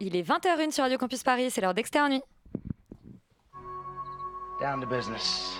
Il 0.00 0.14
est 0.14 0.22
20h01 0.22 0.70
sur 0.70 0.84
Radio 0.84 0.96
Campus 0.96 1.24
Paris, 1.24 1.50
c'est 1.50 1.60
l'heure 1.60 1.74
d'Externe 1.74 2.12
Nuit. 2.12 2.22
Down 4.60 4.80
to 4.80 4.86
business. 4.86 5.58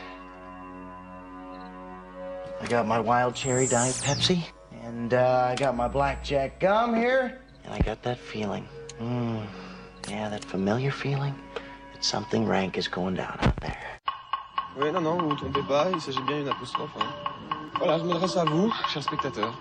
I 2.62 2.68
got 2.68 2.86
my 2.86 3.00
wild 3.00 3.34
cherry 3.34 3.66
diet 3.66 3.94
Pepsi, 4.04 4.38
and 4.84 5.12
uh, 5.12 5.50
I 5.50 5.56
got 5.56 5.74
my 5.74 5.88
blackjack 5.88 6.60
gum 6.60 6.94
here, 6.94 7.40
and 7.64 7.74
I 7.74 7.80
got 7.80 8.00
that 8.02 8.16
feeling. 8.16 8.64
Mm, 9.00 9.42
yeah, 10.08 10.28
that 10.28 10.44
familiar 10.44 10.92
feeling 10.92 11.34
that 11.92 12.04
something 12.04 12.46
rank 12.46 12.78
is 12.78 12.86
going 12.86 13.16
down 13.16 13.36
out 13.40 13.56
there. 13.60 13.98
Oui, 14.76 14.92
non, 14.92 15.00
non, 15.02 15.18
vous 15.18 15.30
vous 15.30 15.36
trompez 15.36 15.66
pas, 15.66 15.90
il 15.92 16.00
s'agit 16.00 16.22
bien 16.26 16.38
d'une 16.38 16.48
apostrophe. 16.48 16.96
Hein. 17.00 17.08
Voilà, 17.78 17.98
je 17.98 18.04
m'adresse 18.04 18.36
à 18.36 18.44
vous, 18.44 18.72
chers 18.88 19.02
spectateurs. 19.02 19.58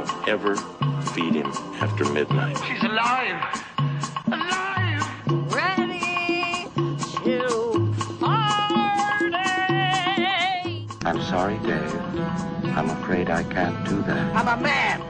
Don't 0.00 0.28
ever 0.28 0.56
feed 1.12 1.34
him 1.34 1.52
after 1.82 2.10
midnight. 2.10 2.56
She's 2.64 2.82
alive! 2.82 3.36
Alive! 4.28 5.04
Ready 5.52 6.64
to 7.24 7.94
party. 8.18 9.36
I'm 11.04 11.20
sorry, 11.20 11.58
Dave. 11.58 11.94
I'm 12.78 12.88
afraid 12.88 13.28
I 13.28 13.42
can't 13.42 13.84
do 13.86 14.00
that. 14.04 14.34
I'm 14.34 14.48
a 14.48 14.56
man. 14.62 15.02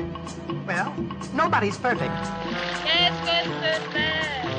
Well, 0.67 0.93
nobody's 1.35 1.79
perfect. 1.79 2.11
Qu'est-ce 2.83 3.21
que 3.23 3.37
c'est 3.63 3.81
faire 3.93 4.51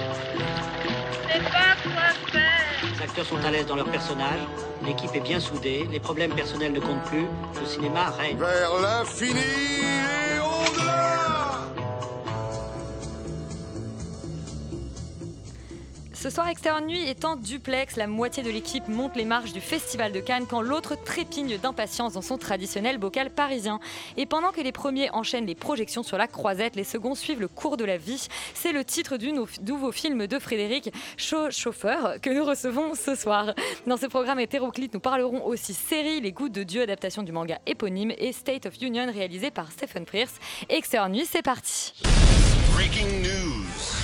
C'est 1.27 1.43
pas 1.43 1.75
quoi 1.83 2.07
faire. 2.31 2.95
Les 2.95 3.03
acteurs 3.03 3.25
sont 3.25 3.43
à 3.43 3.51
l'aise 3.51 3.65
dans 3.65 3.75
leur 3.75 3.89
personnage, 3.89 4.39
l'équipe 4.85 5.13
est 5.13 5.19
bien 5.19 5.41
soudée, 5.41 5.89
les 5.91 5.99
problèmes 5.99 6.33
personnels 6.33 6.71
ne 6.71 6.79
comptent 6.79 7.03
plus, 7.03 7.25
le 7.59 7.65
cinéma 7.65 8.11
règne. 8.11 8.37
Vers 8.37 8.79
l'infini 8.81 10.10
Ce 16.21 16.29
soir, 16.29 16.47
Externe 16.49 16.85
Nuit 16.85 17.01
est 17.01 17.25
en 17.25 17.35
duplex. 17.35 17.95
La 17.95 18.05
moitié 18.05 18.43
de 18.43 18.51
l'équipe 18.51 18.87
monte 18.87 19.15
les 19.15 19.25
marches 19.25 19.53
du 19.53 19.59
Festival 19.59 20.11
de 20.11 20.19
Cannes 20.19 20.45
quand 20.47 20.61
l'autre 20.61 20.95
trépigne 20.95 21.57
d'impatience 21.57 22.13
dans 22.13 22.21
son 22.21 22.37
traditionnel 22.37 22.99
bocal 22.99 23.31
parisien. 23.31 23.79
Et 24.17 24.27
pendant 24.27 24.51
que 24.51 24.61
les 24.61 24.71
premiers 24.71 25.09
enchaînent 25.15 25.47
les 25.47 25.55
projections 25.55 26.03
sur 26.03 26.19
la 26.19 26.27
croisette, 26.27 26.75
les 26.75 26.83
seconds 26.83 27.15
suivent 27.15 27.39
le 27.41 27.47
cours 27.47 27.75
de 27.75 27.85
la 27.85 27.97
vie. 27.97 28.27
C'est 28.53 28.71
le 28.71 28.85
titre 28.85 29.17
du 29.17 29.31
nou- 29.31 29.47
nouveau 29.65 29.91
film 29.91 30.27
de 30.27 30.37
Frédéric 30.37 30.93
Chau- 31.17 31.49
Chauffeur 31.49 32.21
que 32.21 32.29
nous 32.29 32.45
recevons 32.45 32.93
ce 32.93 33.15
soir. 33.15 33.55
Dans 33.87 33.97
ce 33.97 34.05
programme 34.05 34.39
hétéroclite, 34.39 34.93
nous 34.93 34.99
parlerons 34.99 35.43
aussi 35.47 35.73
série 35.73 36.21
Les 36.21 36.31
Gouttes 36.33 36.51
de 36.53 36.61
Dieu, 36.61 36.83
adaptation 36.83 37.23
du 37.23 37.31
manga 37.31 37.57
éponyme, 37.65 38.13
et 38.19 38.31
State 38.31 38.67
of 38.67 38.75
Union 38.79 39.11
réalisé 39.11 39.49
par 39.49 39.71
Stephen 39.71 40.05
Pierce. 40.05 40.35
Externe 40.69 41.13
Nuit, 41.13 41.25
c'est 41.27 41.41
parti. 41.41 41.93
Breaking 42.75 43.07
news. 43.23 44.00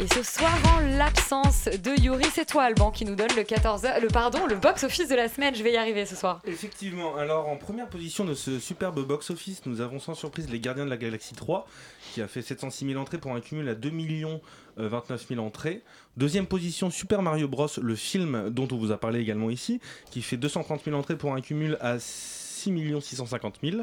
Et 0.00 0.08
ce 0.08 0.24
soir, 0.24 0.52
en 0.74 0.80
l'absence 0.98 1.66
de 1.66 2.00
Yuri, 2.00 2.24
c'est 2.32 2.46
toi, 2.46 2.64
Alban, 2.64 2.90
qui 2.90 3.04
nous 3.04 3.14
donne 3.14 3.30
le 3.36 3.44
14 3.44 3.86
le 4.02 4.08
pardon, 4.08 4.44
le 4.48 4.56
box-office 4.56 5.08
de 5.08 5.14
la 5.14 5.28
semaine. 5.28 5.54
Je 5.54 5.62
vais 5.62 5.72
y 5.72 5.76
arriver 5.76 6.04
ce 6.04 6.16
soir. 6.16 6.42
Effectivement, 6.46 7.16
alors 7.16 7.48
en 7.48 7.56
première 7.56 7.88
position 7.88 8.24
de 8.24 8.34
ce 8.34 8.58
superbe 8.58 9.06
box-office, 9.06 9.66
nous 9.66 9.80
avons 9.80 10.00
sans 10.00 10.14
surprise 10.14 10.50
Les 10.50 10.58
Gardiens 10.58 10.84
de 10.84 10.90
la 10.90 10.96
Galaxie 10.96 11.36
3, 11.36 11.68
qui 12.12 12.20
a 12.20 12.26
fait 12.26 12.42
706 12.42 12.86
000 12.86 13.00
entrées 13.00 13.18
pour 13.18 13.32
un 13.34 13.40
cumul 13.40 13.68
à 13.68 13.76
2 13.76 13.90
millions 13.90 14.40
euh, 14.80 14.88
29 14.88 15.28
000 15.28 15.40
entrées. 15.40 15.82
Deuxième 16.16 16.46
position, 16.46 16.90
Super 16.90 17.22
Mario 17.22 17.46
Bros, 17.46 17.68
le 17.80 17.94
film 17.94 18.50
dont 18.50 18.66
on 18.72 18.76
vous 18.76 18.90
a 18.90 18.98
parlé 18.98 19.20
également 19.20 19.48
ici, 19.48 19.80
qui 20.10 20.22
fait 20.22 20.36
230 20.36 20.82
000 20.84 20.96
entrées 20.96 21.16
pour 21.16 21.34
un 21.34 21.40
cumul 21.40 21.78
à 21.80 22.00
6 22.00 23.00
650 23.00 23.60
000. 23.62 23.82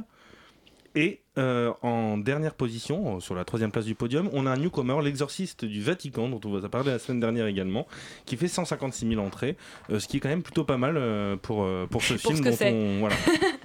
Et 0.95 1.21
euh, 1.37 1.71
en 1.81 2.17
dernière 2.17 2.53
position, 2.53 3.17
euh, 3.17 3.19
sur 3.21 3.33
la 3.35 3.45
troisième 3.45 3.71
place 3.71 3.85
du 3.85 3.95
podium, 3.95 4.29
on 4.33 4.45
a 4.45 4.51
un 4.51 4.57
newcomer, 4.57 4.97
l'exorciste 5.01 5.63
du 5.63 5.81
Vatican, 5.81 6.27
dont 6.27 6.41
on 6.43 6.49
vous 6.49 6.65
a 6.65 6.69
parlé 6.69 6.91
la 6.91 6.99
semaine 6.99 7.21
dernière 7.21 7.47
également, 7.47 7.87
qui 8.25 8.35
fait 8.35 8.49
156 8.49 9.07
000 9.07 9.21
entrées, 9.25 9.55
euh, 9.89 9.99
ce 9.99 10.07
qui 10.07 10.17
est 10.17 10.19
quand 10.19 10.29
même 10.29 10.43
plutôt 10.43 10.65
pas 10.65 10.77
mal 10.77 10.97
euh, 10.97 11.37
pour, 11.37 11.65
pour 11.89 12.03
ce 12.03 12.15
Pour 12.15 12.33
film 12.33 12.37
ce 12.37 12.41
que 12.41 12.49
dont 12.49 12.55
c'est. 12.55 12.73
on... 12.73 12.99
Voilà. 12.99 13.15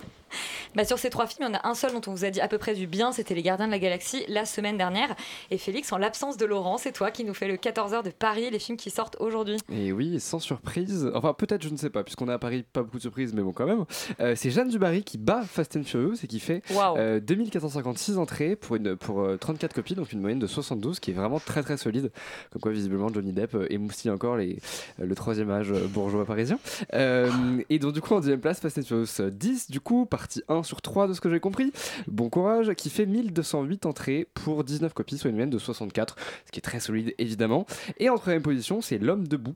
Bah, 0.77 0.85
sur 0.85 0.99
ces 0.99 1.09
trois 1.09 1.27
films, 1.27 1.49
il 1.49 1.55
y 1.55 1.57
en 1.57 1.59
a 1.59 1.67
un 1.67 1.75
seul 1.75 1.93
dont 1.93 2.03
on 2.07 2.13
vous 2.13 2.27
a 2.27 2.31
dit 2.31 2.43
à 2.43 2.49
peu 2.49 2.59
près 2.59 2.75
du 2.75 2.87
bien, 2.87 3.11
c'était 3.11 3.35
Les 3.35 3.41
Gardiens 3.41 3.67
de 3.67 3.73
la 3.73 3.79
Galaxie 3.79 4.25
la 4.29 4.45
semaine 4.45 4.77
dernière. 4.77 5.17
Et 5.51 5.57
Félix, 5.57 5.91
en 5.91 5.97
l'absence 5.97 6.37
de 6.37 6.45
Laurent, 6.45 6.77
c'est 6.77 6.93
toi 6.93 7.11
qui 7.11 7.25
nous 7.25 7.33
fais 7.33 7.49
le 7.49 7.57
14h 7.57 8.05
de 8.05 8.11
Paris, 8.11 8.51
les 8.51 8.59
films 8.59 8.77
qui 8.77 8.91
sortent 8.91 9.17
aujourd'hui. 9.19 9.57
Et 9.73 9.91
oui, 9.93 10.21
sans 10.21 10.39
surprise, 10.39 11.11
enfin 11.15 11.33
peut-être 11.33 11.63
je 11.63 11.71
ne 11.71 11.79
sais 11.79 11.89
pas, 11.89 12.05
puisqu'on 12.05 12.29
est 12.29 12.33
à 12.35 12.39
Paris, 12.39 12.63
pas 12.75 12.83
beaucoup 12.83 12.99
de 12.99 13.03
surprises, 13.03 13.33
mais 13.33 13.41
bon 13.41 13.53
quand 13.53 13.65
même. 13.65 13.87
Euh, 14.21 14.35
c'est 14.37 14.51
Jeanne 14.51 14.69
Dubarry 14.69 15.03
qui 15.03 15.17
bat 15.17 15.45
Fast 15.45 15.79
and 15.79 15.85
Furious 15.85 16.17
et 16.23 16.27
qui 16.27 16.41
fait 16.41 16.61
Waouh 16.75 16.99
euh, 16.99 17.21
2456 17.21 18.19
entrées 18.19 18.55
pour, 18.55 18.77
une, 18.77 18.97
pour 18.97 19.23
euh, 19.23 19.39
34 19.39 19.73
copies, 19.73 19.95
donc 19.95 20.13
une 20.13 20.21
moyenne 20.21 20.39
de 20.39 20.47
72, 20.47 21.01
qui 21.01 21.13
est 21.13 21.15
vraiment 21.15 21.41
très 21.41 21.63
très 21.63 21.79
solide. 21.79 22.13
Comme 22.51 22.61
quoi 22.61 22.73
visiblement 22.73 23.09
Johnny 23.09 23.33
Depp 23.33 23.55
euh, 23.55 23.67
émoustille 23.71 24.11
encore 24.11 24.37
les, 24.37 24.59
euh, 25.01 25.07
le 25.07 25.15
troisième 25.15 25.51
âge 25.51 25.73
euh, 25.73 25.87
bourgeois 25.87 26.27
parisien. 26.27 26.59
Euh, 26.93 27.31
et 27.71 27.79
donc 27.79 27.95
du 27.95 28.03
coup 28.03 28.13
en 28.13 28.21
deuxième 28.21 28.41
place, 28.41 28.61
Fast 28.61 28.77
and 28.77 28.83
Furious 28.83 29.31
10, 29.31 29.71
du 29.71 29.81
coup, 29.81 30.05
partie 30.05 30.43
1 30.49 30.66
sur 30.67 30.83
3 30.83 31.09
de 31.09 31.15
ce 31.15 31.21
que 31.21 31.31
j'ai 31.31 31.41
compris. 31.41 31.73
Bon 32.09 32.29
courage, 32.29 32.75
qui 32.75 32.91
fait 32.91 33.07
1208 33.07 33.87
entrées 33.87 34.29
pour 34.35 34.65
19 34.65 34.93
copies, 34.93 35.17
soit 35.17 35.31
une 35.31 35.37
moyenne 35.37 35.51
de 35.51 35.59
64, 35.59 36.17
ce 36.45 36.53
qui 36.53 36.59
est 36.59 36.63
très 36.63 36.81
solide 36.81 37.15
évidemment. 37.19 37.67
Et 37.99 38.11
en 38.11 38.17
troisième 38.17 38.43
position, 38.43 38.81
c'est 38.81 38.99
L'homme 38.99 39.29
debout 39.29 39.55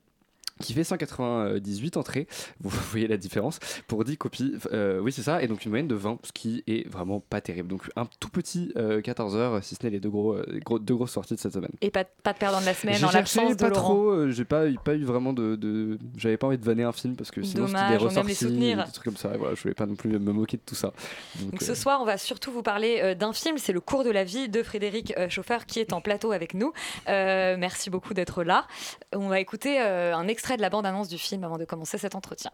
qui 0.61 0.73
fait 0.75 0.85
198 0.85 1.97
entrées, 1.97 2.27
vous 2.61 2.71
voyez 2.91 3.07
la 3.09 3.17
différence, 3.17 3.59
pour 3.87 4.05
10 4.05 4.17
copies, 4.17 4.55
Euh, 4.73 5.01
oui 5.01 5.13
c'est 5.13 5.23
ça, 5.23 5.43
et 5.43 5.47
donc 5.49 5.65
une 5.65 5.71
moyenne 5.71 5.89
de 5.89 5.95
20, 5.95 6.19
ce 6.25 6.33
qui 6.33 6.63
est 6.67 6.89
vraiment 6.89 7.21
pas 7.21 7.41
terrible. 7.41 7.69
Donc 7.69 7.83
un 7.97 8.07
tout 8.21 8.29
petit 8.29 8.73
14 9.05 9.37
heures, 9.37 9.63
si 9.65 9.75
ce 9.75 9.85
n'est 9.85 9.91
les 9.91 10.01
deux, 10.01 10.11
gros, 10.11 10.35
euh, 10.35 10.45
gros- 10.65 10.79
deux 10.79 10.95
grosses 10.95 11.13
sorties 11.13 11.35
de 11.35 11.41
cette 11.41 11.53
semaine. 11.53 11.71
Et 11.81 11.91
pas, 11.91 12.05
pas 12.05 12.33
de 12.33 12.39
perdant 12.39 12.61
de 12.61 12.67
la 12.67 12.75
semaine 12.75 13.05
en 13.05 13.11
l'absence 13.11 13.57
de 13.57 13.63
pas 13.63 13.69
Laurent. 13.69 13.81
trop, 13.81 14.11
euh, 14.11 14.31
j'ai 14.31 14.45
pas, 14.45 14.67
eu- 14.69 14.79
pas 14.85 14.95
eu 14.95 15.05
vraiment 15.05 15.33
de... 15.33 15.57
de- 15.57 15.99
J'avais 16.17 16.37
pas 16.37 16.47
envie 16.47 16.59
de 16.59 16.65
vanner 16.65 16.83
un 16.85 16.93
film, 16.93 17.17
parce 17.17 17.31
que 17.31 17.43
sinon 17.43 17.67
c'était 17.67 17.89
des 17.91 17.97
ressorties, 17.97 18.47
des 18.47 18.77
trucs 18.93 19.05
comme 19.05 19.17
ça, 19.17 19.35
et 19.35 19.39
voilà, 19.39 19.55
je 19.55 19.63
voulais 19.63 19.75
pas 19.75 19.87
non 19.87 19.95
plus 19.95 20.11
me 20.11 20.33
moquer 20.33 20.57
de 20.57 20.63
tout 20.65 20.75
ça. 20.75 20.93
Donc, 21.41 21.51
Donc 21.53 21.63
euh, 21.63 21.67
ce 21.67 21.75
soir, 21.75 22.01
on 22.01 22.05
va 22.05 22.19
surtout 22.19 22.53
vous 22.53 22.63
parler 22.63 23.01
euh, 23.03 23.15
d'un 23.15 23.33
film, 23.33 23.57
c'est 23.59 23.73
Le 23.73 23.81
cours 23.81 24.05
de 24.05 24.11
la 24.11 24.25
vie 24.25 24.49
de 24.49 24.63
Frédéric 24.63 25.13
euh, 25.19 25.29
Chauffeur 25.29 25.65
qui 25.67 25.79
est 25.81 25.93
en 25.93 26.01
plateau 26.01 26.33
avec 26.33 26.55
nous. 26.55 26.73
Euh, 27.09 27.57
merci 27.59 27.89
beaucoup 27.91 28.15
d'être 28.15 28.43
là. 28.45 28.67
On 29.15 29.29
va 29.29 29.41
écouter 29.41 29.81
euh, 29.81 30.15
un 30.15 30.27
extrait 30.29 30.50
de 30.57 30.63
la 30.63 30.71
bande-annonce 30.71 31.09
du 31.09 31.19
film 31.19 31.45
avant 31.45 31.59
de 31.59 31.65
commencer 31.65 31.99
cet 31.99 32.15
entretien. 32.15 32.51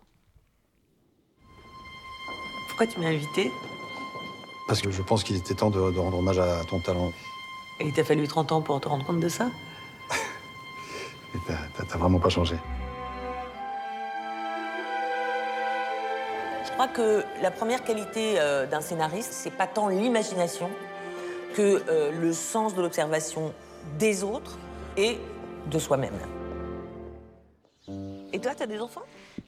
Pourquoi 2.69 2.87
tu 2.87 3.01
m'as 3.01 3.09
invité? 3.09 3.51
Parce 4.69 4.83
que 4.83 4.91
je 4.91 5.03
pense 5.03 5.25
qu'il 5.25 5.37
était 5.37 5.55
temps 5.55 5.71
de, 5.71 5.91
de 5.91 5.99
rendre 5.99 6.19
hommage 6.19 6.39
à 6.39 6.65
ton 6.65 6.81
talent. 6.81 7.13
Et 7.81 7.87
il 7.87 7.93
t'a 7.93 8.05
fallu 8.05 8.27
30 8.27 8.53
ans 8.53 8.63
pour 8.63 8.81
te 8.81 8.89
rendre 8.89 9.05
compte 9.05 9.21
de 9.21 9.29
ça? 9.29 9.51
T'as 11.47 11.99
vraiment 11.99 12.19
pas 12.19 12.29
changé. 12.29 12.57
Je 16.65 16.71
crois 16.73 16.89
que 16.89 17.25
la 17.41 17.51
première 17.51 17.85
qualité 17.85 18.39
euh, 18.39 18.67
d'un 18.67 18.81
scénariste, 18.81 19.33
c'est 19.33 19.51
pas 19.51 19.67
tant 19.67 19.89
l'imagination 19.89 20.69
que 21.55 21.83
euh, 21.89 22.13
le 22.13 22.33
sens 22.33 22.75
de 22.75 22.83
l'observation 22.83 23.55
des 23.99 24.25
autres 24.25 24.59
et 24.97 25.19
de 25.71 25.79
soi-même. 25.79 26.19
Et 28.37 28.39
toi, 28.39 28.55
t'as 28.55 28.67
des 28.67 28.79
enfants? 28.81 29.01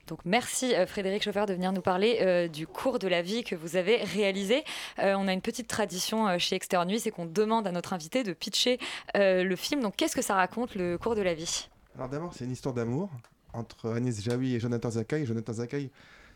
Donc 0.06 0.21
merci 0.25 0.75
euh, 0.75 0.87
Frédéric 0.87 1.22
Chauffeur 1.22 1.44
de 1.44 1.53
venir 1.53 1.72
nous 1.72 1.82
parler 1.82 2.21
euh, 2.22 2.49
du 2.49 2.66
cours 2.66 2.99
de 2.99 3.06
la 3.06 3.21
vie 3.21 3.44
que 3.44 3.54
vous 3.54 3.76
avez 3.76 3.97
réalisé. 3.97 4.65
Euh, 4.99 5.15
on 5.19 5.28
a 5.28 5.34
une 5.34 5.43
petite 5.43 5.69
tradition 5.69 6.26
euh, 6.26 6.38
chez 6.38 6.56
Externe 6.56 6.88
Nuit, 6.88 6.99
c'est 6.99 7.10
qu'on 7.10 7.26
demande 7.26 7.66
à 7.66 7.71
notre 7.71 7.93
invité 7.93 8.22
de 8.22 8.32
pitcher 8.32 8.78
euh, 9.15 9.44
le 9.44 9.56
film. 9.56 9.82
Donc 9.82 9.94
qu'est-ce 9.97 10.16
que 10.16 10.22
ça 10.22 10.34
raconte 10.37 10.75
le 10.75 10.97
cours 10.97 11.15
de 11.15 11.21
la 11.21 11.34
vie? 11.34 11.69
Alors 11.97 12.09
d'abord, 12.09 12.32
c'est 12.32 12.47
une 12.47 12.50
histoire 12.50 12.75
d'amour 12.75 13.10
entre 13.53 13.91
Agnès 13.91 14.22
Jaoui 14.22 14.54
et 14.54 14.60
Jonathan 14.60 14.88
Zakaï. 14.88 15.26
Jonathan 15.26 15.53
Zakaï, 15.53 15.91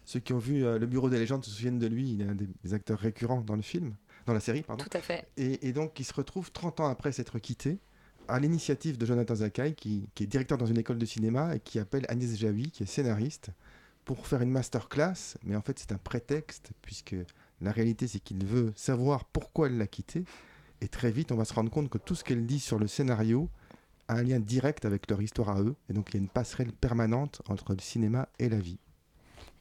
ceux 0.04 0.20
qui 0.20 0.34
ont 0.34 0.38
vu 0.38 0.62
euh, 0.62 0.78
Le 0.78 0.84
Bureau 0.84 1.08
des 1.08 1.19
légendes 1.19 1.42
se 1.42 1.50
souviennent 1.50 1.78
de 1.78 1.86
lui. 1.86 2.12
Il 2.12 2.20
est 2.20 2.28
un 2.28 2.34
des, 2.34 2.48
des 2.62 2.74
acteurs 2.74 2.98
récurrents 2.98 3.40
dans 3.40 3.56
le 3.56 3.62
film, 3.62 3.94
dans 4.26 4.34
la 4.34 4.40
série, 4.40 4.60
pardon. 4.60 4.84
Tout 4.84 4.94
à 4.94 5.00
fait. 5.00 5.26
Et, 5.38 5.66
et 5.66 5.72
donc, 5.72 5.98
il 5.98 6.04
se 6.04 6.12
retrouve 6.12 6.52
30 6.52 6.81
ans 6.81 6.88
après 6.88 7.12
s'être 7.12 7.38
quitté, 7.38 7.78
à 8.28 8.38
l'initiative 8.38 8.98
de 8.98 9.06
Jonathan 9.06 9.34
Zakaï, 9.34 9.74
qui, 9.74 10.08
est 10.20 10.26
directeur 10.26 10.58
dans 10.58 10.66
une 10.66 10.78
école 10.78 10.98
de 10.98 11.06
cinéma 11.06 11.54
et 11.54 11.60
qui 11.60 11.78
appelle 11.78 12.04
Agnès 12.08 12.36
Jaoui, 12.36 12.70
qui 12.70 12.82
est 12.82 12.86
scénariste, 12.86 13.50
pour 14.04 14.26
faire 14.26 14.42
une 14.42 14.50
masterclass. 14.50 15.36
Mais 15.44 15.56
en 15.56 15.62
fait, 15.62 15.78
c'est 15.78 15.92
un 15.92 15.98
prétexte, 15.98 16.70
puisque 16.82 17.16
la 17.60 17.72
réalité, 17.72 18.08
c'est 18.08 18.20
qu'il 18.20 18.44
veut 18.44 18.72
savoir 18.76 19.24
pourquoi 19.24 19.69
elle 19.69 19.78
l'a 19.78 19.86
quitté. 19.86 20.24
Et 20.80 20.88
très 20.88 21.10
vite, 21.10 21.32
on 21.32 21.36
va 21.36 21.44
se 21.44 21.54
rendre 21.54 21.70
compte 21.70 21.88
que 21.88 21.98
tout 21.98 22.14
ce 22.14 22.24
qu'elle 22.24 22.46
dit 22.46 22.60
sur 22.60 22.78
le 22.78 22.86
scénario 22.86 23.48
a 24.08 24.14
un 24.14 24.22
lien 24.22 24.40
direct 24.40 24.84
avec 24.84 25.08
leur 25.08 25.22
histoire 25.22 25.50
à 25.50 25.60
eux. 25.60 25.76
Et 25.88 25.92
donc, 25.92 26.10
il 26.10 26.14
y 26.14 26.16
a 26.16 26.22
une 26.22 26.28
passerelle 26.28 26.72
permanente 26.72 27.42
entre 27.48 27.72
le 27.72 27.80
cinéma 27.80 28.28
et 28.38 28.48
la 28.48 28.58
vie. 28.58 28.78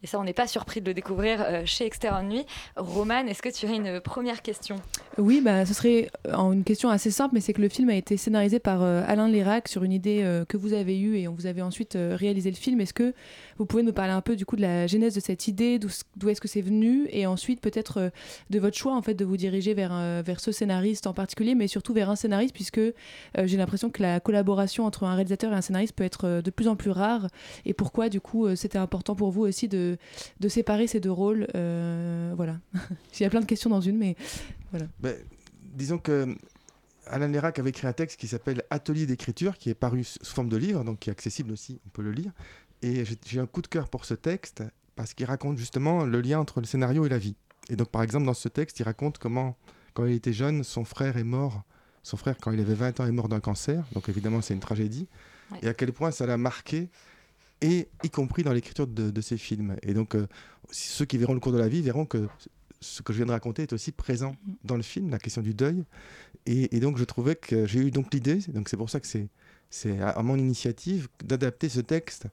Et 0.04 0.08
ça, 0.08 0.20
on 0.20 0.24
n'est 0.24 0.34
pas 0.34 0.48
surpris 0.48 0.82
de 0.82 0.88
le 0.88 0.94
découvrir 0.94 1.42
euh, 1.42 1.62
chez 1.66 1.86
Extérieur 1.86 2.24
Nuit. 2.24 2.46
Roman, 2.76 3.28
est-ce 3.28 3.42
que 3.42 3.50
tu 3.50 3.68
as 3.68 3.76
une 3.76 4.00
première 4.00 4.42
question? 4.42 4.78
Oui, 5.18 5.42
bah, 5.42 5.66
ce 5.66 5.74
serait 5.74 6.10
euh, 6.28 6.52
une 6.52 6.64
question 6.64 6.90
assez 6.90 7.12
simple, 7.12 7.36
mais 7.36 7.42
c'est 7.42 7.54
que 7.54 7.62
le 7.62 7.70
film 7.70 7.90
a 7.90 7.96
été 7.96 8.18
scénarisé 8.18 8.60
par 8.60 8.82
euh, 8.82 9.04
Alain 9.06 9.28
Lérac 9.28 9.68
sur 9.68 9.84
une 9.84 9.92
idée 9.92 10.22
euh, 10.24 10.44
que 10.46 10.58
vous 10.58 10.74
avez 10.74 11.00
eue 11.00 11.18
et 11.18 11.28
on 11.28 11.34
vous 11.34 11.46
avez 11.46 11.62
ensuite 11.62 11.96
euh, 11.96 12.16
réalisé 12.18 12.50
le 12.50 12.56
film. 12.56 12.82
Est-ce 12.82 12.94
que 12.94 13.14
vous 13.58 13.68
pouvez 13.68 13.84
nous 13.84 13.94
parler 13.94 14.12
un 14.12 14.22
peu 14.22 14.36
du 14.36 14.46
coup 14.46 14.56
de 14.56 14.62
la 14.62 14.88
genèse 14.88 15.14
de 15.14 15.20
cette 15.20 15.48
idée, 15.48 15.78
d'où 15.78 16.30
est-ce 16.30 16.42
que 16.42 16.48
c'est 16.48 16.62
venu? 16.62 17.08
Et 17.12 17.28
ensuite 17.28 17.62
peut-être 17.62 17.98
euh, 18.00 18.10
de 18.50 18.60
votre 18.60 18.76
choix 18.76 18.96
en 18.96 19.04
fait 19.04 19.14
de 19.14 19.24
vous 19.24 19.38
diriger 19.38 19.76
vers, 19.76 19.92
euh, 19.94 20.24
vers 20.26 20.40
ce 20.40 20.52
scénariste 20.52 21.06
en 21.06 21.14
particulier, 21.14 21.54
mais 21.54 21.68
surtout 21.68 21.94
vers 21.94 22.10
un 22.10 22.16
scénariste 22.16 22.56
puisque 22.56 22.80
euh, 22.80 22.94
j'ai 23.46 23.58
l'impression 23.58 23.92
que 23.92 24.02
la 24.02 24.20
collaboration 24.20 24.86
entre 24.86 25.04
un 25.04 25.14
réalisateur 25.14 25.54
et 25.54 25.56
un 25.56 25.62
scénariste 25.62 25.96
peut 25.96 26.04
être 26.04 26.26
euh, 26.26 26.42
de 26.42 26.50
plus 26.50 26.68
en 26.68 26.76
plus 26.76 26.90
rare 26.90 27.28
et 27.66 27.74
pourquoi 27.74 28.10
du 28.10 28.20
coup 28.20 28.48
euh, 28.48 28.56
c'était 28.56 28.80
important 28.80 29.16
pour 29.16 29.30
vous 29.30 29.42
aussi 29.42 29.68
de, 29.68 29.91
de 30.40 30.50
séparer 30.50 30.88
ces 30.88 31.00
deux 31.00 31.12
rôles. 31.12 31.48
euh, 31.56 32.34
voilà. 32.36 32.60
Il 33.20 33.24
y 33.24 33.26
a 33.26 33.30
plein 33.30 33.42
de 33.42 33.46
questions 33.46 33.70
dans 33.70 33.82
une, 33.82 33.98
mais 33.98 34.16
voilà. 34.72 34.88
Ben, 35.00 35.16
disons 35.74 35.98
que 35.98 36.36
Alain 37.08 37.28
Lérac 37.28 37.60
avait 37.60 37.72
écrit 37.72 37.88
un 37.88 37.94
texte 37.94 38.20
qui 38.20 38.28
s'appelle 38.28 38.64
Atelier 38.70 39.06
d'écriture, 39.06 39.58
qui 39.58 39.70
est 39.70 39.76
paru 39.76 40.04
sous 40.04 40.34
forme 40.34 40.50
de 40.50 40.58
livre, 40.58 40.84
donc 40.84 41.00
qui 41.00 41.10
est 41.10 41.14
accessible 41.14 41.52
aussi, 41.52 41.80
on 41.86 41.90
peut 41.90 42.04
le 42.04 42.12
lire. 42.12 42.32
Et 42.82 43.06
j'ai 43.06 43.18
j'ai 43.26 43.40
un 43.40 43.46
coup 43.48 43.62
de 43.62 43.68
cœur 43.68 43.90
pour 43.90 44.06
ce 44.06 44.14
texte 44.14 44.64
parce 44.96 45.14
qu'il 45.14 45.26
raconte 45.26 45.58
justement 45.58 46.06
le 46.06 46.22
lien 46.22 46.40
entre 46.40 46.60
le 46.62 46.66
scénario 46.66 47.06
et 47.06 47.10
la 47.10 47.18
vie. 47.18 47.36
Et 47.70 47.76
donc, 47.76 47.90
par 47.90 48.04
exemple, 48.04 48.26
dans 48.26 48.34
ce 48.34 48.50
texte, 48.50 48.80
il 48.80 48.84
raconte 48.84 49.18
comment, 49.18 49.56
quand 49.94 50.06
il 50.06 50.14
était 50.14 50.34
jeune, 50.34 50.64
son 50.64 50.84
frère 50.84 51.18
est 51.18 51.24
mort. 51.24 51.64
Son 52.04 52.18
frère, 52.18 52.36
quand 52.42 52.52
il 52.52 52.60
avait 52.60 52.74
20 52.74 53.00
ans, 53.00 53.06
est 53.06 53.12
mort 53.12 53.30
d'un 53.30 53.40
cancer. 53.40 53.84
Donc, 53.94 54.10
évidemment, 54.10 54.42
c'est 54.42 54.54
une 54.54 54.60
tragédie. 54.60 55.08
Ouais. 55.52 55.60
Et 55.64 55.68
à 55.68 55.74
quel 55.74 55.94
point 55.94 56.12
ça 56.12 56.26
l'a 56.26 56.38
marqué, 56.38 56.90
et 57.62 57.88
y 58.04 58.10
compris 58.10 58.44
dans 58.44 58.54
l'écriture 58.54 58.88
de, 58.88 59.12
de 59.12 59.22
ses 59.22 59.38
films. 59.38 59.76
Et 59.84 59.94
donc, 59.94 60.16
euh, 60.16 60.28
ceux 60.72 61.06
qui 61.06 61.18
verront 61.18 61.34
le 61.34 61.40
cours 61.40 61.52
de 61.54 61.58
la 61.60 61.68
vie 61.68 61.82
verront 61.82 62.06
que 62.06 62.28
ce 62.80 63.02
que 63.04 63.14
je 63.14 63.18
viens 63.18 63.28
de 63.28 63.32
raconter 63.32 63.62
est 63.64 63.74
aussi 63.74 63.92
présent 63.92 64.36
dans 64.64 64.76
le 64.76 64.82
film, 64.82 65.10
la 65.12 65.20
question 65.20 65.42
du 65.42 65.54
deuil. 65.54 65.84
Et, 66.48 66.76
et 66.76 66.80
donc, 66.80 66.98
je 66.98 67.04
trouvais 67.04 67.36
que 67.36 67.66
j'ai 67.68 67.80
eu 67.80 67.92
donc 67.92 68.14
l'idée, 68.14 68.40
donc 68.48 68.70
c'est 68.70 68.78
pour 68.78 68.90
ça 68.90 69.00
que 69.00 69.08
c'est 69.08 69.28
c'est 69.74 70.02
à 70.02 70.22
mon 70.22 70.38
initiative 70.38 71.08
d'adapter 71.24 71.70
ce 71.70 71.80
texte. 71.80 72.28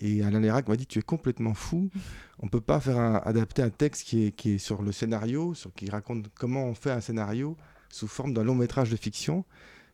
Et 0.00 0.22
Alain 0.22 0.40
Lérac 0.40 0.68
m'a 0.68 0.76
dit 0.76 0.86
Tu 0.86 0.98
es 1.00 1.02
complètement 1.02 1.52
fou. 1.52 1.90
On 2.38 2.46
ne 2.46 2.50
peut 2.50 2.62
pas 2.62 2.80
faire 2.80 2.96
un- 2.98 3.20
adapter 3.26 3.60
un 3.62 3.68
texte 3.68 4.04
qui 4.04 4.24
est, 4.24 4.32
qui 4.32 4.52
est 4.52 4.58
sur 4.58 4.80
le 4.80 4.90
scénario, 4.92 5.52
sur, 5.52 5.70
qui 5.74 5.90
raconte 5.90 6.30
comment 6.38 6.64
on 6.64 6.74
fait 6.74 6.90
un 6.92 7.02
scénario 7.02 7.58
sous 7.90 8.06
forme 8.08 8.32
d'un 8.32 8.42
long 8.44 8.54
métrage 8.54 8.88
de 8.90 8.96
fiction. 8.96 9.44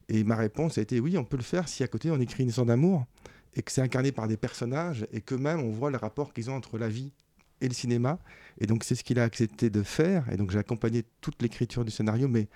Et 0.09 0.23
ma 0.23 0.37
réponse 0.37 0.79
a 0.79 0.83
été 0.83 1.01
Oui, 1.01 1.19
on 1.19 1.25
peut 1.25 1.37
le 1.39 1.43
faire 1.43 1.69
si 1.69 1.83
à 1.83 1.89
côté 1.89 2.13
on 2.13 2.21
écrit 2.21 2.45
une 2.45 2.51
histoire 2.51 2.67
d'amour 2.67 3.07
et 3.55 3.63
que 3.63 3.71
c'est 3.73 3.83
incarné 3.83 4.13
par 4.13 4.29
des 4.29 4.37
personnages 4.37 5.07
et 5.13 5.21
que 5.21 5.35
même 5.35 5.61
on 5.61 5.71
voit 5.71 5.91
le 5.91 5.97
rapport 5.97 6.33
qu'ils 6.33 6.51
ont 6.51 6.55
entre 6.55 6.79
la 6.79 6.89
vie 6.89 7.13
et 7.61 7.69
le 7.69 7.75
cinéma. 7.75 8.19
Et 8.59 8.67
donc 8.67 8.85
c'est 8.85 8.95
ce 8.95 9.05
qu'il 9.05 9.19
a 9.19 9.25
accepté 9.25 9.71
de 9.71 9.83
faire. 9.83 10.31
Et 10.31 10.37
donc 10.37 10.51
j'ai 10.51 10.59
accompagné 10.59 11.05
toute 11.21 11.41
l'écriture 11.43 11.85
du 11.85 11.91
scénario, 11.91 12.29
mais 12.29 12.49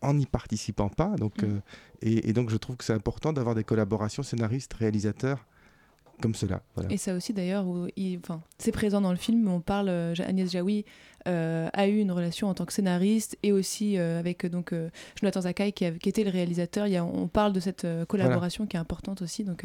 en 0.00 0.14
n'y 0.14 0.26
participant 0.26 0.88
pas. 0.88 1.16
Donc, 1.16 1.42
euh, 1.42 1.60
et, 2.02 2.28
et 2.28 2.32
donc 2.32 2.50
je 2.50 2.56
trouve 2.56 2.76
que 2.76 2.84
c'est 2.84 2.92
important 2.92 3.32
d'avoir 3.32 3.54
des 3.54 3.64
collaborations 3.64 4.22
scénaristes, 4.22 4.74
réalisateurs 4.74 5.44
comme 6.20 6.34
cela. 6.34 6.62
Voilà. 6.74 6.92
Et 6.92 6.96
ça 6.96 7.14
aussi 7.14 7.32
d'ailleurs, 7.32 7.64
c'est 8.58 8.72
présent 8.72 9.00
dans 9.00 9.10
le 9.12 9.16
film. 9.18 9.48
On 9.48 9.60
parle, 9.60 9.88
euh, 9.88 10.14
Agnès 10.26 10.50
Jaoui 10.50 10.84
euh, 11.26 11.68
a 11.72 11.86
eu 11.88 11.98
une 11.98 12.12
relation 12.12 12.48
en 12.48 12.54
tant 12.54 12.64
que 12.64 12.72
scénariste 12.72 13.36
et 13.42 13.52
aussi 13.52 13.98
euh, 13.98 14.18
avec 14.18 14.46
donc 14.46 14.72
euh, 14.72 14.88
Jonathan 15.20 15.42
Zakai 15.42 15.72
qui, 15.72 15.84
a- 15.84 15.92
qui 15.92 16.08
était 16.08 16.24
le 16.24 16.30
réalisateur. 16.30 16.86
Il 16.86 16.92
y 16.92 16.96
a, 16.96 17.04
on 17.04 17.28
parle 17.28 17.52
de 17.52 17.60
cette 17.60 17.86
collaboration 18.08 18.66
qui 18.66 18.76
est 18.76 18.80
importante 18.80 19.20
aussi. 19.22 19.44
Donc, 19.44 19.64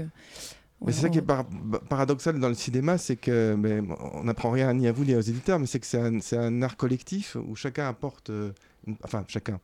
Mais 0.86 0.92
c'est 0.92 1.02
ça 1.02 1.10
qui 1.10 1.20
est 1.20 1.22
par- 1.22 1.46
ba- 1.46 1.80
paradoxal 1.88 2.40
dans 2.40 2.50
le 2.50 2.56
cinéma, 2.56 2.98
c'est 2.98 3.16
que 3.16 3.56
mais, 3.58 3.80
on 4.14 4.24
n'apprend 4.26 4.52
rien 4.52 4.74
ni 4.74 4.88
à 4.88 4.92
vous 4.92 5.06
ni 5.06 5.16
aux 5.16 5.22
éditeurs, 5.22 5.60
mais 5.60 5.66
c'est 5.68 5.80
que 5.80 5.86
c'est 5.86 6.38
un, 6.38 6.62
art 6.62 6.76
collectif 6.78 7.36
où 7.48 7.56
chacun 7.56 7.88
apporte, 7.88 8.30
une- 8.30 8.96
enfin 9.04 9.24
chacun, 9.28 9.60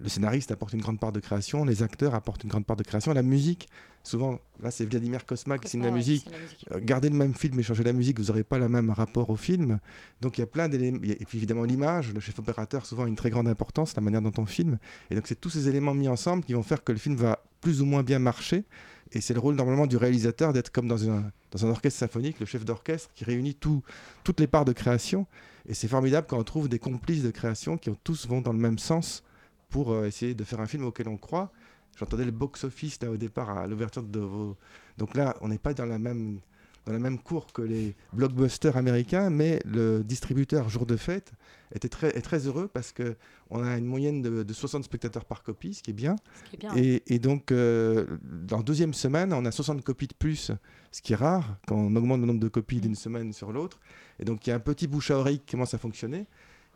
le 0.00 0.08
scénariste 0.08 0.50
apporte 0.50 0.72
une 0.72 0.80
grande 0.80 1.00
part 1.00 1.12
de 1.12 1.20
création, 1.20 1.64
les 1.64 1.82
acteurs 1.82 2.14
apportent 2.14 2.44
une 2.44 2.50
grande 2.50 2.66
part 2.66 2.76
de 2.76 2.82
création, 2.82 3.12
la 3.12 3.22
musique, 3.22 3.68
souvent, 4.02 4.38
là 4.62 4.70
c'est 4.70 4.84
Vladimir 4.86 5.26
Kosma 5.26 5.58
qui 5.58 5.68
signe 5.68 5.82
la 5.82 5.88
ouais, 5.88 6.00
qui 6.00 6.10
musique, 6.10 6.22
signe 6.22 6.32
la 6.32 6.38
musique. 6.38 6.66
Euh, 6.72 6.80
gardez 6.82 7.08
le 7.08 7.16
même 7.16 7.34
film 7.34 7.58
et 7.58 7.62
changez 7.62 7.82
la 7.82 7.92
musique, 7.92 8.18
vous 8.18 8.26
n'aurez 8.26 8.44
pas 8.44 8.58
le 8.58 8.68
même 8.68 8.90
rapport 8.90 9.30
au 9.30 9.36
film. 9.36 9.78
Donc 10.20 10.38
il 10.38 10.42
y 10.42 10.44
a 10.44 10.46
plein 10.46 10.68
d'éléments, 10.68 11.00
et 11.02 11.24
puis 11.24 11.38
évidemment 11.38 11.64
l'image, 11.64 12.12
le 12.12 12.20
chef 12.20 12.38
opérateur 12.38 12.86
souvent 12.86 13.04
a 13.04 13.08
une 13.08 13.16
très 13.16 13.30
grande 13.30 13.48
importance, 13.48 13.94
la 13.96 14.02
manière 14.02 14.22
dont 14.22 14.32
on 14.38 14.46
filme, 14.46 14.78
et 15.10 15.14
donc 15.14 15.26
c'est 15.26 15.40
tous 15.40 15.50
ces 15.50 15.68
éléments 15.68 15.94
mis 15.94 16.08
ensemble 16.08 16.44
qui 16.44 16.54
vont 16.54 16.62
faire 16.62 16.82
que 16.84 16.92
le 16.92 16.98
film 16.98 17.16
va 17.16 17.42
plus 17.60 17.82
ou 17.82 17.84
moins 17.84 18.02
bien 18.02 18.18
marcher. 18.18 18.64
Et 19.12 19.20
c'est 19.20 19.34
le 19.34 19.40
rôle 19.40 19.54
normalement 19.54 19.86
du 19.86 19.96
réalisateur 19.96 20.52
d'être 20.52 20.70
comme 20.70 20.88
dans 20.88 21.08
un, 21.08 21.30
dans 21.52 21.64
un 21.64 21.70
orchestre 21.70 22.00
symphonique, 22.00 22.40
le 22.40 22.46
chef 22.46 22.64
d'orchestre 22.64 23.10
qui 23.14 23.24
réunit 23.24 23.54
tout, 23.54 23.82
toutes 24.24 24.40
les 24.40 24.46
parts 24.46 24.64
de 24.64 24.72
création. 24.72 25.26
Et 25.68 25.74
c'est 25.74 25.88
formidable 25.88 26.26
quand 26.28 26.38
on 26.38 26.44
trouve 26.44 26.68
des 26.68 26.78
complices 26.78 27.22
de 27.22 27.30
création 27.30 27.76
qui 27.76 27.90
ont 27.90 27.96
tous 28.02 28.26
vont 28.26 28.40
dans 28.40 28.52
le 28.52 28.58
même 28.58 28.78
sens 28.78 29.22
pour 29.68 29.92
euh, 29.92 30.06
essayer 30.06 30.34
de 30.34 30.44
faire 30.44 30.60
un 30.60 30.66
film 30.66 30.84
auquel 30.84 31.08
on 31.08 31.16
croit. 31.16 31.52
J'entendais 31.98 32.24
le 32.24 32.30
box-office 32.30 33.00
là 33.02 33.10
au 33.10 33.16
départ 33.16 33.50
à 33.50 33.66
l'ouverture 33.66 34.02
de 34.02 34.20
vos. 34.20 34.56
Donc 34.98 35.14
là, 35.14 35.36
on 35.40 35.48
n'est 35.48 35.58
pas 35.58 35.72
dans 35.72 35.86
la 35.86 35.98
même 35.98 36.40
dans 36.86 36.92
la 36.92 36.98
même 37.00 37.18
cour 37.18 37.46
que 37.52 37.62
les 37.62 37.94
blockbusters 38.12 38.76
américains, 38.76 39.28
mais 39.28 39.60
le 39.66 40.02
distributeur 40.04 40.68
jour 40.68 40.86
de 40.86 40.96
fête 40.96 41.32
était 41.74 41.88
très, 41.88 42.16
est 42.16 42.22
très 42.22 42.46
heureux 42.46 42.68
parce 42.72 42.92
que 42.92 43.16
on 43.50 43.62
a 43.62 43.76
une 43.76 43.84
moyenne 43.86 44.22
de, 44.22 44.42
de 44.44 44.52
60 44.52 44.84
spectateurs 44.84 45.24
par 45.24 45.42
copie, 45.42 45.74
ce 45.74 45.82
qui 45.82 45.90
est 45.90 45.94
bien. 45.94 46.16
Ce 46.44 46.50
qui 46.50 46.56
est 46.56 46.58
bien, 46.60 46.72
Et, 46.76 47.02
et 47.06 47.18
donc, 47.18 47.50
euh, 47.52 48.06
dans 48.22 48.58
la 48.58 48.62
deuxième 48.62 48.94
semaine, 48.94 49.32
on 49.32 49.44
a 49.44 49.50
60 49.50 49.82
copies 49.82 50.06
de 50.06 50.14
plus, 50.14 50.52
ce 50.92 51.02
qui 51.02 51.12
est 51.12 51.16
rare 51.16 51.58
quand 51.66 51.76
on 51.76 51.94
augmente 51.96 52.20
le 52.20 52.26
nombre 52.26 52.40
de 52.40 52.48
copies 52.48 52.80
d'une 52.80 52.94
semaine 52.94 53.32
sur 53.32 53.52
l'autre. 53.52 53.80
Et 54.20 54.24
donc, 54.24 54.46
il 54.46 54.50
y 54.50 54.52
a 54.52 54.56
un 54.56 54.60
petit 54.60 54.86
bouche 54.86 55.10
à 55.10 55.18
oreille 55.18 55.40
qui 55.40 55.52
commence 55.52 55.74
à 55.74 55.78
fonctionner. 55.78 56.26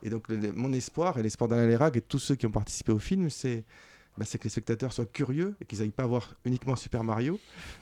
Et 0.02 0.10
donc, 0.10 0.28
le- 0.28 0.36
le- 0.36 0.52
mon 0.52 0.72
espoir 0.72 1.18
et 1.18 1.22
l'espoir 1.22 1.48
d'Alain 1.48 1.66
Lérac 1.68 1.96
et 1.96 2.00
de 2.00 2.04
tous 2.06 2.18
ceux 2.18 2.34
qui 2.34 2.46
ont 2.46 2.50
participé 2.50 2.90
au 2.92 2.98
film, 2.98 3.30
c'est 3.30 3.64
bah, 4.18 4.24
c'est 4.26 4.38
que 4.38 4.44
les 4.44 4.50
spectateurs 4.50 4.92
soient 4.92 5.06
curieux 5.06 5.54
et 5.60 5.64
qu'ils 5.64 5.78
n'aillent 5.78 5.90
pas 5.90 6.06
voir 6.06 6.34
uniquement 6.44 6.76
Super 6.76 7.04
Mario. 7.04 7.38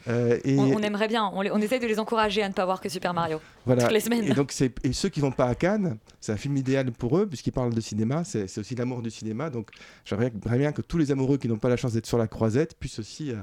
Euh, 0.07 0.39
et, 0.45 0.59
On, 0.59 0.75
on 0.77 0.83
aimerait 0.83 1.09
bien, 1.09 1.27
on, 1.33 1.39
on 1.41 1.61
essaye 1.61 1.81
de 1.81 1.87
les 1.87 1.99
encourager 1.99 2.43
à 2.43 2.49
ne 2.49 2.55
pas 2.55 2.65
voir 2.65 2.81
que 2.81 2.89
Super 2.89 3.13
Mario 3.15 3.41
voilà. 3.67 3.83
toutes 3.83 3.93
les 3.93 4.01
semaines. 4.01 4.25
Et 4.25 4.35
donc, 4.35 4.55
et 4.85 4.93
ceux 4.93 5.09
qui 5.09 5.21
vont 5.21 5.33
pas 5.33 5.47
à 5.47 5.55
Cannes, 5.55 5.99
c'est 6.21 6.33
un 6.33 6.37
film 6.37 6.57
idéal 6.57 6.93
pour 6.93 7.19
eux 7.19 7.27
puisqu'il 7.27 7.53
parle 7.53 7.75
de 7.75 7.81
cinéma. 7.81 8.25
C'est 8.25 8.59
aussi 8.59 8.75
l'amour 8.75 9.03
du 9.03 9.11
cinéma. 9.11 9.51
Donc, 9.51 9.71
j'aimerais 10.05 10.31
bien 10.31 10.73
que 10.73 10.83
tous 10.83 10.99
les 10.99 11.11
amoureux 11.11 11.39
qui 11.39 11.49
n'ont 11.49 11.59
pas 11.59 11.69
la 11.69 11.77
chance 11.77 11.93
d'être 11.95 12.07
sur 12.07 12.19
la 12.19 12.29
croisette 12.29 12.79
puissent 12.79 12.99
aussi 12.99 13.33
euh, 13.33 13.37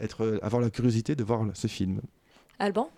être, 0.00 0.24
euh, 0.24 0.38
avoir 0.42 0.60
la 0.60 0.70
curiosité 0.70 1.14
de 1.14 1.22
voir 1.22 1.44
ce 1.54 1.66
film. 1.66 2.00
Alban? 2.58 2.90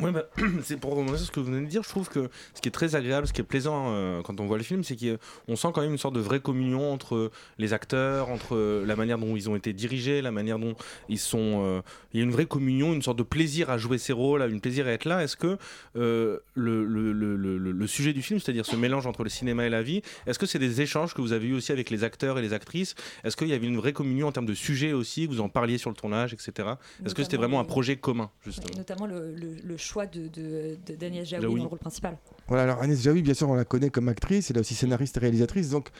Ouais, 0.00 0.10
bah, 0.10 0.24
c'est 0.62 0.78
pour 0.78 0.90
rebondir 0.90 1.16
sur 1.18 1.26
ce 1.26 1.30
que 1.30 1.40
vous 1.40 1.46
venez 1.46 1.64
de 1.64 1.70
dire. 1.70 1.82
Je 1.84 1.88
trouve 1.88 2.08
que 2.08 2.28
ce 2.54 2.60
qui 2.60 2.68
est 2.68 2.72
très 2.72 2.96
agréable, 2.96 3.26
ce 3.28 3.32
qui 3.32 3.40
est 3.40 3.44
plaisant 3.44 3.86
euh, 3.92 4.22
quand 4.22 4.40
on 4.40 4.46
voit 4.46 4.58
le 4.58 4.64
film, 4.64 4.82
c'est 4.82 4.96
qu'on 4.96 5.56
sent 5.56 5.68
quand 5.72 5.82
même 5.82 5.92
une 5.92 5.98
sorte 5.98 6.14
de 6.14 6.20
vraie 6.20 6.40
communion 6.40 6.92
entre 6.92 7.30
les 7.58 7.72
acteurs, 7.72 8.28
entre 8.28 8.56
euh, 8.56 8.84
la 8.86 8.96
manière 8.96 9.18
dont 9.18 9.36
ils 9.36 9.48
ont 9.48 9.54
été 9.56 9.72
dirigés, 9.72 10.20
la 10.20 10.32
manière 10.32 10.58
dont 10.58 10.74
ils 11.08 11.18
sont. 11.18 11.62
euh, 11.64 11.80
il 12.12 12.18
y 12.18 12.20
a 12.22 12.24
une 12.24 12.32
vraie 12.32 12.46
communion, 12.46 12.92
une 12.92 13.02
sorte 13.02 13.18
de 13.18 13.22
plaisir 13.22 13.70
à 13.70 13.78
jouer 13.78 13.98
ces 13.98 14.12
rôles, 14.12 14.42
une 14.50 14.60
plaisir 14.60 14.86
à 14.86 14.90
être 14.90 15.04
là. 15.04 15.22
Est-ce 15.22 15.36
que 15.36 15.58
euh, 15.96 16.38
le, 16.54 16.84
le, 16.84 17.12
le, 17.12 17.36
le- 17.36 17.58
le 17.72 17.86
sujet 17.86 18.12
du 18.12 18.22
film, 18.22 18.40
c'est-à-dire 18.40 18.66
ce 18.66 18.76
mélange 18.76 19.06
entre 19.06 19.22
le 19.24 19.30
cinéma 19.30 19.64
et 19.66 19.70
la 19.70 19.82
vie, 19.82 20.02
est-ce 20.26 20.38
que 20.38 20.46
c'est 20.46 20.58
des 20.58 20.80
échanges 20.80 21.14
que 21.14 21.20
vous 21.20 21.32
avez 21.32 21.46
eu 21.48 21.54
aussi 21.54 21.70
avec 21.72 21.90
les 21.90 22.02
acteurs 22.04 22.38
et 22.38 22.42
les 22.42 22.52
actrices? 22.52 22.94
Est-ce 23.24 23.36
qu'il 23.36 23.48
y 23.48 23.52
avait 23.52 23.66
une 23.66 23.76
vraie 23.76 23.92
communion 23.92 24.26
en 24.28 24.32
termes 24.32 24.46
de 24.46 24.54
sujet 24.54 24.92
aussi, 24.92 25.26
vous 25.26 25.40
en 25.40 25.48
parliez 25.48 25.78
sur 25.78 25.90
le 25.90 25.96
tournage, 25.96 26.32
etc. 26.32 26.68
Est-ce 27.04 27.14
que 27.14 27.22
c'était 27.22 27.36
vraiment 27.36 27.60
un 27.60 27.64
projet 27.64 27.96
commun, 27.96 28.30
justement? 28.44 28.76
Notamment 28.76 29.06
le 29.06 29.76
choix 29.84 30.06
de, 30.06 30.28
de, 30.28 30.76
de 30.86 30.94
Daniel 30.94 31.24
Jaoui 31.24 31.42
Jaoui. 31.42 31.56
dans 31.56 31.64
le 31.64 31.68
rôle 31.68 31.78
principal. 31.78 32.16
Voilà, 32.48 32.64
alors 32.64 32.82
Agnès 32.82 33.00
Jaoui, 33.00 33.22
bien 33.22 33.34
sûr, 33.34 33.48
on 33.48 33.54
la 33.54 33.64
connaît 33.64 33.90
comme 33.90 34.08
actrice, 34.08 34.50
elle 34.50 34.56
est 34.56 34.60
aussi 34.60 34.74
scénariste 34.74 35.16
et 35.16 35.20
réalisatrice, 35.20 35.70
donc 35.70 35.90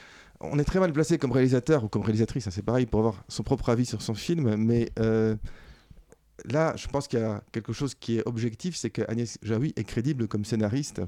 on 0.41 0.59
est 0.59 0.64
très 0.64 0.81
mal 0.81 0.93
placé 0.93 1.19
comme 1.19 1.33
réalisateur 1.33 1.85
ou 1.85 1.88
comme 1.88 2.03
réalisatrice, 2.03 2.47
hein, 2.47 2.50
c'est 2.53 2.64
pareil, 2.64 2.87
pour 2.87 3.00
avoir 3.00 3.25
son 3.29 3.43
propre 3.43 3.69
avis 3.69 3.87
sur 3.87 4.03
son 4.03 4.14
film, 4.14 4.57
mais 4.57 4.91
euh, 4.99 5.37
là, 6.45 6.75
je 6.76 6.87
pense 6.88 7.09
qu'il 7.09 7.21
y 7.21 7.23
a 7.23 7.43
quelque 7.53 7.73
chose 7.73 7.95
qui 7.95 8.19
est 8.19 8.26
objectif, 8.26 8.76
c'est 8.76 8.91
qu'Agnès 8.91 9.38
Jaoui 9.43 9.73
est 9.76 9.85
crédible 9.85 10.29
comme 10.29 10.45
scénariste, 10.45 11.00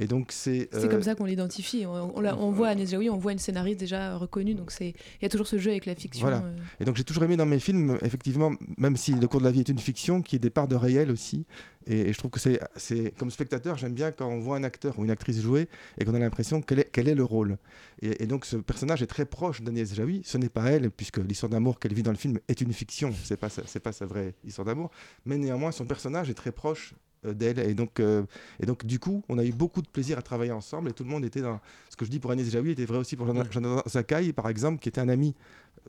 et 0.00 0.06
donc 0.06 0.32
c'est... 0.32 0.68
C'est 0.72 0.86
euh, 0.86 0.88
comme 0.88 1.02
ça 1.02 1.14
qu'on 1.14 1.26
l'identifie. 1.26 1.84
On, 1.86 2.16
on 2.16 2.20
la- 2.20 2.36
on 2.36 2.50
voit 2.50 2.68
Agnès 2.68 2.90
Jaoui, 2.90 3.08
on 3.10 3.18
voit 3.18 3.32
une 3.32 3.38
scénariste 3.38 3.78
déjà 3.78 4.16
reconnue, 4.16 4.54
donc 4.54 4.72
c'est 4.72 4.88
il 4.88 5.22
y 5.22 5.26
a 5.26 5.28
toujours 5.28 5.46
ce 5.46 5.58
jeu 5.58 5.70
avec 5.70 5.86
la 5.86 5.94
fiction. 5.94 6.26
Voilà. 6.26 6.42
euh. 6.44 6.56
Et 6.80 6.84
donc 6.84 6.96
j'ai 6.96 7.04
toujours 7.04 7.22
aimé 7.22 7.36
dans 7.36 7.46
mes 7.46 7.60
films, 7.60 7.98
effectivement, 8.02 8.52
même 8.78 8.96
si 8.96 9.12
le 9.14 9.28
cours 9.28 9.40
de 9.40 9.44
la 9.44 9.52
vie 9.52 9.60
est 9.60 9.68
une 9.68 9.78
fiction, 9.78 10.22
qu'il 10.22 10.34
y 10.34 10.38
ait 10.38 10.40
des 10.40 10.50
parts 10.50 10.66
de 10.68 10.74
réel 10.74 11.10
aussi. 11.10 11.46
Et, 11.86 12.08
et 12.08 12.12
je 12.12 12.18
trouve 12.18 12.30
que 12.30 12.40
c'est, 12.40 12.60
c'est 12.76 13.14
comme 13.18 13.30
spectateur, 13.30 13.78
j'aime 13.78 13.94
bien 13.94 14.12
quand 14.12 14.28
on 14.28 14.38
voit 14.40 14.56
un 14.56 14.64
acteur 14.64 14.98
ou 14.98 15.04
une 15.04 15.10
actrice 15.10 15.40
jouer 15.40 15.68
et 15.98 16.04
qu'on 16.04 16.14
a 16.14 16.18
l'impression 16.18 16.60
quel 16.60 16.80
est, 16.80 16.88
quel 16.92 17.08
est 17.08 17.14
le 17.14 17.24
rôle. 17.24 17.56
Et, 18.02 18.22
et 18.22 18.26
donc 18.26 18.44
ce 18.44 18.56
personnage 18.56 19.02
est 19.02 19.06
très 19.06 19.24
proche 19.24 19.62
d'Agnès 19.62 19.94
Jaoui. 19.94 20.22
Ce 20.24 20.36
n'est 20.38 20.48
pas 20.50 20.64
elle, 20.70 20.90
puisque 20.90 21.18
l'histoire 21.18 21.50
d'amour 21.50 21.78
qu'elle 21.78 21.94
vit 21.94 22.02
dans 22.02 22.10
le 22.10 22.16
film 22.18 22.38
est 22.48 22.60
une 22.60 22.72
fiction. 22.72 23.12
C'est 23.24 23.36
pas 23.38 23.48
c'est 23.48 23.80
pas 23.80 23.92
sa 23.92 24.06
vraie 24.06 24.34
histoire 24.44 24.66
d'amour. 24.66 24.90
Mais 25.24 25.38
néanmoins, 25.38 25.72
son 25.72 25.86
personnage 25.86 26.28
est 26.30 26.34
très 26.34 26.52
proche 26.52 26.94
euh, 26.94 26.96
d'elle. 27.24 27.58
Et 27.58 27.74
donc, 27.74 28.00
euh, 28.00 28.22
et 28.60 28.66
donc, 28.66 28.84
du 28.84 28.98
coup, 28.98 29.22
on 29.28 29.38
a 29.38 29.44
eu 29.44 29.52
beaucoup 29.52 29.82
de 29.82 29.88
plaisir 29.88 30.18
à 30.18 30.22
travailler 30.22 30.52
ensemble 30.52 30.90
et 30.90 30.92
tout 30.92 31.04
le 31.04 31.10
monde 31.10 31.24
était 31.24 31.42
dans. 31.42 31.60
Ce 31.88 31.96
que 31.96 32.04
je 32.04 32.10
dis 32.10 32.18
pour 32.18 32.30
Agnès 32.30 32.48
Jaoui 32.48 32.70
était 32.70 32.84
vrai 32.84 32.98
aussi 32.98 33.16
pour 33.16 33.26
Jonathan 33.26 33.82
Zakai, 33.88 34.32
par 34.32 34.48
exemple, 34.48 34.80
qui 34.80 34.88
était 34.88 35.00
un 35.00 35.08
ami 35.08 35.34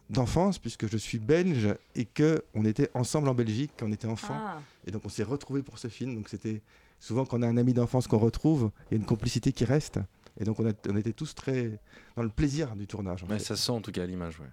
d'enfance, 0.09 0.59
puisque 0.59 0.87
je 0.87 0.97
suis 0.97 1.19
belge 1.19 1.73
et 1.95 2.05
que 2.05 2.43
on 2.53 2.65
était 2.65 2.89
ensemble 2.93 3.29
en 3.29 3.33
Belgique 3.33 3.71
quand 3.77 3.87
on 3.87 3.91
était 3.91 4.07
enfant. 4.07 4.35
Ah. 4.37 4.61
Et 4.85 4.91
donc, 4.91 5.03
on 5.05 5.09
s'est 5.09 5.23
retrouvés 5.23 5.63
pour 5.63 5.79
ce 5.79 5.87
film. 5.87 6.15
Donc, 6.15 6.29
c'était 6.29 6.61
souvent 6.99 7.25
quand 7.25 7.39
on 7.39 7.43
a 7.43 7.47
un 7.47 7.57
ami 7.57 7.73
d'enfance 7.73 8.07
qu'on 8.07 8.19
retrouve, 8.19 8.71
il 8.89 8.95
y 8.95 8.97
a 8.97 9.01
une 9.01 9.05
complicité 9.05 9.51
qui 9.51 9.65
reste. 9.65 9.99
Et 10.39 10.45
donc 10.45 10.59
on, 10.59 10.69
a, 10.69 10.71
on 10.89 10.95
était 10.95 11.11
tous 11.11 11.35
très 11.35 11.79
dans 12.15 12.23
le 12.23 12.29
plaisir 12.29 12.75
du 12.75 12.87
tournage. 12.87 13.25
fait. 13.27 13.39
ça 13.39 13.55
sent 13.57 13.71
en 13.71 13.81
tout 13.81 13.91
cas 13.91 14.05
l'image. 14.05 14.39
Ouais. 14.39 14.47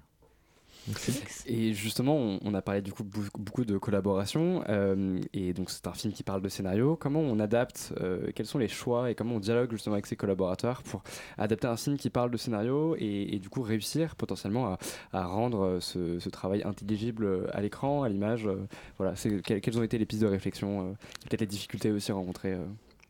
Et 1.46 1.72
justement, 1.72 2.16
on, 2.16 2.38
on 2.44 2.54
a 2.54 2.62
parlé 2.62 2.82
du 2.82 2.92
coup 2.92 3.04
beaucoup 3.04 3.64
de 3.64 3.78
collaboration, 3.78 4.64
euh, 4.68 5.20
et 5.32 5.52
donc 5.52 5.70
c'est 5.70 5.86
un 5.86 5.92
film 5.92 6.12
qui 6.12 6.22
parle 6.22 6.42
de 6.42 6.48
scénario. 6.48 6.96
Comment 6.96 7.20
on 7.20 7.38
adapte, 7.38 7.92
euh, 8.00 8.30
quels 8.34 8.46
sont 8.46 8.58
les 8.58 8.68
choix 8.68 9.10
et 9.10 9.14
comment 9.14 9.36
on 9.36 9.40
dialogue 9.40 9.70
justement 9.72 9.94
avec 9.94 10.06
ses 10.06 10.16
collaborateurs 10.16 10.82
pour 10.82 11.02
adapter 11.36 11.66
un 11.66 11.76
film 11.76 11.96
qui 11.96 12.10
parle 12.10 12.30
de 12.30 12.36
scénario 12.36 12.96
et, 12.98 13.34
et 13.34 13.38
du 13.38 13.48
coup 13.48 13.62
réussir 13.62 14.16
potentiellement 14.16 14.66
à, 14.66 14.78
à 15.12 15.26
rendre 15.26 15.62
euh, 15.62 15.80
ce, 15.80 16.18
ce 16.18 16.28
travail 16.28 16.62
intelligible 16.64 17.48
à 17.52 17.60
l'écran, 17.60 18.02
à 18.02 18.08
l'image. 18.08 18.48
voilà, 18.96 19.14
quelles, 19.44 19.78
ont 19.78 19.82
été 19.82 19.98
les 19.98 20.06
pistes 20.06 20.22
de 20.22 20.26
réflexion, 20.26 20.96
peut-être 21.28 21.40
les 21.40 21.46
difficultés 21.46 21.90
aussi 21.90 22.12
rencontrées. 22.12 22.56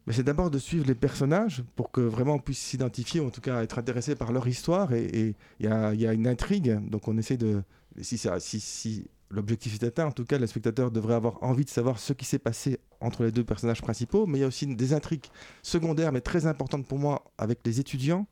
Mais 0.08 0.14
c'est 0.14 0.22
d'abord 0.22 0.50
de 0.50 0.58
suivre 0.58 0.86
les 0.86 0.94
personnages 0.94 1.62
pour 1.76 1.90
que 1.90 2.00
vraiment 2.00 2.36
on 2.36 2.38
puisse 2.38 2.58
s'identifier, 2.58 3.20
ou 3.20 3.26
en 3.26 3.30
tout 3.30 3.42
cas 3.42 3.62
être 3.62 3.78
intéressé 3.78 4.14
par 4.14 4.32
leur 4.32 4.48
histoire. 4.48 4.94
Et 4.94 5.34
il 5.60 5.66
y 5.66 5.68
a, 5.68 6.12
une 6.14 6.26
intrigue, 6.26 6.78
donc 6.88 7.08
on 7.08 7.18
essaie 7.18 7.36
de. 7.36 7.62
Si, 8.00 9.04
l'objectif 9.28 9.74
est 9.74 9.84
atteint, 9.84 10.06
en 10.06 10.12
tout 10.12 10.24
cas, 10.24 10.38
le 10.38 10.46
spectateur 10.46 10.90
devrait 10.90 11.12
avoir 11.12 11.42
envie 11.42 11.66
de 11.66 11.68
savoir 11.68 11.98
ce 11.98 12.14
qui 12.14 12.24
s'est 12.24 12.38
passé 12.38 12.78
entre 13.02 13.22
les 13.24 13.32
deux 13.32 13.44
personnages 13.44 13.82
principaux. 13.82 14.24
Mais 14.24 14.38
il 14.38 14.40
y 14.40 14.44
a 14.44 14.46
aussi 14.46 14.66
des 14.66 14.94
intrigues 14.94 15.26
secondaires, 15.62 16.10
mais 16.10 16.22
très 16.22 16.46
importantes 16.46 16.86
pour 16.86 16.98
moi, 16.98 17.22
avec 17.36 17.58
les 17.66 17.78
étudiants. 17.78 18.26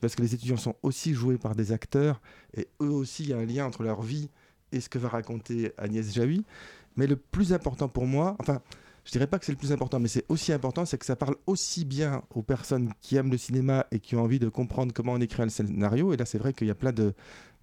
Parce 0.00 0.14
que 0.14 0.22
les 0.22 0.34
étudiants 0.34 0.56
sont 0.56 0.76
aussi 0.82 1.12
joués 1.12 1.36
par 1.36 1.54
des 1.54 1.72
acteurs, 1.72 2.22
et 2.56 2.68
eux 2.80 2.88
aussi, 2.88 3.24
il 3.24 3.28
y 3.28 3.32
a 3.34 3.38
un 3.38 3.44
lien 3.44 3.66
entre 3.66 3.82
leur 3.82 4.00
vie 4.00 4.30
et 4.72 4.80
ce 4.80 4.88
que 4.88 4.98
va 4.98 5.10
raconter 5.10 5.72
Agnès 5.76 6.10
Jaoui. 6.14 6.46
Mais 6.96 7.06
le 7.06 7.16
plus 7.16 7.52
important 7.52 7.88
pour 7.88 8.06
moi, 8.06 8.34
enfin, 8.40 8.62
je 9.04 9.10
dirais 9.10 9.26
pas 9.26 9.38
que 9.38 9.44
c'est 9.44 9.52
le 9.52 9.58
plus 9.58 9.72
important, 9.72 9.98
mais 9.98 10.08
c'est 10.08 10.24
aussi 10.28 10.52
important, 10.52 10.84
c'est 10.84 10.98
que 10.98 11.06
ça 11.06 11.16
parle 11.16 11.34
aussi 11.46 11.84
bien 11.84 12.22
aux 12.34 12.42
personnes 12.42 12.92
qui 13.00 13.16
aiment 13.16 13.32
le 13.32 13.38
cinéma 13.38 13.86
et 13.90 13.98
qui 13.98 14.14
ont 14.14 14.22
envie 14.22 14.38
de 14.38 14.48
comprendre 14.48 14.92
comment 14.94 15.12
on 15.12 15.20
écrit 15.20 15.42
un 15.42 15.48
scénario. 15.48 16.12
Et 16.12 16.16
là, 16.16 16.24
c'est 16.24 16.38
vrai 16.38 16.52
qu'il 16.52 16.68
y 16.68 16.70
a 16.70 16.74
plein 16.74 16.92
de, 16.92 17.12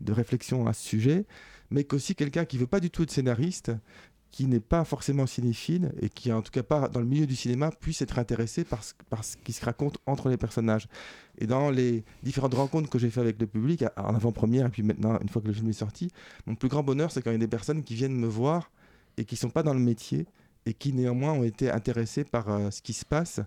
de 0.01 0.13
réflexions 0.13 0.67
à 0.67 0.73
ce 0.73 0.85
sujet, 0.85 1.25
mais 1.71 1.85
qu'aussi 1.85 2.15
quelqu'un 2.15 2.45
qui 2.45 2.57
veut 2.57 2.67
pas 2.67 2.81
du 2.81 2.89
tout 2.89 3.03
être 3.03 3.11
scénariste, 3.11 3.71
qui 4.31 4.45
n'est 4.45 4.59
pas 4.59 4.83
forcément 4.83 5.25
cinéphile 5.25 5.91
et 6.01 6.09
qui, 6.09 6.31
en 6.31 6.41
tout 6.41 6.51
cas 6.51 6.61
pas 6.61 6.87
dans 6.87 6.99
le 6.99 7.05
milieu 7.05 7.25
du 7.25 7.35
cinéma, 7.35 7.71
puisse 7.71 8.01
être 8.01 8.19
intéressé 8.19 8.63
par 8.63 8.83
ce, 8.83 8.93
par 9.09 9.23
ce 9.23 9.37
qui 9.37 9.53
se 9.53 9.65
raconte 9.65 9.97
entre 10.05 10.29
les 10.29 10.37
personnages. 10.37 10.87
Et 11.39 11.47
dans 11.47 11.71
les 11.71 12.03
différentes 12.21 12.53
rencontres 12.53 12.89
que 12.89 12.99
j'ai 12.99 13.09
fait 13.09 13.21
avec 13.21 13.39
le 13.39 13.47
public, 13.47 13.83
en 13.97 14.15
avant-première 14.15 14.67
et 14.67 14.69
puis 14.69 14.83
maintenant, 14.83 15.17
une 15.19 15.29
fois 15.29 15.41
que 15.41 15.47
le 15.47 15.53
film 15.53 15.69
est 15.69 15.73
sorti, 15.73 16.11
mon 16.45 16.55
plus 16.55 16.69
grand 16.69 16.83
bonheur, 16.83 17.11
c'est 17.11 17.21
quand 17.21 17.31
il 17.31 17.33
y 17.33 17.35
a 17.35 17.39
des 17.39 17.47
personnes 17.47 17.83
qui 17.83 17.95
viennent 17.95 18.15
me 18.15 18.27
voir 18.27 18.71
et 19.17 19.25
qui 19.25 19.35
sont 19.35 19.49
pas 19.49 19.63
dans 19.63 19.73
le 19.73 19.79
métier 19.79 20.27
et 20.69 20.73
qui 20.75 20.93
néanmoins 20.93 21.33
ont 21.33 21.43
été 21.43 21.71
intéressés 21.71 22.23
par 22.23 22.47
euh, 22.49 22.69
ce 22.69 22.83
qui 22.83 22.93
se 22.93 23.03
passe. 23.03 23.41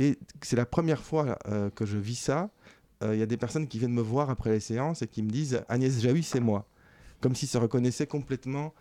Et 0.00 0.18
c'est 0.42 0.56
la 0.56 0.66
première 0.66 1.00
fois 1.00 1.38
euh, 1.46 1.70
que 1.70 1.86
je 1.86 1.96
vis 1.96 2.16
ça. 2.16 2.50
Euh, 3.04 3.14
Il 3.14 3.20
y 3.20 3.22
a 3.22 3.26
des 3.26 3.36
personnes 3.36 3.68
qui 3.68 3.78
viennent 3.78 3.92
me 3.92 4.02
voir 4.02 4.28
après 4.28 4.50
les 4.50 4.60
séances 4.60 5.00
et 5.02 5.06
qui 5.06 5.22
me 5.22 5.30
disent 5.30 5.62
Agnès 5.68 6.00
Jaoui, 6.00 6.24
c'est 6.24 6.40
moi. 6.40 6.66
Comme 7.20 7.36
s'ils 7.36 7.48
se 7.48 7.58
reconnaissaient 7.58 8.08
complètement 8.08 8.74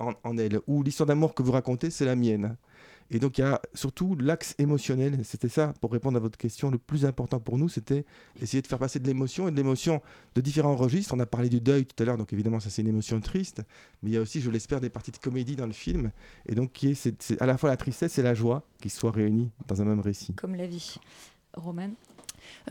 en, 0.00 0.12
en 0.24 0.36
elle. 0.36 0.60
Ou 0.66 0.82
l'histoire 0.82 1.06
d'amour 1.06 1.32
que 1.32 1.42
vous 1.44 1.52
racontez, 1.52 1.90
c'est 1.90 2.04
la 2.04 2.16
mienne. 2.16 2.56
Et 3.10 3.18
donc 3.18 3.38
il 3.38 3.42
y 3.42 3.44
a 3.44 3.60
surtout 3.74 4.16
l'axe 4.16 4.54
émotionnel. 4.58 5.20
C'était 5.24 5.48
ça, 5.48 5.72
pour 5.80 5.92
répondre 5.92 6.16
à 6.16 6.20
votre 6.20 6.36
question, 6.38 6.70
le 6.70 6.78
plus 6.78 7.04
important 7.04 7.40
pour 7.40 7.58
nous, 7.58 7.68
c'était 7.68 8.04
essayer 8.40 8.62
de 8.62 8.66
faire 8.66 8.78
passer 8.78 8.98
de 8.98 9.06
l'émotion 9.06 9.48
et 9.48 9.50
de 9.50 9.56
l'émotion 9.56 10.02
de 10.34 10.40
différents 10.40 10.76
registres. 10.76 11.14
On 11.14 11.20
a 11.20 11.26
parlé 11.26 11.48
du 11.48 11.60
deuil 11.60 11.86
tout 11.86 12.00
à 12.02 12.06
l'heure, 12.06 12.18
donc 12.18 12.32
évidemment 12.32 12.60
ça 12.60 12.70
c'est 12.70 12.82
une 12.82 12.88
émotion 12.88 13.20
triste, 13.20 13.62
mais 14.02 14.10
il 14.10 14.14
y 14.14 14.16
a 14.16 14.20
aussi, 14.20 14.40
je 14.40 14.50
l'espère, 14.50 14.80
des 14.80 14.90
parties 14.90 15.10
de 15.10 15.18
comédie 15.18 15.56
dans 15.56 15.66
le 15.66 15.72
film. 15.72 16.10
Et 16.46 16.54
donc 16.54 16.84
c'est, 16.94 17.40
à 17.40 17.46
la 17.46 17.56
fois 17.56 17.70
la 17.70 17.76
tristesse 17.76 18.18
et 18.18 18.22
la 18.22 18.34
joie 18.34 18.62
qui 18.80 18.90
soient 18.90 19.10
réunies 19.10 19.50
dans 19.66 19.80
un 19.80 19.84
même 19.84 20.00
récit. 20.00 20.34
Comme 20.34 20.54
la 20.54 20.66
vie. 20.66 20.96
Roman 21.54 21.90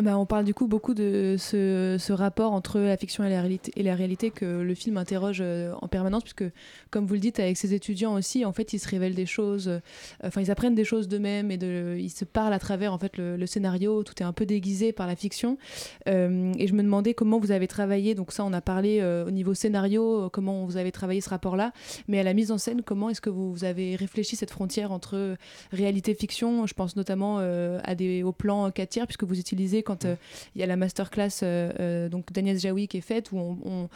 bah, 0.02 0.18
on 0.18 0.26
parle 0.26 0.46
du 0.46 0.54
coup 0.54 0.68
beaucoup 0.68 0.94
de 0.94 1.36
ce, 1.38 2.12
rapport 2.12 2.54
entre 2.54 2.80
la 2.80 2.98
fiction 2.98 3.24
et 3.24 3.30
la 3.30 3.42
réalité, 3.42 3.72
et 3.76 3.84
la 3.84 3.96
réalité 3.96 4.32
que 4.32 4.46
le 4.46 4.76
film 4.76 4.98
interroge 4.98 5.40
euh, 5.42 5.74
en 5.82 5.88
permanence, 5.88 6.24
puisque, 6.24 6.46
comme 6.90 7.06
vous 7.06 7.14
le 7.14 7.20
dites, 7.20 7.40
avec 7.40 7.58
ses 7.58 7.74
étudiants 7.74 8.14
aussi, 8.16 8.46
en 8.46 8.54
fait, 8.54 8.74
ils 8.74 8.80
se 8.80 8.88
révèlent 8.88 9.16
des 9.16 9.26
choses, 9.26 9.68
euh, 9.68 9.80
enfin, 10.24 10.42
ils 10.42 10.52
apprennent 10.52 10.76
des 10.76 10.86
choses 10.86 11.08
d'eux-mêmes 11.08 11.52
et 11.52 11.58
ils 12.00 12.10
se 12.10 12.26
parlent 12.26 12.54
à 12.54 12.60
travers 12.60 12.94
en 12.94 12.98
fait 12.98 13.18
le, 13.18 13.46
scénario. 13.46 14.04
Tout 14.04 14.14
est 14.22 14.26
un 14.26 14.34
peu 14.34 14.46
déguisé 14.46 14.92
par 14.92 15.08
la 15.08 15.16
fiction. 15.16 15.58
Euh, 16.08 16.54
et 16.58 16.68
je 16.68 16.74
me 16.74 16.84
demandais 16.84 17.14
comment 17.14 17.40
vous 17.40 17.52
avez 17.52 17.68
travaillé. 17.68 18.16
Donc 18.16 18.32
ça, 18.32 18.44
on 18.44 18.54
a 18.54 18.62
parlé 18.62 19.00
euh, 19.02 19.26
au 19.26 19.32
niveau 19.32 19.54
scénario, 19.54 20.26
euh, 20.26 20.30
comment 20.30 20.66
vous 20.66 20.78
avez 20.78 20.92
travaillé 20.92 21.22
ce 21.22 21.30
rapport-là, 21.30 21.72
mais 22.08 22.20
à 22.20 22.24
la 22.24 22.34
mise 22.34 22.52
en 22.52 22.58
scène, 22.58 22.82
comment 22.82 23.10
est-ce 23.10 23.22
que 23.22 23.30
vous, 23.30 23.64
avez 23.64 23.96
réfléchi 23.96 24.36
cette 24.36 24.52
frontière 24.52 24.92
entre 24.92 25.36
réalité-fiction 25.72 26.68
Je 26.68 26.74
pense 26.74 26.96
notamment 26.96 27.38
euh, 27.40 27.80
à 27.84 27.96
des 27.96 28.24
au 28.24 28.32
plan 28.32 28.70
4 28.70 28.90
tiers, 28.90 29.08
puisque 29.08 29.24
vous 29.24 29.40
utilisez 29.40 29.67
quand 29.84 30.06
euh, 30.06 30.16
il 30.56 30.62
y 30.62 30.64
a 30.64 30.68
la 30.68 30.76
masterclass 30.76 31.30
euh, 31.44 31.72
euh, 31.80 32.10
donc 32.10 32.32
d'Agnès 32.32 32.60
Jaoui 32.60 32.88
qui 32.88 32.98
est 32.98 33.02
faite, 33.02 33.32
où 33.32 33.90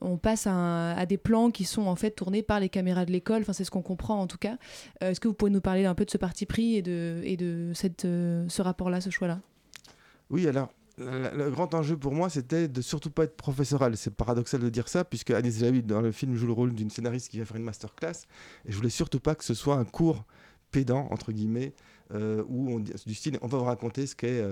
on, 0.00 0.16
passe 0.16 0.46
à, 0.48 1.06
des 1.06 1.16
plans 1.16 1.50
qui 1.50 1.64
sont 1.64 1.86
en 1.86 1.96
fait 1.96 2.10
tournés 2.10 2.42
par 2.42 2.60
les 2.60 2.68
caméras 2.68 3.04
de 3.04 3.12
l'école. 3.12 3.42
Enfin, 3.42 3.52
c'est 3.52 3.64
ce 3.64 3.70
qu'on 3.70 3.82
comprend 3.82 4.20
en 4.20 4.26
tout 4.26 4.38
cas. 4.38 4.56
Euh, 5.02 5.10
Est-ce 5.10 5.20
que 5.20 5.28
vous 5.28 5.34
pouvez 5.34 5.50
nous 5.50 5.60
parler 5.60 5.84
un 5.84 5.94
peu 5.94 6.04
de 6.04 6.10
ce 6.10 6.18
parti 6.18 6.46
pris 6.46 6.76
et 6.76 6.82
de, 6.82 7.72
ce 7.74 8.62
rapport-là, 8.62 9.00
ce 9.00 9.10
choix-là? 9.10 9.40
Oui, 10.30 10.46
alors, 10.48 10.70
le, 10.98 11.50
grand 11.50 11.72
enjeu 11.74 11.96
pour 11.96 12.12
moi, 12.12 12.28
c'était 12.30 12.68
de 12.68 12.80
surtout 12.80 13.10
pas 13.10 13.24
être 13.24 13.36
professoral. 13.36 13.96
C'est 13.96 14.14
paradoxal 14.14 14.60
de 14.60 14.68
dire 14.68 14.88
ça, 14.88 15.04
puisque 15.04 15.30
Agnès 15.30 15.58
Jaoui, 15.58 15.82
dans 15.82 16.00
le 16.00 16.12
film, 16.12 16.34
joue 16.34 16.46
le 16.46 16.52
rôle 16.52 16.74
d'une 16.74 16.90
scénariste 16.90 17.28
qui 17.28 17.38
va 17.38 17.44
faire 17.44 17.56
une 17.56 17.64
masterclass. 17.64 18.26
Et 18.66 18.72
je 18.72 18.76
voulais 18.76 18.90
surtout 18.90 19.20
pas 19.20 19.34
que 19.34 19.44
ce 19.44 19.54
soit 19.54 19.76
un 19.76 19.84
cours 19.84 20.24
pédant, 20.72 21.06
entre 21.10 21.32
guillemets, 21.32 21.74
où 22.12 22.70
on, 22.70 22.80
du 22.80 23.14
style, 23.14 23.38
on 23.40 23.46
va 23.46 23.58
vous 23.58 23.64
raconter 23.64 24.06
ce 24.06 24.16
qu'est 24.16 24.42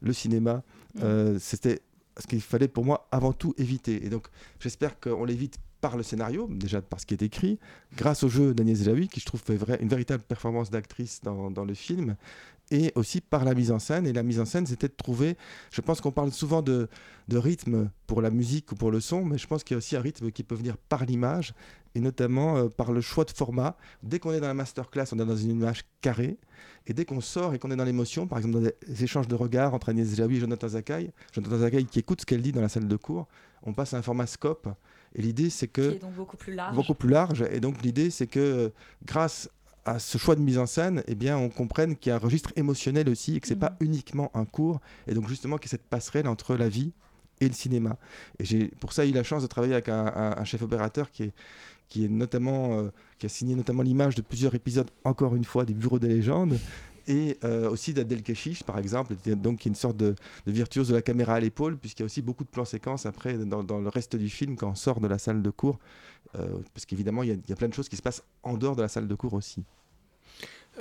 le 0.00 0.12
cinéma. 0.12 0.62
Euh, 1.02 1.38
c'était 1.40 1.80
ce 2.18 2.26
qu'il 2.26 2.40
fallait 2.40 2.68
pour 2.68 2.84
moi 2.84 3.08
avant 3.10 3.32
tout 3.32 3.54
éviter. 3.58 4.04
Et 4.04 4.08
donc, 4.08 4.28
j'espère 4.58 4.98
qu'on 5.00 5.24
l'évite 5.24 5.58
par 5.80 5.96
le 5.96 6.02
scénario, 6.02 6.48
déjà 6.50 6.82
par 6.82 7.00
ce 7.00 7.06
qui 7.06 7.14
est 7.14 7.22
écrit, 7.22 7.58
grâce 7.96 8.22
au 8.22 8.28
jeu 8.28 8.54
d'Agnès 8.54 8.82
Jaoui, 8.82 9.08
qui 9.08 9.20
je 9.20 9.26
trouve 9.26 9.42
une 9.80 9.88
véritable 9.88 10.22
performance 10.22 10.70
d'actrice 10.70 11.20
dans, 11.22 11.50
dans 11.50 11.64
le 11.64 11.74
film, 11.74 12.16
et 12.70 12.92
aussi 12.94 13.20
par 13.20 13.44
la 13.44 13.54
mise 13.54 13.72
en 13.72 13.78
scène. 13.78 14.06
Et 14.06 14.12
la 14.12 14.22
mise 14.22 14.40
en 14.40 14.44
scène, 14.44 14.66
c'était 14.66 14.88
de 14.88 14.94
trouver, 14.96 15.36
je 15.72 15.80
pense 15.80 16.00
qu'on 16.00 16.12
parle 16.12 16.32
souvent 16.32 16.62
de, 16.62 16.88
de 17.28 17.36
rythme 17.36 17.90
pour 18.06 18.22
la 18.22 18.30
musique 18.30 18.70
ou 18.72 18.74
pour 18.74 18.90
le 18.90 19.00
son, 19.00 19.24
mais 19.24 19.38
je 19.38 19.46
pense 19.46 19.64
qu'il 19.64 19.74
y 19.74 19.76
a 19.76 19.78
aussi 19.78 19.96
un 19.96 20.00
rythme 20.00 20.30
qui 20.30 20.42
peut 20.44 20.54
venir 20.54 20.76
par 20.76 21.04
l'image, 21.04 21.54
et 21.94 22.00
notamment 22.00 22.56
euh, 22.56 22.68
par 22.68 22.92
le 22.92 23.00
choix 23.00 23.24
de 23.24 23.30
format. 23.32 23.76
Dès 24.02 24.20
qu'on 24.20 24.32
est 24.32 24.40
dans 24.40 24.46
la 24.46 24.54
masterclass, 24.54 25.06
on 25.12 25.18
est 25.18 25.26
dans 25.26 25.36
une 25.36 25.50
image 25.50 25.84
carrée, 26.00 26.38
et 26.86 26.94
dès 26.94 27.04
qu'on 27.04 27.20
sort 27.20 27.54
et 27.54 27.58
qu'on 27.58 27.70
est 27.70 27.76
dans 27.76 27.84
l'émotion, 27.84 28.26
par 28.26 28.38
exemple 28.38 28.54
dans 28.54 28.60
des 28.60 29.04
échanges 29.04 29.28
de 29.28 29.34
regards 29.34 29.74
entre 29.74 29.88
Agnès 29.88 30.14
Jaoui 30.14 30.36
et 30.36 30.40
Jonathan 30.40 30.68
Zakaï, 30.68 31.10
Jonathan 31.32 31.58
Zakaï 31.58 31.84
qui 31.86 31.98
écoute 31.98 32.20
ce 32.20 32.26
qu'elle 32.26 32.42
dit 32.42 32.52
dans 32.52 32.60
la 32.60 32.68
salle 32.68 32.86
de 32.86 32.96
cours, 32.96 33.26
on 33.62 33.72
passe 33.72 33.94
à 33.94 33.98
un 33.98 34.02
format 34.02 34.26
scope. 34.26 34.68
Et 35.14 35.22
l'idée, 35.22 35.50
c'est 35.50 35.66
que 35.68 35.90
Qui 35.90 35.96
est 35.96 35.98
donc 36.00 36.14
beaucoup 36.14 36.36
plus 36.36 36.54
large. 36.54 36.74
beaucoup 36.76 36.94
plus 36.94 37.08
large. 37.08 37.44
Et 37.52 37.60
donc 37.60 37.82
l'idée, 37.82 38.10
c'est 38.10 38.26
que 38.26 38.38
euh, 38.40 38.68
grâce 39.04 39.48
à 39.84 39.98
ce 39.98 40.18
choix 40.18 40.36
de 40.36 40.40
mise 40.40 40.58
en 40.58 40.66
scène, 40.66 41.02
eh 41.08 41.14
bien, 41.14 41.36
on 41.38 41.48
comprenne 41.48 41.96
qu'il 41.96 42.10
y 42.10 42.12
a 42.12 42.16
un 42.16 42.18
registre 42.18 42.52
émotionnel 42.56 43.08
aussi 43.08 43.36
et 43.36 43.40
que 43.40 43.48
c'est 43.48 43.56
pas 43.56 43.76
uniquement 43.80 44.30
un 44.34 44.44
cours. 44.44 44.80
Et 45.08 45.14
donc 45.14 45.26
justement 45.28 45.56
qu'il 45.56 45.68
y 45.68 45.70
a 45.70 45.72
cette 45.78 45.86
passerelle 45.88 46.28
entre 46.28 46.54
la 46.54 46.68
vie 46.68 46.92
et 47.40 47.48
le 47.48 47.54
cinéma. 47.54 47.96
Et 48.38 48.44
j'ai 48.44 48.68
pour 48.80 48.92
ça 48.92 49.06
eu 49.06 49.12
la 49.12 49.22
chance 49.24 49.42
de 49.42 49.46
travailler 49.48 49.72
avec 49.72 49.88
un, 49.88 50.06
un- 50.06 50.36
un 50.36 50.44
chef 50.44 50.62
opérateur 50.62 51.10
qui 51.10 51.24
est 51.24 51.32
qui 51.88 52.04
est 52.04 52.08
notamment 52.08 52.78
euh, 52.78 52.90
qui 53.18 53.26
a 53.26 53.28
signé 53.28 53.56
notamment 53.56 53.82
l'image 53.82 54.14
de 54.14 54.22
plusieurs 54.22 54.54
épisodes 54.54 54.88
encore 55.02 55.34
une 55.34 55.42
fois 55.44 55.64
des 55.64 55.74
Bureaux 55.74 55.98
des 55.98 56.06
légendes 56.06 56.56
et 57.10 57.38
euh, 57.44 57.68
aussi 57.68 57.92
d'Adel 57.92 58.22
Keshish 58.22 58.62
par 58.62 58.78
exemple 58.78 59.14
donc 59.34 59.58
qui 59.58 59.68
est 59.68 59.70
une 59.70 59.74
sorte 59.74 59.96
de, 59.96 60.14
virtuose 60.46 60.88
de 60.88 60.94
la 60.94 61.02
caméra 61.02 61.34
à 61.34 61.40
l'épaule 61.40 61.76
puisqu'il 61.76 62.02
y 62.02 62.04
a 62.04 62.06
aussi 62.06 62.22
beaucoup 62.22 62.44
de 62.44 62.48
plans 62.48 62.64
séquences 62.64 63.04
après 63.04 63.36
dans, 63.36 63.80
le 63.80 63.88
reste 63.88 64.14
du 64.14 64.30
film 64.30 64.56
quand 64.56 64.70
on 64.70 64.74
sort 64.76 65.00
de 65.00 65.08
la 65.08 65.18
salle 65.18 65.42
de 65.42 65.50
cours 65.50 65.78
euh, 66.36 66.46
parce 66.72 66.86
qu'évidemment 66.86 67.24
il 67.24 67.40
y 67.48 67.52
a 67.52 67.56
plein 67.56 67.68
de 67.68 67.74
choses 67.74 67.88
qui 67.88 67.96
se 67.96 68.02
passent 68.02 68.22
en 68.44 68.56
dehors 68.56 68.76
de 68.76 68.82
la 68.82 68.88
salle 68.88 69.08
de 69.08 69.14
cours 69.14 69.34
aussi. 69.34 69.64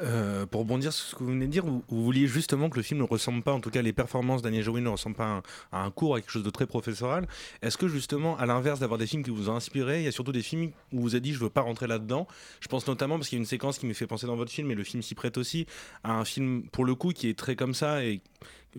Euh, 0.01 0.45
pour 0.45 0.61
rebondir 0.61 0.93
sur 0.93 1.05
ce 1.05 1.15
que 1.15 1.23
vous 1.23 1.31
venez 1.31 1.45
de 1.45 1.51
dire, 1.51 1.65
vous, 1.65 1.83
vous 1.89 2.03
vouliez 2.03 2.27
justement 2.27 2.69
que 2.69 2.77
le 2.77 2.83
film 2.83 2.99
ne 2.99 3.05
ressemble 3.05 3.43
pas, 3.43 3.51
en 3.51 3.59
tout 3.59 3.69
cas 3.69 3.81
les 3.81 3.91
performances 3.91 4.41
d'Agnès 4.41 4.63
Jaoui 4.63 4.81
ne 4.81 4.89
ressemblent 4.89 5.15
pas 5.15 5.41
à 5.71 5.83
un, 5.83 5.91
cours, 5.91 6.15
à 6.15 6.21
quelque 6.21 6.31
chose 6.31 6.43
de 6.43 6.49
très 6.49 6.65
professoral. 6.65 7.27
Est-ce 7.61 7.77
que 7.77 7.87
justement, 7.87 8.37
à 8.37 8.45
l'inverse 8.45 8.79
d'avoir 8.79 8.97
des 8.97 9.07
films 9.07 9.23
qui 9.23 9.29
vous 9.29 9.49
ont 9.49 9.55
inspiré, 9.55 9.99
il 9.99 10.05
y 10.05 10.07
a 10.07 10.11
surtout 10.11 10.31
des 10.31 10.41
films 10.41 10.71
où 10.93 11.01
vous 11.01 11.15
avez 11.15 11.21
dit 11.21 11.33
je 11.33 11.39
veux 11.39 11.49
pas 11.49 11.61
rentrer 11.61 11.87
là-dedans? 11.87 12.27
Je 12.61 12.67
pense 12.67 12.87
notamment 12.87 13.17
parce 13.17 13.27
qu'il 13.27 13.37
y 13.37 13.39
a 13.39 13.43
une 13.43 13.47
séquence 13.47 13.77
qui 13.77 13.87
me 13.87 13.93
fait 13.93 14.07
penser 14.07 14.25
dans 14.25 14.37
votre 14.37 14.51
film, 14.51 14.71
et 14.71 14.75
le 14.75 14.83
film 14.83 15.03
s'y 15.03 15.15
prête 15.15 15.37
aussi, 15.37 15.65
à 16.03 16.13
un 16.13 16.25
film 16.25 16.63
pour 16.71 16.85
le 16.85 16.95
coup 16.95 17.09
qui 17.09 17.27
est 17.27 17.37
très 17.37 17.55
comme 17.55 17.73
ça 17.73 18.03
et 18.03 18.21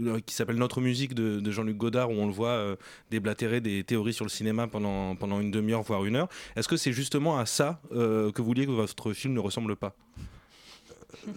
euh, 0.01 0.21
qui 0.21 0.35
s'appelle 0.35 0.57
Notre 0.57 0.81
musique 0.81 1.15
de, 1.15 1.51
Jean-Luc 1.51 1.77
Godard 1.77 2.11
où 2.11 2.15
on 2.15 2.27
le 2.27 2.33
voit 2.33 2.49
euh, 2.51 2.77
déblatérer 3.11 3.61
des 3.61 3.85
théories 3.85 4.15
sur 4.15 4.25
le 4.25 4.31
cinéma 4.31 4.69
pendant, 4.69 5.17
pendant 5.17 5.41
une 5.41 5.51
demi-heure 5.51 5.83
voire 5.83 6.05
une 6.05 6.17
heure. 6.17 6.29
Est-ce 6.57 6.69
que 6.69 6.77
c'est 6.77 6.93
justement 6.93 7.39
à 7.39 7.45
ça 7.45 7.81
que 7.91 8.33
vous 8.39 8.45
vouliez 8.45 8.67
que 8.67 8.71
votre 8.71 9.13
film 9.13 9.35
ne 9.35 9.41
ressemble 9.41 9.77
pas? 9.77 9.95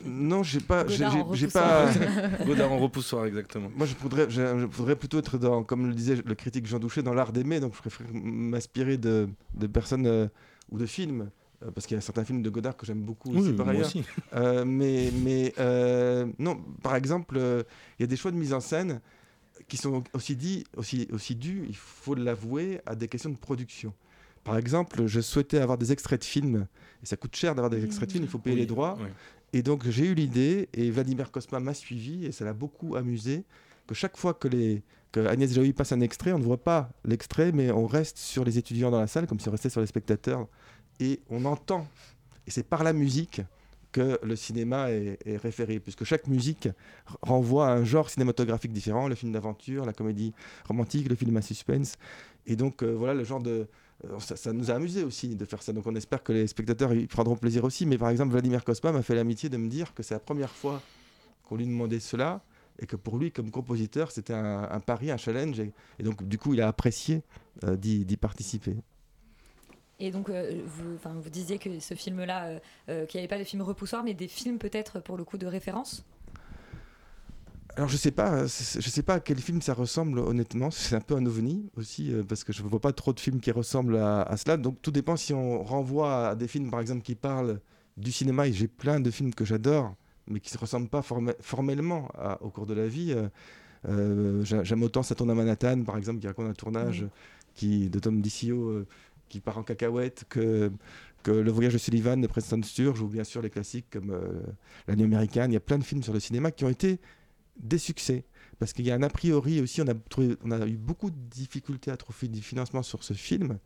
Non, 0.06 0.44
j'ai 0.44 0.60
pas. 0.60 0.86
j'ai- 0.88 1.48
pas. 1.48 1.90
Godard 2.46 2.72
en 2.72 2.78
repoussoir, 2.80 3.26
exactement. 3.26 3.70
Moi, 3.76 3.86
je 3.88 3.96
voudrais, 3.96 4.30
je, 4.30 4.42
je 4.60 4.66
voudrais 4.66 4.96
plutôt 4.96 5.20
être 5.20 5.38
dans, 5.38 5.64
comme 5.64 5.88
le 5.88 5.94
disait 5.94 6.16
le 6.24 6.36
critique 6.36 6.66
Jean 6.68 6.80
Douché, 6.80 7.02
dans 7.04 7.14
l'art 7.14 7.32
d'aimer. 7.34 7.60
Donc, 7.60 7.74
je 7.76 7.80
préfère 7.80 8.08
m'inspirer 8.14 8.98
de, 8.98 9.28
de 9.54 9.68
personnes 9.68 10.06
euh, 10.08 10.28
ou 10.72 10.78
de 10.78 10.86
films 10.86 11.30
euh, 11.64 11.72
parce 11.72 11.88
qu'il 11.88 11.96
y 11.96 11.98
a 11.98 12.02
certains 12.02 12.24
films 12.26 12.42
de 12.42 12.50
Godard 12.50 12.76
que 12.78 12.86
j'aime 12.86 13.02
beaucoup 13.02 13.30
Oui, 13.32 13.40
aussi 13.40 13.54
par 13.54 13.66
moi 13.66 13.76
ailleurs. 13.76 13.88
aussi. 13.88 14.04
Euh, 14.34 14.66
mais 14.66 15.12
mais 15.24 15.54
euh, 15.60 16.26
non, 16.40 16.58
par 16.82 16.96
exemple, 16.96 17.36
euh, 17.38 17.64
il 18.00 18.04
y 18.04 18.06
a 18.06 18.08
des 18.08 18.16
choix 18.18 18.32
de 18.32 18.38
mise 18.38 18.54
en 18.54 18.60
scène 18.60 19.00
qui 19.68 19.78
sont 19.78 20.04
aussi, 20.14 20.36
dits, 20.36 20.66
aussi, 20.76 21.08
aussi 21.12 21.36
dus, 21.36 21.64
il 21.70 21.76
faut 21.76 22.16
l'avouer, 22.16 22.82
à 22.86 22.96
des 22.96 23.08
questions 23.08 23.30
de 23.30 23.38
production. 23.38 23.94
Par 24.44 24.58
exemple, 24.58 25.06
je 25.08 25.22
souhaitais 25.22 25.60
avoir 25.60 25.78
des 25.78 25.92
extraits 25.92 26.20
de 26.20 26.26
films, 26.26 26.68
et 27.02 27.06
ça 27.06 27.16
coûte 27.16 27.36
cher 27.36 27.56
d'avoir 27.56 27.70
des 27.70 27.84
extraits 27.86 28.10
de 28.10 28.12
films, 28.14 28.26
il 28.26 28.30
faut 28.30 28.40
payer 28.40 28.56
Oui, 28.56 28.62
les 28.62 28.68
droits. 28.68 28.98
oui. 29.00 29.08
Et 29.54 29.62
donc 29.62 29.88
j'ai 29.88 30.08
eu 30.08 30.14
l'idée, 30.16 30.68
et 30.74 30.90
Vladimir 30.92 31.32
Kosma 31.32 31.60
m'a 31.60 31.74
suivi, 31.74 32.26
et 32.26 32.32
ça 32.32 32.44
l'a 32.44 32.54
beaucoup 32.54 32.96
amusé, 32.96 33.44
que 33.88 33.94
chaque 33.94 34.18
fois 34.18 34.34
que, 34.34 34.48
les, 34.48 34.82
que 35.12 35.20
Agnès 35.28 35.54
Jaoui 35.54 35.74
passe 35.74 35.92
un 35.92 36.02
extrait, 36.02 36.34
on 36.34 36.40
ne 36.40 36.44
voit 36.44 36.64
pas 36.64 36.90
l'extrait, 37.06 37.52
mais 37.52 37.72
on 37.72 37.86
reste 37.86 38.18
sur 38.18 38.44
les 38.44 38.58
étudiants 38.58 38.90
dans 38.92 39.00
la 39.00 39.08
salle, 39.08 39.28
comme 39.28 39.40
si 39.40 39.48
on 39.48 39.52
restait 39.52 39.70
sur 39.70 39.80
les 39.82 39.88
spectateurs, 39.88 40.48
et 41.00 41.22
on 41.30 41.46
entend, 41.46 41.88
et 42.48 42.52
c'est 42.52 42.64
par 42.68 42.84
la 42.84 42.94
musique 42.94 43.42
que 43.92 44.20
le 44.24 44.36
cinéma 44.36 44.90
est, 44.90 45.20
est 45.24 45.38
référé, 45.38 45.80
puisque 45.80 46.04
chaque 46.04 46.28
musique 46.28 46.68
renvoie 47.22 47.68
à 47.68 47.74
un 47.74 47.84
genre 47.84 48.10
cinématographique 48.10 48.74
différent, 48.74 49.08
le 49.08 49.14
film 49.14 49.32
d'aventure, 49.32 49.86
la 49.86 49.94
comédie 49.94 50.34
romantique, 50.68 51.08
le 51.08 51.16
film 51.16 51.38
à 51.38 51.44
suspense. 51.44 51.94
Et 52.48 52.56
donc 52.56 52.82
euh, 52.82 52.92
voilà 52.92 53.14
le 53.14 53.24
genre 53.24 53.40
de... 53.42 53.68
euh, 54.06 54.20
Ça, 54.20 54.54
nous 54.54 54.72
a 54.72 54.76
amusé 54.76 55.04
aussi 55.04 55.36
de 55.36 55.46
faire 55.46 55.62
ça, 55.62 55.74
donc 55.74 55.88
on 55.88 55.96
espère 55.96 56.24
que 56.24 56.34
les 56.34 56.48
spectateurs 56.48 56.94
y 56.94 57.08
prendront 57.08 57.36
plaisir 57.36 57.64
aussi. 57.64 57.86
Mais 57.86 57.98
par 57.98 58.10
exemple, 58.10 58.32
Vladimir 58.32 58.64
Kosma 58.64 58.92
m'a 58.92 59.02
fait 59.02 59.16
l'amitié 59.16 59.50
de 59.50 59.58
me 59.58 59.70
dire 59.70 59.94
que 59.94 60.04
c'est 60.04 60.14
la 60.14 60.20
première 60.20 60.52
fois 60.52 60.82
qu'on 61.44 61.56
lui 61.56 61.66
demandait 61.66 62.00
cela, 62.00 62.42
et 62.80 62.86
que 62.88 62.96
pour 62.96 63.18
lui, 63.18 63.32
comme 63.32 63.52
compositeur, 63.52 64.12
c'était 64.12 64.34
un, 64.34 64.80
pari, 64.80 65.12
un 65.12 65.18
challenge, 65.18 65.60
et, 65.60 66.04
donc 66.04 66.28
du 66.28 66.38
coup, 66.38 66.54
il 66.54 66.62
a 66.62 66.68
apprécié 66.68 67.22
euh, 67.64 67.76
d'y 67.76 68.18
participer. 68.18 68.76
Et 70.00 70.10
donc, 70.10 70.30
euh, 70.30 70.62
vous, 70.66 71.30
disiez 71.30 71.60
que 71.60 71.80
ce 71.80 71.94
film-là, 71.94 72.60
qu'il 72.88 72.96
n'y 73.14 73.20
avait 73.20 73.28
pas 73.28 73.38
de 73.38 73.44
film 73.44 73.62
repoussoir, 73.62 74.04
mais 74.04 74.14
des 74.14 74.28
films 74.28 74.58
peut-être 74.58 75.00
pour 75.00 75.18
le 75.18 75.24
coup 75.24 75.38
de 75.38 75.46
référence? 75.46 76.04
Alors 77.76 77.90
je 77.90 77.98
sais 77.98 78.12
pas, 78.12 78.32
euh, 78.34 78.44
je 78.48 78.88
sais 78.90 79.02
pas 79.02 79.16
à 79.16 79.20
quel 79.20 79.40
film 79.40 79.60
ça 79.62 79.74
ressemble 79.74 80.20
honnêtement. 80.20 80.70
C'est 80.70 80.96
un 80.96 81.02
peu 81.02 81.16
un 81.16 81.26
ovni 81.26 81.72
aussi 81.76 82.14
euh, 82.14 82.24
parce 82.24 82.44
que 82.44 82.54
je 82.54 82.62
ne 82.62 82.68
vois 82.68 82.80
pas 82.80 82.94
trop 82.94 83.14
de 83.14 83.20
films 83.20 83.40
qui 83.40 83.50
ressemblent 83.52 83.98
à, 83.98 84.22
à 84.22 84.38
cela. 84.38 84.58
Donc 84.58 84.80
tout 84.84 84.92
dépend 84.92 85.16
si 85.18 85.34
on 85.34 85.64
renvoie 85.64 86.30
à 86.30 86.36
des 86.36 86.48
films 86.48 86.70
par 86.70 86.80
exemple 86.82 87.02
qui 87.02 87.16
parlent 87.16 87.60
du 87.98 88.12
cinéma. 88.12 88.48
Et 88.48 88.54
j'ai 88.54 88.68
plein 88.68 89.00
de 89.00 89.10
films 89.10 89.34
que 89.34 89.44
j'adore, 89.44 89.96
mais 90.28 90.40
qui 90.40 90.50
ne 90.50 90.54
se 90.54 90.58
ressemblent 90.60 90.88
pas 90.88 91.02
forme- 91.02 91.34
formellement 91.40 92.10
à- 92.14 92.40
au 92.44 92.52
cours 92.52 92.68
de 92.68 92.76
la 92.76 92.88
vie. 92.88 93.16
Euh, 93.90 94.46
j'a- 94.46 94.64
J'aime 94.64 94.84
autant 94.84 95.02
Ça 95.02 95.16
tourne 95.16 95.32
à 95.32 95.36
Manhattan 95.36 95.84
par 95.84 95.98
exemple 95.98 96.20
qui 96.20 96.28
raconte 96.28 96.48
un 96.48 96.54
tournage 96.54 97.06
qui 97.56 97.90
de 97.90 97.98
Tom 98.00 98.22
DiCio 98.22 98.70
euh, 98.70 98.88
qui 99.30 99.40
part 99.40 99.58
en 99.58 99.64
cacahuète 99.64 100.26
que 100.30 100.72
que 101.24 101.32
Le 101.32 101.52
Voyage 101.52 101.74
de 101.74 101.78
Sullivan 101.80 102.20
de 102.22 102.28
Preston 102.28 102.62
Sturges 102.62 103.02
ou 103.02 103.08
bien 103.08 103.24
sûr 103.24 103.42
les 103.42 103.50
classiques 103.50 103.88
comme 103.90 104.14
La 104.88 104.96
Nuit 104.96 105.06
américaine. 105.06 105.50
Il 105.52 105.54
y 105.54 105.58
a 105.58 105.62
plein 105.62 105.78
de 105.80 105.84
films 105.84 106.04
sur 106.04 106.12
le 106.14 106.20
cinéma 106.20 106.52
qui 106.52 106.66
ont 106.66 106.70
été 106.70 107.00
des 107.60 107.78
succès. 107.78 108.26
Parce 108.60 108.74
qu'il 108.74 108.86
y 108.86 108.92
a 108.92 108.96
un 108.96 109.04
a 109.04 109.10
priori 109.10 109.60
aussi, 109.62 109.82
on 109.82 109.88
a, 109.88 109.94
trouvé, 109.94 110.36
on 110.44 110.52
a 110.52 110.66
eu 110.68 110.78
beaucoup 110.78 111.10
de 111.10 111.18
difficultés 111.30 111.92
à 111.92 111.98
trouver 111.98 112.28
du 112.28 112.42
financement 112.42 112.84
sur 112.84 113.04
ce 113.04 113.14
film, 113.14 113.58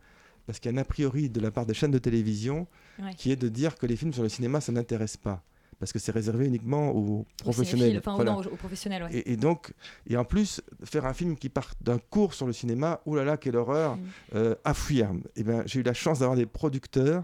parce 0.46 0.58
qu'il 0.58 0.72
y 0.72 0.74
a 0.74 0.78
un 0.78 0.80
a 0.82 0.84
priori 0.84 1.28
de 1.30 1.40
la 1.40 1.50
part 1.50 1.66
des 1.66 1.74
chaînes 1.74 1.90
de 1.90 1.98
télévision 1.98 2.66
Ouais. 2.98 3.14
qui 3.14 3.30
est 3.30 3.36
de 3.36 3.48
dire 3.48 3.76
que 3.76 3.86
les 3.86 3.94
films 3.96 4.12
sur 4.12 4.22
le 4.24 4.28
cinéma, 4.28 4.60
ça 4.60 4.72
n'intéresse 4.72 5.16
pas. 5.16 5.44
Parce 5.78 5.92
que 5.92 6.00
c'est 6.00 6.10
réservé 6.10 6.46
uniquement 6.46 6.90
aux 6.90 7.24
professionnels. 7.36 7.90
cinéphiles, 7.92 7.98
enfin, 8.00 8.16
Voilà. 8.16 8.32
non, 8.32 8.38
aux, 8.38 8.46
aux 8.46 8.56
professionnels, 8.56 9.04
ouais. 9.04 9.14
Et, 9.18 9.32
et 9.32 9.36
donc, 9.36 9.72
et 10.08 10.16
en 10.16 10.24
plus, 10.24 10.60
faire 10.82 11.06
un 11.06 11.14
film 11.14 11.36
qui 11.36 11.48
part 11.48 11.72
d'un 11.80 11.98
cours 11.98 12.34
sur 12.34 12.48
le 12.48 12.52
cinéma, 12.52 13.00
oh 13.06 13.14
là 13.14 13.22
là, 13.24 13.36
quelle 13.36 13.54
horreur, 13.54 13.96
Mm. 13.96 14.00
euh, 14.34 14.54
à 14.64 14.74
fuir. 14.74 15.12
Et 15.36 15.44
ben, 15.44 15.62
j'ai 15.66 15.78
eu 15.78 15.82
la 15.84 15.94
chance 15.94 16.18
d'avoir 16.18 16.36
des 16.36 16.46
producteurs 16.46 17.22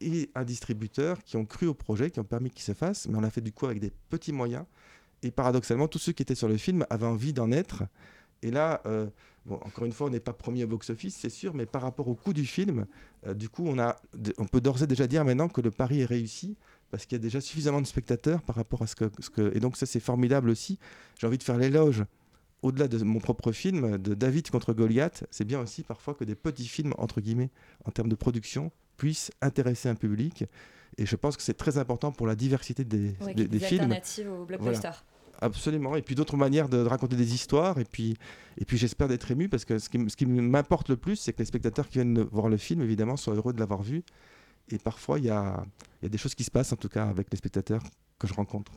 et 0.00 0.28
un 0.34 0.42
distributeur 0.44 1.22
qui 1.22 1.36
ont 1.36 1.44
cru 1.46 1.66
au 1.68 1.74
projet, 1.74 2.10
qui 2.10 2.18
ont 2.18 2.24
permis 2.24 2.50
qu'il 2.50 2.62
se 2.62 2.74
fasse, 2.74 3.06
mais 3.06 3.16
on 3.16 3.20
l'a 3.20 3.30
fait 3.30 3.40
du 3.40 3.52
coup 3.52 3.66
avec 3.66 3.78
des 3.78 3.92
petits 4.10 4.32
moyens. 4.32 4.64
Et 5.26 5.32
paradoxalement, 5.32 5.88
tous 5.88 5.98
ceux 5.98 6.12
qui 6.12 6.22
étaient 6.22 6.36
sur 6.36 6.46
le 6.48 6.56
film 6.56 6.86
avaient 6.88 7.06
envie 7.06 7.32
d'en 7.32 7.50
être. 7.50 7.82
Et 8.42 8.50
là, 8.52 8.80
euh, 8.86 9.06
bon, 9.44 9.56
encore 9.56 9.84
une 9.84 9.92
fois, 9.92 10.06
on 10.06 10.10
n'est 10.10 10.20
pas 10.20 10.32
premier 10.32 10.62
au 10.64 10.68
box-office, 10.68 11.16
c'est 11.20 11.30
sûr, 11.30 11.52
mais 11.52 11.66
par 11.66 11.82
rapport 11.82 12.06
au 12.06 12.14
coût 12.14 12.32
du 12.32 12.46
film, 12.46 12.86
euh, 13.26 13.34
du 13.34 13.48
coup, 13.48 13.64
on, 13.66 13.78
a, 13.78 13.96
on 14.38 14.44
peut 14.44 14.60
d'ores 14.60 14.82
et 14.82 14.86
déjà 14.86 15.06
dire 15.08 15.24
maintenant 15.24 15.48
que 15.48 15.60
le 15.60 15.72
pari 15.72 16.02
est 16.02 16.04
réussi, 16.04 16.56
parce 16.90 17.06
qu'il 17.06 17.16
y 17.18 17.20
a 17.20 17.22
déjà 17.22 17.40
suffisamment 17.40 17.80
de 17.80 17.86
spectateurs 17.86 18.40
par 18.42 18.54
rapport 18.54 18.82
à 18.82 18.86
ce 18.86 18.94
que... 18.94 19.10
Ce 19.18 19.30
que 19.30 19.56
et 19.56 19.58
donc 19.58 19.76
ça, 19.76 19.86
c'est 19.86 20.00
formidable 20.00 20.48
aussi. 20.50 20.78
J'ai 21.18 21.26
envie 21.26 21.38
de 21.38 21.42
faire 21.42 21.56
l'éloge, 21.58 22.04
au-delà 22.62 22.86
de 22.86 23.02
mon 23.02 23.18
propre 23.18 23.50
film, 23.50 23.98
de 23.98 24.14
David 24.14 24.48
contre 24.50 24.74
Goliath. 24.74 25.24
C'est 25.32 25.44
bien 25.44 25.60
aussi 25.60 25.82
parfois 25.82 26.14
que 26.14 26.24
des 26.24 26.36
petits 26.36 26.68
films, 26.68 26.94
entre 26.98 27.20
guillemets, 27.20 27.50
en 27.84 27.90
termes 27.90 28.08
de 28.08 28.14
production, 28.14 28.70
puissent 28.96 29.32
intéresser 29.42 29.88
un 29.88 29.96
public. 29.96 30.44
Et 30.98 31.04
je 31.04 31.16
pense 31.16 31.36
que 31.36 31.42
c'est 31.42 31.54
très 31.54 31.76
important 31.78 32.12
pour 32.12 32.26
la 32.26 32.34
diversité 32.34 32.84
des, 32.84 33.14
Ouais, 33.20 33.34
des, 33.34 33.34
qu'il 33.34 33.40
y 33.40 33.44
ait 33.44 33.48
des 33.48 33.58
des 33.58 33.64
films. 33.64 33.80
alternatives 33.82 34.30
au 34.30 34.44
blockbuster. 34.46 34.80
Voilà. 34.80 34.96
Absolument. 35.40 35.96
Et 35.96 36.02
puis 36.02 36.14
d'autres 36.14 36.36
manières 36.36 36.68
de, 36.68 36.78
raconter 36.78 37.16
des 37.16 37.34
histoires. 37.34 37.78
Et 37.78 37.84
puis, 37.84 38.16
et 38.58 38.64
puis 38.64 38.76
j'espère 38.76 39.08
d'être 39.08 39.30
ému 39.30 39.48
parce 39.48 39.64
que 39.64 39.78
ce 39.78 39.88
qui, 39.88 40.26
m'importe 40.26 40.88
le 40.88 40.96
plus, 40.96 41.16
c'est 41.16 41.32
que 41.32 41.38
les 41.38 41.44
spectateurs 41.44 41.88
qui 41.88 41.94
viennent 41.98 42.22
voir 42.22 42.48
le 42.48 42.56
film, 42.56 42.82
évidemment, 42.82 43.16
soient 43.16 43.34
heureux 43.34 43.52
de 43.52 43.60
l'avoir 43.60 43.82
vu. 43.82 44.02
Et 44.70 44.78
parfois, 44.78 45.18
il 45.18 45.26
y 45.26 45.30
a, 45.30 45.64
il 46.00 46.04
y 46.04 46.06
a 46.06 46.08
des 46.08 46.18
choses 46.18 46.34
qui 46.34 46.44
se 46.44 46.50
passent, 46.50 46.72
en 46.72 46.76
tout 46.76 46.88
cas, 46.88 47.04
avec 47.04 47.28
les 47.30 47.36
spectateurs 47.36 47.82
que 48.18 48.26
je 48.26 48.34
rencontre. 48.34 48.72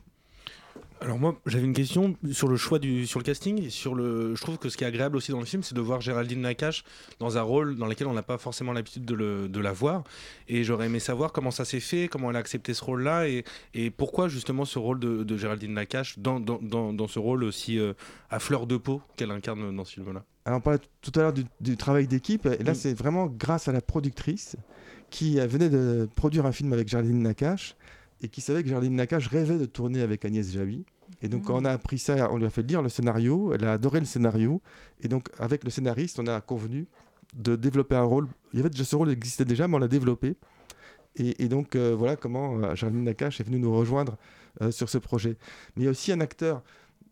Alors 1.02 1.18
moi, 1.18 1.40
j'avais 1.46 1.64
une 1.64 1.72
question 1.72 2.14
sur 2.30 2.46
le 2.46 2.56
choix 2.56 2.78
du 2.78 3.06
sur 3.06 3.18
le 3.20 3.24
casting. 3.24 3.62
et 3.64 3.70
Sur 3.70 3.94
le, 3.94 4.34
je 4.34 4.40
trouve 4.42 4.58
que 4.58 4.68
ce 4.68 4.76
qui 4.76 4.84
est 4.84 4.86
agréable 4.86 5.16
aussi 5.16 5.32
dans 5.32 5.38
le 5.40 5.46
film, 5.46 5.62
c'est 5.62 5.74
de 5.74 5.80
voir 5.80 6.02
Géraldine 6.02 6.42
Nakache 6.42 6.84
dans 7.20 7.38
un 7.38 7.42
rôle 7.42 7.76
dans 7.76 7.86
lequel 7.86 8.06
on 8.06 8.12
n'a 8.12 8.22
pas 8.22 8.36
forcément 8.36 8.72
l'habitude 8.74 9.06
de, 9.06 9.14
le- 9.14 9.48
de 9.48 9.60
la 9.60 9.72
voir. 9.72 10.04
Et 10.46 10.62
j'aurais 10.62 10.86
aimé 10.86 11.00
savoir 11.00 11.32
comment 11.32 11.50
ça 11.50 11.64
s'est 11.64 11.80
fait, 11.80 12.08
comment 12.08 12.28
elle 12.28 12.36
a 12.36 12.40
accepté 12.40 12.74
ce 12.74 12.84
rôle-là, 12.84 13.28
et, 13.28 13.44
et 13.72 13.90
pourquoi 13.90 14.28
justement 14.28 14.66
ce 14.66 14.78
rôle 14.78 15.00
de, 15.00 15.24
de 15.24 15.36
Géraldine 15.38 15.72
Nakache 15.72 16.18
dans, 16.18 16.38
dans, 16.38 16.58
dans, 16.60 16.92
dans 16.92 17.08
ce 17.08 17.18
rôle 17.18 17.44
aussi 17.44 17.78
euh, 17.78 17.94
à 18.28 18.38
fleur 18.38 18.66
de 18.66 18.76
peau 18.76 19.00
qu'elle 19.16 19.30
incarne 19.30 19.74
dans 19.74 19.84
ce 19.86 19.94
film-là. 19.94 20.22
Alors, 20.44 20.58
on 20.58 20.60
parlait 20.62 20.80
tout 21.00 21.12
à 21.16 21.20
l'heure 21.22 21.32
du, 21.32 21.44
du 21.62 21.78
travail 21.78 22.08
d'équipe, 22.08 22.44
et 22.44 22.62
là, 22.62 22.72
Mm. 22.72 22.74
c'est 22.74 22.92
vraiment 22.94 23.26
grâce 23.26 23.68
à 23.68 23.72
la 23.72 23.80
productrice 23.80 24.56
qui 25.08 25.40
euh, 25.40 25.46
venait 25.46 25.70
de 25.70 26.06
produire 26.14 26.44
un 26.44 26.52
film 26.52 26.74
avec 26.74 26.88
Géraldine 26.88 27.22
Nakache 27.22 27.74
et 28.22 28.28
qui 28.28 28.40
savait 28.40 28.62
que 28.62 28.68
Géraldine 28.68 28.96
Nakache 28.96 29.28
rêvait 29.28 29.58
de 29.58 29.66
tourner 29.66 30.02
avec 30.02 30.24
Agnès 30.24 30.50
Jaoui. 30.50 30.84
Et 31.22 31.28
donc, 31.28 31.44
quand 31.44 31.60
on 31.60 31.64
a 31.64 31.72
appris 31.72 31.98
ça, 31.98 32.30
on 32.32 32.36
lui 32.36 32.46
a 32.46 32.50
fait 32.50 32.62
lire 32.62 32.82
le 32.82 32.88
scénario, 32.88 33.52
elle 33.52 33.64
a 33.64 33.72
adoré 33.72 34.00
le 34.00 34.06
scénario, 34.06 34.62
et 35.00 35.08
donc, 35.08 35.28
avec 35.38 35.64
le 35.64 35.70
scénariste, 35.70 36.18
on 36.18 36.26
a 36.26 36.40
convenu 36.40 36.86
de 37.34 37.56
développer 37.56 37.96
un 37.96 38.02
rôle. 38.02 38.28
Il 38.52 38.58
y 38.58 38.60
avait 38.60 38.70
déjà 38.70 38.84
ce 38.84 38.96
rôle 38.96 39.10
existait 39.10 39.44
déjà, 39.44 39.68
mais 39.68 39.76
on 39.76 39.78
l'a 39.78 39.88
développé. 39.88 40.36
Et, 41.16 41.42
et 41.42 41.48
donc, 41.48 41.74
euh, 41.74 41.94
voilà 41.96 42.16
comment 42.16 42.58
euh, 42.58 42.74
Géraldine 42.74 43.04
Nakache 43.04 43.40
est 43.40 43.44
venue 43.44 43.58
nous 43.58 43.74
rejoindre 43.74 44.16
euh, 44.62 44.70
sur 44.70 44.88
ce 44.88 44.98
projet. 44.98 45.36
Mais 45.74 45.82
il 45.82 45.84
y 45.84 45.88
a 45.88 45.90
aussi 45.90 46.12
un 46.12 46.20
acteur 46.20 46.62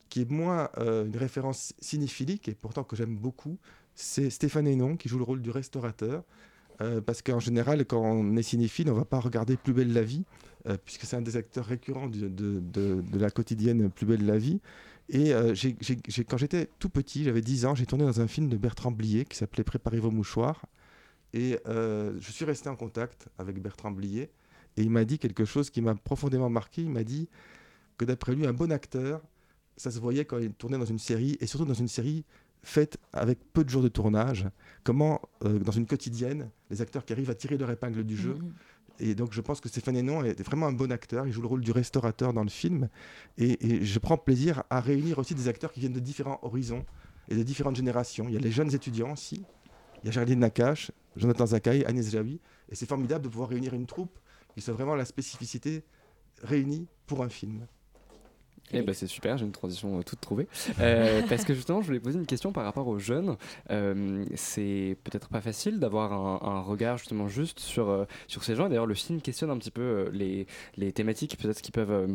qui 0.09 0.23
est 0.23 0.31
moins 0.31 0.71
euh, 0.79 1.07
une 1.07 1.17
référence 1.17 1.75
cinéphilique 1.81 2.49
et 2.49 2.55
pourtant 2.55 2.85
que 2.85 2.97
j'aime 2.97 3.17
beaucoup, 3.17 3.59
c'est 3.95 4.31
Stéphane 4.31 4.67
Hénon 4.67 4.97
qui 4.97 5.09
joue 5.09 5.19
le 5.19 5.25
rôle 5.25 5.43
du 5.43 5.51
restaurateur. 5.51 6.25
Euh, 6.81 7.01
parce 7.01 7.23
qu'en 7.23 7.41
général, 7.41 7.85
quand 7.85 8.01
on 8.01 8.37
est 8.37 8.43
cinéphile, 8.43 8.89
on 8.91 8.95
ne 8.95 8.99
va 8.99 9.05
pas 9.05 9.19
regarder 9.19 9.57
Plus 9.57 9.73
belle 9.73 9.93
la 9.93 10.03
vie, 10.03 10.25
euh, 10.69 10.77
puisque 10.85 11.05
c'est 11.05 11.17
un 11.17 11.23
des 11.23 11.37
acteurs 11.37 11.65
récurrents 11.65 12.09
de, 12.09 13.19
la 13.19 13.31
quotidienne 13.31 13.91
Plus 13.91 14.07
belle 14.07 14.25
la 14.25 14.39
vie. 14.39 14.61
Et 15.09 15.33
euh, 15.33 15.55
quand 16.29 16.37
j'étais 16.37 16.69
tout 16.79 16.91
petit, 16.91 17.25
j'avais 17.25 17.41
10 17.41 17.67
ans, 17.67 17.75
j'ai 17.75 17.87
tourné 17.87 18.05
dans 18.05 18.21
un 18.21 18.29
film 18.29 18.49
de 18.49 18.57
Bertrand 18.57 18.93
Blier 18.93 19.25
qui 19.25 19.37
s'appelait 19.37 19.65
Préparez 19.65 19.99
vos 19.99 20.11
mouchoirs. 20.11 20.67
Et 21.35 21.59
je 21.67 22.31
suis 22.31 22.45
resté 22.45 22.69
en 22.69 22.77
contact 22.77 23.29
avec 23.39 23.61
Bertrand 23.61 23.91
Blier. 23.91 24.31
Et 24.77 24.83
il 24.83 24.91
m'a 24.91 25.05
dit 25.05 25.19
quelque 25.19 25.45
chose 25.45 25.71
qui 25.71 25.81
m'a 25.81 25.95
profondément 25.95 26.49
marqué. 26.49 26.83
Il 26.83 26.91
m'a 26.91 27.05
dit 27.05 27.29
que 27.97 28.05
d'après 28.05 28.35
lui, 28.35 28.47
un 28.47 28.53
bon 28.53 28.71
acteur, 28.71 29.21
ça 29.77 29.91
se 29.91 29.99
voyait 29.99 30.25
quand 30.25 30.39
il 30.39 30.53
tournait 30.53 30.79
dans 30.79 30.85
une 30.85 30.99
série, 30.99 31.37
et 31.41 31.47
surtout 31.47 31.65
dans 31.65 31.75
une 31.75 31.89
série 31.89 32.25
faite 32.69 32.99
avec 33.13 33.39
peu 33.53 33.65
de 33.65 33.71
jours 33.71 33.83
de 33.83 33.89
tournage. 33.89 34.47
Comment, 34.85 35.21
euh, 35.45 35.59
dans 35.59 35.73
une 35.73 35.87
quotidienne, 35.87 36.51
les 36.71 36.83
acteurs 36.83 37.05
qui 37.05 37.13
arrivent 37.13 37.31
à 37.31 37.35
tirer 37.35 37.57
leur 37.57 37.71
épingle 37.71 38.05
du 38.05 38.17
jeu. 38.17 38.35
Mhm. 38.35 38.53
Et 39.01 39.15
donc, 39.15 39.33
je 39.33 39.41
pense 39.41 39.61
que 39.61 39.69
Stéphane 39.69 39.97
Hénon 39.97 40.25
est 40.25 40.43
vraiment 40.43 40.67
un 40.67 40.73
bon 40.73 40.91
acteur. 40.91 41.27
Il 41.27 41.33
joue 41.33 41.43
le 41.43 41.47
rôle 41.47 41.61
du 41.61 41.71
restaurateur 41.71 42.33
dans 42.33 42.43
le 42.43 42.49
film. 42.49 42.89
Et, 43.37 43.67
et 43.67 43.85
je 43.85 43.99
prends 43.99 44.19
plaisir 44.19 44.65
à 44.71 44.81
réunir 44.81 45.19
aussi 45.19 45.35
des 45.35 45.49
acteurs 45.49 45.73
qui 45.73 45.81
viennent 45.81 45.93
de 45.93 46.01
différents 46.01 46.41
horizons 46.43 46.85
et 47.29 47.37
de 47.37 47.43
différentes 47.43 47.77
générations. 47.77 48.27
Il 48.29 48.35
y 48.35 48.37
a 48.37 48.41
les 48.41 48.51
jeunes 48.51 48.75
étudiants 48.75 49.13
aussi. 49.13 49.45
Il 50.03 50.07
y 50.07 50.09
a 50.09 50.13
Géraldine 50.13 50.41
Nakache, 50.41 50.91
Jonathan 51.17 51.47
Zakaï, 51.47 51.85
Agnès 51.85 52.11
Jaoui. 52.11 52.41
Et 52.69 52.75
c'est 52.75 52.89
formidable 52.89 53.25
de 53.25 53.29
pouvoir 53.29 53.51
réunir 53.51 53.75
une 53.75 53.87
troupe 53.87 54.19
qui 54.55 54.61
soit 54.61 54.75
vraiment 54.75 54.97
la 54.97 55.05
spécificité 55.05 55.85
réunie 56.43 56.89
pour 57.07 57.23
un 57.23 57.29
film. 57.29 57.67
Eh 58.73 58.83
ben 58.83 58.95
c'est 58.95 59.07
super, 59.07 59.39
j'ai 59.39 59.45
une 59.47 59.53
transition 59.53 59.99
euh, 59.99 60.03
toute 60.03 60.21
trouvée. 60.21 60.47
Euh, 60.81 61.23
parce 61.29 61.45
que 61.45 61.55
justement, 61.55 61.81
je 61.81 61.87
voulais 61.87 62.01
poser 62.01 62.19
une 62.19 62.27
question 62.27 62.53
par 62.53 62.65
rapport 62.65 62.87
aux 62.87 62.99
jeunes. 62.99 63.37
Euh, 63.71 64.25
c'est 64.35 64.97
peut-être 65.05 65.29
pas 65.29 65.41
facile 65.41 65.79
d'avoir 65.81 66.13
un, 66.13 66.41
un 66.43 66.61
regard 66.61 66.99
justement 66.99 67.29
juste 67.29 67.61
sur, 67.61 67.89
euh, 67.89 68.05
sur 68.27 68.45
ces 68.45 68.55
gens. 68.55 68.67
Et 68.67 68.69
D'ailleurs, 68.69 68.87
le 68.87 68.95
film 68.95 69.21
questionne 69.21 69.51
un 69.51 69.59
petit 69.59 69.71
peu 69.71 69.81
euh, 69.83 70.11
les, 70.13 70.47
les 70.77 70.93
thématiques 70.93 71.39
peut-être 71.39 71.63
qui 71.63 71.73
peuvent... 71.73 71.91
euh, 71.91 72.07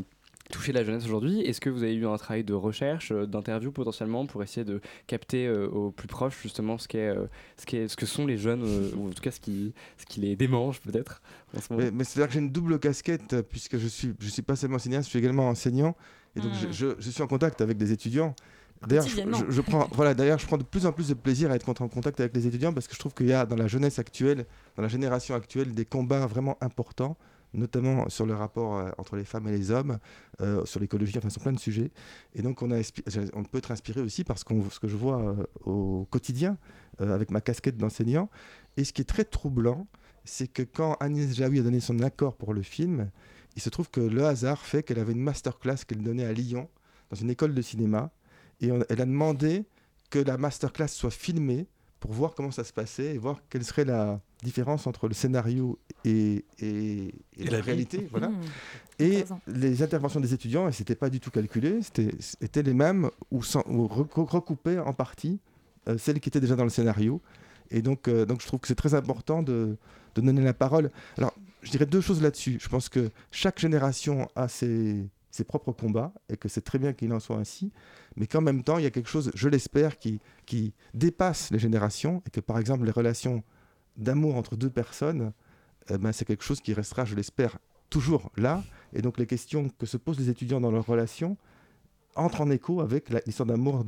toucher 0.51 0.73
la 0.73 0.83
jeunesse 0.83 1.05
aujourd'hui. 1.05 1.39
Est-ce 1.39 1.61
que 1.61 1.69
vous 1.69 1.83
avez 1.83 1.95
eu 1.95 2.05
un 2.05 2.17
travail 2.17 2.43
de 2.43 2.53
recherche, 2.53 3.13
euh, 3.13 3.25
d'interview 3.25 3.71
potentiellement 3.71 4.25
pour 4.25 4.43
essayer 4.43 4.65
de 4.65 4.81
capter 5.07 5.47
euh, 5.47 5.69
au 5.69 5.89
plus 5.89 6.09
proche 6.09 6.37
justement 6.43 6.77
ce, 6.77 6.89
qu'est, 6.89 7.07
euh, 7.07 7.27
ce, 7.57 7.65
qu'est- 7.65 7.87
ce 7.87 7.95
que 7.95 8.05
sont 8.05 8.25
les 8.27 8.37
jeunes, 8.37 8.61
euh, 8.65 8.91
ou 8.97 9.07
en 9.07 9.11
tout 9.11 9.21
cas 9.21 9.31
ce 9.31 9.39
qui, 9.39 9.73
ce 9.97 10.05
qui 10.05 10.19
les 10.19 10.35
démange 10.35 10.81
peut-être 10.81 11.21
en 11.57 11.61
ce 11.61 11.71
moment? 11.71 11.85
Mais, 11.85 11.91
mais 11.91 12.03
c'est-à-dire 12.03 12.27
que 12.27 12.33
j'ai 12.33 12.39
une 12.41 12.51
double 12.51 12.77
casquette, 12.77 13.41
puisque 13.49 13.77
je 13.77 13.87
suis, 13.87 14.13
je 14.19 14.27
suis 14.29 14.41
pas 14.41 14.57
seulement 14.57 14.79
cinéaste, 14.79 15.05
je 15.05 15.11
suis 15.11 15.19
également 15.19 15.47
enseignant. 15.47 15.95
Et 16.35 16.39
donc, 16.41 16.51
je, 16.53 16.67
Mm. 16.67 16.71
je- 16.71 16.95
je 16.99 17.09
suis 17.11 17.21
en 17.23 17.27
contact 17.27 17.61
avec 17.61 17.77
des 17.77 17.91
étudiants. 17.91 18.35
D'ailleurs, 18.87 19.03
je, 19.03 19.15
Quotidiennement. 19.15 19.37
je- 19.47 19.51
je 19.51 19.61
prends, 19.61 19.87
voilà, 19.93 20.13
d'ailleurs, 20.13 20.39
je 20.39 20.45
prends 20.47 20.57
de 20.57 20.63
plus 20.63 20.85
en 20.85 20.91
plus 20.91 21.07
de 21.07 21.13
plaisir 21.13 21.51
à 21.51 21.55
être 21.55 21.69
en 21.69 21.73
contact 21.87 22.19
avec 22.19 22.35
les 22.35 22.47
étudiants 22.47 22.73
parce 22.73 22.87
que 22.87 22.93
je 22.95 22.99
trouve 22.99 23.13
qu'il 23.13 23.27
y 23.27 23.33
a 23.33 23.45
dans 23.45 23.55
la 23.55 23.67
jeunesse 23.67 23.97
actuelle, 23.99 24.45
dans 24.75 24.81
la 24.83 24.89
génération 24.89 25.35
actuelle, 25.35 25.73
des 25.73 25.85
combats 25.85 26.25
vraiment 26.25 26.57
importants, 26.59 27.15
notamment 27.53 28.09
sur 28.09 28.25
le 28.25 28.33
rapport 28.33 28.77
euh, 28.79 28.89
entre 28.97 29.15
les 29.15 29.23
femmes 29.23 29.47
et 29.47 29.51
les 29.51 29.71
hommes, 29.71 29.99
euh, 30.41 30.65
sur 30.65 30.79
l'écologie, 30.81 31.13
enfin 31.17 31.29
sur 31.29 31.41
plein 31.41 31.53
de 31.53 31.59
sujets. 31.59 31.91
Et 32.33 32.41
donc, 32.41 32.61
on, 32.61 32.71
a 32.71 32.81
on 33.33 33.43
peut 33.43 33.59
être 33.59 33.71
inspiré 33.71 34.01
aussi 34.01 34.23
par 34.25 34.37
ce, 34.37 34.43
ce 34.71 34.79
que 34.79 34.87
je 34.87 34.97
vois 34.97 35.21
euh, 35.21 35.45
au 35.65 36.07
quotidien 36.09 36.57
avec 36.99 37.31
ma 37.31 37.41
casquette 37.41 37.77
d'enseignant. 37.77 38.29
Et 38.75 38.83
ce 38.83 38.91
qui 38.93 39.01
est 39.01 39.05
très 39.05 39.23
troublant, 39.23 39.87
c'est 40.25 40.47
que 40.47 40.61
quand 40.63 40.95
Agnès 40.99 41.33
Jaoui 41.35 41.59
a 41.59 41.63
donné 41.63 41.79
son 41.79 41.99
accord 42.01 42.35
pour 42.35 42.53
le 42.53 42.61
film, 42.63 43.09
il 43.55 43.61
se 43.61 43.69
trouve 43.69 43.89
que 43.89 44.01
le 44.01 44.25
hasard 44.25 44.59
fait 44.61 44.83
qu'elle 44.83 44.99
avait 44.99 45.13
une 45.13 45.21
masterclass 45.21 45.77
qu'elle 45.87 46.01
donnait 46.01 46.25
à 46.25 46.33
Lyon, 46.33 46.69
dans 47.09 47.17
une 47.17 47.29
école 47.29 47.53
de 47.53 47.61
cinéma, 47.61 48.11
et 48.61 48.71
on- 48.71 48.83
elle 48.89 49.01
a 49.01 49.05
demandé 49.05 49.65
que 50.09 50.19
la 50.19 50.37
masterclass 50.37 50.87
soit 50.89 51.11
filmée 51.11 51.67
pour 51.99 52.11
voir 52.11 52.33
comment 52.35 52.51
ça 52.51 52.63
se 52.63 52.73
passait 52.73 53.15
et 53.15 53.17
voir 53.17 53.41
quelle 53.49 53.63
serait 53.63 53.85
la 53.85 54.19
différence 54.43 54.87
entre 54.87 55.07
le 55.07 55.13
scénario 55.13 55.79
et, 56.03 56.43
et- 56.59 57.07
et 57.07 57.13
Et 57.37 57.43
la, 57.45 57.61
réalité. 57.61 58.07
Voilà. 58.11 58.27
Mmh. 58.29 58.41
Et 58.99 59.23
les 59.47 59.81
interventions 59.81 60.19
des 60.19 60.33
étudiants, 60.33 60.67
et 60.67 60.71
c'était 60.73 60.95
pas 60.95 61.09
du 61.09 61.19
tout 61.21 61.31
calculé, 61.31 61.81
c'était 61.81 62.09
étaient 62.41 62.61
les 62.63 62.73
mêmes 62.73 63.09
ou, 63.31 63.41
sans- 63.41 63.63
ou 63.67 63.87
recou- 63.87 64.25
recoupaient 64.25 64.79
en 64.79 64.93
partie 64.93 65.39
euh, 65.87 65.97
celles 65.97 66.19
qui 66.19 66.29
étaient 66.29 66.41
déjà 66.41 66.55
dans 66.55 66.63
le 66.65 66.69
scénario. 66.69 67.21
Et 67.71 67.81
donc, 67.81 68.07
euh, 68.07 68.25
donc 68.25 68.41
je 68.41 68.47
trouve 68.47 68.59
que 68.59 68.67
c'est 68.67 68.75
très 68.75 68.93
important 68.93 69.41
de, 69.43 69.77
de 70.15 70.21
donner 70.21 70.41
la 70.41 70.53
parole. 70.53 70.91
Alors, 71.17 71.33
je 71.63 71.71
dirais 71.71 71.85
deux 71.85 72.01
choses 72.01 72.21
là-dessus. 72.21 72.57
Je 72.61 72.69
pense 72.69 72.89
que 72.89 73.09
chaque 73.31 73.59
génération 73.59 74.27
a 74.35 74.47
ses, 74.47 75.09
propres 75.47 75.71
combats 75.71 76.13
et 76.29 76.37
que 76.37 76.47
c'est 76.47 76.61
très 76.61 76.77
bien 76.77 76.93
qu'il 76.93 77.11
en 77.13 77.19
soit 77.19 77.37
ainsi. 77.37 77.71
Mais 78.15 78.27
qu'en 78.27 78.41
même 78.41 78.63
temps, 78.63 78.77
il 78.77 78.83
y 78.83 78.87
a 78.87 78.91
quelque 78.91 79.09
chose, 79.09 79.31
je 79.33 79.49
l'espère, 79.49 79.97
qui, 79.97 80.19
dépasse 80.93 81.49
les 81.51 81.59
générations 81.59 82.21
et 82.27 82.29
que, 82.29 82.39
par 82.39 82.59
exemple, 82.59 82.85
les 82.85 82.91
relations 82.91 83.43
d'amour 83.97 84.35
entre 84.35 84.55
deux 84.55 84.69
personnes, 84.69 85.33
eh 85.89 85.97
ben, 85.97 86.11
c'est 86.11 86.25
quelque 86.25 86.43
chose 86.43 86.61
qui 86.61 86.73
restera, 86.73 87.05
je 87.05 87.15
l'espère, 87.15 87.57
toujours 87.89 88.31
là. 88.37 88.63
Et 88.93 89.01
donc, 89.01 89.17
les 89.17 89.25
questions 89.25 89.69
que 89.69 89.85
se 89.85 89.97
posent 89.97 90.19
les 90.19 90.29
étudiants 90.29 90.61
dans 90.61 90.71
leurs 90.71 90.85
relations 90.85 91.37
entrent 92.15 92.41
en 92.41 92.51
écho 92.51 92.81
avec 92.81 93.09
l'histoire 93.25 93.47
d'amour 93.47 93.85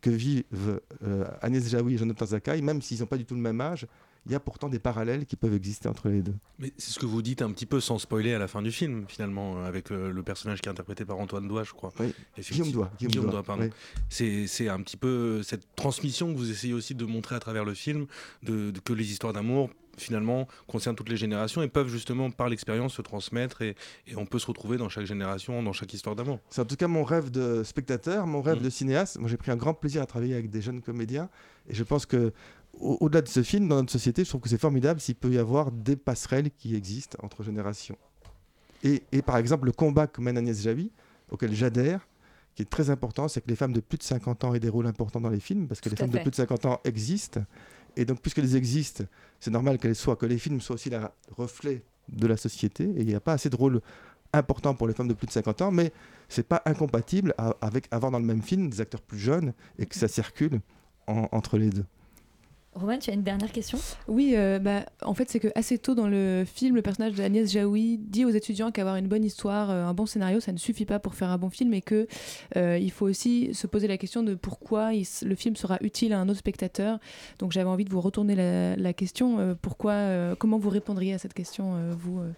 que 0.00 0.10
vivent 0.10 0.80
euh, 1.02 1.26
Agnès 1.40 1.68
Jaoui 1.68 1.94
et 1.94 1.98
Jonathan 1.98 2.26
Zakai, 2.26 2.60
même 2.62 2.82
s'ils 2.82 3.00
n'ont 3.00 3.06
pas 3.06 3.16
du 3.16 3.24
tout 3.24 3.34
le 3.34 3.40
même 3.40 3.60
âge, 3.60 3.86
il 4.26 4.32
y 4.32 4.34
a 4.34 4.40
pourtant 4.40 4.68
des 4.68 4.78
parallèles 4.78 5.26
qui 5.26 5.36
peuvent 5.36 5.54
exister 5.54 5.88
entre 5.88 6.08
les 6.08 6.22
deux. 6.22 6.34
Mais 6.58 6.72
c'est 6.78 6.92
ce 6.92 6.98
que 6.98 7.06
vous 7.06 7.20
dites 7.22 7.42
un 7.42 7.50
petit 7.52 7.66
peu 7.66 7.80
sans 7.80 7.98
spoiler 7.98 8.32
à 8.34 8.38
la 8.38 8.48
fin 8.48 8.62
du 8.62 8.72
film, 8.72 9.04
finalement, 9.08 9.58
euh, 9.58 9.64
avec 9.66 9.90
euh, 9.92 10.10
le 10.12 10.22
personnage 10.22 10.60
qui 10.62 10.68
est 10.68 10.72
interprété 10.72 11.04
par 11.04 11.18
Antoine 11.18 11.46
Doigt, 11.48 11.64
je 11.64 11.72
crois. 11.72 11.92
Oui. 12.00 12.14
Guillaume 12.38 12.70
Doigt, 12.72 12.90
Guillaume 12.98 13.30
Doigt, 13.30 13.42
pardon. 13.42 13.64
oui. 14.08 14.46
C'est 14.48 14.68
un 14.68 14.80
petit 14.80 14.96
peu 14.96 15.42
cette 15.42 15.74
transmission 15.76 16.32
que 16.32 16.38
vous 16.38 16.50
essayez 16.50 16.74
aussi 16.74 16.94
de 16.94 17.04
montrer 17.04 17.34
à 17.34 17.40
travers 17.40 17.64
le 17.64 17.74
film, 17.74 18.06
de, 18.42 18.70
de- 18.70 18.80
que 18.80 18.92
les 18.92 19.10
histoires 19.10 19.32
d'amour, 19.32 19.70
finalement, 19.96 20.48
concernent 20.66 20.96
toutes 20.96 21.08
les 21.08 21.16
générations 21.16 21.62
et 21.62 21.68
peuvent 21.68 21.88
justement, 21.88 22.30
par 22.30 22.48
l'expérience, 22.48 22.94
se 22.94 23.02
transmettre 23.02 23.62
et, 23.62 23.76
et 24.08 24.16
on 24.16 24.26
peut 24.26 24.38
se 24.40 24.46
retrouver 24.46 24.76
dans 24.76 24.88
chaque 24.88 25.06
génération, 25.06 25.62
dans 25.62 25.72
chaque 25.72 25.92
histoire 25.94 26.16
d'amour. 26.16 26.40
C'est 26.50 26.60
en 26.62 26.64
tout 26.64 26.74
cas 26.76 26.88
mon 26.88 27.04
rêve 27.04 27.30
de 27.30 27.62
spectateur, 27.62 28.26
mon 28.26 28.42
rêve 28.42 28.58
Mm. 28.60 28.64
de 28.64 28.70
cinéaste. 28.70 29.18
Moi, 29.20 29.28
j'ai 29.28 29.36
pris 29.36 29.50
un 29.52 29.56
grand 29.56 29.74
plaisir 29.74 30.02
à 30.02 30.06
travailler 30.06 30.34
avec 30.34 30.50
des 30.50 30.60
jeunes 30.62 30.80
comédiens. 30.82 31.28
Et 31.68 31.74
je 31.74 31.84
pense 31.84 32.06
que, 32.06 32.32
au-delà 32.80 33.22
de 33.22 33.28
ce 33.28 33.42
film, 33.42 33.68
dans 33.68 33.76
notre 33.76 33.92
société, 33.92 34.24
je 34.24 34.28
trouve 34.28 34.40
que 34.40 34.48
c'est 34.48 34.60
formidable 34.60 35.00
s'il 35.00 35.14
peut 35.14 35.30
y 35.32 35.38
avoir 35.38 35.70
des 35.72 35.96
passerelles 35.96 36.50
qui 36.50 36.74
existent 36.74 37.18
entre 37.22 37.42
générations. 37.42 37.96
Et, 38.82 39.02
et 39.12 39.22
par 39.22 39.36
exemple, 39.38 39.66
le 39.66 39.72
combat 39.72 40.06
que 40.06 40.20
mène 40.20 40.36
Agnès 40.36 40.60
Jaoui, 40.62 40.90
auquel 41.30 41.54
j'adhère, 41.54 42.06
qui 42.54 42.62
est 42.62 42.70
très 42.70 42.90
important, 42.90 43.26
c'est 43.28 43.40
que 43.40 43.48
les 43.48 43.56
femmes 43.56 43.72
de 43.72 43.80
plus 43.80 43.98
de 43.98 44.02
50 44.02 44.44
ans 44.44 44.54
aient 44.54 44.60
des 44.60 44.68
rôles 44.68 44.86
importants 44.86 45.20
dans 45.20 45.30
les 45.30 45.40
films, 45.40 45.66
parce 45.66 45.80
que 45.80 45.88
Tout 45.88 45.94
les 45.94 45.96
femmes 45.98 46.10
de 46.10 46.18
plus 46.22 46.30
de 46.30 46.36
50 46.36 46.66
ans 46.66 46.80
existent. 46.84 47.40
Et 47.96 48.04
donc, 48.04 48.20
puisqu'elles 48.20 48.54
existent, 48.56 49.04
c'est 49.40 49.50
normal 49.50 49.78
qu'elles 49.78 49.94
soient, 49.96 50.16
que 50.16 50.26
les 50.26 50.38
films 50.38 50.60
soient 50.60 50.74
aussi 50.74 50.90
le 50.90 50.98
reflet 51.36 51.82
de 52.08 52.26
la 52.26 52.36
société. 52.36 52.84
Et 52.84 53.00
il 53.00 53.06
n'y 53.06 53.14
a 53.14 53.20
pas 53.20 53.32
assez 53.32 53.48
de 53.50 53.56
rôles 53.56 53.80
importants 54.32 54.74
pour 54.74 54.86
les 54.88 54.94
femmes 54.94 55.08
de 55.08 55.14
plus 55.14 55.26
de 55.26 55.32
50 55.32 55.62
ans, 55.62 55.70
mais 55.70 55.92
c'est 56.28 56.46
pas 56.46 56.60
incompatible 56.66 57.34
à- 57.38 57.54
avec 57.60 57.86
avoir 57.90 58.10
dans 58.12 58.18
le 58.18 58.24
même 58.24 58.42
film 58.42 58.68
des 58.68 58.80
acteurs 58.80 59.00
plus 59.00 59.18
jeunes 59.18 59.52
et 59.78 59.86
que 59.86 59.94
ça 59.94 60.08
circule 60.08 60.60
en- 61.06 61.28
entre 61.32 61.56
les 61.56 61.70
deux. 61.70 61.84
Romain, 62.74 62.98
tu 62.98 63.10
as 63.10 63.14
une 63.14 63.22
dernière 63.22 63.52
question? 63.52 63.78
Oui, 64.08 64.34
euh, 64.36 64.58
bah, 64.58 64.84
en 65.02 65.14
fait, 65.14 65.30
c'est 65.30 65.38
que 65.38 65.48
assez 65.54 65.78
tôt 65.78 65.94
dans 65.94 66.08
le 66.08 66.44
film, 66.44 66.74
le 66.74 66.82
personnage 66.82 67.14
d'Agnès 67.14 67.50
Jaoui 67.50 67.98
dit 67.98 68.24
aux 68.24 68.30
étudiants 68.30 68.72
qu'avoir 68.72 68.96
une 68.96 69.06
bonne 69.06 69.24
histoire, 69.24 69.70
euh, 69.70 69.84
un 69.84 69.94
bon 69.94 70.06
scénario, 70.06 70.40
ça 70.40 70.52
ne 70.52 70.58
suffit 70.58 70.84
pas 70.84 70.98
pour 70.98 71.14
faire 71.14 71.30
un 71.30 71.38
bon 71.38 71.50
film 71.50 71.72
et 71.72 71.82
que 71.82 72.08
euh, 72.56 72.76
il 72.76 72.90
faut 72.90 73.06
aussi 73.06 73.54
se 73.54 73.68
poser 73.68 73.86
la 73.86 73.96
question 73.96 74.24
de 74.24 74.34
pourquoi 74.34 74.92
il 74.92 75.06
le 75.22 75.34
film 75.36 75.54
sera 75.54 75.78
utile 75.82 76.12
à 76.12 76.18
un 76.18 76.28
autre 76.28 76.40
spectateur. 76.40 76.98
Donc, 77.38 77.52
j'avais 77.52 77.68
envie 77.68 77.84
de 77.84 77.90
vous 77.90 78.00
retourner 78.00 78.34
la, 78.34 78.74
la 78.74 78.92
question. 78.92 79.38
euh, 79.38 79.54
pourquoi, 79.60 79.92
euh, 79.92 80.34
comment 80.36 80.58
vous 80.58 80.70
répondriez 80.70 81.14
à 81.14 81.18
cette 81.18 81.34
question, 81.34 81.76
euh, 81.76 81.92
vous 81.96 82.18
euh? 82.20 82.32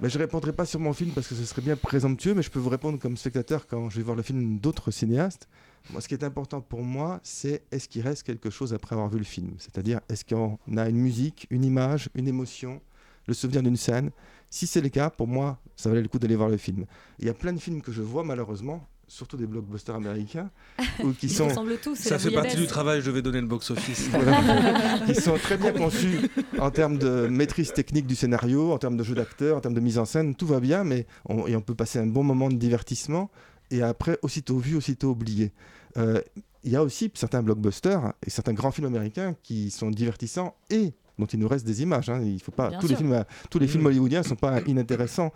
Mais 0.00 0.08
je 0.08 0.18
répondrai 0.18 0.52
pas 0.52 0.66
sur 0.66 0.80
mon 0.80 0.92
film 0.92 1.10
parce 1.10 1.28
que 1.28 1.34
ce 1.34 1.44
serait 1.44 1.62
bien 1.62 1.76
présomptueux, 1.76 2.34
mais 2.34 2.42
je 2.42 2.50
peux 2.50 2.58
vous 2.58 2.70
répondre 2.70 2.98
comme 2.98 3.16
spectateur 3.16 3.66
quand 3.66 3.88
je 3.88 3.98
vais 3.98 4.02
voir 4.02 4.16
le 4.16 4.22
film 4.22 4.58
d'autres 4.58 4.90
cinéastes. 4.90 5.48
Moi, 5.90 6.00
ce 6.00 6.08
qui 6.08 6.14
est 6.14 6.24
important 6.24 6.60
pour 6.60 6.82
moi, 6.82 7.20
c'est 7.22 7.62
est-ce 7.70 7.88
qu'il 7.88 8.02
reste 8.02 8.22
quelque 8.22 8.50
chose 8.50 8.72
après 8.72 8.94
avoir 8.94 9.08
vu 9.08 9.18
le 9.18 9.24
film? 9.24 9.54
C'est-à-dire, 9.58 10.00
est-ce 10.08 10.24
qu'on 10.24 10.58
a 10.76 10.88
une 10.88 10.96
musique, 10.98 11.46
une 11.50 11.64
image, 11.64 12.08
une 12.14 12.28
émotion, 12.28 12.80
le 13.26 13.34
souvenir 13.34 13.62
d'une 13.62 13.76
scène? 13.76 14.10
Si 14.50 14.66
c'est 14.66 14.80
le 14.80 14.88
cas, 14.88 15.10
pour 15.10 15.26
moi, 15.26 15.58
ça 15.76 15.88
valait 15.88 16.02
le 16.02 16.08
coup 16.08 16.18
d'aller 16.18 16.36
voir 16.36 16.48
le 16.48 16.56
film. 16.56 16.84
Il 17.18 17.26
y 17.26 17.30
a 17.30 17.34
plein 17.34 17.52
de 17.52 17.58
films 17.58 17.82
que 17.82 17.90
je 17.92 18.02
vois, 18.02 18.22
malheureusement, 18.22 18.86
surtout 19.08 19.36
des 19.36 19.46
blockbusters 19.46 19.94
américains, 19.94 20.50
ou 21.04 21.12
qui 21.12 21.26
Ils 21.26 21.32
sont 21.32 21.48
ressemblent 21.48 21.76
tous. 21.78 21.96
c'est 21.96 22.08
Ça 22.10 22.18
fait 22.18 22.30
partie 22.30 22.56
du 22.56 22.66
travail, 22.66 23.02
je 23.02 23.10
vais 23.10 23.20
donner 23.22 23.40
le 23.40 23.46
box-office. 23.46 24.08
Qui 25.06 25.14
sont 25.20 25.36
très 25.36 25.58
bien 25.58 25.72
conçus 25.72 26.30
en 26.58 26.70
termes 26.70 26.96
de 26.96 27.26
maîtrise 27.28 27.72
technique 27.72 28.06
du 28.06 28.14
scénario, 28.14 28.72
en 28.72 28.78
termes 28.78 28.96
de 28.96 29.04
jeu 29.04 29.14
d'acteur, 29.14 29.58
en 29.58 29.60
termes 29.60 29.74
de 29.74 29.80
mise 29.80 29.98
en 29.98 30.04
scène, 30.04 30.34
tout 30.34 30.46
va 30.46 30.60
bien, 30.60 30.84
mais 30.84 31.06
on, 31.26 31.46
et 31.46 31.56
on 31.56 31.60
peut 31.60 31.74
passer 31.74 31.98
un 31.98 32.06
bon 32.06 32.22
moment 32.24 32.48
de 32.48 32.56
divertissement 32.56 33.30
et 33.72 33.82
après, 33.82 34.18
aussitôt 34.22 34.58
vu, 34.58 34.76
aussitôt 34.76 35.10
oublié. 35.10 35.52
Euh, 35.96 36.20
Il 36.64 36.70
y 36.70 36.76
a 36.76 36.82
aussi 36.84 37.10
certains 37.14 37.42
blockbusters 37.42 38.12
et 38.24 38.30
certains 38.30 38.52
grands 38.52 38.70
films 38.70 38.86
américains 38.86 39.34
qui 39.42 39.70
sont 39.72 39.90
divertissants 39.90 40.54
et 40.70 40.92
dont 41.18 41.26
il 41.26 41.38
nous 41.40 41.48
reste 41.48 41.66
des 41.66 41.82
images. 41.82 42.08
hein. 42.08 42.20
Il 42.22 42.40
faut 42.40 42.52
pas 42.52 42.68
Bien 42.70 42.78
tous 42.78 42.86
les 42.86 42.94
films, 42.96 43.24
tous 43.50 43.58
les 43.58 43.66
films 43.66 43.86
hollywoodiens 43.86 44.20
ne 44.20 44.26
sont 44.26 44.36
pas 44.36 44.60
inintéressants. 44.62 45.32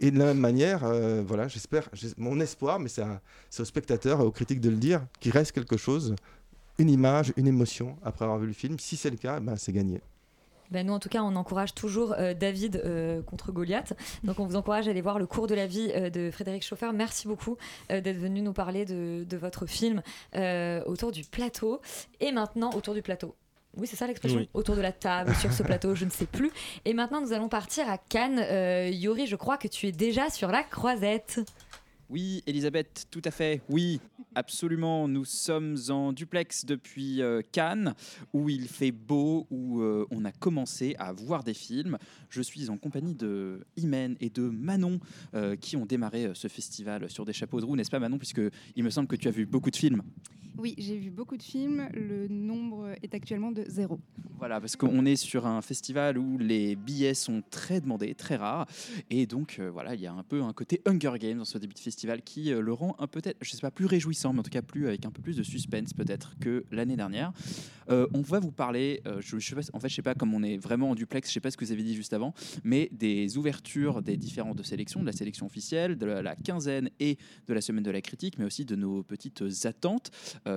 Et 0.00 0.10
de 0.10 0.18
la 0.18 0.24
même 0.26 0.38
manière, 0.40 0.82
euh, 0.82 1.22
voilà, 1.24 1.46
j'espère, 1.46 1.88
mon 2.16 2.40
espoir, 2.40 2.80
mais 2.80 2.88
c'est 2.88 3.04
aux 3.62 3.64
spectateurs 3.64 4.20
et 4.20 4.24
aux 4.24 4.32
critiques 4.32 4.60
de 4.60 4.68
le 4.70 4.76
dire, 4.76 5.06
qu'il 5.20 5.30
reste 5.30 5.52
quelque 5.52 5.76
chose, 5.76 6.16
une 6.78 6.90
image, 6.90 7.32
une 7.36 7.46
émotion 7.46 7.96
après 8.02 8.24
avoir 8.24 8.40
vu 8.40 8.48
le 8.48 8.52
film. 8.52 8.76
Si 8.80 8.96
c'est 8.96 9.10
le 9.10 9.16
cas, 9.16 9.38
ben, 9.38 9.54
c'est 9.56 9.72
gagné. 9.72 10.00
Ben, 10.74 10.84
nous, 10.84 10.92
en 10.92 10.98
tout 10.98 11.08
cas, 11.08 11.22
on 11.22 11.36
encourage 11.36 11.72
toujours 11.72 12.16
euh, 12.18 12.34
David 12.34 12.82
euh, 12.84 13.22
contre 13.22 13.52
Goliath. 13.52 13.92
Donc, 14.24 14.40
on 14.40 14.44
vous 14.44 14.56
encourage 14.56 14.88
à 14.88 14.90
aller 14.90 15.02
voir 15.02 15.20
le 15.20 15.26
cours 15.26 15.46
de 15.46 15.54
la 15.54 15.68
vie 15.68 15.92
euh, 15.94 16.10
de 16.10 16.32
Frédéric 16.32 16.64
Chauffer. 16.64 16.90
Merci 16.92 17.28
beaucoup 17.28 17.56
d'être 17.88 18.18
venu 18.18 18.40
nous 18.40 18.52
parler 18.52 18.84
de, 18.84 19.24
de 19.24 19.36
votre 19.36 19.66
film 19.66 20.02
autour 20.86 21.12
du 21.12 21.22
plateau. 21.22 21.80
Et 22.18 22.32
maintenant, 22.32 22.70
autour 22.74 22.94
du 22.94 23.02
plateau. 23.02 23.36
Oui, 23.76 23.86
c'est 23.86 23.96
ça 23.96 24.06
l'expression 24.08 24.38
Oui. 24.38 24.48
Autour 24.52 24.74
de 24.74 24.80
la 24.80 24.90
table, 24.90 25.32
sur 25.36 25.52
ce 25.52 25.62
plateau, 25.62 25.94
je 25.94 26.04
ne 26.04 26.10
sais 26.10 26.26
plus. 26.26 26.50
Et 26.84 26.92
maintenant, 26.92 27.20
nous 27.20 27.32
allons 27.32 27.48
partir 27.48 27.88
à 27.88 27.98
Cannes. 27.98 28.44
Yori, 28.92 29.26
je 29.26 29.36
crois 29.36 29.58
que 29.58 29.68
tu 29.68 29.86
es 29.86 29.92
déjà 29.92 30.28
sur 30.30 30.50
la 30.50 30.64
croisette. 30.64 31.40
Oui, 32.10 32.42
Elisabeth, 32.46 33.06
tout 33.10 33.22
à 33.24 33.30
fait. 33.30 33.62
Oui, 33.70 34.00
absolument. 34.34 35.08
Nous 35.08 35.24
sommes 35.24 35.76
en 35.88 36.12
duplex 36.12 36.66
depuis 36.66 37.22
euh, 37.22 37.40
Cannes, 37.50 37.94
où 38.34 38.50
il 38.50 38.68
fait 38.68 38.92
beau, 38.92 39.46
où 39.50 39.80
euh, 39.80 40.06
on 40.10 40.24
a 40.24 40.32
commencé 40.32 40.94
à 40.98 41.12
voir 41.12 41.44
des 41.44 41.54
films. 41.54 41.96
Je 42.28 42.42
suis 42.42 42.68
en 42.68 42.76
compagnie 42.76 43.14
de 43.14 43.66
Imen 43.76 44.16
et 44.20 44.28
de 44.28 44.42
Manon, 44.42 45.00
euh, 45.34 45.56
qui 45.56 45.76
ont 45.76 45.86
démarré 45.86 46.30
ce 46.34 46.48
festival 46.48 47.08
sur 47.08 47.24
des 47.24 47.32
chapeaux 47.32 47.60
de 47.60 47.64
roue, 47.64 47.76
n'est-ce 47.76 47.90
pas 47.90 47.98
Manon? 47.98 48.18
Puisque 48.18 48.42
il 48.76 48.84
me 48.84 48.90
semble 48.90 49.08
que 49.08 49.16
tu 49.16 49.28
as 49.28 49.32
vu 49.32 49.46
beaucoup 49.46 49.70
de 49.70 49.76
films. 49.76 50.02
Oui, 50.56 50.74
j'ai 50.78 50.96
vu 50.96 51.10
beaucoup 51.10 51.36
de 51.36 51.42
films. 51.42 51.88
Le 51.92 52.28
nombre 52.28 52.94
est 53.02 53.14
actuellement 53.14 53.50
de 53.50 53.64
zéro. 53.66 53.98
Voilà, 54.38 54.60
parce 54.60 54.76
qu'on 54.76 55.06
est 55.06 55.16
sur 55.16 55.46
un 55.46 55.62
festival 55.62 56.18
où 56.18 56.38
les 56.38 56.76
billets 56.76 57.14
sont 57.14 57.42
très 57.50 57.80
demandés, 57.80 58.14
très 58.14 58.36
rares, 58.36 58.66
et 59.08 59.26
donc 59.26 59.56
euh, 59.58 59.70
voilà, 59.70 59.94
il 59.94 60.00
y 60.00 60.06
a 60.06 60.12
un 60.12 60.22
peu 60.24 60.42
un 60.42 60.52
côté 60.52 60.82
Hunger 60.86 61.14
Games 61.18 61.38
dans 61.38 61.44
ce 61.44 61.56
début 61.56 61.74
de 61.74 61.78
festival 61.78 62.20
qui 62.22 62.52
euh, 62.52 62.60
le 62.60 62.72
rend 62.72 62.96
un 62.98 63.06
peut-être, 63.06 63.38
je 63.40 63.50
sais 63.50 63.60
pas, 63.60 63.70
plus 63.70 63.86
réjouissant, 63.86 64.32
mais 64.32 64.40
en 64.40 64.42
tout 64.42 64.50
cas 64.50 64.60
plus 64.60 64.88
avec 64.88 65.06
un 65.06 65.10
peu 65.10 65.22
plus 65.22 65.36
de 65.36 65.42
suspense 65.42 65.94
peut-être 65.94 66.34
que 66.40 66.64
l'année 66.72 66.96
dernière. 66.96 67.32
Euh, 67.90 68.06
on 68.12 68.22
va 68.22 68.40
vous 68.40 68.50
parler, 68.50 69.02
en 69.06 69.80
fait, 69.80 69.88
je 69.88 69.94
sais 69.94 70.02
pas 70.02 70.14
comme 70.14 70.34
on 70.34 70.42
est 70.42 70.56
vraiment 70.56 70.90
en 70.90 70.94
duplex, 70.94 71.28
je 71.28 71.34
sais 71.34 71.40
pas 71.40 71.50
ce 71.50 71.56
que 71.56 71.64
vous 71.64 71.72
avez 71.72 71.82
dit 71.82 71.94
juste 71.94 72.12
avant, 72.12 72.34
mais 72.64 72.88
des 72.92 73.38
ouvertures 73.38 74.02
des 74.02 74.16
différentes 74.16 74.64
sélections, 74.64 75.00
de 75.00 75.06
la 75.06 75.12
sélection 75.12 75.46
officielle, 75.46 75.96
de 75.96 76.06
la, 76.06 76.36
quinzaine 76.36 76.90
et 76.98 77.18
de 77.46 77.54
la 77.54 77.60
semaine 77.60 77.84
de 77.84 77.90
la 77.90 78.00
critique, 78.00 78.38
mais 78.38 78.44
aussi 78.44 78.64
de 78.64 78.74
nos 78.74 79.02
petites 79.02 79.42
attentes, 79.64 80.10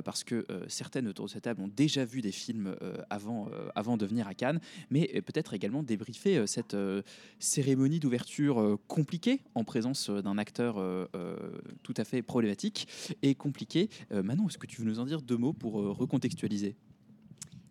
parce 0.03 0.23
que 0.23 0.45
euh, 0.49 0.65
certaines 0.67 1.07
autour 1.07 1.25
de 1.25 1.31
cette 1.31 1.43
table 1.43 1.61
ont 1.61 1.71
déjà 1.73 2.05
vu 2.05 2.21
des 2.21 2.31
films 2.31 2.75
euh, 2.81 2.97
avant, 3.09 3.47
euh, 3.47 3.69
avant 3.75 3.97
de 3.97 4.05
venir 4.05 4.27
à 4.27 4.33
Cannes, 4.33 4.59
mais 4.89 5.09
euh, 5.15 5.21
peut-être 5.21 5.53
également 5.53 5.83
débriefer 5.83 6.37
euh, 6.37 6.45
cette 6.45 6.73
euh, 6.73 7.01
cérémonie 7.39 7.99
d'ouverture 7.99 8.59
euh, 8.59 8.77
compliquée 8.87 9.41
en 9.55 9.63
présence 9.63 10.09
euh, 10.09 10.21
d'un 10.21 10.37
acteur 10.37 10.77
euh, 10.77 11.05
euh, 11.15 11.35
tout 11.83 11.93
à 11.97 12.03
fait 12.03 12.21
problématique 12.21 12.87
et 13.21 13.35
compliqué. 13.35 13.89
Euh, 14.11 14.23
Manon, 14.23 14.47
est-ce 14.47 14.57
que 14.57 14.67
tu 14.67 14.81
veux 14.81 14.87
nous 14.87 14.99
en 14.99 15.05
dire 15.05 15.21
deux 15.21 15.37
mots 15.37 15.53
pour 15.53 15.79
euh, 15.79 15.91
recontextualiser? 15.91 16.75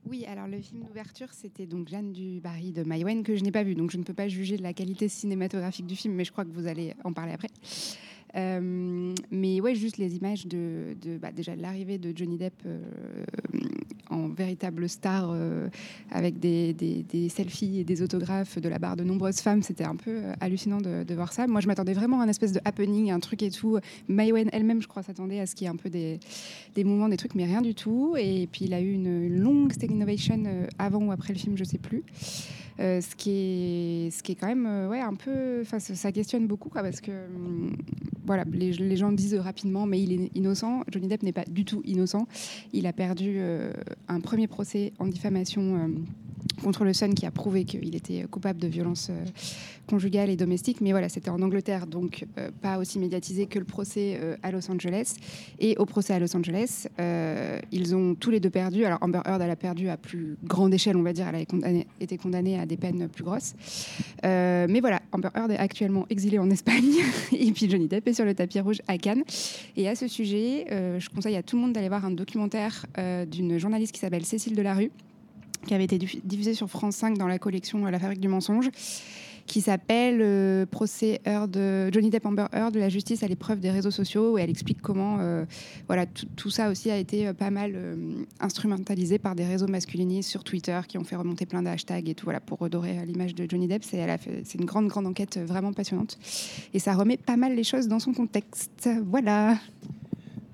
Oui, 0.09 0.25
alors 0.25 0.47
le 0.47 0.61
film 0.61 0.85
d'ouverture, 0.85 1.33
c'était 1.33 1.67
donc 1.67 1.89
Jeanne 1.89 2.13
du 2.13 2.41
Barry 2.41 2.71
de 2.71 2.85
Maïwen 2.85 3.25
que 3.25 3.35
je 3.35 3.43
n'ai 3.43 3.51
pas 3.51 3.65
vu, 3.65 3.75
donc 3.75 3.91
je 3.91 3.99
ne 3.99 4.05
peux 4.05 4.15
pas 4.15 4.29
juger 4.29 4.57
de 4.57 4.63
la 4.63 4.73
qualité 4.73 5.09
cinématographique 5.09 5.87
du 5.87 5.97
film, 5.97 6.15
mais 6.15 6.25
je 6.25 6.31
crois 6.31 6.45
que 6.45 6.53
vous 6.53 6.69
allez 6.69 6.95
en 7.03 7.13
parler 7.13 7.33
après. 7.33 7.49
Euh, 8.37 9.15
mais 9.31 9.61
ouais, 9.61 9.75
juste 9.75 9.99
les 9.99 10.17
images 10.17 10.47
de, 10.47 10.97
bah, 11.21 11.33
déjà 11.33 11.57
l'arrivée 11.57 11.99
de 11.99 12.17
Johnny 12.17 12.37
Depp 12.37 12.55
euh, 12.67 12.81
en 14.11 14.29
véritable 14.29 14.89
star 14.89 15.31
euh, 15.31 15.69
avec 16.11 16.39
des, 16.39 16.75
selfies 17.29 17.81
et 17.81 17.85
des 17.85 18.03
autographes 18.03 18.59
de 18.59 18.69
la 18.69 18.79
barre 18.79 18.97
de 18.97 19.05
nombreuses 19.05 19.41
femmes, 19.41 19.63
c'était 19.63 19.85
un 19.85 19.97
peu 19.97 20.23
hallucinant 20.41 20.81
de, 20.81 21.15
voir 21.15 21.33
ça. 21.33 21.47
Moi, 21.47 21.61
je 21.61 21.67
m'attendais 21.67 21.95
vraiment 21.95 22.21
à 22.21 22.25
un 22.25 22.29
espèce 22.29 22.53
de 22.53 22.61
happening, 22.65 23.11
un 23.11 23.21
truc 23.21 23.43
et 23.43 23.51
tout. 23.51 23.79
Maïwen 24.09 24.51
elle-même, 24.53 24.83
je 24.83 24.89
crois, 24.89 25.03
s'attendait 25.03 25.41
à 25.41 25.47
ce 25.47 25.55
qu'il 25.55 25.65
y 25.65 25.69
ait 25.69 25.73
un 25.73 25.77
peu 25.77 25.89
des, 25.89 26.21
des 26.75 26.85
mouvements, 26.85 27.09
des 27.09 27.17
trucs, 27.17 27.35
mais 27.35 27.45
rien 27.45 27.63
du 27.63 27.75
tout. 27.75 28.15
Et 28.19 28.49
puis 28.53 28.67
il 28.67 28.75
a 28.75 28.81
eu 28.81 28.93
une, 28.93 29.29
longue 29.43 29.73
standing 29.73 30.03
ovation 30.03 30.43
euh, 30.47 30.67
avant 30.79 31.05
ou 31.05 31.13
après 31.13 31.33
le 31.33 31.39
film, 31.39 31.57
je 31.57 31.65
sais 31.65 31.79
plus. 31.79 32.05
Euh, 32.79 33.01
ce 33.01 33.17
qui 33.17 33.31
est 33.31 34.11
ce 34.11 34.23
qui 34.23 34.33
est 34.33 34.35
quand 34.35 34.49
même 34.49 34.67
euh, 34.67 34.89
ouais 34.89 35.01
un 35.01 35.15
peu 35.15 35.65
ça, 35.65 36.13
questionne 36.13 36.47
beaucoup 36.47 36.69
quoi 36.69 36.83
parce 36.83 37.01
que 37.01 37.11
hum, 37.11 37.75
voilà 38.27 38.45
les, 38.53 38.97
gens 38.97 39.13
disent 39.13 39.37
rapidement 39.37 39.87
mais 39.87 40.03
il 40.03 40.13
est 40.13 40.37
innocent. 40.37 40.83
Johnny 40.91 41.09
Depp 41.09 41.23
n'est 41.23 41.33
pas 41.33 41.45
du 41.45 41.65
tout 41.65 41.81
innocent. 41.85 42.27
Il 42.73 42.87
a 42.87 42.93
perdu 42.93 43.37
euh, 43.39 43.73
un 44.09 44.21
premier 44.21 44.47
procès 44.47 44.93
en 44.99 45.07
diffamation 45.07 45.77
euh, 45.77 45.89
contre 46.63 46.85
le 46.85 46.93
Sun 46.93 47.15
qui 47.15 47.27
a 47.27 47.31
prouvé 47.31 47.65
qu'il 47.65 47.95
était 47.95 48.25
coupable 48.31 48.61
de 48.61 48.69
violences 48.69 49.09
euh, 49.11 49.25
conjugales 49.87 50.31
et 50.31 50.37
domestiques. 50.37 50.81
Mais 50.81 50.91
voilà, 50.91 51.09
c'était 51.09 51.31
en 51.31 51.41
Angleterre, 51.43 51.87
donc 51.87 52.27
euh, 52.39 52.51
pas 52.61 52.79
aussi 52.79 52.99
médiatisé 52.99 53.47
que 53.47 53.59
le 53.59 53.65
procès 53.65 54.19
euh, 54.21 54.37
à 54.43 54.51
Los 54.51 54.71
Angeles. 54.71 55.15
Et 55.59 55.77
au 55.77 55.87
procès 55.87 56.15
à 56.15 56.19
Los 56.19 56.35
Angeles, 56.37 56.87
ils 57.73 57.95
ont 57.95 58.15
tous 58.15 58.31
les 58.31 58.41
deux 58.41 58.51
perdu. 58.51 58.85
Alors 58.85 58.99
Amber 59.01 59.21
Heard, 59.25 59.41
elle 59.41 59.51
a 59.51 59.57
perdu 59.57 59.89
à 59.89 59.97
plus 59.97 60.37
grande 60.45 60.73
échelle, 60.73 60.97
on 60.97 61.03
va 61.03 61.13
dire. 61.13 61.27
Elle 61.29 61.37
a 61.37 61.85
été 62.01 62.17
condamnée 62.19 62.59
à 62.59 62.67
des 62.67 62.77
peines 62.77 63.09
plus 63.09 63.25
grosses. 63.25 63.55
Mais 64.23 64.81
voilà, 64.81 65.01
Amber 65.13 65.29
Heard 65.35 65.51
est 65.51 65.59
actuellement 65.59 66.07
exilée 66.11 66.39
en 66.39 66.51
Espagne. 66.51 66.93
et 67.33 67.53
puis 67.53 67.71
Johnny 67.71 67.89
Depp 67.89 68.09
est 68.09 68.15
sur 68.15 68.25
le 68.25 68.35
tapis 68.35 68.61
rouge 68.61 68.81
à 68.89 68.99
Cannes. 68.99 69.25
Et 69.77 69.89
à 69.89 69.95
ce 69.95 70.09
sujet, 70.09 70.67
je 70.99 71.09
conseille 71.09 71.37
à 71.37 71.43
tout 71.43 71.57
le 71.57 71.63
monde 71.63 71.73
d'aller 71.73 71.89
voir 71.89 72.05
un 72.05 72.11
documentaire 72.11 72.87
d'une 73.31 73.59
journaliste 73.59 73.93
qui 73.93 74.01
s'appelle 74.01 74.25
Cécile 74.25 74.55
Delarue 74.55 74.91
qui 75.67 75.75
avait 75.75 75.85
été 75.85 75.99
diffu- 75.99 76.21
diffusé 76.25 76.55
sur 76.55 76.69
France 76.71 76.97
5 76.97 77.19
dans 77.19 77.29
la 77.29 77.39
collection 77.39 77.85
La 77.85 77.99
Fabrique 77.99 78.21
du 78.21 78.29
mensonge, 78.29 78.71
qui 79.47 79.61
s'appelle 79.61 80.19
euh, 80.23 80.67
Procès 80.67 81.21
Heard, 81.25 81.57
Johnny 81.93 82.11
Depp 82.11 82.27
Amber 82.27 82.47
Heard 82.53 82.75
de 82.75 82.81
la 82.81 82.89
justice 82.89 83.23
à 83.23 83.29
l'épreuve 83.29 83.61
des 83.61 83.71
réseaux 83.71 83.93
sociaux, 83.93 84.33
où 84.33 84.39
elle 84.39 84.51
explique 84.51 84.81
comment 84.83 85.19
euh, 85.21 85.45
voilà, 85.87 86.05
tout, 86.07 86.51
ça 86.51 86.69
aussi 86.69 86.91
a 86.91 86.97
été 86.97 87.29
euh, 87.29 87.33
pas 87.33 87.51
mal 87.51 87.73
euh, 87.77 87.95
instrumentalisé 88.41 89.19
par 89.19 89.37
des 89.37 89.45
réseaux 89.45 89.69
masculinistes 89.69 90.29
sur 90.29 90.43
Twitter 90.43 90.81
qui 90.89 90.99
ont 90.99 91.05
fait 91.05 91.15
remonter 91.15 91.47
plein 91.47 91.63
de 91.63 91.69
hashtags 91.69 92.09
et 92.09 92.15
tout 92.17 92.25
voilà, 92.25 92.41
pour 92.41 92.59
redorer 92.59 93.07
l'image 93.07 93.37
de 93.37 93.47
Johnny 93.49 93.69
Depp. 93.69 93.85
C'est 93.85 94.05
c'est 94.45 94.59
une 94.59 94.65
grande, 94.65 94.89
grande 94.89 95.07
enquête 95.07 95.39
vraiment 95.39 95.73
passionnante. 95.73 96.19
Et 96.75 96.81
ça 96.81 96.95
remet 96.95 97.17
pas 97.17 97.37
mal 97.37 97.55
les 97.55 97.65
choses 97.65 97.87
dans 97.87 98.01
son 98.01 98.13
contexte. 98.13 98.89
Voilà. 99.07 99.59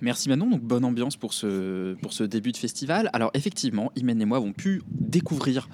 Merci 0.03 0.29
Manon, 0.29 0.51
donc 0.51 0.62
bonne 0.62 0.85
ambiance 0.85 1.17
pour 1.17 1.33
ce, 1.33 1.95
pour 2.03 2.12
ce 2.12 2.25
début 2.25 2.51
de 2.51 2.57
festival. 2.57 3.09
Alors 3.12 3.31
effectivement, 3.35 3.93
Imen 3.95 4.21
et 4.21 4.25
moi 4.25 4.38
avons 4.38 4.53
pu 4.53 4.83
découvrir 4.91 5.69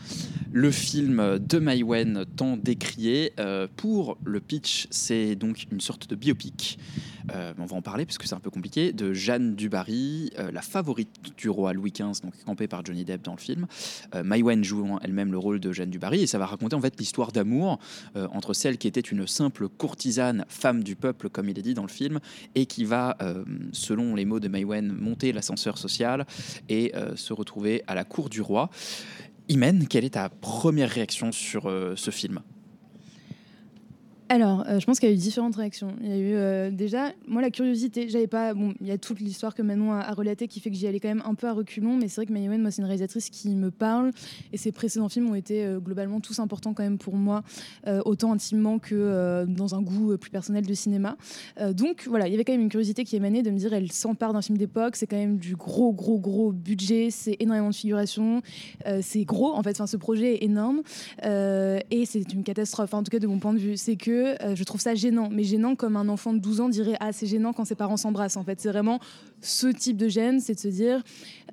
le 0.52 0.70
film 0.70 1.38
de 1.38 1.58
Maïwen 1.58 2.24
tant 2.36 2.56
décrié. 2.56 3.32
Euh, 3.38 3.68
pour 3.76 4.18
le 4.24 4.40
pitch, 4.40 4.86
c'est 4.90 5.34
donc 5.34 5.66
une 5.70 5.80
sorte 5.80 6.08
de 6.08 6.14
biopic, 6.14 6.78
euh, 7.34 7.52
on 7.58 7.66
va 7.66 7.76
en 7.76 7.82
parler 7.82 8.06
parce 8.06 8.18
que 8.18 8.26
c'est 8.26 8.34
un 8.34 8.40
peu 8.40 8.50
compliqué, 8.50 8.92
de 8.92 9.12
Jeanne 9.12 9.54
Dubarry, 9.54 10.30
euh, 10.38 10.50
la 10.50 10.62
favorite 10.62 11.10
du 11.36 11.48
roi 11.48 11.72
Louis 11.72 11.92
XV, 11.92 12.22
donc 12.22 12.32
campée 12.44 12.68
par 12.68 12.84
Johnny 12.84 13.04
Depp 13.04 13.22
dans 13.22 13.34
le 13.34 13.40
film. 13.40 13.66
Maïwen 14.14 14.64
jouant 14.64 14.98
elle-même 15.00 15.32
le 15.32 15.38
rôle 15.38 15.60
de 15.60 15.72
Jeanne 15.72 15.90
Dubarry 15.90 16.22
et 16.22 16.26
ça 16.26 16.38
va 16.38 16.46
raconter 16.46 16.74
en 16.74 16.80
fait 16.80 16.98
l'histoire 16.98 17.32
d'amour 17.32 17.78
entre 18.14 18.54
celle 18.54 18.78
qui 18.78 18.88
était 18.88 19.00
une 19.00 19.26
simple 19.26 19.68
courtisane, 19.68 20.44
femme 20.48 20.82
du 20.82 20.96
peuple 20.96 21.28
comme 21.28 21.48
il 21.48 21.58
est 21.58 21.62
dit 21.62 21.74
dans 21.74 21.82
le 21.82 21.88
film, 21.88 22.20
et 22.54 22.66
qui 22.66 22.84
va, 22.84 23.16
selon 23.72 24.14
les 24.18 24.26
mots 24.26 24.40
de 24.40 24.48
Maïwen, 24.48 24.92
monter 24.92 25.32
l'ascenseur 25.32 25.78
social 25.78 26.26
et 26.68 26.94
euh, 26.94 27.16
se 27.16 27.32
retrouver 27.32 27.82
à 27.86 27.94
la 27.94 28.04
cour 28.04 28.28
du 28.28 28.42
roi. 28.42 28.68
Imen, 29.48 29.88
quelle 29.88 30.04
est 30.04 30.10
ta 30.10 30.28
première 30.28 30.90
réaction 30.90 31.32
sur 31.32 31.66
euh, 31.66 31.94
ce 31.96 32.10
film? 32.10 32.40
Alors, 34.30 34.64
euh, 34.68 34.78
je 34.78 34.84
pense 34.84 35.00
qu'il 35.00 35.08
y 35.08 35.12
a 35.12 35.14
eu 35.14 35.18
différentes 35.18 35.56
réactions. 35.56 35.94
Il 36.02 36.08
y 36.08 36.12
a 36.12 36.16
eu 36.18 36.34
euh, 36.34 36.70
déjà, 36.70 37.12
moi, 37.26 37.40
la 37.40 37.50
curiosité. 37.50 38.10
J'avais 38.10 38.26
pas. 38.26 38.52
Bon, 38.52 38.74
il 38.80 38.86
y 38.86 38.90
a 38.90 38.98
toute 38.98 39.20
l'histoire 39.20 39.54
que 39.54 39.62
Manon 39.62 39.92
a, 39.92 40.12
relatée 40.12 40.48
qui 40.48 40.60
fait 40.60 40.70
que 40.70 40.76
j'y 40.76 40.86
allais 40.86 41.00
quand 41.00 41.08
même 41.08 41.22
un 41.24 41.34
peu 41.34 41.46
à 41.46 41.54
reculons, 41.54 41.96
mais 41.96 42.08
c'est 42.08 42.16
vrai 42.16 42.26
que 42.26 42.32
Maïwen, 42.32 42.60
moi, 42.60 42.70
c'est 42.70 42.82
une 42.82 42.86
réalisatrice 42.86 43.30
qui 43.30 43.54
me 43.54 43.70
parle 43.70 44.10
et 44.52 44.58
ses 44.58 44.70
précédents 44.70 45.08
films 45.08 45.30
ont 45.30 45.34
été 45.34 45.64
euh, 45.64 45.78
globalement 45.78 46.20
tous 46.20 46.40
importants 46.40 46.74
quand 46.74 46.82
même 46.82 46.98
pour 46.98 47.16
moi, 47.16 47.42
autant 48.04 48.32
intimement 48.32 48.78
que 48.78 49.46
dans 49.46 49.74
un 49.74 49.82
goût 49.82 50.16
plus 50.18 50.30
personnel 50.30 50.66
de 50.66 50.74
cinéma. 50.74 51.16
Donc, 51.72 52.04
voilà, 52.06 52.26
il 52.26 52.32
y 52.32 52.34
avait 52.34 52.44
quand 52.44 52.52
même 52.52 52.60
une 52.60 52.68
curiosité 52.68 53.04
qui 53.04 53.16
émanait 53.16 53.42
de 53.42 53.50
me 53.50 53.58
dire, 53.58 53.72
elle 53.72 53.90
s'empare 53.92 54.32
d'un 54.32 54.42
film 54.42 54.58
d'époque, 54.58 54.96
c'est 54.96 55.06
quand 55.06 55.16
même 55.16 55.38
du 55.38 55.56
gros, 55.56 55.92
gros, 55.92 56.18
gros 56.18 56.52
budget, 56.52 57.08
c'est 57.10 57.36
énormément 57.40 57.70
de 57.70 57.74
figuration, 57.74 58.42
c'est 59.00 59.24
gros, 59.24 59.52
en 59.54 59.62
fait, 59.62 59.70
enfin, 59.70 59.86
ce 59.86 59.96
projet 59.96 60.34
est 60.34 60.44
énorme 60.44 60.82
et 61.22 62.04
c'est 62.04 62.32
une 62.32 62.42
catastrophe, 62.42 62.94
en 62.94 63.02
tout 63.02 63.10
cas 63.10 63.18
de 63.18 63.26
mon 63.26 63.38
point 63.38 63.54
de 63.54 63.58
vue. 63.58 63.76
C'est 63.76 63.96
que 63.96 64.17
euh, 64.18 64.54
je 64.54 64.64
trouve 64.64 64.80
ça 64.80 64.94
gênant, 64.94 65.28
mais 65.30 65.44
gênant 65.44 65.74
comme 65.74 65.96
un 65.96 66.08
enfant 66.08 66.32
de 66.32 66.38
12 66.38 66.60
ans 66.60 66.68
dirait 66.68 66.96
Ah, 67.00 67.12
c'est 67.12 67.26
gênant 67.26 67.52
quand 67.52 67.64
ses 67.64 67.74
parents 67.74 67.96
s'embrassent. 67.96 68.36
En 68.36 68.44
fait, 68.44 68.60
c'est 68.60 68.70
vraiment 68.70 69.00
ce 69.40 69.66
type 69.68 69.96
de 69.96 70.08
gêne, 70.08 70.40
c'est 70.40 70.54
de 70.54 70.60
se 70.60 70.68
dire 70.68 71.02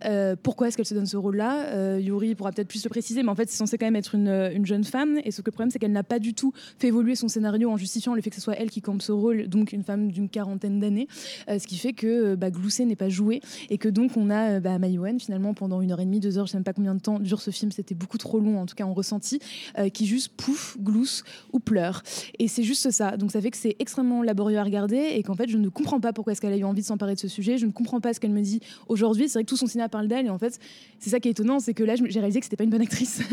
euh, 0.04 0.36
pourquoi 0.42 0.68
est-ce 0.68 0.78
qu'elle 0.78 0.86
se 0.86 0.94
donne 0.94 1.06
ce 1.06 1.18
rôle-là 1.18 1.68
Euh, 1.74 2.00
Yuri 2.02 2.36
pourra 2.36 2.52
peut-être 2.52 2.68
plus 2.68 2.84
le 2.84 2.90
préciser, 2.90 3.24
mais 3.24 3.30
en 3.30 3.36
fait, 3.36 3.50
c'est 3.50 3.58
censé 3.58 3.78
quand 3.78 3.86
même 3.86 3.96
être 3.96 4.16
une, 4.16 4.52
une 4.54 4.66
jeune 4.66 4.84
femme. 4.84 5.20
Et 5.24 5.32
ce 5.32 5.42
que 5.42 5.48
le 5.48 5.54
problème, 5.54 5.72
c'est 5.72 5.80
qu'elle 5.80 5.92
n'a 5.92 6.04
pas 6.04 6.20
du 6.20 6.34
tout 6.34 6.54
fait 6.80 6.88
évoluer 6.88 7.16
son 7.16 7.28
scénario 7.28 7.70
en 7.70 7.78
justifiant 7.78 8.14
le 8.14 8.22
fait 8.22 8.30
que 8.30 8.36
ce 8.36 8.42
soit 8.42 8.56
elle 8.56 8.70
qui 8.70 8.82
campe 8.82 9.02
ce 9.02 9.12
rôle, 9.12 9.48
donc 9.48 9.72
une 9.72 9.84
femme 9.84 10.12
d'une 10.12 10.30
quarantaine 10.30 10.80
d'années. 10.80 11.08
Euh, 11.50 11.60
ce 11.60 11.68
qui 11.68 11.78
fait 11.78 11.94
que 11.94 12.34
euh, 12.34 12.36
bah, 12.36 12.50
n'est 12.80 12.96
pas 12.96 13.10
joué 13.10 13.42
et 13.70 13.78
que 13.78 13.88
donc 13.88 14.18
on 14.18 14.30
a 14.30 14.56
euh, 14.56 14.60
bah, 14.60 14.78
finalement 15.20 15.54
pendant 15.54 15.82
une 15.82 15.92
heure 15.92 16.00
et 16.00 16.06
demie, 16.06 16.20
deux 16.20 16.38
heures, 16.38 16.46
je 16.48 16.52
sais 16.52 16.58
même 16.58 16.64
pas 16.64 16.74
combien 16.74 16.96
de 16.96 17.00
temps 17.00 17.20
dure 17.20 17.42
ce 17.42 17.52
film, 17.52 17.72
c'était 17.72 17.96
beaucoup 17.96 18.18
trop 18.18 18.40
long, 18.40 18.60
en 18.60 18.66
tout 18.66 18.76
cas 18.76 18.86
en 18.86 18.94
ressenti, 18.94 19.40
euh, 19.78 19.90
qui 19.90 20.06
juste 20.06 20.34
pouf, 20.36 20.78
glousse 20.80 21.24
ou 21.54 21.60
pleure. 21.60 22.04
Et 22.40 22.48
c'est 22.48 22.64
juste 22.64 22.92
ça. 22.92 23.18
Donc 23.18 23.32
ça 23.32 23.42
fait 23.42 23.52
que 23.52 23.58
c'est 23.58 23.76
extrêmement 23.80 24.22
laborieux 24.22 24.58
à 24.58 24.64
regarder 24.64 24.98
et 24.98 25.24
qu'en 25.24 25.36
fait 25.36 25.50
je 25.50 25.58
ne 25.58 25.70
comprends 25.70 26.00
pas 26.00 26.14
pourquoi 26.14 26.34
est-ce 26.34 26.42
qu'elle 26.42 26.54
a 26.54 26.58
eu 26.58 26.64
envie 26.64 26.82
de 26.82 26.86
s'emparer 26.86 27.16
de 27.16 27.20
ce 27.20 27.28
sujet. 27.28 27.58
Je 27.58 27.66
ne 27.66 27.72
comprends 27.72 28.02
pas 28.02 28.14
ce 28.14 28.20
qu'elle 28.20 28.32
me 28.32 28.42
dit 28.42 28.60
aujourd'hui. 28.88 29.28
C'est 29.30 29.40
vrai 29.40 29.44
que 29.44 29.50
tout 29.50 29.58
son 29.58 29.68
cinéma 29.68 29.85
parle 29.90 30.08
d'elle 30.08 30.26
et 30.26 30.30
en 30.30 30.38
fait 30.38 30.60
c'est 31.00 31.10
ça 31.10 31.20
qui 31.20 31.28
est 31.28 31.32
étonnant, 31.32 31.60
c'est 31.60 31.74
que 31.74 31.84
là 31.84 31.96
j'ai 31.96 32.20
réalisé 32.20 32.40
que 32.40 32.46
c'était 32.46 32.56
pas 32.56 32.64
une 32.64 32.70
bonne 32.70 32.82
actrice. 32.82 33.22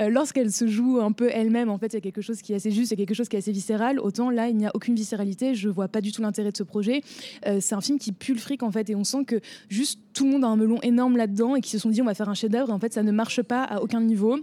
Euh, 0.00 0.08
Lorsqu'elle 0.08 0.52
se 0.52 0.66
joue 0.66 1.00
un 1.00 1.12
peu 1.12 1.30
elle-même, 1.32 1.70
en 1.70 1.78
fait 1.78 1.88
il 1.88 1.94
y 1.94 1.96
a 1.96 2.00
quelque 2.00 2.20
chose 2.20 2.42
qui 2.42 2.52
est 2.52 2.56
assez 2.56 2.70
juste, 2.70 2.90
il 2.90 2.98
y 2.98 3.02
a 3.02 3.06
quelque 3.06 3.16
chose 3.16 3.28
qui 3.28 3.36
est 3.36 3.38
assez 3.38 3.52
viscéral. 3.52 4.00
Autant 4.00 4.30
là 4.30 4.48
il 4.48 4.56
n'y 4.56 4.66
a 4.66 4.70
aucune 4.74 4.94
viscéralité. 4.94 5.54
Je 5.54 5.68
vois 5.68 5.88
pas 5.88 6.00
du 6.00 6.12
tout 6.12 6.22
l'intérêt 6.22 6.50
de 6.50 6.56
ce 6.56 6.62
projet. 6.62 7.02
Euh, 7.46 7.58
c'est 7.60 7.74
un 7.74 7.80
film 7.80 7.98
qui 7.98 8.12
pue 8.12 8.32
le 8.32 8.38
fric 8.38 8.62
en 8.62 8.70
fait 8.70 8.90
et 8.90 8.94
on 8.94 9.04
sent 9.04 9.24
que 9.24 9.40
juste 9.68 10.00
tout 10.12 10.24
le 10.24 10.32
monde 10.32 10.44
a 10.44 10.48
un 10.48 10.56
melon 10.56 10.80
énorme 10.82 11.16
là-dedans 11.16 11.56
et 11.56 11.60
qui 11.60 11.70
se 11.70 11.78
sont 11.78 11.90
dit 11.90 12.02
on 12.02 12.06
va 12.06 12.14
faire 12.14 12.28
un 12.28 12.34
chef-d'œuvre 12.34 12.72
en 12.72 12.78
fait 12.78 12.92
ça 12.92 13.02
ne 13.02 13.12
marche 13.12 13.42
pas 13.42 13.62
à 13.64 13.80
aucun 13.80 14.00
niveau. 14.00 14.38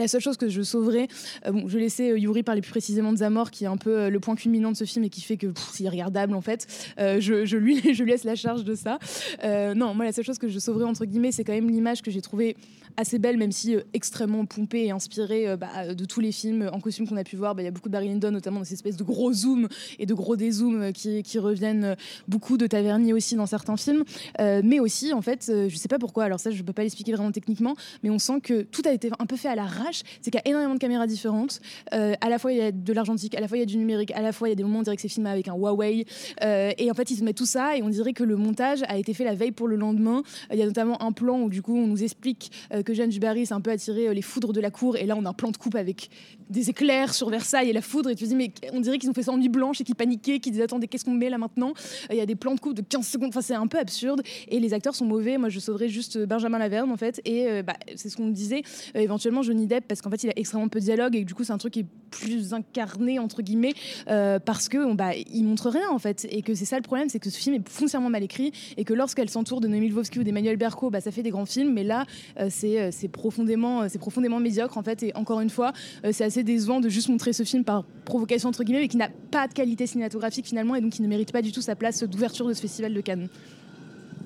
La 0.00 0.08
seule 0.08 0.22
chose 0.22 0.38
que 0.38 0.48
je 0.48 0.62
sauverais, 0.62 1.08
euh, 1.44 1.52
bon, 1.52 1.68
je 1.68 1.76
laissais 1.76 2.10
euh, 2.10 2.18
Yuri 2.18 2.42
parler 2.42 2.62
plus 2.62 2.70
précisément 2.70 3.12
de 3.12 3.18
Zamor, 3.18 3.50
qui 3.50 3.64
est 3.64 3.66
un 3.66 3.76
peu 3.76 3.98
euh, 3.98 4.08
le 4.08 4.18
point 4.18 4.34
culminant 4.34 4.72
de 4.72 4.76
ce 4.76 4.84
film 4.84 5.04
et 5.04 5.10
qui 5.10 5.20
fait 5.20 5.36
que 5.36 5.48
c'est 5.72 5.84
irregardable 5.84 6.32
en 6.32 6.40
fait. 6.40 6.66
Euh, 6.98 7.20
je, 7.20 7.56
lui 7.58 7.82
je 7.94 8.02
lui 8.02 8.10
laisse 8.10 8.24
la 8.24 8.34
charge 8.34 8.64
de 8.64 8.74
ça. 8.74 8.98
Non, 9.44 9.92
moi 9.92 10.06
la 10.06 10.12
seule 10.12 10.24
chose 10.24 10.38
que 10.38 10.48
je 10.48 10.58
sauverais 10.58 10.86
entre 10.86 11.04
guillemets, 11.04 11.32
c'est 11.32 11.44
quand 11.44 11.52
même 11.52 11.68
l'image 11.68 12.00
que 12.00 12.10
j'ai 12.10 12.22
trouvée 12.22 12.56
assez 12.96 13.18
belle, 13.18 13.36
même 13.36 13.52
si 13.52 13.74
euh, 13.74 13.82
extrêmement 13.94 14.44
pompée 14.46 14.86
et 14.86 14.90
inspirée 14.90 15.48
euh, 15.48 15.56
bah, 15.56 15.94
de 15.94 16.04
tous 16.04 16.20
les 16.20 16.32
films 16.32 16.70
en 16.72 16.80
costume 16.80 17.06
qu'on 17.06 17.16
a 17.16 17.24
pu 17.24 17.36
voir. 17.36 17.54
Bah, 17.54 17.62
Il 17.62 17.64
y 17.64 17.68
a 17.68 17.70
beaucoup 17.70 17.88
de 17.88 17.92
Barry 17.92 18.08
Lyndon, 18.08 18.30
notamment 18.30 18.60
dans 18.60 18.64
ces 18.64 18.74
espèces 18.74 18.96
de 18.96 19.04
gros 19.04 19.32
zooms 19.32 19.68
et 19.98 20.06
de 20.06 20.14
gros 20.14 20.36
dézooms 20.36 20.82
euh, 20.82 20.92
qui, 20.92 21.22
qui 21.22 21.38
reviennent 21.38 21.96
beaucoup 22.28 22.56
de 22.56 22.66
Tavernier 22.66 23.12
aussi 23.12 23.36
dans 23.36 23.46
certains 23.46 23.76
films. 23.76 24.04
Mais 24.38 24.80
aussi, 24.80 25.12
en 25.12 25.22
fait, 25.22 25.50
je 25.68 25.74
sais 25.76 25.88
pas 25.88 25.98
pourquoi, 25.98 26.24
alors 26.24 26.40
ça, 26.40 26.50
je 26.50 26.62
peux 26.62 26.72
pas 26.72 26.82
l'expliquer 26.82 27.12
vraiment 27.12 27.32
techniquement, 27.32 27.74
mais 28.02 28.10
on 28.10 28.18
sent 28.18 28.40
que 28.42 28.62
tout 28.62 28.82
a 28.84 28.92
été 28.92 29.10
un 29.18 29.26
peu 29.26 29.36
fait 29.36 29.48
à 29.48 29.54
l'arrache. 29.54 30.02
C'est 30.20 30.30
qu'il 30.30 30.40
y 30.44 30.48
a 30.48 30.50
énormément 30.50 30.74
de 30.74 30.78
caméras 30.78 31.06
différentes. 31.06 31.60
À 31.90 32.28
la 32.28 32.38
fois, 32.38 32.52
il 32.52 32.58
y 32.58 32.62
a 32.62 32.72
de 32.72 32.92
l'argentique, 32.92 33.34
à 33.34 33.40
la 33.40 33.48
fois, 33.48 33.56
il 33.56 33.60
y 33.60 33.62
a 33.62 33.66
du 33.66 33.76
numérique, 33.76 34.10
à 34.12 34.22
la 34.22 34.32
fois, 34.32 34.48
il 34.48 34.52
y 34.52 34.52
a 34.52 34.56
des 34.56 34.62
moments, 34.62 34.80
on 34.80 34.82
dirait 34.82 34.96
que 34.96 35.02
c'est 35.02 35.08
filmé 35.08 35.30
avec 35.30 35.48
un 35.48 35.54
Huawei. 35.54 36.04
Et 36.42 36.90
en 36.90 36.94
fait, 36.94 37.10
ils 37.10 37.16
se 37.16 37.24
mettent 37.24 37.36
tout 37.36 37.46
ça 37.46 37.76
et 37.76 37.82
on 37.82 37.88
dirait 37.88 38.12
que 38.12 38.24
le 38.24 38.36
montage 38.36 38.82
a 38.88 38.96
été 38.96 39.14
fait 39.14 39.24
la 39.24 39.34
veille 39.34 39.52
pour 39.52 39.68
le 39.68 39.76
lendemain. 39.76 40.22
Il 40.52 40.58
y 40.58 40.62
a 40.62 40.66
notamment 40.66 41.02
un 41.02 41.12
plan 41.12 41.40
où, 41.40 41.48
du 41.48 41.62
coup, 41.62 41.76
on 41.76 41.86
nous 41.86 42.02
explique 42.02 42.50
que 42.82 42.94
Jeanne 42.94 43.10
Dubarry 43.10 43.46
s'est 43.46 43.54
un 43.54 43.60
peu 43.60 43.70
attiré 43.70 44.08
euh, 44.08 44.14
les 44.14 44.22
foudres 44.22 44.52
de 44.52 44.60
la 44.60 44.70
cour. 44.70 44.96
Et 44.96 45.06
là, 45.06 45.16
on 45.16 45.24
a 45.24 45.30
un 45.30 45.34
plan 45.34 45.50
de 45.50 45.56
coupe 45.56 45.74
avec 45.74 46.10
des 46.50 46.70
éclairs 46.70 47.14
sur 47.14 47.30
Versailles 47.30 47.70
et 47.70 47.72
la 47.72 47.82
foudre. 47.82 48.10
Et 48.10 48.14
tu 48.14 48.24
te 48.24 48.28
dis, 48.28 48.36
mais 48.36 48.52
on 48.72 48.80
dirait 48.80 48.98
qu'ils 48.98 49.08
ont 49.08 49.14
fait 49.14 49.22
ça 49.22 49.32
en 49.32 49.38
nuit 49.38 49.48
blanche 49.48 49.80
et 49.80 49.84
qu'ils 49.84 49.94
paniquaient, 49.94 50.40
qu'ils 50.40 50.52
disaient, 50.52 50.64
attendez, 50.64 50.88
qu'est-ce 50.88 51.04
qu'on 51.04 51.14
met 51.14 51.30
là 51.30 51.38
maintenant? 51.38 51.72
Euh, 52.10 52.14
Il 52.14 52.16
y 52.16 52.20
a 52.20 52.26
des 52.26 52.34
plans 52.34 52.54
de 52.54 52.60
coupe 52.60 52.74
de 52.74 52.82
15 52.82 53.06
secondes. 53.06 53.28
Enfin, 53.28 53.40
c'est 53.40 53.54
un 53.54 53.66
peu 53.66 53.78
absurde. 53.78 54.22
Et 54.48 54.60
les 54.60 54.74
acteurs 54.74 54.94
sont 54.94 55.04
mauvais. 55.04 55.38
Moi, 55.38 55.48
je 55.48 55.58
sauverais 55.58 55.88
juste 55.88 56.16
euh, 56.16 56.26
Benjamin 56.26 56.58
Laverne, 56.58 56.90
en 56.90 56.96
fait. 56.96 57.20
Et 57.24 57.46
euh, 57.48 57.62
bah, 57.62 57.74
c'est 57.96 58.08
ce 58.08 58.16
qu'on 58.16 58.26
me 58.26 58.32
disait. 58.32 58.62
Euh, 58.96 59.00
éventuellement, 59.00 59.42
Johnny 59.42 59.66
Depp, 59.66 59.86
parce 59.86 60.00
qu'en 60.00 60.10
fait, 60.10 60.22
il 60.24 60.30
a 60.30 60.32
extrêmement 60.36 60.68
peu 60.68 60.80
de 60.80 60.84
dialogue. 60.84 61.16
Et 61.16 61.24
du 61.24 61.34
coup, 61.34 61.44
c'est 61.44 61.52
un 61.52 61.58
truc 61.58 61.74
qui 61.74 61.80
est 61.80 61.86
plus 62.10 62.52
incarné, 62.52 63.18
entre 63.18 63.42
guillemets, 63.42 63.74
parce 64.06 64.68
que 64.68 64.92
bah, 64.94 65.12
il 65.14 65.44
montre 65.44 65.70
rien, 65.70 65.88
en 65.90 65.98
fait. 65.98 66.26
Et 66.30 66.42
que 66.42 66.54
c'est 66.54 66.64
ça 66.64 66.76
le 66.76 66.82
problème, 66.82 67.08
c'est 67.08 67.20
que 67.20 67.30
ce 67.30 67.38
film 67.38 67.54
est 67.54 67.68
foncièrement 67.68 68.10
mal 68.10 68.22
écrit. 68.22 68.52
Et 68.76 68.84
que 68.84 68.94
lorsqu'elle 68.94 69.30
s'entoure 69.30 69.60
de 69.60 69.68
Noémie 69.68 69.88
Lvovsky 69.88 70.18
ou 70.18 70.24
d'Emmanuel 70.24 70.56
Berco, 70.56 70.90
bah, 70.90 71.00
ça 71.00 71.10
fait 71.10 71.22
des 71.22 71.30
grands 71.30 71.46
films. 71.46 71.72
Mais 71.72 71.84
là, 71.84 72.04
c'est 72.48 73.08
profondément, 73.12 73.86
profondément 73.98 74.40
médiocre, 74.40 74.76
en 74.76 74.82
fait. 74.82 75.02
Et 75.02 75.14
encore 75.14 75.40
une 75.40 75.50
fois, 75.50 75.72
c'est 76.10 76.24
assez 76.40 76.44
décevant 76.44 76.80
de 76.80 76.88
juste 76.88 77.08
montrer 77.08 77.32
ce 77.32 77.42
film 77.42 77.64
par 77.64 77.84
provocation, 78.04 78.48
entre 78.48 78.64
guillemets, 78.64 78.80
mais 78.80 78.88
qui 78.88 78.96
n'a 78.96 79.10
pas 79.30 79.46
de 79.46 79.52
qualité 79.52 79.86
cinématographique 79.86 80.46
finalement. 80.46 80.74
Et 80.74 80.80
donc 80.80 80.92
qui 80.92 81.02
ne 81.02 81.08
mérite 81.08 81.32
pas 81.32 81.42
du 81.42 81.52
tout 81.52 81.60
sa 81.60 81.76
place 81.76 82.02
d'ouverture 82.02 82.46
de 82.46 82.54
ce 82.54 82.62
festival 82.62 82.94
de 82.94 83.00
Cannes. 83.00 83.28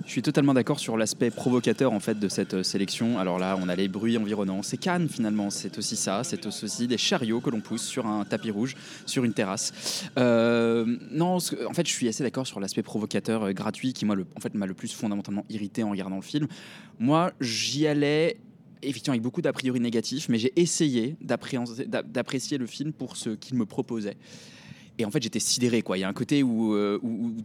Je 0.07 0.11
suis 0.11 0.23
totalement 0.23 0.53
d'accord 0.53 0.79
sur 0.79 0.99
l'aspect 0.99 1.31
provocateur 1.31 1.93
en 1.93 1.99
fait 1.99 2.19
de 2.19 2.29
cette 2.29 2.55
euh, 2.55 2.63
sélection. 2.63 3.19
Alors 3.19 3.39
là, 3.39 3.57
on 3.61 3.71
a 3.71 3.75
les 3.75 3.89
bruits 3.89 4.19
environnants. 4.19 4.63
C'est 4.63 4.77
Cannes 4.77 5.09
finalement. 5.09 5.49
C'est 5.49 5.79
aussi 5.79 5.97
ça. 5.97 6.23
C'est 6.25 6.47
aussi 6.47 6.87
des 6.87 6.99
chariots 6.99 7.41
que 7.41 7.49
l'on 7.49 7.61
pousse 7.61 7.83
sur 7.83 8.07
un 8.07 8.25
tapis 8.27 8.51
rouge, 8.51 8.77
sur 9.07 9.25
une 9.25 9.33
terrasse. 9.33 10.05
Euh, 10.19 10.85
non, 11.11 11.37
en 11.37 11.73
fait, 11.73 11.87
je 11.87 11.93
suis 11.93 12.07
assez 12.07 12.23
d'accord 12.23 12.47
sur 12.47 12.61
l'aspect 12.61 12.83
provocateur 12.83 13.45
euh, 13.45 13.53
gratuit 13.53 13.95
qui 13.95 14.05
moi, 14.05 14.15
le, 14.15 14.27
en 14.37 14.41
fait, 14.41 14.55
m'a 14.55 14.67
le 14.67 14.75
plus 14.75 14.93
fondamentalement 14.93 15.47
irrité 15.49 15.83
en 15.83 15.91
regardant 15.91 16.17
le 16.17 16.23
film. 16.23 16.49
Moi, 16.99 17.33
j'y 17.41 17.87
allais. 17.87 18.37
Effectivement, 18.85 19.13
avec 19.13 19.23
beaucoup 19.23 19.43
d'a 19.43 19.53
priori 19.53 19.81
négatifs, 19.81 20.29
mais 20.29 20.39
j'ai 20.39 20.53
essayé 20.61 21.17
d'apprécier 21.21 22.59
le 22.59 22.67
film 22.67 22.93
pour 22.93 23.17
ce 23.17 23.31
qu'il 23.31 23.57
me 23.57 23.67
proposait. 23.67 24.17
Et 24.99 25.05
en 25.05 25.11
fait, 25.11 25.23
j'étais 25.23 25.41
sidéré. 25.41 25.83
Quoi. 25.83 25.99
Il 25.99 26.03
y 26.03 26.05
a 26.05 26.09
un 26.09 26.13
côté 26.13 26.43
où, 26.43 26.75
euh, 26.75 27.01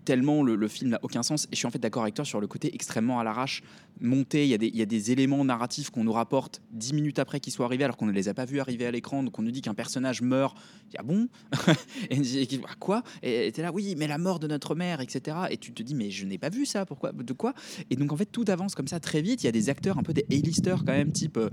tellement 0.06 0.44
le, 0.44 0.68
film 0.68 0.92
n'a 0.92 1.00
aucun 1.02 1.24
sens. 1.24 1.46
Et 1.46 1.50
je 1.54 1.58
suis 1.58 1.66
en 1.66 1.72
fait 1.72 1.80
d'accord 1.80 2.04
avec 2.04 2.16
toi 2.16 2.26
sur 2.26 2.40
le 2.40 2.48
côté 2.48 2.74
extrêmement 2.76 3.20
à 3.20 3.24
l'arrache, 3.24 3.64
monté. 4.02 4.46
Il 4.46 4.50
y, 4.50 4.54
a 4.54 4.58
des, 4.58 4.70
y 4.70 4.82
a 4.82 5.12
éléments 5.12 5.44
narratifs 5.44 5.90
qu'on 5.90 6.04
nous 6.04 6.14
rapporte 6.14 6.62
dix 6.72 6.94
minutes 6.94 7.20
après 7.20 7.40
qu'ils 7.40 7.54
soient 7.54 7.66
arrivés, 7.66 7.84
alors 7.84 7.98
qu'on 7.98 8.06
ne 8.06 8.12
les 8.12 8.28
a 8.28 8.34
pas 8.34 8.46
vus 8.46 8.60
arriver 8.60 8.86
à 8.86 8.92
l'écran. 8.92 9.24
Donc 9.24 9.40
on 9.40 9.42
nous 9.42 9.52
dit 9.52 9.62
qu'un 9.62 9.74
personnage 9.74 10.22
meurt. 10.22 10.58
Il 10.92 10.98
ah 11.00 11.04
bon 11.04 11.28
Et 12.10 12.18
dit, 12.18 12.62
Ah, 12.68 12.76
quoi? 12.80 13.04
Et 13.24 13.52
tu 13.52 13.60
es 13.60 13.64
là, 13.64 13.72
oui, 13.72 13.96
mais 13.98 14.08
la 14.08 14.18
mort 14.18 14.40
de 14.40 14.48
notre 14.48 14.76
mère, 14.76 15.02
etc. 15.02 15.38
Et 15.50 15.58
tu 15.58 15.74
te 15.74 15.82
dis, 15.82 15.96
mais 15.96 16.12
je 16.12 16.26
n'ai 16.26 16.38
pas 16.38 16.50
vu 16.50 16.66
ça. 16.66 16.86
Pourquoi? 16.86 17.12
De 17.12 17.34
quoi? 17.34 17.54
Et 17.90 17.96
donc 17.96 18.12
en 18.14 18.18
fait, 18.18 18.26
tout 18.26 18.46
avance 18.48 18.76
comme 18.76 18.88
ça 18.88 19.00
très 19.00 19.22
vite. 19.22 19.44
Il 19.44 19.48
y 19.48 19.50
a 19.50 19.52
des 19.52 19.70
acteurs, 19.70 19.98
un 19.98 20.04
peu 20.04 20.14
des 20.14 20.26
A-listers 20.32 20.84
quand 20.86 20.94
même, 20.94 21.12
type. 21.12 21.38
euh, 21.38 21.50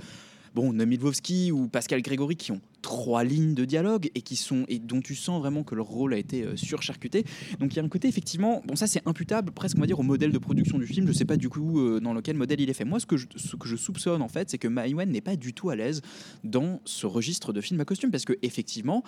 bon, 0.56 0.72
Noémie 0.72 0.96
Lvovsky 0.96 1.52
ou 1.52 1.68
Pascal 1.68 2.00
Grégory 2.00 2.34
qui 2.34 2.50
ont 2.50 2.62
trois 2.80 3.24
lignes 3.24 3.52
de 3.52 3.66
dialogue 3.66 4.10
et 4.14 4.22
qui 4.22 4.36
sont 4.36 4.64
et 4.68 4.78
dont 4.78 5.02
tu 5.02 5.14
sens 5.14 5.38
vraiment 5.38 5.62
que 5.64 5.74
leur 5.74 5.84
rôle 5.84 6.14
a 6.14 6.16
été 6.16 6.44
euh, 6.44 6.56
surcharcuté. 6.56 7.24
Donc 7.60 7.74
il 7.74 7.76
y 7.76 7.80
a 7.80 7.84
un 7.84 7.88
côté 7.88 8.08
effectivement, 8.08 8.62
bon 8.64 8.74
ça 8.74 8.86
c'est 8.86 9.06
imputable 9.06 9.52
presque 9.52 9.76
on 9.76 9.80
va 9.80 9.86
dire 9.86 10.00
au 10.00 10.02
modèle 10.02 10.32
de 10.32 10.38
production 10.38 10.78
du 10.78 10.86
film. 10.86 11.06
Je 11.06 11.12
sais 11.12 11.26
pas 11.26 11.36
du 11.36 11.50
coup 11.50 11.78
euh, 11.78 12.00
dans 12.00 12.14
lequel 12.14 12.36
modèle 12.36 12.58
il 12.58 12.70
est 12.70 12.74
fait. 12.74 12.86
Moi 12.86 13.00
ce 13.00 13.04
que 13.06 13.18
je, 13.18 13.26
ce 13.36 13.54
que 13.56 13.68
je 13.68 13.76
soupçonne 13.76 14.22
en 14.22 14.28
fait, 14.28 14.48
c'est 14.48 14.56
que 14.56 14.66
Maïwen 14.66 15.10
n'est 15.10 15.20
pas 15.20 15.36
du 15.36 15.52
tout 15.52 15.68
à 15.68 15.76
l'aise 15.76 16.00
dans 16.42 16.80
ce 16.86 17.06
registre 17.06 17.52
de 17.52 17.60
film 17.60 17.78
à 17.80 17.84
costume 17.84 18.10
parce 18.10 18.24
que 18.24 18.32
effectivement 18.40 19.04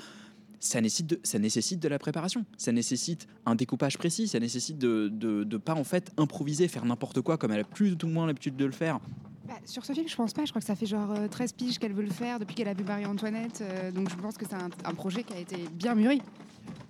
ça 0.60 0.82
nécessite, 0.82 1.06
de, 1.06 1.20
ça 1.22 1.38
nécessite 1.38 1.80
de 1.80 1.88
la 1.88 1.98
préparation, 1.98 2.44
ça 2.58 2.72
nécessite 2.72 3.26
un 3.46 3.54
découpage 3.54 3.96
précis, 3.96 4.28
ça 4.28 4.38
nécessite 4.38 4.76
de 4.76 5.10
ne 5.18 5.56
pas 5.56 5.74
en 5.74 5.84
fait 5.84 6.12
improviser, 6.18 6.68
faire 6.68 6.84
n'importe 6.84 7.22
quoi 7.22 7.38
comme 7.38 7.52
elle 7.52 7.60
a 7.60 7.64
plus 7.64 7.96
ou 8.02 8.06
moins 8.08 8.26
l'habitude 8.26 8.56
de 8.56 8.66
le 8.66 8.72
faire. 8.72 9.00
Bah, 9.48 9.54
sur 9.64 9.82
ce 9.82 9.94
film, 9.94 10.06
je 10.06 10.14
pense 10.14 10.34
pas. 10.34 10.44
Je 10.44 10.50
crois 10.50 10.60
que 10.60 10.66
ça 10.66 10.76
fait 10.76 10.84
genre 10.84 11.10
euh, 11.12 11.26
13 11.26 11.54
piges 11.54 11.78
qu'elle 11.78 11.94
veut 11.94 12.02
le 12.02 12.10
faire 12.10 12.38
depuis 12.38 12.54
qu'elle 12.54 12.68
a 12.68 12.74
vu 12.74 12.84
Marie-Antoinette. 12.84 13.62
euh, 13.62 13.90
donc 13.90 14.10
je 14.10 14.16
pense 14.16 14.36
que 14.36 14.44
c'est 14.46 14.54
un, 14.54 14.94
projet 14.94 15.22
qui 15.22 15.32
a 15.32 15.38
été 15.38 15.56
bien 15.72 15.94
mûri. 15.94 16.20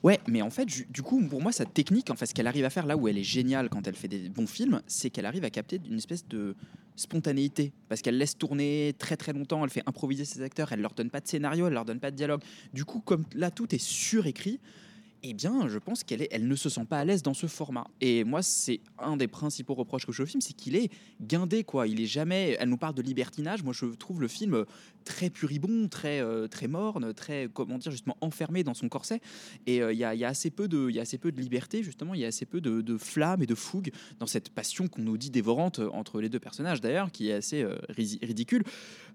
Ouais, 0.02 0.18
mais 0.26 0.42
en 0.42 0.50
fait, 0.50 0.66
du 0.90 1.02
coup, 1.02 1.22
pour 1.28 1.40
moi, 1.40 1.52
sa 1.52 1.64
technique, 1.64 2.10
en 2.10 2.16
fait, 2.16 2.26
ce 2.26 2.34
qu'elle 2.34 2.48
arrive 2.48 2.64
à 2.64 2.70
faire 2.70 2.86
là 2.86 2.96
où 2.96 3.06
elle 3.06 3.16
est 3.16 3.22
géniale 3.22 3.68
quand 3.68 3.86
elle 3.86 3.94
fait 3.94 4.08
des 4.08 4.28
bons 4.28 4.48
films, 4.48 4.82
c'est 4.88 5.08
qu'elle 5.10 5.26
arrive 5.26 5.44
à 5.44 5.50
capter 5.50 5.80
une 5.88 5.98
espèce 5.98 6.26
de 6.26 6.56
spontanéité. 6.96 7.72
Parce 7.88 8.02
qu'elle 8.02 8.18
laisse 8.18 8.36
tourner 8.36 8.92
très 8.98 9.16
très 9.16 9.32
longtemps, 9.32 9.62
elle 9.62 9.70
fait 9.70 9.84
improviser 9.86 10.24
ses 10.24 10.42
acteurs, 10.42 10.72
elle 10.72 10.80
leur 10.80 10.94
donne 10.94 11.10
pas 11.10 11.20
de 11.20 11.28
scénario, 11.28 11.68
elle 11.68 11.74
leur 11.74 11.84
donne 11.84 12.00
pas 12.00 12.10
de 12.10 12.16
dialogue. 12.16 12.42
Du 12.72 12.84
coup, 12.84 12.98
comme 13.00 13.24
là, 13.34 13.52
tout 13.52 13.72
est 13.72 13.80
surécrit, 13.80 14.58
eh 15.22 15.34
bien, 15.34 15.68
je 15.68 15.78
pense 15.78 16.04
qu'elle 16.04 16.26
elle 16.30 16.46
ne 16.46 16.56
se 16.56 16.68
sent 16.68 16.84
pas 16.88 16.98
à 16.98 17.04
l'aise 17.04 17.22
dans 17.22 17.34
ce 17.34 17.46
format. 17.46 17.86
Et 18.00 18.24
moi, 18.24 18.42
c'est 18.42 18.80
un 18.98 19.16
des 19.16 19.28
principaux 19.28 19.74
reproches 19.74 20.06
que 20.06 20.12
je 20.12 20.18
fais 20.18 20.22
au 20.22 20.26
film, 20.26 20.40
c'est 20.40 20.54
qu'il 20.54 20.76
est 20.76 20.90
guindé, 21.20 21.64
quoi. 21.64 21.86
Il 21.86 22.00
est 22.00 22.06
jamais. 22.06 22.56
Elle 22.60 22.68
nous 22.68 22.76
parle 22.76 22.94
de 22.94 23.02
libertinage. 23.02 23.62
Moi, 23.62 23.72
je 23.72 23.86
trouve 23.86 24.20
le 24.20 24.28
film 24.28 24.64
très 25.08 25.30
puribond, 25.30 25.88
très 25.88 26.20
euh, 26.20 26.48
très 26.48 26.68
morne, 26.68 27.14
très 27.14 27.48
comment 27.52 27.78
dire 27.78 27.90
justement 27.90 28.16
enfermé 28.20 28.62
dans 28.62 28.74
son 28.74 28.88
corset. 28.88 29.20
Et 29.66 29.82
euh, 29.82 29.92
il 29.92 29.98
y, 29.98 30.04
a, 30.04 30.28
assez 30.28 30.50
peu 30.50 30.68
de, 30.68 30.90
il 30.90 31.00
assez 31.00 31.18
peu 31.18 31.32
de 31.32 31.40
liberté 31.40 31.82
justement. 31.82 32.14
Il 32.14 32.20
y 32.20 32.24
a 32.24 32.28
assez 32.28 32.44
peu 32.44 32.60
de, 32.60 32.82
de 32.82 32.98
flamme 32.98 33.42
et 33.42 33.46
de 33.46 33.54
fougue 33.54 33.90
dans 34.20 34.26
cette 34.26 34.50
passion 34.50 34.86
qu'on 34.86 35.02
nous 35.02 35.16
dit 35.16 35.30
dévorante 35.30 35.80
entre 35.92 36.20
les 36.20 36.28
deux 36.28 36.38
personnages 36.38 36.80
d'ailleurs, 36.80 37.10
qui 37.10 37.30
est 37.30 37.34
assez 37.34 37.62
euh, 37.62 37.76
ridicule. 37.88 38.64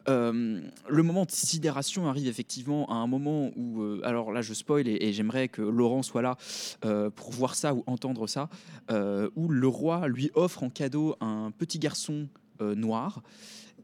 Le 0.08 1.02
moment 1.02 1.26
de 1.26 1.32
sidération 1.32 2.08
arrive 2.08 2.28
effectivement 2.28 2.90
à 2.90 2.96
un 2.96 3.08
moment 3.08 3.52
où, 3.56 3.84
alors 4.04 4.32
là 4.32 4.42
je 4.42 4.54
spoil 4.54 4.88
et, 4.88 4.98
et 5.00 5.14
j'aimerais 5.14 5.48
que 5.48 5.62
Laurent 5.62 5.93
soit 6.02 6.22
là 6.22 6.38
euh, 6.86 7.10
pour 7.10 7.32
voir 7.32 7.56
ça 7.56 7.74
ou 7.74 7.84
entendre 7.86 8.28
ça, 8.28 8.50
euh, 8.92 9.30
où 9.36 9.50
le 9.50 9.68
roi 9.68 10.08
lui 10.08 10.32
offre 10.36 10.64
en 10.64 10.70
cadeau 10.70 11.16
un 11.22 11.52
petit 11.52 11.80
garçon 11.80 12.28
euh, 12.62 12.76
noir 12.76 13.22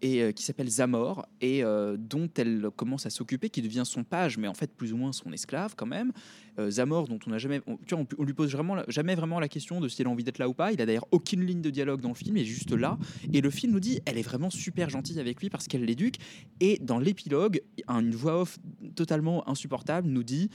et 0.02 0.22
euh, 0.22 0.32
qui 0.32 0.44
s'appelle 0.44 0.70
Zamor 0.70 1.28
et 1.42 1.64
euh, 1.64 1.98
dont 1.98 2.30
elle 2.38 2.70
commence 2.76 3.06
à 3.06 3.10
s'occuper, 3.10 3.50
qui 3.50 3.62
devient 3.62 3.84
son 3.86 4.04
page, 4.04 4.38
mais 4.38 4.48
en 4.48 4.54
fait 4.54 4.72
plus 4.72 4.94
ou 4.94 4.98
moins 4.98 5.12
son 5.12 5.32
esclave 5.32 5.76
quand 5.76 5.86
même. 5.86 6.12
Euh, 6.58 6.70
Zamor, 6.70 7.08
dont 7.08 7.20
on 7.26 7.30
n'a 7.30 7.38
jamais, 7.38 7.62
tu 7.86 7.96
vois, 7.96 8.06
on, 8.18 8.24
lui 8.24 8.34
pose 8.34 8.52
vraiment, 8.52 8.78
jamais 8.88 9.16
vraiment 9.16 9.40
la 9.40 9.48
question 9.48 9.80
de 9.80 9.88
si 9.88 10.02
elle 10.02 10.08
a 10.08 10.12
envie 10.12 10.24
d'être 10.24 10.38
là 10.40 10.50
ou 10.50 10.54
pas. 10.54 10.72
Il 10.72 10.82
a 10.82 10.86
d'ailleurs 10.86 11.08
aucune 11.12 11.46
ligne 11.46 11.62
de 11.62 11.70
dialogue 11.70 12.02
dans 12.02 12.10
le 12.10 12.16
film, 12.16 12.38
il 12.38 12.42
est 12.42 12.46
juste 12.46 12.72
là. 12.72 12.98
Et 13.34 13.42
le 13.42 13.50
film 13.50 13.74
nous 13.74 13.80
dit, 13.80 14.00
elle 14.06 14.18
est 14.18 14.24
vraiment 14.24 14.50
super 14.50 14.90
gentille 14.90 15.20
avec 15.20 15.42
lui 15.42 15.50
parce 15.50 15.68
qu'elle 15.68 15.86
l'éduque. 15.86 16.16
Et 16.60 16.80
dans 16.80 17.00
l'épilogue, 17.00 17.62
un- 17.88 18.00
une 18.02 18.16
voix 18.16 18.42
off 18.42 18.60
totalement 18.96 19.48
insupportable 19.50 20.08
nous 20.08 20.24
dit, 20.24 20.50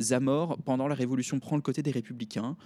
Zamor 0.00 0.58
pendant 0.64 0.88
la 0.88 0.94
Révolution 0.94 1.38
prend 1.38 1.56
le 1.56 1.62
côté 1.62 1.82
des 1.82 1.90
républicains 1.90 2.56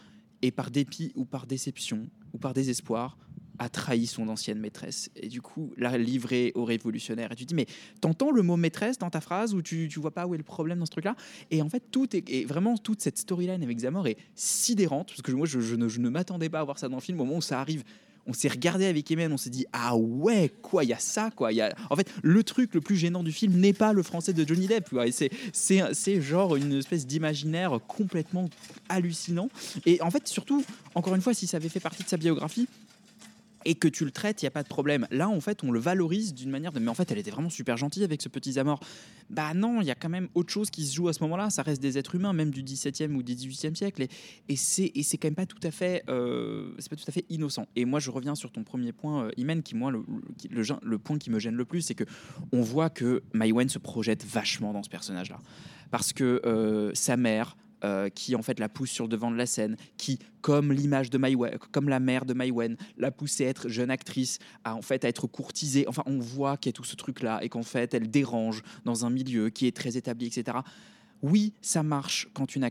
et 0.43 0.51
par 0.51 0.71
dépit 0.71 1.13
ou 1.15 1.25
par 1.25 1.47
déception 1.47 2.09
ou 2.33 2.39
par 2.39 2.53
désespoir 2.55 3.17
a 3.59 3.69
trahi 3.69 4.07
son 4.07 4.29
ancienne 4.29 4.59
maîtresse 4.59 5.11
et 5.17 5.29
du 5.29 5.41
coup 5.41 5.73
l'a 5.77 5.97
livré 5.97 6.53
aux 6.55 6.65
révolutionnaires 6.65 7.33
et 7.33 7.37
tu 7.37 7.45
dis 7.45 7.55
mais 7.55 7.67
t'entends 8.01 8.31
le 8.31 8.43
mot 8.43 8.57
maîtresse 8.57 8.99
dans 8.99 9.11
ta 9.11 9.21
phrase 9.21 9.55
ou 9.55 9.63
tu, 9.63 9.89
tu 9.89 10.01
vois 10.01 10.11
pas 10.11 10.27
où 10.27 10.35
est 10.35 10.39
le 10.39 10.45
problème 10.45 10.79
dans 10.79 10.87
ce 10.87 10.91
truc 10.91 11.05
là 11.05 11.17
et 11.51 11.63
en 11.63 11.69
fait 11.69 11.83
tout 11.91 12.17
est 12.17 12.29
et 12.31 12.45
vraiment 12.45 12.77
toute 12.77 13.01
cette 13.01 13.19
storyline 13.19 13.63
avec 13.63 13.79
Zamor 13.79 14.09
est 14.09 14.17
sidérante 14.35 15.09
parce 15.09 15.23
que 15.23 15.33
moi 15.33 15.47
je, 15.47 15.61
je 15.61 15.77
ne, 15.77 15.89
je 15.89 16.01
ne 16.01 16.09
m'attendais 16.09 16.49
pas 16.49 16.61
à 16.61 16.65
voir 16.65 16.79
ça 16.79 16.89
dans 16.89 16.97
le 16.97 17.03
film 17.03 17.21
au 17.21 17.25
moment 17.25 17.39
où 17.39 17.43
ça 17.43 17.61
arrive 17.61 17.85
on 18.27 18.33
s'est 18.33 18.49
regardé 18.49 18.87
avec 18.87 19.11
Emen, 19.11 19.33
on 19.33 19.37
s'est 19.37 19.51
dit 19.51 19.67
ah 19.73 19.97
ouais 19.97 20.51
quoi, 20.63 20.85
il 20.85 20.91
y 20.91 20.93
a 20.93 20.99
ça 20.99 21.31
quoi. 21.31 21.53
Y 21.53 21.61
a... 21.61 21.75
En 21.91 21.97
fait, 21.97 22.11
le 22.23 22.43
truc 22.43 22.75
le 22.75 22.81
plus 22.81 22.97
gênant 22.97 23.23
du 23.23 23.33
film 23.33 23.55
n'est 23.55 23.73
pas 23.73 23.93
le 23.93 24.03
français 24.03 24.33
de 24.33 24.47
Johnny 24.47 24.67
Depp. 24.67 24.89
c'est 25.53 26.21
genre 26.21 26.57
une 26.57 26.73
espèce 26.73 27.07
d'imaginaire 27.07 27.79
complètement 27.87 28.49
hallucinant. 28.89 29.49
Et 29.87 30.01
en 30.03 30.11
fait, 30.11 30.27
surtout, 30.27 30.65
encore 30.95 31.15
une 31.15 31.21
fois, 31.21 31.35
si 31.35 31.47
ça 31.47 31.59
avait 31.59 31.69
fait 31.69 31.81
partie 31.81 32.03
de 32.03 32.09
sa 32.09 32.17
biographie, 32.17 32.69
et 33.65 33.75
que 33.75 33.89
tu 33.89 34.05
le 34.05 34.11
traites, 34.11 34.43
il 34.43 34.45
y 34.45 34.49
a 34.49 34.51
pas 34.51 34.63
de 34.63 34.69
problème. 34.69 35.07
Là, 35.11 35.29
en 35.29 35.41
fait, 35.41 35.65
on 35.65 35.71
le 35.71 35.81
valorise 35.81 36.35
d'une 36.35 36.51
manière 36.51 36.73
de. 36.73 36.81
Mais 36.81 36.89
en 36.89 36.95
fait, 36.95 37.11
elle 37.11 37.19
était 37.19 37.31
vraiment 37.31 37.51
super 37.51 37.77
gentille 37.77 38.05
avec 38.05 38.23
ce 38.23 38.29
petit 38.29 38.53
Zamor. 38.53 38.81
Bah 39.31 39.55
non, 39.55 39.81
il 39.81 39.87
y 39.87 39.91
a 39.91 39.95
quand 39.95 40.09
même 40.09 40.29
autre 40.35 40.53
chose 40.53 40.71
qui 40.71 40.85
se 40.85 40.95
joue 40.95 41.09
à 41.09 41.13
ce 41.13 41.23
moment-là. 41.23 41.51
Ça 41.51 41.63
reste 41.63 41.81
des 41.81 41.99
êtres 41.99 42.15
humains, 42.15 42.33
même 42.33 42.51
du 42.51 42.63
17e 42.63 43.15
ou 43.15 43.23
du 43.23 43.35
18e 43.35 43.75
siècle. 43.75 44.03
Et, 44.03 44.09
et 44.49 44.57
c'est 44.57 45.17
quand 45.19 45.29
même 45.29 45.35
pas 45.35 45.47
tout 45.47 45.61
à 45.63 45.71
fait. 45.71 46.05
euh, 46.09 46.73
pas 46.91 46.97
tout 46.97 47.05
à 47.07 47.13
fait 47.13 47.25
innocent. 47.31 47.67
Et 47.77 47.85
moi, 47.85 48.01
je 48.01 48.11
reviens 48.11 48.35
sur 48.35 48.53
ton 48.53 48.63
premier 48.65 48.93
point, 48.93 49.25
euh, 49.25 49.31
Imen, 49.37 49.63
qui 49.63 49.75
moi 49.75 49.91
le, 49.91 50.05
le 50.51 50.99
point 50.99 51.19
qui 51.19 51.31
me 51.31 51.39
gêne 51.39 51.55
le 51.55 51.65
plus, 51.65 51.83
c'est 51.83 51.95
que 51.95 52.05
on 52.53 52.61
voit 52.63 52.91
que 52.91 53.23
Maïwen 53.33 53.69
se 53.69 53.79
projette 53.79 54.25
vachement 54.25 54.73
dans 54.73 54.83
ce 54.83 54.91
personnage-là, 54.91 55.39
parce 55.91 56.13
que 56.13 56.41
euh, 56.45 56.91
sa 56.95 57.17
mère. 57.17 57.57
Euh, 57.85 58.09
qui 58.09 58.35
en 58.35 58.43
fait 58.43 58.59
la 58.59 58.71
pousse 58.71 58.91
sur 58.91 59.05
le 59.05 59.11
devant 59.11 59.31
de 59.31 59.37
la 59.37 59.45
scène, 59.45 59.77
qui 59.99 60.19
comme 60.41 60.73
l'image 60.73 61.11
de 61.11 61.19
Maïwen, 61.19 61.59
comme 61.71 61.89
la 61.91 62.01
mère 62.01 62.25
de 62.25 62.33
Maïwen, 62.33 62.77
l'a 62.97 63.11
poussée 63.11 63.45
à 63.45 63.51
être 63.51 63.69
jeune 63.69 63.91
actrice, 63.91 64.39
à 64.65 64.75
en 64.75 64.81
fait 64.81 65.05
à 65.05 65.09
être 65.09 65.27
courtisée. 65.27 65.87
Enfin, 65.87 66.03
on 66.07 66.19
voit 66.19 66.57
qu'il 66.57 66.71
y 66.71 66.73
a 66.73 66.77
tout 66.77 66.85
ce 66.85 66.97
truc-là 66.97 67.41
et 67.43 67.51
qu'en 67.51 67.63
fait, 67.63 67.93
elle 67.93 68.11
dérange 68.11 68.63
dans 68.87 69.05
un 69.05 69.11
milieu 69.11 69.51
qui 69.51 69.67
est 69.67 69.77
très 69.77 69.99
établi, 69.99 70.27
etc. 70.27 70.59
Oui, 71.27 71.55
ça 71.63 71.83
marche 71.83 72.29
quand 72.35 72.45
tu, 72.45 72.63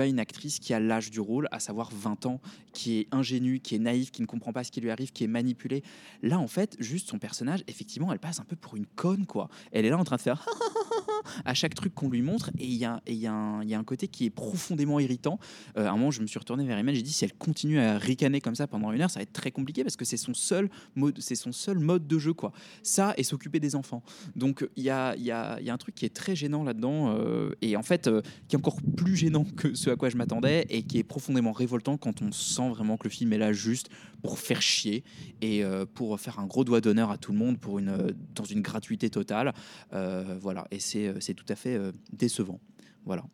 as 0.00 0.06
une 0.06 0.18
actrice 0.18 0.60
qui 0.60 0.72
a 0.72 0.80
l'âge 0.80 1.10
du 1.10 1.20
rôle, 1.20 1.46
à 1.52 1.60
savoir 1.60 1.90
20 1.92 2.24
ans, 2.24 2.40
qui 2.72 3.00
est 3.00 3.08
ingénue, 3.12 3.60
qui 3.60 3.74
est 3.74 3.78
naïve, 3.78 4.10
qui 4.10 4.22
ne 4.22 4.26
comprend 4.26 4.50
pas 4.50 4.64
ce 4.64 4.72
qui 4.72 4.80
lui 4.80 4.90
arrive, 4.90 5.12
qui 5.12 5.24
est 5.24 5.28
manipulée. 5.28 5.82
Là, 6.22 6.38
en 6.38 6.46
fait, 6.46 6.74
juste 6.78 7.10
son 7.10 7.18
personnage, 7.18 7.62
effectivement, 7.66 8.10
elle 8.10 8.18
passe 8.18 8.40
un 8.40 8.44
peu 8.44 8.56
pour 8.56 8.76
une 8.76 8.86
conne, 8.86 9.26
quoi. 9.26 9.50
Elle 9.72 9.84
est 9.84 9.90
là 9.90 9.98
en 9.98 10.04
train 10.04 10.16
de 10.16 10.22
faire 10.22 10.48
à 11.44 11.52
chaque 11.52 11.74
truc 11.74 11.94
qu'on 11.94 12.08
lui 12.08 12.22
montre, 12.22 12.50
et 12.58 12.64
il 12.64 12.76
y 12.76 12.86
a, 12.86 12.94
un- 12.94 13.62
y 13.62 13.74
a 13.74 13.78
un 13.78 13.84
côté 13.84 14.08
qui 14.08 14.24
est 14.24 14.30
profondément 14.30 14.98
irritant. 14.98 15.38
Euh, 15.76 15.86
à 15.86 15.90
un 15.90 15.96
moment, 15.98 16.10
je 16.10 16.22
me 16.22 16.26
suis 16.26 16.38
retourné 16.38 16.64
vers 16.64 16.78
Emmanuel, 16.78 16.96
j'ai 16.96 17.02
dit 17.02 17.12
si 17.12 17.26
elle 17.26 17.34
continue 17.34 17.78
à 17.78 17.98
ricaner 17.98 18.40
comme 18.40 18.54
ça 18.54 18.66
pendant 18.66 18.90
une 18.92 19.02
heure, 19.02 19.10
ça 19.10 19.20
va 19.20 19.24
être 19.24 19.34
très 19.34 19.50
compliqué 19.50 19.84
parce 19.84 19.96
que 19.96 20.06
c'est 20.06 20.16
son 20.16 20.32
seul 20.32 20.70
mode, 20.94 21.20
son 21.20 21.52
seul 21.52 21.78
mode 21.78 22.06
de 22.06 22.18
jeu, 22.18 22.32
quoi. 22.32 22.52
Ça 22.82 23.12
et 23.18 23.22
s'occuper 23.22 23.60
des 23.60 23.76
enfants. 23.76 24.02
Donc 24.34 24.66
il 24.76 24.84
y 24.84 24.88
a, 24.88 25.14
un 25.14 25.76
truc 25.76 25.94
qui 25.94 26.06
est 26.06 26.14
très 26.14 26.34
gênant 26.34 26.64
là-dedans, 26.64 27.14
euh, 27.18 27.50
fait, 27.82 28.06
euh, 28.06 28.22
qui 28.48 28.56
est 28.56 28.58
encore 28.58 28.80
plus 28.96 29.16
gênant 29.16 29.44
que 29.44 29.74
ce 29.74 29.90
à 29.90 29.96
quoi 29.96 30.08
je 30.08 30.16
m'attendais, 30.16 30.66
et 30.68 30.82
qui 30.82 30.98
est 30.98 31.02
profondément 31.02 31.52
révoltant 31.52 31.96
quand 31.96 32.22
on 32.22 32.32
sent 32.32 32.68
vraiment 32.70 32.96
que 32.96 33.04
le 33.04 33.10
film 33.10 33.32
est 33.32 33.38
là 33.38 33.52
juste 33.52 33.88
pour 34.22 34.38
faire 34.38 34.62
chier 34.62 35.04
et 35.40 35.64
euh, 35.64 35.84
pour 35.86 36.18
faire 36.20 36.38
un 36.38 36.46
gros 36.46 36.64
doigt 36.64 36.80
d'honneur 36.80 37.10
à 37.10 37.18
tout 37.18 37.32
le 37.32 37.38
monde 37.38 37.58
pour 37.58 37.78
une, 37.78 37.88
euh, 37.88 38.10
dans 38.34 38.44
une 38.44 38.62
gratuité 38.62 39.10
totale. 39.10 39.52
Voilà, 39.90 40.66
et 40.70 40.78
c'est 40.78 41.34
tout 41.34 41.44
à 41.48 41.54
fait 41.54 41.78
décevant. 42.12 42.60
Voilà. 43.04 43.24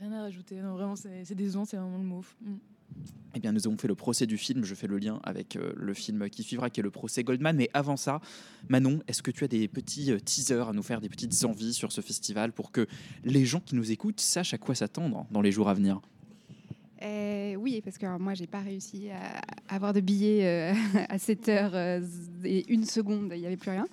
Rien 0.00 0.12
à 0.12 0.22
rajouter. 0.22 0.60
Vraiment, 0.60 0.96
c'est 0.96 1.24
c'est 1.24 1.34
décevant, 1.34 1.64
c'est 1.64 1.76
vraiment 1.76 1.98
le 1.98 2.04
mot. 2.04 2.24
Mm. 2.40 2.54
Eh 3.34 3.40
bien, 3.40 3.52
nous 3.52 3.66
avons 3.66 3.76
fait 3.76 3.88
le 3.88 3.94
procès 3.94 4.26
du 4.26 4.36
film. 4.36 4.64
Je 4.64 4.74
fais 4.74 4.86
le 4.86 4.98
lien 4.98 5.20
avec 5.22 5.56
euh, 5.56 5.72
le 5.76 5.94
film 5.94 6.28
qui 6.30 6.42
suivra, 6.42 6.70
qui 6.70 6.80
est 6.80 6.82
le 6.82 6.90
procès 6.90 7.22
Goldman. 7.22 7.56
Mais 7.56 7.68
avant 7.74 7.96
ça, 7.96 8.20
Manon, 8.68 9.00
est-ce 9.06 9.22
que 9.22 9.30
tu 9.30 9.44
as 9.44 9.48
des 9.48 9.68
petits 9.68 10.10
euh, 10.10 10.18
teasers 10.18 10.68
à 10.68 10.72
nous 10.72 10.82
faire, 10.82 11.00
des 11.00 11.08
petites 11.08 11.44
envies 11.44 11.74
sur 11.74 11.92
ce 11.92 12.00
festival 12.00 12.52
pour 12.52 12.72
que 12.72 12.86
les 13.24 13.44
gens 13.44 13.60
qui 13.60 13.74
nous 13.74 13.92
écoutent 13.92 14.20
sachent 14.20 14.54
à 14.54 14.58
quoi 14.58 14.74
s'attendre 14.74 15.26
dans 15.30 15.40
les 15.42 15.52
jours 15.52 15.68
à 15.68 15.74
venir? 15.74 16.00
Euh, 17.02 17.54
oui, 17.56 17.80
parce 17.84 17.98
que 17.98 18.06
alors, 18.06 18.18
moi, 18.18 18.34
j'ai 18.34 18.46
pas 18.46 18.60
réussi 18.60 19.08
à 19.10 19.74
avoir 19.74 19.92
de 19.92 20.00
billets 20.00 20.44
euh, 20.44 20.72
à 21.08 21.18
7 21.18 21.48
heures 21.48 21.74
euh, 21.74 22.00
et 22.44 22.64
une 22.72 22.84
seconde, 22.84 23.32
il 23.34 23.40
n'y 23.40 23.46
avait 23.46 23.56
plus 23.56 23.70
rien. 23.70 23.86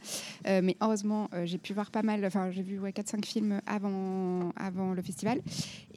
Euh, 0.47 0.61
mais 0.63 0.75
heureusement, 0.81 1.29
euh, 1.33 1.45
j'ai 1.45 1.57
pu 1.57 1.73
voir 1.73 1.91
pas 1.91 2.01
mal, 2.01 2.25
enfin, 2.25 2.51
j'ai 2.51 2.63
vu 2.63 2.79
ouais, 2.79 2.91
4-5 2.91 3.25
films 3.25 3.61
avant, 3.65 4.51
avant 4.55 4.93
le 4.93 5.01
festival. 5.01 5.41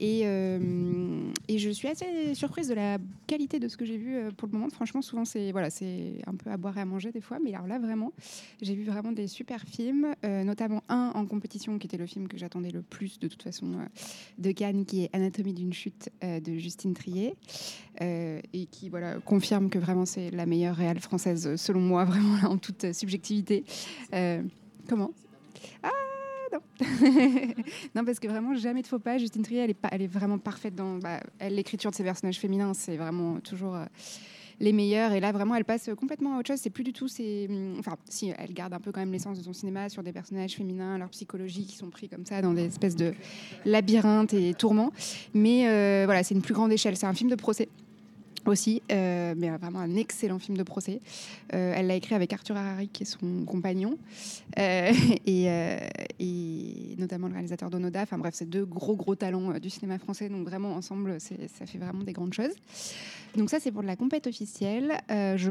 Et, 0.01 0.21
et 0.21 1.59
je 1.59 1.71
suis 1.71 1.89
assez 1.89 2.33
surprise 2.35 2.69
de 2.69 2.75
la 2.75 2.99
qualité 3.27 3.59
de 3.59 3.67
ce 3.67 3.77
que 3.77 3.85
j'ai 3.85 3.97
vu 3.97 4.17
pour 4.37 4.47
le 4.47 4.53
moment. 4.53 4.71
Franchement, 4.71 5.03
souvent, 5.03 5.25
c'est 5.25 5.51
voilà, 5.51 5.71
un 6.27 6.35
peu 6.37 6.51
à 6.51 6.57
boire 6.57 6.79
et 6.79 6.81
à 6.83 6.85
manger 6.85 7.11
des 7.11 7.21
fois. 7.21 7.39
Mais 7.43 7.53
alors 7.53 7.67
là, 7.67 7.81
vraiment, 7.81 8.13
j'ai 8.63 8.77
vu 8.77 8.85
vraiment 8.85 9.11
des 9.11 9.27
super 9.27 9.63
films, 9.63 10.15
notamment 10.23 10.85
un 10.89 11.11
en 11.17 11.27
compétition 11.27 11.81
qui 11.81 11.89
était 11.89 11.97
le 11.97 12.07
film 12.07 12.29
que 12.29 12.39
j'attendais 12.39 12.71
le 12.71 12.83
plus 12.83 13.19
de 13.19 13.27
toute 13.27 13.43
façon 13.43 13.73
de 14.39 14.53
Cannes, 14.53 14.85
qui 14.87 15.03
est 15.03 15.11
Anatomie 15.13 15.53
d'une 15.53 15.73
chute 15.73 16.11
de 16.23 16.55
Justine 16.59 16.95
Euh, 18.01 18.41
et 18.53 18.67
qui 18.67 18.89
voilà 18.89 19.15
confirme 19.25 19.71
que 19.71 19.79
vraiment 19.79 20.07
c'est 20.07 20.31
la 20.31 20.47
meilleure 20.47 20.77
réale 20.77 21.01
française 21.01 21.49
euh, 21.49 21.57
selon 21.57 21.81
moi, 21.81 22.05
vraiment 22.07 22.51
en 22.51 22.59
toute 22.59 22.93
subjectivité. 22.93 23.65
Euh, 24.15 24.43
comment? 24.89 25.11
Ah 25.83 25.91
non. 26.53 26.61
non, 27.95 28.05
parce 28.05 28.21
que 28.21 28.29
vraiment, 28.29 28.55
jamais 28.55 28.83
de 28.83 28.87
faux 28.87 29.01
pas. 29.01 29.19
Justine 29.19 29.43
Trier, 29.43 29.61
elle 29.61 29.71
est, 29.71 29.75
pas, 29.75 29.89
elle 29.91 30.03
est 30.03 30.07
vraiment 30.07 30.39
parfaite 30.39 30.75
dans 30.75 30.97
bah, 30.99 31.21
l'écriture 31.51 31.91
de 31.91 31.97
ses 31.97 32.05
personnages 32.05 32.39
féminins. 32.39 32.73
C'est 32.73 32.97
vraiment 32.97 33.41
toujours 33.41 33.77
les 34.61 34.73
meilleurs. 34.73 35.13
Et 35.13 35.21
là, 35.21 35.33
vraiment, 35.33 35.55
elle 35.55 35.65
passe 35.65 35.91
complètement 35.97 36.37
à 36.37 36.41
autre 36.41 36.49
chose. 36.49 36.61
C'est 36.61 36.71
plus 36.71 36.85
du 36.85 36.93
tout. 36.93 37.09
C'est, 37.09 37.47
hum, 37.49 37.77
enfin, 37.79 37.97
si 38.09 38.33
elle 38.37 38.53
garde 38.53 38.73
un 38.73 38.81
peu 38.81 38.93
quand 38.93 39.01
même 39.01 39.13
l'essence 39.13 39.39
de 39.39 39.45
son 39.45 39.53
cinéma 39.53 39.89
sur 39.89 40.03
des 40.03 40.13
personnages 40.13 40.55
féminins, 40.55 40.99
leur 40.99 41.11
psychologie 41.11 41.67
qui 41.67 41.77
sont 41.77 41.91
pris 41.91 42.09
comme 42.09 42.25
ça 42.25 42.43
dans 42.43 42.53
des 42.53 42.67
espèces 42.67 42.97
de 42.97 43.15
labyrinthes 43.65 44.35
et 44.35 44.55
tourments. 44.55 44.93
Mais 45.35 45.69
euh, 45.69 46.03
voilà, 46.05 46.23
c'est 46.23 46.35
une 46.35 46.43
plus 46.43 46.55
grande 46.55 46.73
échelle. 46.73 46.97
C'est 46.97 47.07
un 47.07 47.15
film 47.15 47.31
de 47.31 47.37
procès 47.37 47.69
aussi, 48.49 48.83
euh, 48.91 49.35
mais 49.37 49.51
vraiment 49.51 49.81
un 49.81 49.97
excellent 49.97 50.39
film 50.39 50.57
de 50.57 50.63
procès. 50.63 51.01
Euh, 51.55 51.75
elle 51.77 51.87
l'a 51.87 51.95
écrit 51.95 52.15
avec 52.15 52.33
Arthur 52.33 52.57
Harari, 52.57 52.89
qui 52.89 53.03
est 53.03 53.07
son 53.07 53.45
compagnon, 53.45 53.99
euh, 54.59 54.93
et, 55.27 56.97
notamment 56.99 57.29
le 57.29 57.35
réalisateur 57.35 57.71
d'Onoda. 57.71 58.03
Enfin 58.03 58.19
bref, 58.19 58.35
c'est 58.35 58.49
deux 58.49 58.65
gros 58.65 58.97
gros 58.97 59.15
talents 59.15 59.59
du 59.59 59.71
cinéma 59.71 59.99
français, 59.99 60.29
donc 60.29 60.47
vraiment 60.47 60.75
ensemble, 60.75 61.19
ça 61.21 61.67
fait 61.67 61.79
vraiment 61.79 62.03
des 62.03 62.13
grandes 62.13 62.35
choses. 62.35 62.55
Donc 63.37 63.51
ça, 63.51 63.61
c'est 63.61 63.71
pour 63.71 63.83
la 63.83 63.95
compète 63.95 64.27
officielle. 64.27 64.99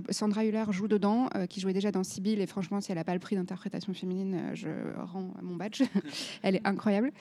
Sandra 0.10 0.44
Hüller 0.44 0.66
joue 0.72 0.88
dedans, 0.88 1.30
qui 1.50 1.62
jouait 1.62 1.74
déjà 1.74 1.92
dans 1.92 2.04
Sibyl, 2.04 2.42
et 2.42 2.48
franchement, 2.48 2.82
si 2.82 2.92
elle 2.92 2.98
n'a 2.98 3.04
pas 3.04 3.14
le 3.14 3.20
prix 3.20 3.36
d'interprétation 3.36 3.94
féminine, 3.94 4.52
je 4.54 4.70
rends 4.98 5.32
mon 5.42 5.56
badge. 5.56 5.84
elle 6.44 6.56
est 6.56 6.68
incroyable. 6.68 7.12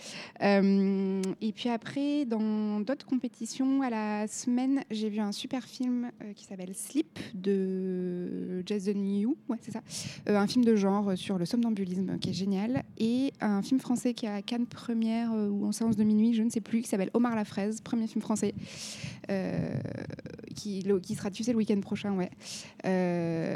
Et 0.40 1.52
puis 1.54 1.68
après, 1.68 2.24
dans 2.24 2.80
d'autres 2.80 3.06
compétitions, 3.06 3.82
à 3.82 3.90
la 3.90 4.26
semaine, 4.26 4.82
j'ai 4.90 5.08
vu 5.08 5.20
un 5.20 5.32
super 5.32 5.65
film 5.66 6.10
euh, 6.22 6.32
qui 6.32 6.44
s'appelle 6.44 6.74
Sleep 6.74 7.18
de 7.34 8.62
Jason 8.64 8.94
Yu, 8.94 9.28
ouais, 9.48 9.58
c'est 9.60 9.72
ça. 9.72 9.82
Euh, 10.28 10.36
un 10.36 10.46
film 10.46 10.64
de 10.64 10.76
genre 10.76 11.10
euh, 11.10 11.16
sur 11.16 11.38
le 11.38 11.44
somnambulisme 11.44 12.18
qui 12.18 12.30
est 12.30 12.34
génial. 12.34 12.84
Et 12.98 13.32
un 13.40 13.62
film 13.62 13.80
français 13.80 14.14
qui 14.14 14.26
à 14.26 14.40
Cannes 14.42 14.66
première 14.66 15.32
ou 15.32 15.66
en 15.66 15.72
séance 15.72 15.96
de 15.96 16.04
minuit, 16.04 16.34
je 16.34 16.42
ne 16.42 16.50
sais 16.50 16.60
plus, 16.60 16.80
qui 16.82 16.88
s'appelle 16.88 17.10
Omar 17.14 17.34
la 17.34 17.44
fraise, 17.44 17.80
premier 17.80 18.06
film 18.06 18.22
français. 18.22 18.54
qui, 20.54 20.84
qui 21.02 21.14
sera 21.14 21.30
diffusé 21.30 21.52
le 21.52 21.58
week-end 21.58 21.80
prochain, 21.80 22.14
ouais, 22.14 22.30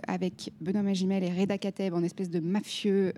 avec 0.06 0.52
Benoît 0.60 0.82
Magimel 0.82 1.24
et 1.24 1.32
Reda 1.32 1.58
Kateb 1.58 1.94
en 1.94 2.02
espèce 2.02 2.28
de 2.28 2.40
mafieux 2.40 3.12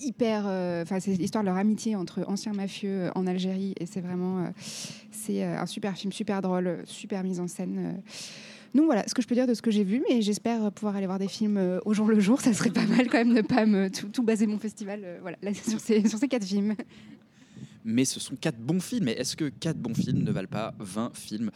hyper. 0.00 0.44
euh, 0.46 0.82
Enfin, 0.82 1.00
c'est 1.00 1.12
l'histoire 1.12 1.44
de 1.44 1.48
leur 1.48 1.56
amitié 1.56 1.96
entre 1.96 2.24
anciens 2.28 2.52
mafieux 2.52 3.04
euh, 3.04 3.10
en 3.14 3.26
Algérie 3.26 3.74
et 3.78 3.86
c'est 3.86 4.00
vraiment. 4.00 4.44
euh, 4.44 4.48
c'est 5.10 5.44
un 5.44 5.66
super 5.66 5.96
film, 5.96 6.12
super 6.12 6.42
drôle, 6.42 6.78
super 6.84 7.22
mise 7.22 7.38
en 7.38 7.46
scène. 7.46 8.02
Donc 8.74 8.86
voilà 8.86 9.04
ce 9.06 9.14
que 9.14 9.22
je 9.22 9.28
peux 9.28 9.34
dire 9.36 9.46
de 9.46 9.54
ce 9.54 9.62
que 9.62 9.70
j'ai 9.70 9.84
vu, 9.84 10.02
mais 10.08 10.20
j'espère 10.20 10.72
pouvoir 10.72 10.96
aller 10.96 11.06
voir 11.06 11.18
des 11.20 11.28
films 11.28 11.80
au 11.84 11.94
jour 11.94 12.08
le 12.08 12.18
jour. 12.18 12.40
Ça 12.40 12.52
serait 12.52 12.70
pas 12.70 12.86
mal 12.86 13.06
quand 13.08 13.18
même 13.18 13.34
de 13.34 13.42
pas 13.42 13.64
me 13.66 13.88
tout, 13.88 14.22
baser 14.24 14.46
mon 14.48 14.58
festival 14.58 15.18
voilà, 15.20 15.36
là, 15.42 15.54
sur, 15.54 15.78
ces, 15.78 16.08
sur 16.08 16.18
ces 16.18 16.26
quatre 16.26 16.44
films. 16.44 16.74
mais 17.84 18.04
ce 18.04 18.18
sont 18.18 18.34
quatre 18.34 18.58
bons 18.58 18.80
films. 18.80 19.08
Et 19.08 19.12
est-ce 19.12 19.36
que 19.36 19.48
quatre 19.48 19.78
bons 19.78 19.94
films 19.94 20.24
ne 20.24 20.32
valent 20.32 20.48
pas 20.48 20.74
20 20.80 21.12
films? 21.14 21.50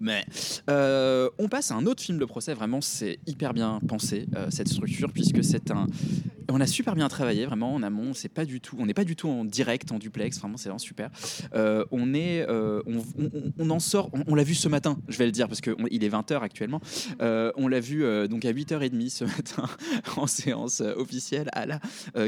Mais 0.00 0.24
on 0.68 1.48
passe 1.50 1.72
à 1.72 1.74
un 1.74 1.84
autre 1.84 2.02
film 2.02 2.18
de 2.18 2.24
procès. 2.24 2.54
Vraiment, 2.54 2.80
c'est 2.80 3.18
hyper 3.26 3.52
bien 3.52 3.80
pensé 3.86 4.26
cette 4.48 4.68
structure 4.68 5.12
puisque 5.12 5.44
c'est 5.44 5.70
un. 5.70 5.86
On 6.50 6.60
a 6.60 6.66
super 6.66 6.94
bien 6.94 7.08
travaillé 7.08 7.46
vraiment 7.46 7.74
en 7.74 7.82
amont. 7.82 8.14
C'est 8.14 8.28
pas 8.28 8.44
du 8.44 8.60
tout. 8.60 8.76
On 8.78 8.86
n'est 8.86 8.94
pas 8.94 9.04
du 9.04 9.16
tout 9.16 9.28
en 9.28 9.44
direct, 9.44 9.92
en 9.92 9.98
duplex. 9.98 10.38
Vraiment, 10.38 10.56
c'est 10.56 10.68
vraiment 10.68 10.78
super. 10.78 11.10
Euh, 11.54 11.84
on 11.90 12.14
est. 12.14 12.46
euh, 12.48 12.82
on, 13.58 13.70
en 13.70 13.78
sort. 13.78 14.10
On, 14.26 14.34
l'a 14.34 14.42
vu 14.42 14.54
ce 14.54 14.68
matin. 14.68 14.98
Je 15.08 15.16
vais 15.18 15.26
le 15.26 15.32
dire 15.32 15.48
parce 15.48 15.60
que 15.60 15.70
on- 15.78 15.86
il 15.90 16.04
est 16.04 16.08
20 16.08 16.30
h 16.30 16.40
actuellement. 16.42 16.80
Euh, 17.20 17.52
on 17.56 17.68
l'a 17.68 17.80
vu 17.80 18.00
donc 18.28 18.44
à 18.44 18.52
8h30 18.52 19.10
ce 19.10 19.24
matin 19.36 19.64
en 20.16 20.26
séance 20.26 20.80
officielle 20.80 21.48
à 21.52 21.66
la 21.66 21.80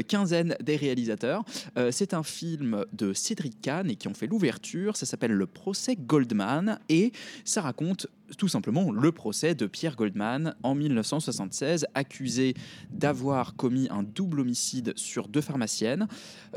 quinzaine 0.03 0.55
des 0.61 0.75
réalisateurs. 0.75 1.43
C'est 1.91 2.13
un 2.13 2.23
film 2.23 2.85
de 2.93 3.13
Cédric 3.13 3.61
Kahn 3.61 3.89
et 3.89 3.95
qui 3.95 4.07
ont 4.07 4.13
fait 4.13 4.27
l'ouverture. 4.27 4.95
Ça 4.97 5.05
s'appelle 5.05 5.31
Le 5.33 5.45
procès 5.45 5.95
Goldman 5.95 6.79
et 6.89 7.11
ça 7.45 7.61
raconte 7.61 8.07
tout 8.37 8.47
simplement 8.47 8.91
le 8.91 9.11
procès 9.11 9.55
de 9.55 9.65
Pierre 9.65 9.95
Goldman 9.95 10.55
en 10.63 10.75
1976, 10.75 11.85
accusé 11.93 12.53
d'avoir 12.91 13.55
commis 13.55 13.87
un 13.89 14.03
double 14.03 14.41
homicide 14.41 14.93
sur 14.95 15.27
deux 15.27 15.41
pharmaciennes. 15.41 16.07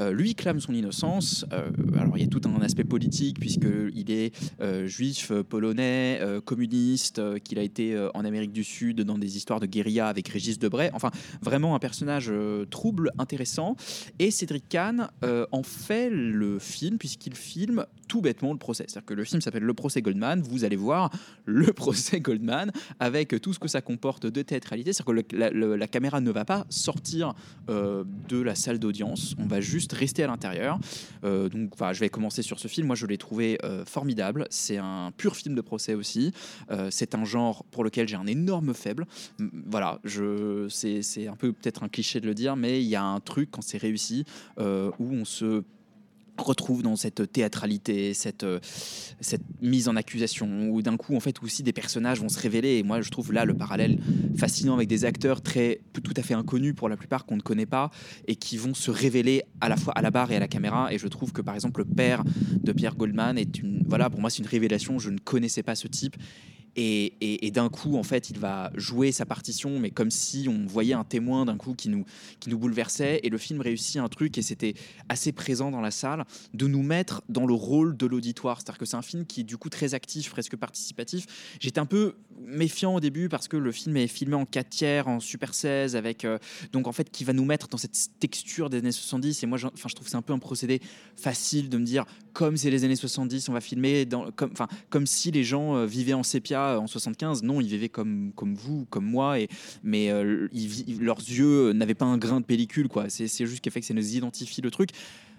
Euh, 0.01 0.13
lui 0.13 0.35
clame 0.35 0.61
son 0.61 0.75
innocence. 0.75 1.45
Euh, 1.53 1.71
alors 1.99 2.17
il 2.19 2.25
y 2.25 2.27
a 2.27 2.29
tout 2.29 2.41
un 2.45 2.61
aspect 2.61 2.85
politique 2.85 3.41
puisqu'il 3.41 4.11
est 4.11 4.35
euh, 4.61 4.87
juif, 4.87 5.33
polonais, 5.49 6.21
communiste, 6.45 7.21
qu'il 7.41 7.59
a 7.59 7.63
été 7.63 7.97
en 8.15 8.25
Amérique 8.25 8.53
du 8.53 8.65
Sud 8.65 9.03
dans 9.03 9.19
des 9.19 9.37
histoires 9.37 9.61
de 9.61 9.67
guérilla 9.67 10.09
avec 10.09 10.29
Régis 10.29 10.59
Debray. 10.59 10.91
Enfin, 10.93 11.11
vraiment 11.43 11.75
un 11.75 11.79
personnage 11.79 12.33
trouble, 12.71 13.11
intéressant. 13.19 13.77
Et 14.19 14.31
Cédric 14.31 14.69
Kahn 14.69 15.09
en 15.23 15.63
fait 15.63 16.11
le 16.11 16.59
film 16.59 16.99
puisqu'il 16.99 17.35
filme 17.35 17.87
tout 18.09 18.21
bêtement 18.21 18.53
le 18.53 18.59
procès. 18.59 18.85
C'est-à-dire 18.89 19.07
que 19.07 19.15
le 19.15 19.25
film 19.25 19.41
s'appelle 19.41 19.63
Le 19.63 19.75
procès 19.75 20.03
Goldman. 20.03 20.41
Vous 20.41 20.65
allez 20.65 20.77
voir 20.77 21.11
le 21.45 21.73
procès 21.73 22.21
Goldman 22.21 22.71
avec 23.01 23.41
tout 23.41 23.53
ce 23.53 23.59
que 23.59 23.69
ça 23.69 23.81
comporte 23.81 24.27
de 24.27 24.43
théâtralité. 24.43 24.93
C'est-à-dire 24.93 25.27
que 25.27 25.37
la, 25.37 25.89
caméra 25.89 26.21
ne 26.21 26.31
va 26.31 26.45
pas 26.45 26.67
sortir 26.69 27.35
euh, 27.69 28.05
de 28.29 28.41
la 28.41 28.55
salle 28.55 28.79
d'audience. 28.79 29.35
On 29.39 29.47
va 29.47 29.61
juste 29.61 29.93
rester 29.93 30.25
à 30.25 30.27
l'intérieur. 30.27 30.79
Euh, 31.25 31.49
donc, 31.49 31.75
je 31.93 32.01
vais 32.01 32.09
commencer 32.09 32.43
sur 32.43 32.59
ce 32.59 32.69
film. 32.69 32.87
Moi, 32.87 32.97
je 32.97 33.07
l'ai 33.07 33.19
trouvé 33.19 33.59
euh, 33.65 33.85
formidable. 33.85 34.47
C'est 34.51 34.79
un 34.79 35.13
pur 35.17 35.37
film 35.37 35.55
de 35.55 35.61
procès 35.61 35.95
aussi. 35.95 36.33
C'est 36.91 37.15
un 37.15 37.25
genre 37.25 37.65
pour 37.65 37.85
lequel 37.85 38.09
j'ai 38.09 38.17
un 38.17 38.27
énorme 38.27 38.75
faible. 38.75 39.07
Voilà, 39.39 40.01
c'est, 40.69 41.29
un 41.29 41.37
peu 41.37 41.53
peut-être 41.53 41.83
un 41.83 41.89
cliché 41.89 42.21
de 42.21 42.27
le 42.27 42.35
dire, 42.35 42.57
mais 42.57 42.83
il 42.83 42.89
y 42.89 42.97
a 42.97 43.05
un 43.05 43.21
truc 43.21 43.51
quand 43.51 43.63
c'est 43.63 43.79
réussi 43.79 44.25
où 44.59 45.05
on 45.13 45.25
se 45.25 45.63
retrouve 46.39 46.83
dans 46.83 46.97
cette 46.97 47.31
théâtralité, 47.33 48.15
cette, 48.15 48.45
euh, 48.45 48.59
cette 49.21 49.43
mise 49.61 49.89
en 49.89 49.97
accusation, 49.97 50.69
où 50.71 50.83
d'un 50.83 50.97
coup, 50.97 51.17
en 51.17 51.21
fait, 51.21 51.43
aussi 51.43 51.63
des 51.63 51.73
personnages 51.73 52.21
vont 52.21 52.29
se 52.29 52.41
révéler. 52.41 52.77
Et 52.77 52.83
moi, 52.83 53.01
je 53.01 53.11
trouve 53.11 53.33
là 53.33 53.45
le 53.45 53.55
parallèle 53.55 53.99
fascinant 54.37 54.75
avec 54.75 54.89
des 54.89 55.05
acteurs 55.05 55.41
très, 55.43 55.81
tout 55.93 56.15
à 56.17 56.23
fait 56.23 56.35
inconnus 56.35 56.75
pour 56.75 56.89
la 56.89 56.97
plupart, 56.97 57.27
qu'on 57.27 57.37
ne 57.37 57.43
connaît 57.43 57.67
pas, 57.67 57.91
et 58.27 58.37
qui 58.37 58.57
vont 58.57 58.75
se 58.75 58.91
révéler 58.91 59.43
à 59.61 59.69
la 59.69 59.77
fois 59.77 59.93
à 59.95 60.03
la 60.03 60.11
barre 60.11 60.31
et 60.33 60.37
à 60.37 60.41
la 60.41 60.49
caméra. 60.49 60.93
Et 60.93 60.99
je 60.99 61.09
trouve 61.09 61.33
que, 61.33 61.43
par 61.43 61.55
exemple, 61.55 61.81
le 61.81 61.87
père 61.87 62.23
de 62.63 62.73
Pierre 62.73 62.97
Goldman 62.97 63.39
est 63.39 63.59
une, 63.59 63.85
voilà, 63.87 64.11
pour 64.11 64.21
moi, 64.21 64.31
c'est 64.31 64.43
une 64.43 64.49
révélation. 64.49 64.99
Je 64.99 65.11
ne 65.11 65.19
connaissais 65.19 65.63
pas 65.63 65.75
ce 65.75 65.89
type. 65.89 66.17
Et, 66.77 67.51
d'un 67.51 67.69
coup, 67.71 67.97
en 67.97 68.03
fait, 68.03 68.29
il 68.29 68.39
va 68.39 68.71
jouer 68.75 69.11
sa 69.11 69.25
partition, 69.25 69.79
mais 69.79 69.91
comme 69.91 70.11
si 70.11 70.47
on 70.49 70.67
voyait 70.67 70.95
un 70.95 71.05
témoin 71.05 71.47
d'un 71.47 71.57
coup 71.57 71.75
qui 71.75 71.89
nous, 71.89 72.05
qui 72.39 72.51
nous 72.51 72.59
bouleversait. 72.59 73.21
Et 73.23 73.31
le 73.31 73.39
film 73.39 73.61
réussit 73.61 73.97
un 73.97 74.09
truc, 74.09 74.37
et 74.37 74.43
c'était 74.43 74.75
assez 75.09 75.33
présent 75.33 75.71
dans 75.71 75.81
la 75.81 75.91
salle, 75.91 76.25
de 76.53 76.67
nous 76.67 76.83
mettre 76.83 77.23
dans 77.31 77.47
le 77.47 77.55
rôle 77.55 77.97
de 77.97 78.07
l'auditoire. 78.07 78.59
C'est-à-dire 78.59 78.79
que 78.79 78.85
c'est 78.85 78.97
un 78.97 79.03
film 79.03 79.25
qui 79.25 79.41
est 79.41 79.45
du 79.45 79.57
coup 79.57 79.71
très 79.71 79.95
actif, 79.95 80.31
presque 80.31 80.57
participatif. 80.57 81.27
J'étais 81.61 81.81
un 81.81 81.87
peu 81.87 82.17
méfiant 82.39 82.95
au 82.95 83.01
début 83.01 83.29
parce 83.29 83.49
que 83.49 83.57
le 83.57 83.73
film 83.73 83.97
est 83.97 84.07
filmé 84.07 84.35
en 84.35 84.45
4 84.45 84.69
tiers, 84.69 85.09
en 85.09 85.21
Super 85.21 85.55
16, 85.55 85.97
avec 85.97 86.25
euh, 86.25 86.39
donc 86.73 86.87
en 86.87 86.93
fait 86.93 87.11
qui 87.11 87.25
va 87.25 87.33
nous 87.33 87.45
mettre 87.45 87.69
dans 87.69 87.79
cette 87.79 87.97
texture 88.21 88.69
des 88.69 88.79
années 88.79 88.93
70. 88.93 89.43
Et 89.43 89.47
moi, 89.47 89.59
enfin, 89.65 89.89
je 89.89 89.95
trouve 89.95 90.07
que 90.07 90.11
c'est 90.11 90.17
un 90.17 90.23
peu 90.23 90.33
un 90.33 90.39
procédé 90.39 90.81
facile 91.17 91.69
de 91.69 91.79
me 91.79 91.85
dire 91.85 92.05
comme 92.33 92.57
c'est 92.57 92.71
les 92.71 92.85
années 92.85 92.97
70, 92.97 93.49
on 93.49 93.55
va 93.55 93.61
filmer 93.61 94.05
dans, 94.05 94.31
comme, 94.31 94.53
comme 94.91 95.07
si 95.07 95.31
les 95.31 95.43
gens 95.43 95.77
euh, 95.77 95.87
vivaient 95.87 96.13
en 96.13 96.23
sépia 96.23 96.66
en 96.75 96.87
75. 96.87 97.43
Non, 97.43 97.61
ils 97.61 97.69
vivaient 97.69 97.89
comme, 97.89 98.33
comme 98.35 98.55
vous, 98.55 98.87
comme 98.91 99.07
moi, 99.07 99.41
et, 99.41 99.49
mais 99.83 100.11
euh, 100.11 100.49
leurs 101.01 101.19
yeux 101.19 101.73
n'avaient 101.73 101.95
pas 101.95 102.07
un 102.07 102.19
grain 102.19 102.41
de 102.41 102.45
pellicule. 102.45 102.89
quoi. 102.89 103.07
C'est 103.09 103.27
juste 103.47 103.61
qu'effectivement, 103.61 103.87
ça 103.87 103.95
nous 103.95 104.17
identifie 104.17 104.61
le 104.61 104.71
truc. 104.71 104.91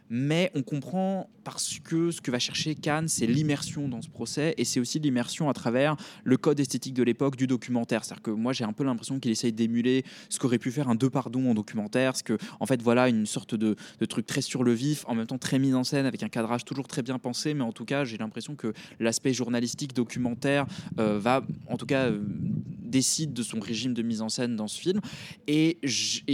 Mais 0.10 0.52
on 0.56 0.64
comprend 0.64 1.30
parce 1.44 1.80
que 1.80 2.12
ce 2.12 2.20
que 2.20 2.30
va 2.30 2.40
chercher 2.40 2.76
Cannes, 2.76 3.08
c'est 3.08 3.26
l'immersion 3.26 3.88
dans 3.88 4.02
ce 4.02 4.10
procès 4.10 4.54
et 4.58 4.66
c'est 4.66 4.80
aussi 4.80 5.00
l'immersion 5.00 5.50
à 5.50 5.54
travers 5.54 5.96
le 6.24 6.36
code 6.36 6.60
esthétique 6.60 6.94
de 6.94 7.04
l'époque 7.04 7.38
du 7.38 7.48
documentaire. 7.48 8.04
C'est-à-dire 8.04 8.22
que 8.22 8.32
moi, 8.32 8.54
j'ai 8.54 8.66
un 8.66 8.74
peu 8.74 8.84
l'impression 8.84 9.20
qu'il 9.20 9.32
essaye 9.32 9.54
d'émuler 9.54 10.04
ce 10.30 10.40
qu'aurait 10.40 10.60
pu 10.60 10.72
faire 10.72 10.90
un 10.90 10.96
deux 10.96 11.10
pardons 11.10 11.50
en 11.50 11.54
documentaire. 11.54 12.16
Ce 12.18 12.24
que, 12.24 12.38
en 12.60 12.66
fait, 12.66 12.82
voilà, 12.82 13.08
une 13.08 13.26
sorte 13.26 13.56
de, 13.56 13.76
truc 14.10 14.26
très 14.26 14.42
sur 14.42 14.64
le 14.64 14.74
vif, 14.74 15.06
en 15.08 15.16
même 15.16 15.28
temps 15.28 15.38
très 15.38 15.60
mis 15.60 15.74
en 15.74 15.84
scène, 15.84 16.06
avec 16.06 16.24
un 16.24 16.30
cadrage 16.30 16.66
toujours 16.66 16.88
très 16.88 17.02
bien 17.02 17.18
pensé. 17.18 17.54
Mais 17.54 17.64
en 17.64 17.72
tout 17.72 17.86
cas, 17.86 18.04
j'ai 18.04 18.18
l'impression 18.18 18.56
que 18.56 18.74
l'aspect 19.00 19.34
journalistique, 19.34 19.94
documentaire, 19.94 20.66
euh, 21.00 21.18
va, 21.20 21.44
en 21.68 21.78
tout 21.78 21.86
cas, 21.86 22.08
euh, 22.08 22.22
décide 22.88 23.34
de 23.34 23.44
son 23.44 23.60
régime 23.60 23.94
de 23.94 24.02
mise 24.02 24.22
en 24.22 24.30
scène 24.30 24.56
dans 24.56 24.68
ce 24.68 24.80
film. 24.80 25.02
Et 25.48 25.78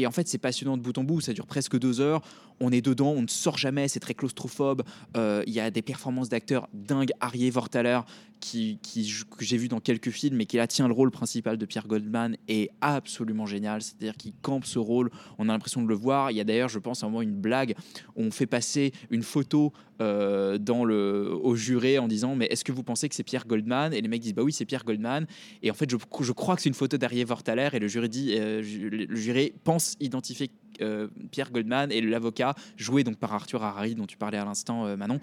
en 0.07 0.11
fait, 0.11 0.27
c'est 0.27 0.37
passionnant 0.37 0.77
de 0.77 0.81
bout 0.81 0.97
en 0.97 1.03
bout. 1.03 1.21
Ça 1.21 1.33
dure 1.33 1.47
presque 1.47 1.77
deux 1.77 1.99
heures. 1.99 2.21
On 2.59 2.71
est 2.71 2.81
dedans, 2.81 3.09
on 3.09 3.21
ne 3.21 3.27
sort 3.27 3.57
jamais. 3.57 3.87
C'est 3.87 3.99
très 3.99 4.13
claustrophobe. 4.13 4.83
Euh, 5.17 5.43
Il 5.47 5.53
y 5.53 5.59
a 5.59 5.71
des 5.71 5.81
performances 5.81 6.29
d'acteurs 6.29 6.67
dingues. 6.73 7.11
Arié 7.19 7.49
Vortaler, 7.49 7.99
qui, 8.43 8.79
que 9.37 9.45
j'ai 9.45 9.57
vu 9.57 9.69
dans 9.69 9.79
quelques 9.79 10.09
films, 10.09 10.35
mais 10.35 10.45
qui 10.45 10.57
là 10.57 10.67
tient 10.67 10.87
le 10.87 10.93
rôle 10.93 11.11
principal 11.11 11.57
de 11.57 11.65
Pierre 11.65 11.87
Goldman, 11.87 12.35
est 12.47 12.69
absolument 12.81 13.45
génial. 13.45 13.81
C'est-à-dire 13.81 14.17
qu'il 14.17 14.33
campe 14.41 14.65
ce 14.65 14.79
rôle. 14.79 15.09
On 15.37 15.47
a 15.49 15.53
l'impression 15.53 15.81
de 15.81 15.87
le 15.87 15.95
voir. 15.95 16.31
Il 16.31 16.37
y 16.37 16.41
a 16.41 16.43
d'ailleurs, 16.43 16.69
je 16.69 16.79
pense, 16.79 17.03
à 17.03 17.07
un 17.07 17.09
moment 17.09 17.21
une 17.21 17.39
blague. 17.39 17.75
On 18.15 18.31
fait 18.31 18.45
passer 18.45 18.91
une 19.09 19.23
photo 19.23 19.71
euh, 20.01 20.57
dans 20.57 20.83
le, 20.83 21.31
au 21.41 21.55
juré 21.55 21.99
en 21.99 22.07
disant 22.07 22.35
Mais 22.35 22.47
est-ce 22.47 22.65
que 22.65 22.71
vous 22.71 22.83
pensez 22.83 23.07
que 23.07 23.15
c'est 23.15 23.23
Pierre 23.23 23.47
Goldman? 23.47 23.93
Et 23.93 24.01
les 24.01 24.07
mecs 24.07 24.21
disent 24.21 24.33
Bah 24.33 24.43
oui, 24.43 24.51
c'est 24.51 24.65
Pierre 24.65 24.83
Goldman. 24.83 25.25
Et 25.61 25.71
en 25.71 25.73
fait, 25.73 25.89
je, 25.89 25.97
je 26.19 26.31
crois 26.33 26.55
que 26.55 26.61
c'est 26.61 26.69
une 26.69 26.75
photo 26.75 26.97
d'Arié 26.97 27.23
Vortaler. 27.23 27.69
Et 27.73 27.79
le 27.79 27.87
jury, 27.87 28.09
dit, 28.09 28.35
euh, 28.37 28.61
le 28.61 29.15
jury 29.15 29.53
pense 29.63 29.95
identifier 29.99 30.51
euh, 30.81 31.07
Pierre 31.31 31.51
Goldman 31.51 31.91
et 31.91 32.01
l'avocat, 32.01 32.55
joué 32.75 33.03
donc 33.03 33.17
par 33.17 33.33
Arthur 33.33 33.63
Harari, 33.63 33.93
dont 33.95 34.07
tu 34.07 34.17
parlais 34.17 34.39
à 34.39 34.45
l'instant, 34.45 34.97
Manon, 34.97 35.19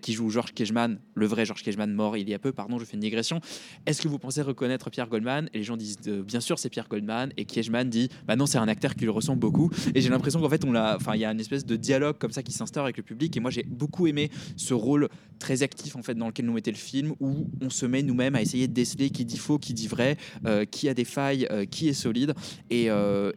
qui 0.00 0.12
joue 0.12 0.30
George 0.30 0.54
Kejman, 0.54 0.98
le 1.14 1.26
vrai 1.26 1.44
Kejman 1.62 1.92
mort 1.92 2.16
il 2.16 2.28
y 2.28 2.34
a 2.34 2.38
peu, 2.38 2.52
pardon, 2.52 2.78
je 2.78 2.84
fais 2.84 2.94
une 2.94 3.00
digression. 3.00 3.40
Est-ce 3.86 4.02
que 4.02 4.08
vous 4.08 4.18
pensez 4.18 4.42
reconnaître 4.42 4.90
Pierre 4.90 5.08
Goldman? 5.08 5.48
Et 5.54 5.58
les 5.58 5.64
gens 5.64 5.76
disent 5.76 5.98
euh, 6.06 6.22
bien 6.22 6.40
sûr 6.40 6.58
c'est 6.58 6.70
Pierre 6.70 6.88
Goldman, 6.88 7.32
et 7.36 7.44
Kejman 7.44 7.88
dit 7.88 8.08
bah 8.26 8.36
non, 8.36 8.46
c'est 8.46 8.58
un 8.58 8.68
acteur 8.68 8.94
qui 8.94 9.04
le 9.04 9.10
ressemble 9.10 9.40
beaucoup. 9.40 9.70
Et 9.94 10.00
j'ai 10.00 10.08
l'impression 10.08 10.40
qu'en 10.40 10.48
fait, 10.48 10.64
on 10.64 10.72
l'a, 10.72 10.96
enfin, 10.96 11.14
il 11.14 11.20
y 11.20 11.24
a 11.24 11.30
une 11.30 11.40
espèce 11.40 11.64
de 11.64 11.76
dialogue 11.76 12.18
comme 12.18 12.32
ça 12.32 12.42
qui 12.42 12.52
s'instaure 12.52 12.84
avec 12.84 12.96
le 12.96 13.02
public, 13.02 13.36
et 13.36 13.40
moi 13.40 13.50
j'ai 13.50 13.64
beaucoup 13.64 14.06
aimé 14.06 14.30
ce 14.56 14.74
rôle 14.74 15.08
très 15.38 15.62
actif 15.62 15.96
en 15.96 16.02
fait 16.02 16.14
dans 16.14 16.26
lequel 16.26 16.46
nous 16.46 16.52
mettait 16.52 16.70
le 16.70 16.76
film, 16.76 17.14
où 17.20 17.48
on 17.60 17.70
se 17.70 17.86
met 17.86 18.02
nous-mêmes 18.02 18.34
à 18.34 18.42
essayer 18.42 18.68
de 18.68 18.72
déceler 18.72 19.10
qui 19.10 19.24
dit 19.24 19.38
faux, 19.38 19.58
qui 19.58 19.74
dit 19.74 19.88
vrai, 19.88 20.16
euh, 20.46 20.64
qui 20.64 20.88
a 20.88 20.94
des 20.94 21.04
failles, 21.04 21.46
euh, 21.50 21.64
qui 21.64 21.88
est 21.88 21.92
solide, 21.92 22.34
et, 22.70 22.88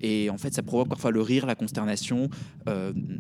et 0.01 0.29
en 0.29 0.37
fait 0.37 0.53
ça 0.53 0.63
provoque 0.63 0.89
parfois 0.89 1.11
le 1.11 1.21
rire, 1.21 1.45
la 1.45 1.55
consternation, 1.55 2.29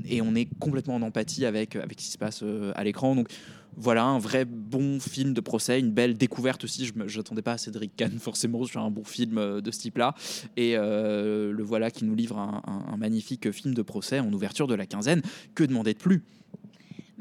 et 0.05 0.21
on 0.21 0.35
est 0.35 0.47
complètement 0.59 0.95
en 0.95 1.01
empathie 1.01 1.45
avec, 1.45 1.75
avec 1.75 1.99
ce 1.99 2.05
qui 2.05 2.11
se 2.11 2.17
passe 2.17 2.43
à 2.75 2.83
l'écran. 2.83 3.15
Donc 3.15 3.29
voilà, 3.77 4.03
un 4.03 4.19
vrai 4.19 4.45
bon 4.45 4.99
film 4.99 5.33
de 5.33 5.41
procès, 5.41 5.79
une 5.79 5.91
belle 5.91 6.15
découverte 6.15 6.63
aussi. 6.63 6.85
Je 6.85 7.17
n'attendais 7.17 7.41
pas 7.41 7.53
à 7.53 7.57
Cédric 7.57 7.95
Kahn 7.95 8.11
forcément 8.19 8.63
sur 8.65 8.81
un 8.81 8.91
bon 8.91 9.03
film 9.03 9.37
euh, 9.37 9.61
de 9.61 9.71
ce 9.71 9.79
type-là. 9.79 10.15
Et 10.57 10.73
euh, 10.75 11.51
le 11.51 11.63
voilà 11.63 11.91
qui 11.91 12.05
nous 12.05 12.15
livre 12.15 12.37
un, 12.37 12.97
magnifique 12.97 13.51
film 13.51 13.73
de 13.73 13.81
procès 13.81 14.19
en 14.19 14.31
ouverture 14.31 14.67
de 14.67 14.75
la 14.75 14.85
quinzaine. 14.85 15.21
Que 15.55 15.63
demander 15.63 15.93
de 15.93 15.99
plus? 15.99 16.23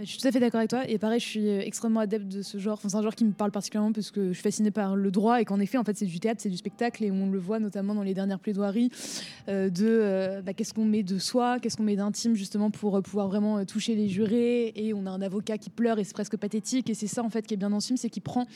Bah, 0.01 0.07
je 0.07 0.13
suis 0.13 0.19
tout 0.19 0.29
à 0.29 0.33
fait 0.33 0.41
d'accord 0.41 0.61
avec 0.61 0.71
toi. 0.71 0.89
Et 0.89 0.97
pareil, 0.97 1.21
je 1.21 1.27
suis 1.27 1.47
euh, 1.47 1.61
extrêmement 1.61 2.01
adepte 2.01 2.27
de 2.27 2.41
ce 2.41 2.57
genre. 2.57 2.73
Enfin, 2.73 2.89
c'est 2.89 2.97
un 2.97 3.03
genre 3.03 3.15
qui 3.15 3.27
me 3.27 3.33
parle 3.33 3.51
particulièrement 3.51 3.93
parce 3.93 4.11
que 4.11 4.29
je 4.29 4.33
suis 4.33 4.43
fascinée 4.43 4.71
par 4.71 4.97
le 4.97 5.11
droit 5.11 5.43
et 5.43 5.45
qu'en 5.45 5.61
effet, 5.61 5.77
en 5.77 5.85
fait, 5.85 5.95
c'est 5.95 6.07
du 6.07 6.19
théâtre, 6.21 6.41
c'est 6.41 6.49
du 6.49 6.57
spectacle. 6.57 7.05
Et 7.05 7.11
on 7.11 7.29
le 7.29 7.39
voit 7.39 7.59
notamment 7.59 7.95
dans 7.95 8.03
les 8.03 8.15
dernières 8.15 8.39
plaidoiries 8.39 8.91
euh, 9.49 9.69
de 9.69 9.85
euh, 9.85 10.41
bah, 10.41 10.55
qu'est-ce 10.55 10.73
qu'on 10.73 10.87
met 10.87 11.03
de 11.03 11.19
soi, 11.19 11.59
qu'est-ce 11.61 11.77
qu'on 11.77 11.83
met 11.83 11.97
d'intime 11.97 12.35
justement 12.35 12.71
pour 12.71 13.03
pouvoir 13.03 13.29
vraiment 13.29 13.63
toucher 13.67 13.95
les 13.95 14.09
jurés. 14.09 14.73
Et 14.75 14.95
on 14.95 15.05
a 15.05 15.11
un 15.11 15.21
avocat 15.21 15.59
qui 15.59 15.69
pleure 15.69 15.99
et 15.99 16.05
c'est 16.05 16.15
presque 16.15 16.39
pathétique. 16.39 16.89
Et 16.89 16.95
c'est 16.95 17.07
ça, 17.07 17.23
en 17.23 17.29
fait, 17.29 17.47
qui 17.47 17.53
est 17.53 17.59
bien 17.59 17.69
dans 17.69 17.81
ce 17.81 17.89
film, 17.89 17.99
c'est 17.99 18.09
qu'il 18.09 18.23
prend 18.23 18.47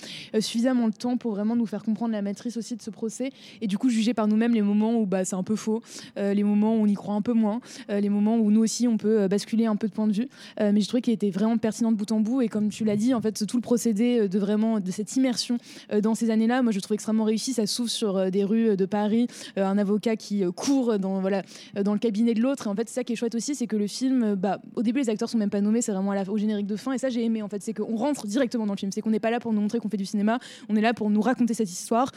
suffisamment 0.41 0.87
le 0.87 0.95
temps 0.95 1.19
pour 1.19 1.33
vraiment 1.33 1.57
nous 1.57 1.67
faire 1.67 1.83
comprendre 1.83 2.13
la 2.13 2.23
matrice 2.23 2.57
aussi 2.57 2.75
de 2.75 2.81
ce 2.81 2.89
procès. 2.89 3.33
Et 3.61 3.67
du 3.67 3.77
coup, 3.77 3.91
juger 3.91 4.15
par 4.15 4.29
nous-mêmes 4.29 4.55
les 4.55 4.63
moments 4.63 4.99
où 4.99 5.05
bah, 5.05 5.27
c'est 5.27 5.37
un 5.37 5.43
peu 5.43 5.57
faux, 5.57 5.83
les 6.17 6.43
moments 6.43 6.75
où 6.75 6.85
on 6.85 6.87
y 6.87 6.95
croit 6.95 7.15
un 7.15 7.23
peu 7.23 7.35
moins, 7.35 7.61
les 7.91 8.09
moments 8.09 8.39
où 8.39 8.51
nous 8.51 8.63
aussi, 8.63 8.89
on 8.89 8.97
peut 8.97 9.29
basculer 9.29 9.67
un 9.67 9.77
peu 9.77 9.89
de 9.89 9.93
point 9.93 10.07
de 10.07 10.15
vue. 10.15 10.29
Mais 10.59 10.81
je 10.81 10.89
trouvais 10.89 11.03
qu'il 11.03 11.13
était 11.13 11.34
vraiment 11.35 11.59
pertinent 11.59 11.93
de 11.93 11.97
bout 11.97 12.11
en 12.13 12.21
bout. 12.21 12.41
Et 12.43 12.49
comme 12.49 12.69
tu 12.69 12.85
l'as 12.85 12.97
dit, 12.97 13.15
en 13.15 13.21
fait, 13.21 13.47
tout 13.47 13.57
le 13.57 13.63
procédé 13.63 14.21
euh, 14.21 14.29
de 14.29 14.39
vraiment 14.39 14.81
de 14.81 14.91
cette 14.91 15.17
immersion 15.17 15.59
euh, 15.93 16.01
dans 16.01 16.15
ces 16.15 16.31
années-là, 16.31 16.63
moi, 16.63 16.73
je 16.73 16.81
trouve 16.81 16.95
extrêmement 16.95 17.25
réussi. 17.25 17.53
Ça 17.53 17.67
s'ouvre 17.67 17.91
sur 17.91 18.17
euh, 18.17 18.31
des 18.31 18.45
rues 18.45 18.77
de 18.77 18.87
Paris, 18.87 19.27
un 19.57 19.79
avocat 19.79 20.17
qui 20.17 20.45
court 20.57 20.99
dans 20.99 21.21
voilà 21.21 21.43
dans 21.83 21.93
le 21.93 21.99
cabinet 21.99 22.35
de 22.35 22.41
l'autre. 22.41 22.67
Et 22.67 22.71
en 22.71 22.75
fait, 22.75 22.89
ça 22.89 23.05
qui 23.05 23.13
est 23.13 23.17
chouette 23.17 23.35
aussi, 23.35 23.55
c'est 23.55 23.67
que 23.67 23.77
le 23.77 23.87
film, 23.87 24.35
bah, 24.35 24.61
au 24.77 24.83
début, 24.83 25.01
les 25.01 25.11
acteurs 25.11 25.29
sont 25.29 25.39
même 25.39 25.51
pas 25.51 25.61
nommés, 25.61 25.83
c'est 25.83 25.93
vraiment 25.93 26.13
au 26.29 26.39
générique 26.39 26.67
de 26.67 26.77
fin. 26.77 26.93
Et 26.93 26.99
ça, 26.99 27.09
j'ai 27.09 27.25
aimé. 27.25 27.43
En 27.43 27.49
fait, 27.49 27.63
c'est 27.63 27.75
qu'on 27.75 27.97
rentre 27.97 28.27
directement 28.27 28.67
dans 28.67 28.75
le 28.75 28.79
film. 28.79 28.93
C'est 28.93 29.01
qu'on 29.01 29.11
n'est 29.11 29.21
pas 29.21 29.31
là 29.31 29.41
pour 29.41 29.53
nous 29.53 29.61
montrer 29.61 29.79
qu'on 29.79 29.89
fait 29.89 29.97
du 29.97 30.07
cinéma. 30.07 30.39
On 30.69 30.77
est 30.77 30.81
là 30.81 30.95
pour 30.95 31.11
nous 31.11 31.21
raconter 31.21 31.55
cette 31.55 31.71
histoire 31.71 32.11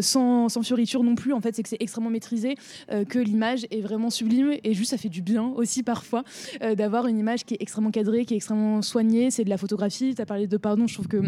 sans, 0.00 0.48
sans 0.48 0.62
fioriture 0.62 1.02
non 1.04 1.14
plus. 1.14 1.32
En 1.32 1.40
fait, 1.40 1.54
c'est 1.54 1.62
que 1.62 1.68
c'est 1.68 1.80
extrêmement 1.80 2.10
maîtrisé, 2.10 2.56
que 3.08 3.18
l'image 3.18 3.66
est 3.70 3.80
vraiment 3.80 4.10
sublime 4.10 4.54
et 4.64 4.74
juste 4.74 4.90
ça 4.90 4.96
fait 4.96 5.08
du 5.08 5.22
bien 5.22 5.52
aussi 5.56 5.82
parfois 5.82 6.24
d'avoir 6.76 7.06
une 7.06 7.18
image 7.18 7.44
qui 7.44 7.54
est 7.54 7.62
extrêmement 7.62 7.90
cadrée, 7.90 8.24
qui 8.24 8.34
est 8.34 8.36
extrêmement 8.36 8.61
soignée. 8.82 9.30
C'est 9.30 9.44
de 9.44 9.50
la 9.50 9.58
photographie. 9.58 10.14
Tu 10.14 10.22
as 10.22 10.26
parlé 10.26 10.46
de 10.46 10.56
pardon, 10.56 10.86
je 10.86 10.94
trouve 10.94 11.08
que 11.08 11.22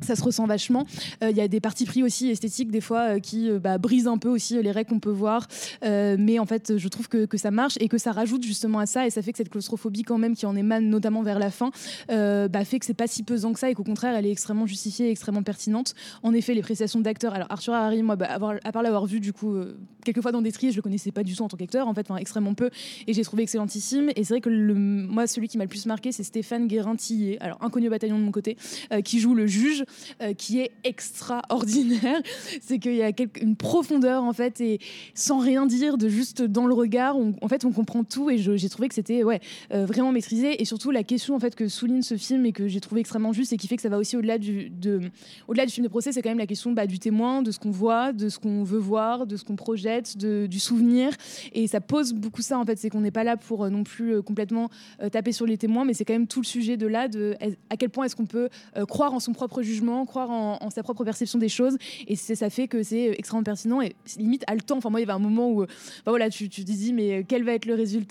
ça 0.00 0.16
se 0.16 0.22
ressent 0.22 0.46
vachement. 0.46 0.86
Euh, 1.22 1.30
Il 1.30 1.36
y 1.36 1.40
a 1.40 1.48
des 1.48 1.60
parties 1.60 1.84
pris 1.84 2.02
aussi 2.02 2.30
esthétiques 2.30 2.70
des 2.70 2.80
fois 2.80 3.16
euh, 3.16 3.20
qui 3.20 3.50
euh, 3.50 3.58
bah, 3.58 3.78
brisent 3.78 4.06
un 4.06 4.18
peu 4.18 4.28
aussi 4.28 4.60
les 4.62 4.70
règles 4.70 4.90
qu'on 4.90 5.00
peut 5.00 5.10
voir. 5.10 5.46
Mais 5.82 6.38
en 6.38 6.46
fait, 6.46 6.76
je 6.76 6.88
trouve 6.88 7.08
que, 7.08 7.26
que 7.26 7.36
ça 7.36 7.50
marche 7.50 7.74
et 7.80 7.88
que 7.88 7.98
ça 7.98 8.12
rajoute 8.12 8.42
justement 8.42 8.78
à 8.78 8.86
ça 8.86 9.06
et 9.06 9.10
ça 9.10 9.22
fait 9.22 9.32
que 9.32 9.38
cette 9.38 9.48
claustrophobie 9.48 10.02
quand 10.02 10.18
même 10.18 10.34
qui 10.34 10.46
en 10.46 10.56
émane 10.56 10.88
notamment 10.88 11.22
vers 11.22 11.38
la 11.38 11.50
fin 11.50 11.70
bah, 12.08 12.64
fait 12.64 12.78
que 12.78 12.86
c'est 12.86 12.94
pas 12.94 13.06
si 13.06 13.22
pesant 13.22 13.52
que 13.52 13.58
ça 13.58 13.70
et 13.70 13.74
qu'au 13.74 13.84
contraire 13.84 14.14
elle 14.16 14.26
est 14.26 14.30
extrêmement 14.30 14.66
justifiée 14.66 15.08
et 15.08 15.10
extrêmement 15.10 15.42
pertinente. 15.42 15.94
En 16.22 16.32
effet, 16.32 16.54
les 16.54 16.62
prestations 16.62 17.00
d'acteurs. 17.00 17.34
Alors 17.34 17.48
Arthur 17.50 17.74
Harry, 17.74 18.02
moi, 18.02 18.16
bah, 18.16 18.28
à 18.30 18.72
part 18.72 18.82
l'avoir 18.82 19.06
vu 19.06 19.20
du 19.20 19.32
coup 19.32 19.56
quelques 20.04 20.22
fois 20.22 20.32
dans 20.32 20.42
des 20.42 20.52
tries, 20.52 20.70
je 20.70 20.76
le 20.76 20.82
connaissais 20.82 21.12
pas 21.12 21.22
du 21.22 21.34
tout 21.34 21.42
en 21.42 21.48
tant 21.48 21.56
qu'acteur 21.56 21.88
en 21.88 21.94
fait, 21.94 22.06
extrêmement 22.18 22.54
peu 22.54 22.70
et 23.06 23.12
j'ai 23.12 23.22
trouvé 23.22 23.42
excellentissime. 23.42 24.10
Et 24.16 24.24
c'est 24.24 24.34
vrai 24.34 24.40
que 24.40 24.50
moi, 24.50 25.26
celui 25.26 25.48
qui 25.48 25.58
m'a 25.58 25.64
le 25.64 25.68
plus 25.68 25.86
marqué, 25.86 26.12
c'est 26.12 26.24
Stéphane 26.24 26.66
Guérin-Tillier, 26.66 27.38
alors 27.40 27.58
inconnu 27.62 27.88
au 27.88 27.90
bataillon 27.90 28.18
de 28.18 28.24
mon 28.24 28.32
côté, 28.32 28.56
qui 29.04 29.20
joue 29.20 29.34
le 29.34 29.46
juge, 29.46 29.75
euh, 30.22 30.32
qui 30.34 30.60
est 30.60 30.70
extraordinaire. 30.84 32.20
c'est 32.60 32.78
qu'il 32.78 32.94
y 32.94 33.02
a 33.02 33.10
une 33.40 33.56
profondeur 33.56 34.22
en 34.24 34.32
fait 34.32 34.60
et 34.60 34.78
sans 35.14 35.38
rien 35.38 35.66
dire, 35.66 35.98
de 35.98 36.08
juste 36.08 36.42
dans 36.42 36.66
le 36.66 36.74
regard, 36.74 37.16
on- 37.18 37.34
en 37.40 37.48
fait, 37.48 37.64
on 37.64 37.72
comprend 37.72 38.04
tout. 38.04 38.30
Et 38.30 38.38
j'ai 38.38 38.68
trouvé 38.68 38.88
que 38.88 38.94
c'était 38.94 39.24
ouais 39.24 39.40
euh, 39.72 39.86
vraiment 39.86 40.12
maîtrisé. 40.12 40.60
Et 40.60 40.64
surtout 40.64 40.90
la 40.90 41.02
question 41.02 41.34
en 41.34 41.40
fait 41.40 41.54
que 41.54 41.68
souligne 41.68 42.02
ce 42.02 42.16
film 42.16 42.46
et 42.46 42.52
que 42.52 42.68
j'ai 42.68 42.80
trouvé 42.80 43.00
extrêmement 43.00 43.32
juste 43.32 43.52
et 43.52 43.56
qui 43.56 43.66
fait 43.68 43.76
que 43.76 43.82
ça 43.82 43.88
va 43.88 43.98
aussi 43.98 44.16
au-delà 44.16 44.38
du 44.38 44.70
de, 44.70 45.00
au-delà 45.48 45.66
du 45.66 45.72
film 45.72 45.84
de 45.84 45.90
procès, 45.90 46.12
c'est 46.12 46.22
quand 46.22 46.28
même 46.28 46.38
la 46.38 46.46
question 46.46 46.72
bah, 46.72 46.86
du 46.86 46.98
témoin, 46.98 47.42
de 47.42 47.50
ce 47.50 47.58
qu'on 47.58 47.70
voit, 47.70 48.12
de 48.12 48.28
ce 48.28 48.38
qu'on 48.38 48.64
veut 48.64 48.78
voir, 48.78 49.26
de 49.26 49.36
ce 49.36 49.44
qu'on 49.44 49.56
projette, 49.56 50.16
du 50.16 50.60
souvenir. 50.60 51.10
Et 51.52 51.66
ça 51.66 51.80
pose 51.80 52.12
beaucoup 52.12 52.42
ça 52.42 52.58
en 52.58 52.64
fait, 52.64 52.78
c'est 52.78 52.90
qu'on 52.90 53.00
n'est 53.00 53.10
pas 53.10 53.24
là 53.24 53.36
pour 53.36 53.64
euh, 53.64 53.70
non 53.70 53.84
plus 53.84 54.22
complètement 54.22 54.68
taper 55.12 55.32
sur 55.32 55.46
les 55.46 55.58
témoins, 55.58 55.84
mais 55.84 55.94
c'est 55.94 56.04
quand 56.04 56.12
même 56.14 56.26
tout 56.26 56.40
le 56.40 56.46
sujet 56.46 56.76
de 56.76 56.86
là, 56.86 57.08
de 57.08 57.34
à 57.70 57.76
quel 57.76 57.90
point 57.90 58.04
est-ce 58.04 58.16
qu'on 58.16 58.26
peut 58.26 58.48
croire 58.88 59.14
en 59.14 59.20
son 59.20 59.32
propre 59.32 59.62
jugement 59.66 60.06
croire 60.06 60.30
en, 60.30 60.70
sa 60.70 60.82
propre 60.82 61.04
perception 61.04 61.38
des 61.38 61.48
choses. 61.48 61.76
Et 62.06 62.16
ça 62.16 62.50
fait 62.50 62.68
que 62.68 62.82
c'est 62.82 63.14
extrêmement 63.18 63.44
pertinent 63.44 63.80
et 63.80 63.94
limite 64.16 64.44
haletant. 64.46 64.78
Enfin, 64.78 64.90
moi, 64.90 65.00
il 65.00 65.04
y 65.04 65.06
avait 65.06 65.16
un 65.16 65.18
moment 65.18 65.50
où 65.50 65.62
euh, 65.62 65.66
bah 66.04 66.12
voilà, 66.12 66.30
tu, 66.30 66.48
tu 66.48 66.64
te 66.64 66.70
dis, 66.70 66.92
mais 66.92 67.24
quel 67.26 67.44
va 67.44 67.52
être 67.52 67.66
le 67.66 67.74
résultat 67.74 68.06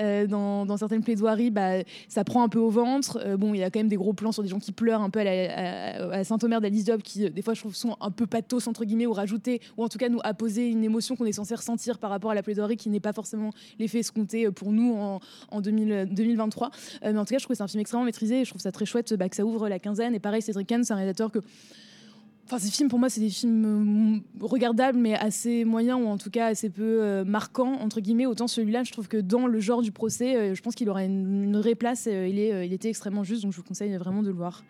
Euh, 0.00 0.26
dans, 0.26 0.76
certaines 0.76 1.02
plaidoiries, 1.02 1.50
bah, 1.50 1.82
ça 2.08 2.24
prend 2.24 2.42
un 2.42 2.48
peu 2.48 2.58
au 2.58 2.70
ventre. 2.70 3.18
Euh, 3.24 3.36
bon, 3.36 3.54
il 3.54 3.58
y 3.58 3.62
a 3.62 3.70
quand 3.70 3.80
même 3.80 3.88
des 3.88 3.96
gros 3.96 4.12
plans 4.12 4.32
sur 4.32 4.42
des 4.42 4.48
gens 4.48 4.58
qui 4.58 4.72
pleurent 4.72 5.00
un 5.00 5.10
peu 5.10 5.20
à, 5.20 6.24
Saint-Omer 6.24 6.60
d'Alice 6.60 6.84
Diop 6.84 7.02
qui, 7.02 7.24
euh, 7.24 7.30
des 7.30 7.42
fois, 7.42 7.54
je 7.54 7.60
trouve, 7.60 7.74
sont 7.74 7.96
un 8.00 8.10
peu 8.10 8.26
pathos, 8.26 8.66
entre 8.66 8.84
guillemets, 8.84 9.06
ou 9.06 9.12
rajoutés, 9.12 9.60
ou 9.76 9.84
en 9.84 9.88
tout 9.88 9.98
cas 9.98 10.08
nous 10.08 10.20
apposer 10.24 10.68
une 10.68 10.84
émotion 10.84 11.16
qu'on 11.16 11.24
est 11.24 11.32
censé 11.32 11.54
ressentir 11.54 11.98
par 11.98 12.10
rapport 12.10 12.30
à 12.30 12.34
la 12.34 12.42
plaidoirie 12.42 12.76
qui 12.76 12.88
n'est 12.88 13.00
pas 13.00 13.12
forcément 13.12 13.50
l'effet 13.78 14.00
escompté 14.00 14.46
euh, 14.46 14.50
pour 14.50 14.72
nous 14.72 14.94
en, 14.94 15.20
en 15.50 15.60
2000, 15.60 16.08
2023. 16.10 16.70
Euh, 17.04 17.12
mais 17.12 17.18
en 17.18 17.24
tout 17.24 17.34
cas, 17.34 17.38
je 17.38 17.44
trouve 17.44 17.54
que 17.54 17.58
c'est 17.58 17.62
un 17.62 17.68
film 17.68 17.80
extrêmement 17.80 18.04
maîtrisé 18.04 18.40
et 18.40 18.44
je 18.44 18.50
trouve 18.50 18.62
ça 18.62 18.72
très 18.72 18.86
chouette 18.86 19.14
bah, 19.14 19.28
que 19.28 19.36
ça 19.36 19.44
ouvre 19.44 19.68
la 19.68 19.78
quinzaine. 19.78 20.14
Et 20.14 20.20
pareil, 20.20 20.42
Cédric 20.42 20.66
Kahn, 20.66 20.84
c'est 20.84 20.94
que. 21.30 21.40
Enfin, 22.44 22.60
ces 22.60 22.70
films, 22.70 22.88
pour 22.88 23.00
moi, 23.00 23.08
c'est 23.08 23.20
des 23.20 23.30
films 23.30 24.22
euh, 24.40 24.44
regardables, 24.46 24.96
mais 24.96 25.14
assez 25.16 25.64
moyens, 25.64 26.00
ou 26.00 26.06
en 26.06 26.16
tout 26.16 26.30
cas 26.30 26.46
assez 26.46 26.70
peu 26.70 27.02
euh, 27.02 27.24
marquants, 27.24 27.74
entre 27.80 28.00
guillemets. 28.00 28.26
Autant 28.26 28.46
celui-là, 28.46 28.84
je 28.84 28.92
trouve 28.92 29.08
que 29.08 29.16
dans 29.16 29.48
le 29.48 29.58
genre 29.58 29.82
du 29.82 29.90
procès, 29.90 30.36
euh, 30.36 30.54
je 30.54 30.62
pense 30.62 30.76
qu'il 30.76 30.88
aura 30.88 31.02
une, 31.02 31.42
une 31.42 31.56
vraie 31.56 31.74
place. 31.74 32.06
il, 32.06 32.38
est, 32.38 32.66
il 32.66 32.72
était 32.72 32.88
extrêmement 32.88 33.24
juste, 33.24 33.42
donc 33.42 33.52
je 33.52 33.56
vous 33.56 33.64
conseille 33.64 33.92
vraiment 33.96 34.22
de 34.22 34.28
le 34.28 34.34
voir. 34.34 34.62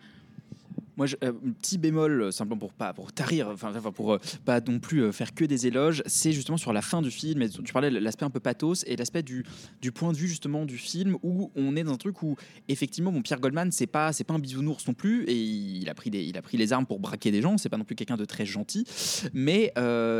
Moi, 0.97 1.05
je- 1.05 1.15
euh, 1.23 1.31
petit 1.61 1.77
bémol, 1.77 2.21
euh, 2.23 2.31
simplement 2.31 2.59
pour 2.59 2.73
pas 2.73 2.93
pour 2.93 3.13
tarir, 3.13 3.49
enfin 3.49 3.71
pour 3.93 4.13
euh, 4.13 4.19
pas 4.45 4.59
non 4.61 4.79
plus 4.79 5.03
euh, 5.03 5.11
faire 5.11 5.33
que 5.33 5.45
des 5.45 5.67
éloges, 5.67 6.01
c'est 6.07 6.31
justement 6.31 6.57
sur 6.57 6.73
la 6.73 6.81
fin 6.81 7.01
du 7.01 7.11
film. 7.11 7.41
Et 7.43 7.49
tu 7.49 7.71
parlais 7.71 7.89
de 7.91 7.97
l'aspect 7.99 8.25
un 8.25 8.29
peu 8.29 8.39
pathos 8.39 8.83
et 8.87 8.95
l'aspect 8.95 9.23
du, 9.23 9.45
du 9.81 9.91
point 9.91 10.11
de 10.11 10.17
vue 10.17 10.27
justement 10.27 10.65
du 10.65 10.77
film 10.77 11.15
où 11.23 11.51
on 11.55 11.75
est 11.75 11.83
dans 11.83 11.93
un 11.93 11.97
truc 11.97 12.21
où 12.23 12.35
effectivement, 12.67 13.11
mon 13.11 13.21
Pierre 13.21 13.39
Goldman, 13.39 13.71
c'est 13.71 13.87
pas 13.87 14.11
c'est 14.11 14.23
pas 14.23 14.33
un 14.33 14.39
bisounours 14.39 14.87
non 14.87 14.93
plus 14.93 15.23
et 15.25 15.35
il 15.35 15.87
a 15.89 15.93
pris 15.93 16.09
des, 16.09 16.23
il 16.23 16.37
a 16.37 16.41
pris 16.41 16.57
les 16.57 16.73
armes 16.73 16.85
pour 16.85 16.99
braquer 16.99 17.31
des 17.31 17.41
gens. 17.41 17.57
C'est 17.57 17.69
pas 17.69 17.77
non 17.77 17.85
plus 17.85 17.95
quelqu'un 17.95 18.17
de 18.17 18.25
très 18.25 18.45
gentil, 18.45 18.85
mais 19.33 19.73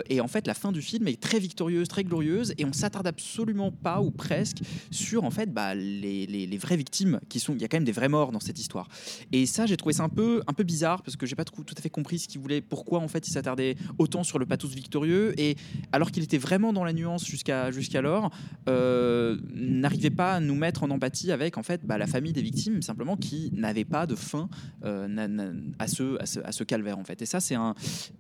et 0.10 0.22
en 0.22 0.28
fait, 0.28 0.46
la 0.48 0.54
fin 0.54 0.72
du 0.72 0.82
film 0.82 1.08
est 1.08 1.20
très 1.20 1.40
victorieuse, 1.40 1.88
très 1.88 2.04
glorieuse 2.04 2.54
et 2.58 2.66
on 2.66 2.74
s'attarde 2.74 3.08
absolument 3.08 3.72
pas 3.72 4.00
ou 4.02 4.12
presque 4.12 4.58
sur 4.92 5.24
en 5.24 5.32
fait 5.32 5.52
bah, 5.54 5.74
les, 5.76 6.26
les, 6.28 6.46
les 6.46 6.58
vraies 6.58 6.78
victimes 6.78 7.20
qui 7.30 7.40
sont. 7.40 7.54
Il 7.56 7.62
y 7.62 7.66
a 7.66 7.68
quand 7.68 7.78
même 7.78 7.84
des 7.86 7.92
vrais 7.92 8.10
morts 8.10 8.32
dans 8.32 8.40
cette 8.40 8.60
histoire. 8.60 8.88
Et 9.32 9.46
ça, 9.46 9.66
j'ai 9.66 9.78
trouvé 9.78 9.94
ça 9.94 10.04
un 10.04 10.10
peu, 10.10 10.42
un 10.48 10.54
peu 10.54 10.64
bizarre 10.68 11.02
parce 11.02 11.18
que 11.18 11.26
j'ai 11.26 11.36
pas 11.36 11.46
tout, 11.46 11.66
à 11.76 11.82
fait 11.82 11.90
compris 11.90 12.20
ce 12.20 12.28
qu'il 12.28 12.40
voulait, 12.40 12.62
pourquoi 12.62 13.00
en 13.00 13.08
fait 13.08 13.28
il 13.28 13.32
s'attardait 13.32 13.76
autant 13.98 14.24
sur 14.24 14.38
le 14.38 14.46
pathos 14.46 14.76
victorieux 14.76 15.34
et 15.40 15.56
alors 15.92 16.12
qu'il 16.12 16.24
était 16.24 16.38
vraiment 16.38 16.74
dans 16.74 16.84
la 16.84 16.94
nuance 16.94 17.26
jusqu'à 17.26 17.72
jusqu'alors, 17.72 18.30
euh, 18.70 19.38
n'arrivait 19.54 20.12
pas 20.12 20.34
à 20.34 20.40
nous 20.40 20.56
mettre 20.56 20.84
en 20.84 20.92
empathie 20.92 21.32
avec 21.32 21.58
en 21.58 21.64
fait 21.64 21.84
bah, 21.86 21.98
la 21.98 22.06
famille 22.06 22.34
des 22.34 22.44
victimes 22.44 22.84
simplement 22.84 23.18
qui 23.18 23.50
n'avait 23.54 23.86
pas 23.86 24.06
de 24.06 24.16
fin 24.16 24.50
euh, 24.84 25.54
à 25.80 25.88
ce, 25.88 26.22
à 26.22 26.26
ce 26.28 26.40
à 26.42 26.52
ce 26.52 26.64
calvaire 26.64 27.00
en 27.00 27.04
fait. 27.04 27.22
Et 27.22 27.26
ça 27.26 27.40
c'est 27.40 27.56
un, 27.56 27.74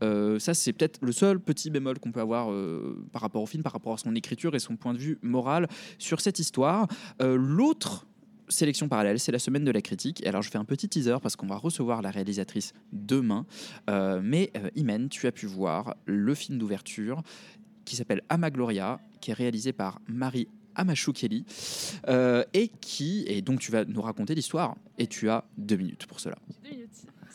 euh, 0.04 0.40
ça 0.40 0.56
c'est 0.56 0.74
peut-être 0.74 1.00
le 1.02 1.12
seul 1.12 1.40
petit 1.40 1.70
bémol 1.70 2.00
qu'on 2.00 2.12
peut 2.12 2.22
avoir 2.22 2.48
par 3.12 3.22
rapport 3.22 3.44
au 3.44 3.46
film, 3.46 3.62
par 3.62 3.74
rapport 3.74 3.94
à 3.94 3.98
son 3.98 4.16
écriture 4.16 4.56
et 4.56 4.60
son 4.60 4.76
point 4.76 4.94
de 4.94 5.00
vue 5.00 5.20
moral 5.22 5.68
sur 6.00 6.22
cette 6.22 6.40
histoire. 6.40 6.88
L'autre 7.20 8.07
sélection 8.50 8.88
parallèle, 8.88 9.20
c'est 9.20 9.32
la 9.32 9.40
semaine 9.40 9.64
de 9.64 9.72
la 9.72 9.82
critique. 9.82 10.24
Et 10.24 10.28
alors, 10.28 10.42
je 10.42 10.50
fais 10.50 10.58
un 10.58 10.66
petit 10.66 10.90
teaser 10.90 11.18
parce 11.22 11.36
qu'on 11.36 11.48
va 11.48 11.58
recevoir 11.58 12.02
la 12.02 12.12
réalisatrice 12.12 12.74
demain. 12.92 13.46
Euh, 13.90 14.22
mais 14.24 14.52
euh, 14.58 14.70
Imen, 14.76 15.10
tu 15.10 15.28
as 15.28 15.32
pu 15.32 15.46
voir 15.46 15.96
le 16.06 16.34
film 16.34 16.58
d'ouverture 16.58 17.24
qui 17.86 17.96
s'appelle 17.96 18.22
Amagloria, 18.30 19.00
qui 19.22 19.32
est 19.32 19.34
réalisé 19.34 19.74
par 19.74 20.02
Marie 20.08 20.48
Amachoukeli 20.76 21.46
euh, 22.08 22.44
et 22.54 22.68
qui 22.68 23.26
et 23.28 23.42
donc 23.42 23.60
tu 23.60 23.72
vas 23.72 23.84
nous 23.86 24.02
raconter 24.02 24.36
l'histoire 24.36 24.76
et 25.00 25.08
tu 25.08 25.30
as 25.30 25.44
deux 25.58 25.76
minutes 25.76 26.06
pour 26.06 26.20
cela. 26.20 26.38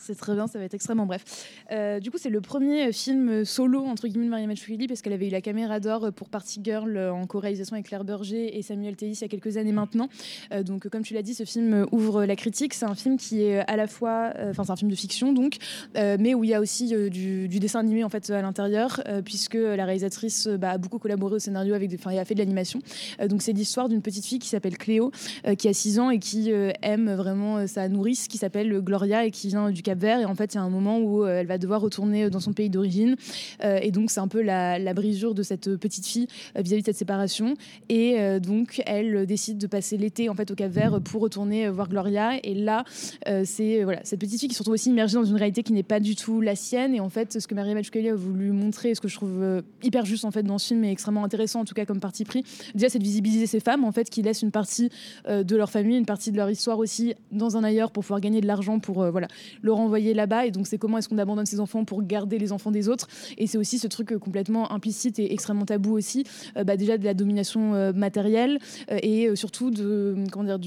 C'est 0.05 0.15
très 0.15 0.35
bien, 0.35 0.47
ça 0.47 0.59
va 0.59 0.65
être 0.65 0.73
extrêmement 0.73 1.05
bref. 1.05 1.23
Euh, 1.71 1.99
du 1.99 2.11
coup, 2.11 2.17
c'est 2.17 2.29
le 2.29 2.41
premier 2.41 2.91
film 2.91 3.45
solo 3.45 3.85
entre 3.85 4.07
guillemets 4.07 4.25
de 4.25 4.31
Maria 4.31 4.47
Machoukeli 4.47 4.87
parce 4.87 5.01
qu'elle 5.01 5.13
avait 5.13 5.27
eu 5.27 5.31
la 5.31 5.41
caméra 5.41 5.79
d'or 5.79 6.11
pour 6.11 6.29
Party 6.29 6.59
Girl 6.63 6.97
euh, 6.97 7.13
en 7.13 7.25
co-réalisation 7.25 7.75
avec 7.75 7.87
Claire 7.87 8.03
Berger 8.03 8.57
et 8.57 8.61
Samuel 8.61 8.95
Tellis 8.95 9.13
il 9.13 9.21
y 9.21 9.23
a 9.23 9.27
quelques 9.27 9.57
années 9.57 9.71
maintenant. 9.71 10.09
Euh, 10.51 10.63
donc, 10.63 10.89
comme 10.89 11.03
tu 11.03 11.13
l'as 11.13 11.21
dit, 11.21 11.33
ce 11.33 11.45
film 11.45 11.85
ouvre 11.91 12.25
la 12.25 12.35
critique. 12.35 12.73
C'est 12.73 12.85
un 12.85 12.95
film 12.95 13.17
qui 13.17 13.43
est 13.43 13.59
à 13.59 13.75
la 13.77 13.87
fois, 13.87 14.33
euh, 14.35 14.51
enfin, 14.51 14.63
c'est 14.63 14.71
un 14.71 14.75
film 14.75 14.91
de 14.91 14.95
fiction 14.95 15.33
donc, 15.33 15.57
euh, 15.97 16.17
mais 16.19 16.33
où 16.33 16.43
il 16.43 16.49
y 16.49 16.53
a 16.53 16.59
aussi 16.59 16.93
euh, 16.93 17.09
du, 17.09 17.47
dessin 17.59 17.79
animé 17.79 18.03
en 18.03 18.09
fait 18.09 18.29
à 18.29 18.41
l'intérieur 18.41 19.01
euh, 19.07 19.21
puisque 19.21 19.55
la 19.55 19.85
réalisatrice 19.85 20.47
euh, 20.47 20.57
bah, 20.57 20.71
a 20.71 20.77
beaucoup 20.77 20.99
collaboré 20.99 21.35
au 21.35 21.39
scénario 21.39 21.73
avec, 21.73 21.91
enfin, 21.93 22.15
a 22.15 22.25
fait 22.25 22.33
de 22.33 22.39
l'animation. 22.39 22.79
Euh, 23.21 23.27
donc, 23.27 23.41
c'est 23.41 23.53
l'histoire 23.53 23.89
d'une 23.89 24.01
petite 24.01 24.25
fille 24.25 24.39
qui 24.39 24.49
s'appelle 24.49 24.77
Cléo, 24.77 25.11
euh, 25.47 25.55
qui 25.55 25.67
a 25.67 25.73
6 25.73 25.99
ans 25.99 26.09
et 26.09 26.19
qui 26.19 26.51
euh, 26.51 26.71
aime 26.81 27.13
vraiment 27.13 27.57
euh, 27.57 27.67
sa 27.67 27.87
nourrice 27.89 28.27
qui 28.27 28.37
s'appelle 28.37 28.81
Gloria 28.81 29.25
et 29.25 29.31
qui 29.31 29.47
vient 29.47 29.71
du 29.71 29.81
Cap 29.81 29.92
Vert. 29.99 30.19
Et 30.19 30.25
en 30.25 30.35
fait, 30.35 30.53
il 30.53 30.57
y 30.57 30.59
a 30.59 30.63
un 30.63 30.69
moment 30.69 30.99
où 30.99 31.23
euh, 31.23 31.39
elle 31.39 31.47
va 31.47 31.57
devoir 31.57 31.81
retourner 31.81 32.29
dans 32.29 32.39
son 32.39 32.53
pays 32.53 32.69
d'origine. 32.69 33.15
Euh, 33.63 33.79
et 33.81 33.91
donc, 33.91 34.11
c'est 34.11 34.19
un 34.19 34.27
peu 34.27 34.41
la, 34.41 34.79
la 34.79 34.93
brisure 34.93 35.33
de 35.33 35.43
cette 35.43 35.75
petite 35.77 36.05
fille 36.05 36.27
euh, 36.57 36.61
vis-à-vis 36.61 36.81
de 36.81 36.87
cette 36.87 36.97
séparation. 36.97 37.55
Et 37.89 38.19
euh, 38.19 38.39
donc, 38.39 38.81
elle 38.85 39.15
euh, 39.15 39.25
décide 39.25 39.57
de 39.57 39.67
passer 39.67 39.97
l'été 39.97 40.29
en 40.29 40.35
fait 40.35 40.51
au 40.51 40.55
Cap 40.55 40.71
Vert 40.71 41.01
pour 41.01 41.21
retourner 41.21 41.67
euh, 41.67 41.71
voir 41.71 41.89
Gloria. 41.89 42.39
Et 42.43 42.53
là, 42.53 42.83
euh, 43.27 43.43
c'est 43.45 43.81
euh, 43.81 43.83
voilà, 43.83 44.01
cette 44.03 44.19
petite 44.19 44.39
fille 44.39 44.49
qui 44.49 44.55
se 44.55 44.59
retrouve 44.59 44.75
aussi 44.75 44.89
immergée 44.89 45.15
dans 45.15 45.23
une 45.23 45.35
réalité 45.35 45.63
qui 45.63 45.73
n'est 45.73 45.83
pas 45.83 45.99
du 45.99 46.15
tout 46.15 46.41
la 46.41 46.55
sienne. 46.55 46.95
Et 46.95 46.99
en 46.99 47.09
fait, 47.09 47.39
ce 47.39 47.47
que 47.47 47.55
Maria 47.55 47.73
Machoukeli 47.73 48.09
a 48.09 48.15
voulu 48.15 48.51
montrer, 48.51 48.95
ce 48.95 49.01
que 49.01 49.07
je 49.07 49.15
trouve 49.15 49.41
euh, 49.41 49.61
hyper 49.81 50.05
juste 50.05 50.25
en 50.25 50.31
fait 50.31 50.43
dans 50.43 50.57
ce 50.57 50.67
film 50.67 50.83
et 50.83 50.91
extrêmement 50.91 51.23
intéressant 51.23 51.61
en 51.61 51.65
tout 51.65 51.73
cas 51.73 51.85
comme 51.85 51.99
parti 51.99 52.25
pris, 52.25 52.43
déjà 52.75 52.89
c'est 52.89 52.99
de 52.99 53.03
visibiliser 53.03 53.47
ces 53.47 53.59
femmes 53.59 53.83
en 53.83 53.91
fait 53.91 54.09
qui 54.09 54.21
laissent 54.21 54.41
une 54.41 54.51
partie 54.51 54.89
euh, 55.27 55.43
de 55.43 55.55
leur 55.55 55.69
famille, 55.69 55.97
une 55.97 56.05
partie 56.05 56.31
de 56.31 56.37
leur 56.37 56.49
histoire 56.49 56.79
aussi 56.79 57.13
dans 57.31 57.57
un 57.57 57.63
ailleurs 57.63 57.91
pour 57.91 58.03
pouvoir 58.03 58.21
gagner 58.21 58.41
de 58.41 58.47
l'argent 58.47 58.79
pour 58.79 59.01
euh, 59.01 59.11
voilà 59.11 59.27
le 59.61 59.73
renvoyer 59.83 60.13
là-bas. 60.13 60.45
Et 60.45 60.51
donc 60.51 60.67
c'est 60.67 60.77
comment 60.77 60.97
est-ce 60.97 61.09
qu'on 61.09 61.17
abandonne 61.17 61.45
ses 61.45 61.59
enfants 61.59 61.85
pour 61.85 62.03
garder 62.03 62.37
les 62.39 62.51
enfants 62.51 62.71
des 62.71 62.89
autres. 62.89 63.07
Et 63.37 63.47
c'est 63.47 63.57
aussi 63.57 63.79
ce 63.79 63.87
truc 63.87 64.11
euh, 64.11 64.19
complètement 64.19 64.71
implicite 64.71 65.19
et 65.19 65.33
extrêmement 65.33 65.65
tabou 65.65 65.95
aussi, 65.95 66.23
euh, 66.57 66.63
bah, 66.63 66.77
déjà 66.77 66.97
de 66.97 67.03
la 67.03 67.13
domination 67.13 67.73
euh, 67.73 67.93
matérielle 67.93 68.59
et 68.89 69.35
surtout 69.35 69.71
de 69.71 70.15
comment 70.31 70.57
dire 70.57 70.59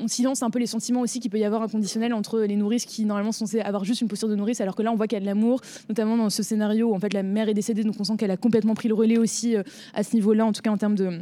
on 0.00 0.08
silence 0.08 0.42
un 0.42 0.50
peu 0.50 0.58
les 0.58 0.66
sentiments 0.66 1.00
aussi 1.00 1.20
qu'il 1.20 1.30
peut 1.30 1.38
y 1.38 1.44
avoir 1.44 1.62
inconditionnels 1.62 2.14
entre 2.14 2.40
les 2.40 2.56
nourrices 2.56 2.84
qui 2.84 3.04
normalement 3.04 3.32
sont 3.32 3.46
censées 3.46 3.60
avoir 3.60 3.84
juste 3.84 4.00
une 4.00 4.08
posture 4.08 4.28
de 4.28 4.36
nourrice 4.36 4.60
alors 4.60 4.76
que 4.76 4.82
là 4.82 4.92
on 4.92 4.96
voit 4.96 5.06
qu'il 5.06 5.16
y 5.16 5.18
a 5.18 5.20
de 5.20 5.26
l'amour 5.26 5.60
notamment 5.88 6.16
dans 6.16 6.30
ce 6.30 6.42
scénario 6.42 6.90
où 6.90 6.94
en 6.94 7.00
fait 7.00 7.12
la 7.12 7.22
mère 7.22 7.48
est 7.48 7.54
décédée 7.54 7.84
donc 7.84 7.94
on 7.98 8.04
sent 8.04 8.16
qu'elle 8.18 8.30
a 8.30 8.36
complètement 8.36 8.74
pris 8.74 8.88
le 8.88 8.94
relais 8.94 9.18
aussi 9.18 9.56
à 9.94 10.02
ce 10.02 10.14
niveau-là 10.14 10.46
en 10.46 10.52
tout 10.52 10.62
cas 10.62 10.70
en 10.70 10.76
termes 10.76 10.94
de 10.94 11.20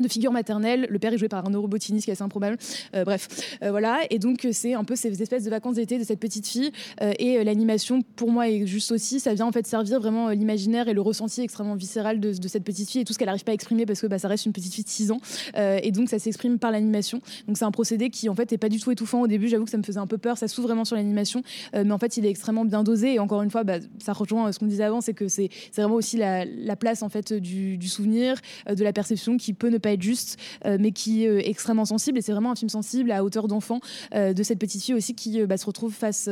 de 0.00 0.08
figure 0.08 0.32
maternelle. 0.32 0.86
Le 0.90 0.98
père 0.98 1.12
est 1.12 1.18
joué 1.18 1.28
par 1.28 1.40
Arnaud 1.40 1.62
Robotini, 1.62 2.00
ce 2.00 2.06
qui 2.06 2.10
est 2.10 2.14
assez 2.14 2.22
improbable. 2.22 2.56
Euh, 2.94 3.04
bref, 3.04 3.28
Euh, 3.62 3.70
voilà. 3.70 4.00
Et 4.10 4.18
donc, 4.18 4.44
euh, 4.44 4.50
c'est 4.52 4.74
un 4.74 4.84
peu 4.84 4.96
ces 4.96 5.22
espèces 5.22 5.44
de 5.44 5.50
vacances 5.50 5.76
d'été 5.76 5.98
de 5.98 6.04
cette 6.04 6.20
petite 6.20 6.46
fille. 6.46 6.70
Et 7.18 7.42
l'animation, 7.44 8.02
pour 8.16 8.30
moi, 8.30 8.48
est 8.48 8.66
juste 8.66 8.92
aussi, 8.92 9.20
ça 9.20 9.34
vient 9.34 9.46
en 9.46 9.52
fait 9.52 9.66
servir 9.66 10.00
vraiment 10.00 10.30
l'imaginaire 10.30 10.88
et 10.88 10.94
le 10.94 11.00
ressenti 11.00 11.42
extrêmement 11.42 11.74
viscéral 11.74 12.20
de, 12.20 12.48
cette 12.48 12.64
petite 12.64 12.90
fille 12.90 13.00
et 13.00 13.04
tout 13.04 13.12
ce 13.12 13.18
qu'elle 13.18 13.26
n'arrive 13.26 13.44
pas 13.44 13.52
à 13.52 13.54
exprimer 13.54 13.86
parce 13.86 14.00
que 14.00 14.06
bah, 14.06 14.18
ça 14.18 14.28
reste 14.28 14.46
une 14.46 14.52
petite 14.52 14.74
fille 14.74 14.84
de 14.84 14.88
6 14.88 15.10
ans. 15.12 15.20
Et 15.56 15.90
donc, 15.90 16.08
ça 16.08 16.18
s'exprime 16.18 16.58
par 16.58 16.70
l'animation. 16.70 17.20
Donc, 17.46 17.58
c'est 17.58 17.64
un 17.64 17.70
procédé 17.70 18.10
qui, 18.10 18.28
en 18.28 18.34
fait, 18.34 18.52
est 18.52 18.58
pas 18.58 18.68
du 18.68 18.80
tout 18.80 18.90
étouffant 18.90 19.22
au 19.22 19.26
début. 19.26 19.48
J'avoue 19.48 19.64
que 19.64 19.70
ça 19.70 19.78
me 19.78 19.82
faisait 19.82 19.98
un 19.98 20.06
peu 20.06 20.18
peur. 20.18 20.38
Ça 20.38 20.48
s'ouvre 20.48 20.68
vraiment 20.68 20.84
sur 20.84 20.96
l'animation. 20.96 21.42
Mais 21.72 21.92
en 21.92 21.98
fait, 21.98 22.16
il 22.16 22.26
est 22.26 22.30
extrêmement 22.30 22.64
bien 22.64 22.82
dosé. 22.82 23.14
Et 23.14 23.18
encore 23.18 23.42
une 23.42 23.50
fois, 23.50 23.64
bah, 23.64 23.78
ça 23.98 24.12
rejoint 24.12 24.50
ce 24.52 24.58
qu'on 24.58 24.66
disait 24.66 24.84
avant, 24.84 25.00
c'est 25.00 25.14
que 25.14 25.28
c'est 25.28 25.50
vraiment 25.76 25.96
aussi 25.96 26.16
la, 26.16 26.44
la 26.44 26.76
place 26.76 27.02
en 27.02 27.08
fait 27.08 27.32
du, 27.32 27.76
du 27.76 27.88
souvenir, 27.88 28.40
de 28.68 28.82
la 28.84 28.92
perception 28.92 29.36
qui 29.36 29.52
peut 29.52 29.68
ne 29.68 29.78
pas 29.84 29.92
être 29.92 30.02
juste, 30.02 30.38
euh, 30.64 30.78
mais 30.80 30.90
qui 30.90 31.24
est 31.24 31.28
euh, 31.28 31.48
extrêmement 31.48 31.84
sensible. 31.84 32.18
Et 32.18 32.22
c'est 32.22 32.32
vraiment 32.32 32.50
un 32.50 32.56
film 32.56 32.70
sensible 32.70 33.12
à 33.12 33.22
hauteur 33.22 33.46
d'enfant 33.46 33.80
euh, 34.14 34.32
de 34.32 34.42
cette 34.42 34.58
petite 34.58 34.82
fille 34.82 34.94
aussi 34.94 35.14
qui 35.14 35.44
bah, 35.46 35.56
se 35.56 35.66
retrouve 35.66 35.92
face, 35.92 36.28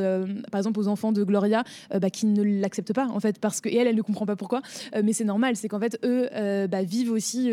par 0.51 0.59
exemple, 0.59 0.81
aux 0.81 0.89
enfants 0.89 1.13
de 1.13 1.23
Gloria 1.23 1.65
bah, 2.01 2.11
qui 2.11 2.27
ne 2.27 2.43
l'acceptent 2.43 2.95
pas 2.95 3.07
en 3.07 3.21
fait 3.21 3.39
parce 3.39 3.61
que 3.61 3.69
et 3.69 3.77
elle, 3.77 3.87
elle 3.87 3.97
ne 3.97 4.03
comprend 4.03 4.27
pas 4.27 4.37
pourquoi. 4.37 4.63
Mais 5.03 5.13
c'est 5.13 5.25
normal, 5.25 5.57
c'est 5.57 5.69
qu'en 5.69 5.79
fait 5.79 5.99
eux 6.05 6.29
bah, 6.69 6.83
vivent 6.83 7.13
aussi 7.13 7.51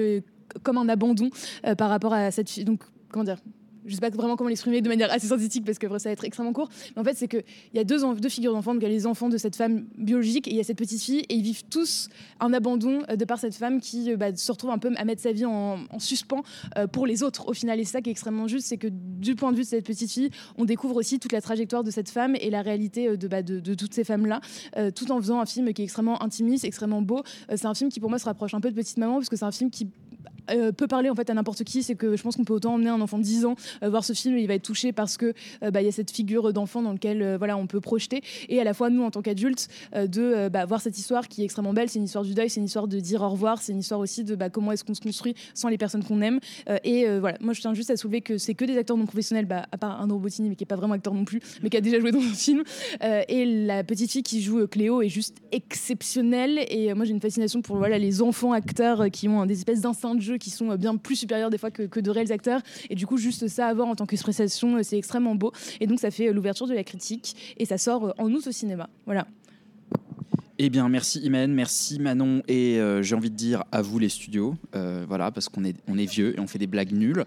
comme 0.64 0.78
un 0.78 0.88
abandon 0.88 1.30
par 1.78 1.90
rapport 1.90 2.14
à 2.14 2.32
cette 2.32 2.50
fille. 2.50 2.66
Donc 2.66 2.82
comment 3.12 3.26
dire 3.26 3.38
je 3.90 3.96
sais 3.96 4.02
pas 4.02 4.10
vraiment 4.10 4.36
comment 4.36 4.50
l'exprimer 4.50 4.82
de 4.82 4.88
manière 4.90 5.12
assez 5.12 5.28
synthétique 5.28 5.66
parce 5.66 5.78
que 5.78 5.88
ça 5.98 6.10
va 6.10 6.14
être 6.14 6.24
extrêmement 6.24 6.54
court. 6.54 6.70
Mais 6.96 7.02
en 7.02 7.04
fait, 7.04 7.18
c'est 7.18 7.28
qu'il 7.28 7.44
y 7.74 7.80
a 7.80 7.84
deux, 7.84 8.00
deux 8.16 8.30
figures 8.30 8.54
d'enfants. 8.54 8.74
Donc, 8.74 8.84
il 8.84 8.88
y 8.88 8.92
a 8.92 8.94
les 8.94 9.08
enfants 9.08 9.30
de 9.30 9.38
cette 9.38 9.56
femme 9.56 9.86
biologique 9.98 10.48
et 10.48 10.52
il 10.52 10.58
y 10.58 10.60
a 10.60 10.64
cette 10.64 10.78
petite 10.78 11.02
fille. 11.02 11.26
Et 11.30 11.36
ils 11.36 11.42
vivent 11.42 11.66
tous 11.70 12.10
un 12.40 12.54
abandon 12.54 13.02
euh, 13.10 13.16
de 13.16 13.26
par 13.26 13.40
cette 13.40 13.56
femme 13.56 13.80
qui 13.82 14.12
euh, 14.12 14.18
bah, 14.18 14.36
se 14.36 14.52
retrouve 14.52 14.72
un 14.72 14.78
peu 14.78 14.92
à 14.96 15.06
mettre 15.06 15.22
sa 15.22 15.32
vie 15.32 15.46
en, 15.46 15.80
en 15.90 16.00
suspens 16.00 16.44
euh, 16.78 16.88
pour 16.88 17.06
les 17.06 17.24
autres. 17.24 17.48
Au 17.48 17.54
final, 17.54 17.80
et 17.80 17.86
ça 17.86 18.02
qui 18.02 18.10
est 18.10 18.12
extrêmement 18.12 18.48
juste, 18.48 18.68
c'est 18.68 18.78
que 18.78 18.88
du 18.88 19.36
point 19.36 19.52
de 19.52 19.58
vue 19.58 19.64
de 19.64 19.68
cette 19.68 19.86
petite 19.86 20.12
fille, 20.12 20.30
on 20.58 20.66
découvre 20.66 20.96
aussi 20.96 21.20
toute 21.20 21.32
la 21.32 21.42
trajectoire 21.42 21.84
de 21.84 21.92
cette 21.92 22.10
femme 22.10 22.36
et 22.40 22.50
la 22.50 22.62
réalité 22.62 23.18
de, 23.18 23.28
bah, 23.28 23.42
de, 23.42 23.60
de 23.60 23.74
toutes 23.74 23.94
ces 23.94 24.04
femmes-là, 24.04 24.42
tout 24.96 25.12
en 25.12 25.20
faisant 25.20 25.40
un 25.40 25.46
film 25.46 25.74
qui 25.74 25.82
est 25.82 25.86
extrêmement 25.86 26.22
intimiste, 26.24 26.66
extrêmement 26.66 27.02
beau. 27.02 27.24
C'est 27.50 27.66
un 27.66 27.74
film 27.74 27.90
qui, 27.90 28.00
pour 28.00 28.10
moi, 28.10 28.20
se 28.20 28.26
rapproche 28.26 28.54
un 28.54 28.62
peu 28.62 28.70
de 28.70 28.76
Petite 28.76 28.98
Maman 28.98 29.16
parce 29.16 29.30
que 29.30 29.36
c'est 29.36 29.46
un 29.46 29.52
film 29.52 29.70
qui 29.70 29.88
euh, 30.52 30.72
peut 30.72 30.88
parler 30.88 31.10
en 31.10 31.16
fait 31.16 31.30
à 31.30 31.34
n'importe 31.34 31.64
qui. 31.64 31.84
C'est 31.84 31.96
que 31.96 32.16
je 32.16 32.24
pense 32.24 32.36
qu'on 32.36 32.44
peut 32.44 32.54
autant 32.54 32.76
emmener 32.76 32.90
un 32.90 33.02
enfant 33.02 33.18
de 33.18 33.24
10 33.24 33.46
ans 33.46 33.56
euh, 33.84 33.90
voir 33.90 34.04
ce 34.04 34.14
film, 34.14 34.38
il 34.38 34.48
va 34.48 34.56
être 34.56 34.64
touché 34.64 34.92
parce 34.92 35.18
que 35.18 35.34
euh, 35.64 35.72
bah, 35.72 35.82
il 35.82 35.86
y 35.86 35.88
a 35.88 35.92
cette 35.92 36.12
figure 36.12 36.54
d'enfant 36.54 36.82
dans 36.82 36.94
lequel 36.94 37.36
voilà 37.38 37.58
on 37.58 37.68
peut 37.68 37.82
projeter 37.82 38.22
et 38.48 38.60
à 38.60 38.64
la 38.64 38.74
fois 38.74 38.90
nous 38.90 39.04
en 39.04 39.12
tant 39.12 39.22
qu'adultes 39.22 39.68
de 39.96 40.48
bah, 40.50 40.66
voir 40.66 40.82
cette 40.82 40.98
histoire 40.98 41.28
qui 41.28 41.42
est 41.42 41.46
extrêmement 41.46 41.74
belle. 41.74 41.90
C'est 41.90 42.00
une 42.00 42.06
histoire 42.06 42.24
du 42.24 42.34
deuil, 42.34 42.50
c'est 42.50 42.60
une 42.60 42.66
histoire 42.66 42.88
de 42.88 43.00
dire 43.00 43.22
au 43.22 43.30
revoir, 43.30 43.62
c'est 43.62 43.72
une 43.72 43.80
histoire 43.80 44.00
aussi 44.00 44.24
de 44.24 44.36
bah, 44.36 44.50
comment 44.50 44.72
est-ce 44.72 44.84
qu'on 44.84 44.94
se 44.94 45.02
construit 45.02 45.36
sans 45.54 45.70
les 45.70 45.78
personnes 45.78 46.04
qu'on 46.04 46.22
aime. 46.22 46.40
Et 46.84 47.08
voilà, 47.20 47.38
moi 47.42 47.54
je 47.54 47.62
tiens 47.62 47.74
juste 47.74 47.90
à 47.90 47.98
soulever 47.98 48.22
que 48.22 48.38
c'est 48.38 48.54
que 48.54 48.66
des 48.66 48.78
acteurs 48.78 48.98
non 48.98 49.06
professionnels, 49.06 49.48
à 49.72 49.78
part 49.78 50.02
un 50.02 50.08
Robotini 50.08 50.50
mais 50.50 50.56
qui 50.56 50.64
est 50.64 50.68
pas 50.68 50.76
vraiment 50.76 50.94
acteur 50.94 51.14
non 51.14 51.26
plus, 51.26 51.40
mais 51.62 51.70
qui 51.70 51.78
a 51.78 51.82
déjà 51.82 52.00
joué 52.00 52.12
dans 52.12 52.20
un 52.20 52.34
film. 52.34 52.64
Et 53.02 53.46
la 53.46 53.84
petite 53.84 54.12
fille 54.12 54.24
qui 54.24 54.42
joue 54.42 54.68
Cléo 54.68 55.02
est 55.02 55.10
juste 55.10 55.38
exceptionnelle. 55.52 56.60
Et 56.70 56.94
moi 56.94 57.06
j'ai 57.06 57.12
une 57.12 57.22
fascination 57.22 57.62
pour 57.62 57.78
voilà 57.78 57.98
les 57.98 58.22
enfants 58.22 58.54
acteurs 58.54 59.10
qui 59.12 59.28
ont 59.28 59.46
des 59.46 59.56
espèces 59.56 59.82
d'instincts 59.82 60.16
de 60.16 60.22
jeu 60.22 60.38
qui 60.40 60.50
sont 60.50 60.72
euh, 60.72 60.78
bien 60.78 60.96
plus 60.98 61.16
supérieurs 61.16 61.50
des 61.50 61.58
fois 61.58 61.72
que, 61.72 61.84
que 61.84 62.00
de 62.00 62.10
réels 62.10 62.32
acteurs. 62.32 62.62
Et 62.90 62.96
du 62.96 63.06
coup 63.06 63.18
juste 63.18 63.48
ça 63.48 63.68
à 63.68 63.74
voir 63.74 63.88
en 63.88 63.96
tant 63.96 64.06
qu'expression, 64.06 64.78
euh, 64.78 64.84
c'est 64.84 64.98
extrêmement 64.98 65.36
beau. 65.36 65.52
Et 65.80 65.88
donc 65.88 66.00
ça 66.00 66.12
fait 66.12 66.30
euh, 66.30 66.34
l'ouverture 66.34 66.68
de 66.68 66.74
la 66.74 66.84
critique 66.84 67.56
et 67.58 67.66
ça 67.66 67.78
sort 67.78 68.14
en 68.18 68.32
août 68.32 68.48
au 68.48 68.52
cinéma. 68.52 68.90
Voilà. 69.06 69.28
Eh 70.62 70.70
bien, 70.70 70.90
merci 70.90 71.20
Imen, 71.20 71.54
merci 71.54 72.00
Manon, 72.00 72.44
et 72.50 72.82
euh, 72.82 73.02
j'ai 73.02 73.16
envie 73.16 73.30
de 73.30 73.36
dire 73.36 73.64
à 73.72 73.82
vous 73.82 73.98
les 73.98 74.10
studios, 74.10 74.58
euh, 74.76 75.06
voilà, 75.08 75.32
parce 75.32 75.48
qu'on 75.48 75.64
est, 75.64 75.78
on 75.88 75.98
est 75.98 76.06
vieux 76.06 76.36
et 76.36 76.40
on 76.42 76.48
fait 76.48 76.60
des 76.60 76.68
blagues 76.68 76.92
nulles. 76.92 77.24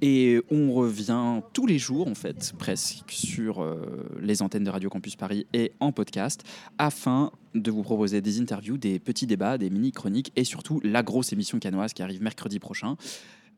Et 0.00 0.40
on 0.48 0.72
revient 0.72 1.40
tous 1.52 1.66
les 1.66 1.76
jours, 1.76 2.06
en 2.06 2.14
fait, 2.14 2.52
presque, 2.56 3.10
sur 3.10 3.64
euh, 3.64 4.08
les 4.20 4.42
antennes 4.42 4.62
de 4.62 4.70
Radio 4.70 4.90
Campus 4.90 5.16
Paris 5.16 5.44
et 5.52 5.72
en 5.80 5.90
podcast, 5.90 6.44
afin 6.78 7.32
de 7.56 7.68
vous 7.72 7.82
proposer 7.82 8.20
des 8.20 8.40
interviews, 8.40 8.78
des 8.78 9.00
petits 9.00 9.26
débats, 9.26 9.58
des 9.58 9.70
mini-chroniques, 9.70 10.30
et 10.36 10.44
surtout 10.44 10.80
la 10.84 11.02
grosse 11.02 11.32
émission 11.32 11.58
canoise 11.58 11.92
qui 11.92 12.04
arrive 12.04 12.22
mercredi 12.22 12.60
prochain. 12.60 12.94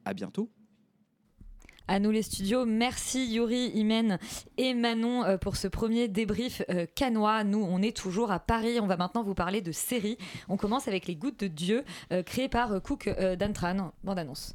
À 0.07 0.14
bientôt. 0.14 0.49
À 1.91 1.99
nous 1.99 2.12
les 2.12 2.22
studios, 2.22 2.66
merci 2.66 3.34
Yuri, 3.34 3.72
Imen 3.74 4.20
et 4.59 4.74
Manon 4.74 5.24
euh, 5.24 5.38
pour 5.38 5.57
ce 5.57 5.66
premier 5.66 6.07
débrief 6.07 6.62
euh, 6.70 6.86
canois. 6.95 7.43
Nous, 7.43 7.59
on 7.68 7.82
est 7.82 7.97
toujours 7.97 8.30
à 8.30 8.38
Paris. 8.38 8.78
On 8.78 8.86
va 8.86 8.97
maintenant 8.97 9.24
vous 9.24 9.34
parler 9.34 9.61
de 9.61 9.72
séries. 9.72 10.16
On 10.49 10.57
commence 10.57 10.86
avec 10.86 11.09
Les 11.09 11.16
Gouttes 11.16 11.41
de 11.41 11.49
Dieu, 11.49 11.84
euh, 12.12 12.22
créé 12.22 12.49
par 12.49 12.80
Cook 12.80 13.11
Dantran. 13.36 13.91
Bande 14.05 14.20
annonce. 14.20 14.55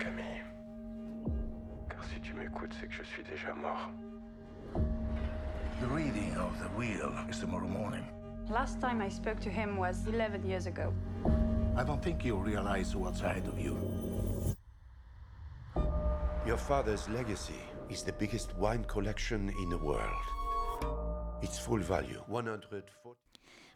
Camille. 0.00 0.42
Car 1.88 2.04
si 2.12 2.20
tu 2.20 2.34
m'écoutes, 2.34 2.74
c'est 2.80 2.88
que 2.88 2.92
je 2.92 3.04
suis 3.04 3.22
déjà 3.22 3.54
mort. 3.54 3.92
The 4.74 5.88
reading 5.94 6.36
of 6.36 6.58
the 6.58 6.76
wheel 6.76 7.12
is 7.30 7.38
tomorrow 7.38 7.68
morning. 7.68 8.02
Last 8.50 8.80
time 8.80 9.00
I 9.00 9.08
spoke 9.08 9.38
to 9.42 9.48
him 9.48 9.76
was 9.76 10.04
11 10.08 10.44
years 10.44 10.66
ago. 10.66 10.92
I 11.76 11.84
don't 11.84 12.02
think 12.02 12.24
you 12.24 12.34
realize 12.34 12.96
what's 12.96 13.20
ahead 13.20 13.46
of 13.46 13.56
you. 13.60 13.78
Your 16.44 16.56
father's 16.56 17.08
legacy 17.10 17.62
is 17.88 18.02
the 18.02 18.12
biggest 18.12 18.56
wine 18.56 18.82
collection 18.88 19.54
in 19.62 19.70
the 19.70 19.78
world. 19.78 20.24
Its 21.42 21.60
full 21.60 21.78
value, 21.78 22.20
140. 22.26 22.88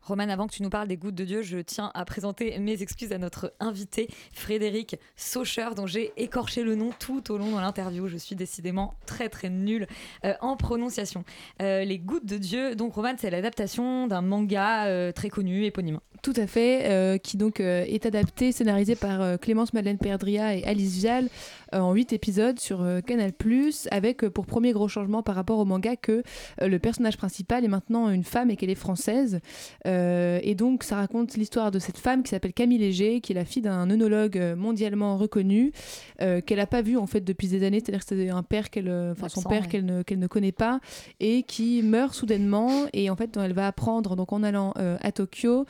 Roman, 0.04 0.28
avant 0.28 0.46
que 0.46 0.52
tu 0.52 0.62
nous 0.62 0.68
parles 0.68 0.86
des 0.86 0.98
gouttes 0.98 1.14
de 1.14 1.24
Dieu, 1.24 1.40
je 1.40 1.58
tiens 1.58 1.90
à 1.94 2.04
présenter 2.04 2.58
mes 2.58 2.82
excuses 2.82 3.12
à 3.12 3.18
notre 3.18 3.54
invité, 3.58 4.08
Frédéric 4.32 4.96
Saucher, 5.16 5.70
dont 5.74 5.86
j'ai 5.86 6.12
écorché 6.18 6.62
le 6.62 6.74
nom 6.74 6.90
tout 6.98 7.32
au 7.32 7.38
long 7.38 7.56
de 7.56 7.60
l'interview. 7.60 8.06
Je 8.06 8.18
suis 8.18 8.36
décidément 8.36 8.94
très 9.06 9.30
très 9.30 9.48
nulle 9.48 9.86
euh, 10.26 10.34
en 10.42 10.56
prononciation. 10.56 11.24
Euh, 11.62 11.84
les 11.84 11.98
gouttes 11.98 12.26
de 12.26 12.36
Dieu, 12.36 12.76
donc 12.76 12.94
Roman, 12.94 13.14
c'est 13.16 13.30
l'adaptation 13.30 14.06
d'un 14.06 14.20
manga 14.20 14.86
euh, 14.86 15.10
très 15.10 15.30
connu, 15.30 15.64
éponyme. 15.64 16.00
Tout 16.24 16.32
à 16.36 16.46
fait, 16.46 16.86
euh, 16.86 17.18
qui 17.18 17.36
donc 17.36 17.60
euh, 17.60 17.84
est 17.86 18.06
adapté, 18.06 18.50
scénarisé 18.50 18.94
par 18.94 19.20
euh, 19.20 19.36
Clémence 19.36 19.74
Madeleine 19.74 19.98
Perdria 19.98 20.56
et 20.56 20.64
Alice 20.64 20.94
Vial 20.94 21.28
en 21.72 21.92
8 21.92 22.14
épisodes 22.14 22.58
sur 22.60 22.86
Canal+, 23.04 23.32
avec 23.90 24.28
pour 24.28 24.46
premier 24.46 24.72
gros 24.72 24.86
changement 24.86 25.24
par 25.24 25.34
rapport 25.34 25.58
au 25.58 25.64
manga 25.64 25.96
que 25.96 26.22
le 26.60 26.78
personnage 26.78 27.16
principal 27.16 27.64
est 27.64 27.68
maintenant 27.68 28.10
une 28.10 28.22
femme 28.22 28.48
et 28.48 28.54
qu'elle 28.54 28.70
est 28.70 28.76
française. 28.76 29.40
Et 29.84 30.54
donc 30.56 30.84
ça 30.84 30.94
raconte 30.94 31.34
l'histoire 31.34 31.72
de 31.72 31.80
cette 31.80 31.98
femme 31.98 32.22
qui 32.22 32.30
s'appelle 32.30 32.52
Camille 32.52 32.78
Léger, 32.78 33.20
qui 33.20 33.32
est 33.32 33.34
la 33.34 33.44
fille 33.44 33.60
d'un 33.62 33.90
œnologue 33.90 34.54
mondialement 34.56 35.16
reconnu, 35.16 35.72
qu'elle 36.20 36.58
n'a 36.58 36.68
pas 36.68 36.80
vu 36.80 36.96
en 36.96 37.08
fait 37.08 37.22
depuis 37.22 37.48
des 37.48 37.66
années, 37.66 37.80
c'est-à-dire 37.80 38.06
que 38.06 38.14
c'est 38.14 38.28
un 38.28 38.44
père 38.44 38.70
qu'elle, 38.70 38.88
enfin 39.10 39.28
son 39.28 39.42
père 39.42 39.62
ouais. 39.62 39.68
qu'elle 39.68 39.84
ne, 39.84 40.02
qu'elle 40.02 40.20
ne 40.20 40.28
connaît 40.28 40.52
pas 40.52 40.78
et 41.18 41.42
qui 41.42 41.82
meurt 41.82 42.14
soudainement 42.14 42.70
et 42.92 43.10
en 43.10 43.16
fait 43.16 43.36
elle 43.36 43.52
va 43.52 43.66
apprendre 43.66 44.14
donc 44.14 44.32
en 44.32 44.44
allant 44.44 44.74
à 44.76 45.10
Tokyo 45.10 45.66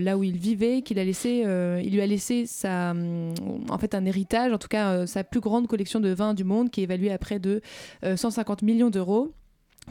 là 0.00 0.16
où 0.16 0.24
il 0.24 0.36
vivait 0.36 0.82
qu'il 0.82 0.98
a 0.98 1.04
laissé 1.04 1.42
euh, 1.44 1.80
il 1.84 1.92
lui 1.92 2.00
a 2.00 2.06
laissé 2.06 2.46
sa 2.46 2.90
hum, 2.90 3.34
en 3.68 3.78
fait 3.78 3.94
un 3.94 4.04
héritage 4.04 4.52
en 4.52 4.58
tout 4.58 4.68
cas 4.68 4.92
euh, 4.92 5.06
sa 5.06 5.24
plus 5.24 5.40
grande 5.40 5.66
collection 5.66 6.00
de 6.00 6.10
vins 6.10 6.34
du 6.34 6.44
monde 6.44 6.70
qui 6.70 6.80
est 6.80 6.84
évaluée 6.84 7.12
à 7.12 7.18
près 7.18 7.38
de 7.38 7.60
euh, 8.04 8.16
150 8.16 8.62
millions 8.62 8.90
d'euros 8.90 9.32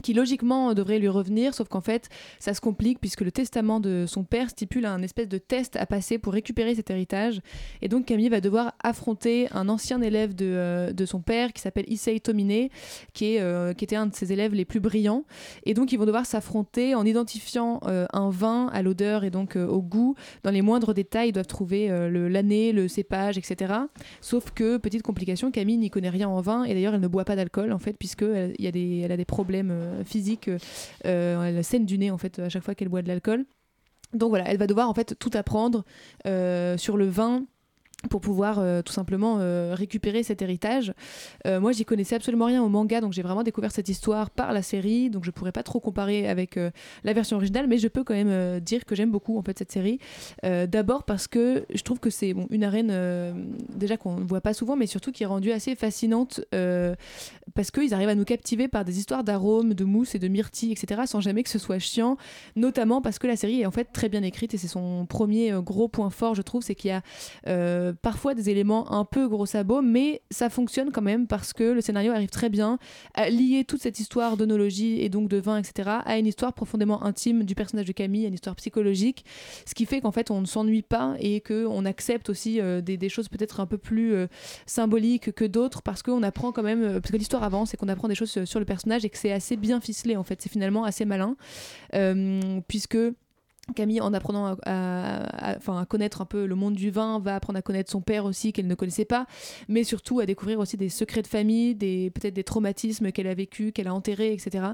qui 0.02 0.14
logiquement 0.14 0.72
devrait 0.74 0.98
lui 0.98 1.08
revenir, 1.08 1.54
sauf 1.54 1.68
qu'en 1.68 1.80
fait 1.80 2.08
ça 2.38 2.54
se 2.54 2.60
complique 2.60 3.00
puisque 3.00 3.20
le 3.20 3.30
testament 3.30 3.80
de 3.80 4.04
son 4.06 4.24
père 4.24 4.50
stipule 4.50 4.86
un 4.86 5.02
espèce 5.02 5.28
de 5.28 5.38
test 5.38 5.76
à 5.76 5.86
passer 5.86 6.18
pour 6.18 6.32
récupérer 6.32 6.74
cet 6.74 6.90
héritage. 6.90 7.40
Et 7.82 7.88
donc 7.88 8.06
Camille 8.06 8.28
va 8.28 8.40
devoir 8.40 8.72
affronter 8.82 9.48
un 9.52 9.68
ancien 9.68 10.00
élève 10.00 10.34
de, 10.34 10.46
euh, 10.46 10.92
de 10.92 11.06
son 11.06 11.20
père 11.20 11.52
qui 11.52 11.60
s'appelle 11.60 11.84
Issei 11.88 12.20
Tomine, 12.20 12.68
qui, 13.12 13.34
est, 13.34 13.40
euh, 13.40 13.74
qui 13.74 13.84
était 13.84 13.96
un 13.96 14.06
de 14.06 14.14
ses 14.14 14.32
élèves 14.32 14.54
les 14.54 14.64
plus 14.64 14.80
brillants. 14.80 15.24
Et 15.64 15.74
donc 15.74 15.92
ils 15.92 15.98
vont 15.98 16.06
devoir 16.06 16.26
s'affronter 16.26 16.94
en 16.94 17.04
identifiant 17.04 17.80
euh, 17.86 18.06
un 18.12 18.30
vin 18.30 18.68
à 18.72 18.82
l'odeur 18.82 19.24
et 19.24 19.30
donc 19.30 19.56
au 19.56 19.82
goût. 19.82 20.14
Dans 20.44 20.50
les 20.50 20.62
moindres 20.62 20.94
détails, 20.94 21.28
ils 21.28 21.32
doivent 21.32 21.46
trouver 21.46 21.88
l'année, 22.10 22.72
le 22.72 22.88
cépage, 22.88 23.36
etc. 23.38 23.74
Sauf 24.20 24.50
que, 24.52 24.76
petite 24.76 25.02
complication, 25.02 25.50
Camille 25.50 25.78
n'y 25.78 25.90
connaît 25.90 26.10
rien 26.10 26.28
en 26.28 26.40
vin 26.40 26.64
et 26.64 26.74
d'ailleurs 26.74 26.94
elle 26.94 27.00
ne 27.00 27.08
boit 27.08 27.24
pas 27.24 27.36
d'alcool 27.36 27.72
en 27.72 27.78
fait 27.78 27.96
puisqu'elle 27.98 28.54
a 28.64 28.70
des, 28.70 29.00
elle 29.04 29.12
a 29.12 29.16
des 29.16 29.24
problèmes 29.24 29.70
euh, 29.80 30.04
physiques. 30.04 30.50
euh, 31.06 31.42
elle 31.42 31.64
saigne 31.64 31.86
du 31.86 31.98
nez 31.98 32.10
en 32.10 32.18
fait 32.18 32.38
à 32.38 32.48
chaque 32.48 32.62
fois 32.62 32.74
qu'elle 32.74 32.88
boit 32.88 33.02
de 33.02 33.08
l'alcool. 33.08 33.44
Donc 34.12 34.30
voilà, 34.30 34.44
elle 34.50 34.58
va 34.58 34.66
devoir 34.66 34.88
en 34.88 34.94
fait 34.94 35.16
tout 35.18 35.30
apprendre 35.34 35.84
euh, 36.26 36.76
sur 36.76 36.96
le 36.96 37.06
vin 37.08 37.44
pour 38.08 38.20
pouvoir 38.20 38.58
euh, 38.58 38.82
tout 38.82 38.92
simplement 38.92 39.38
euh, 39.40 39.74
récupérer 39.76 40.22
cet 40.22 40.40
héritage. 40.40 40.94
Euh, 41.46 41.60
moi, 41.60 41.72
j'y 41.72 41.84
connaissais 41.84 42.14
absolument 42.14 42.46
rien 42.46 42.62
au 42.62 42.68
manga, 42.68 43.00
donc 43.00 43.12
j'ai 43.12 43.22
vraiment 43.22 43.42
découvert 43.42 43.72
cette 43.72 43.88
histoire 43.88 44.30
par 44.30 44.52
la 44.52 44.62
série, 44.62 45.10
donc 45.10 45.24
je 45.24 45.30
pourrais 45.30 45.52
pas 45.52 45.62
trop 45.62 45.80
comparer 45.80 46.28
avec 46.28 46.58
la 47.04 47.12
version 47.12 47.36
originale, 47.36 47.66
mais 47.66 47.78
je 47.78 47.88
peux 47.88 48.04
quand 48.04 48.14
même 48.14 48.60
dire 48.60 48.84
que 48.84 48.94
j'aime 48.94 49.10
beaucoup 49.10 49.38
en 49.38 49.42
fait 49.42 49.58
cette 49.58 49.72
série. 49.72 49.98
D'abord 50.42 51.04
parce 51.04 51.28
que 51.28 51.64
je 51.72 51.82
trouve 51.82 52.00
que 52.00 52.10
c'est 52.10 52.34
une 52.50 52.64
arène 52.64 52.92
déjà 53.74 53.96
qu'on 53.96 54.16
ne 54.16 54.24
voit 54.24 54.40
pas 54.40 54.54
souvent, 54.54 54.76
mais 54.76 54.86
surtout 54.86 55.12
qui 55.12 55.22
est 55.22 55.26
rendue 55.26 55.52
assez 55.52 55.74
fascinante 55.74 56.40
parce 57.54 57.70
qu'ils 57.70 57.94
arrivent 57.94 58.08
à 58.08 58.14
nous 58.14 58.24
captiver 58.24 58.68
par 58.68 58.84
des 58.84 58.98
histoires 58.98 59.24
d'arômes, 59.24 59.74
de 59.74 59.84
mousse 59.84 60.14
et 60.14 60.18
de 60.18 60.28
myrtille, 60.28 60.72
etc., 60.72 61.02
sans 61.06 61.20
jamais 61.20 61.42
que 61.42 61.50
ce 61.50 61.58
soit 61.58 61.78
chiant, 61.78 62.16
notamment 62.56 63.00
parce 63.00 63.18
que 63.18 63.26
la 63.26 63.36
série 63.36 63.62
est 63.62 63.66
en 63.66 63.70
fait 63.70 63.88
très 63.92 64.08
bien 64.08 64.22
écrite 64.22 64.54
et 64.54 64.58
c'est 64.58 64.68
son 64.68 65.06
premier 65.06 65.52
gros 65.62 65.88
point 65.88 66.10
fort, 66.10 66.34
je 66.34 66.42
trouve, 66.42 66.62
c'est 66.62 66.74
qu'il 66.74 66.90
y 66.90 67.50
a 67.50 67.89
euh, 67.90 67.94
parfois 68.00 68.34
des 68.34 68.50
éléments 68.50 68.92
un 68.92 69.04
peu 69.04 69.28
gros 69.28 69.46
sabots, 69.46 69.82
mais 69.82 70.22
ça 70.30 70.50
fonctionne 70.50 70.90
quand 70.92 71.02
même 71.02 71.26
parce 71.26 71.52
que 71.52 71.64
le 71.64 71.80
scénario 71.80 72.12
arrive 72.12 72.30
très 72.30 72.48
bien 72.48 72.78
à 73.14 73.30
lier 73.30 73.64
toute 73.64 73.80
cette 73.80 74.00
histoire 74.00 74.36
d'onologie 74.36 75.00
et 75.00 75.08
donc 75.08 75.28
de 75.28 75.38
vin, 75.38 75.58
etc., 75.58 75.90
à 76.04 76.18
une 76.18 76.26
histoire 76.26 76.52
profondément 76.52 77.02
intime 77.04 77.44
du 77.44 77.54
personnage 77.54 77.86
de 77.86 77.92
Camille, 77.92 78.24
à 78.24 78.28
une 78.28 78.34
histoire 78.34 78.56
psychologique, 78.56 79.24
ce 79.66 79.74
qui 79.74 79.86
fait 79.86 80.00
qu'en 80.00 80.12
fait 80.12 80.30
on 80.30 80.40
ne 80.40 80.46
s'ennuie 80.46 80.82
pas 80.82 81.14
et 81.18 81.40
qu'on 81.40 81.84
accepte 81.84 82.30
aussi 82.30 82.60
euh, 82.60 82.80
des, 82.80 83.08
choses 83.08 83.28
peut-être 83.28 83.60
un 83.60 83.66
peu 83.66 83.78
plus 83.78 84.14
euh, 84.14 84.26
symboliques 84.66 85.32
que 85.32 85.44
d'autres 85.44 85.82
parce 85.82 86.02
qu'on 86.02 86.22
apprend 86.22 86.52
quand 86.52 86.62
même, 86.62 86.82
euh, 86.82 87.00
parce 87.00 87.10
que 87.10 87.16
l'histoire 87.16 87.42
avance 87.42 87.74
et 87.74 87.76
qu'on 87.76 87.88
apprend 87.88 88.08
des 88.08 88.14
choses 88.14 88.44
sur, 88.44 88.58
le 88.58 88.64
personnage 88.64 89.04
et 89.04 89.10
que 89.10 89.18
c'est 89.18 89.32
assez 89.32 89.56
bien 89.56 89.80
ficelé 89.80 90.16
en 90.16 90.24
fait, 90.24 90.40
c'est 90.42 90.50
finalement 90.50 90.84
assez 90.84 91.04
malin, 91.04 91.36
euh, 91.94 92.60
puisque 92.68 92.98
Camille, 93.72 94.00
en 94.00 94.12
apprenant 94.14 94.56
à, 94.64 95.54
à- 95.54 95.86
connaître 95.86 96.20
un 96.20 96.24
peu 96.24 96.46
le 96.46 96.54
monde 96.54 96.74
du 96.74 96.90
vin, 96.90 97.18
va 97.18 97.36
apprendre 97.36 97.58
à 97.58 97.62
connaître 97.62 97.90
son 97.90 98.00
père 98.00 98.24
aussi, 98.24 98.52
qu'elle 98.52 98.66
ne 98.66 98.74
connaissait 98.74 99.04
pas, 99.04 99.26
mais 99.68 99.84
surtout 99.84 100.20
à 100.20 100.26
découvrir 100.26 100.58
aussi 100.58 100.76
des 100.76 100.88
secrets 100.88 101.22
de 101.22 101.26
famille, 101.26 101.74
des, 101.74 102.10
peut-être 102.10 102.34
des 102.34 102.44
traumatismes 102.44 103.12
qu'elle 103.12 103.26
a 103.26 103.34
vécu, 103.34 103.72
qu'elle 103.72 103.88
a 103.88 103.94
enterrés, 103.94 104.32
etc. 104.32 104.64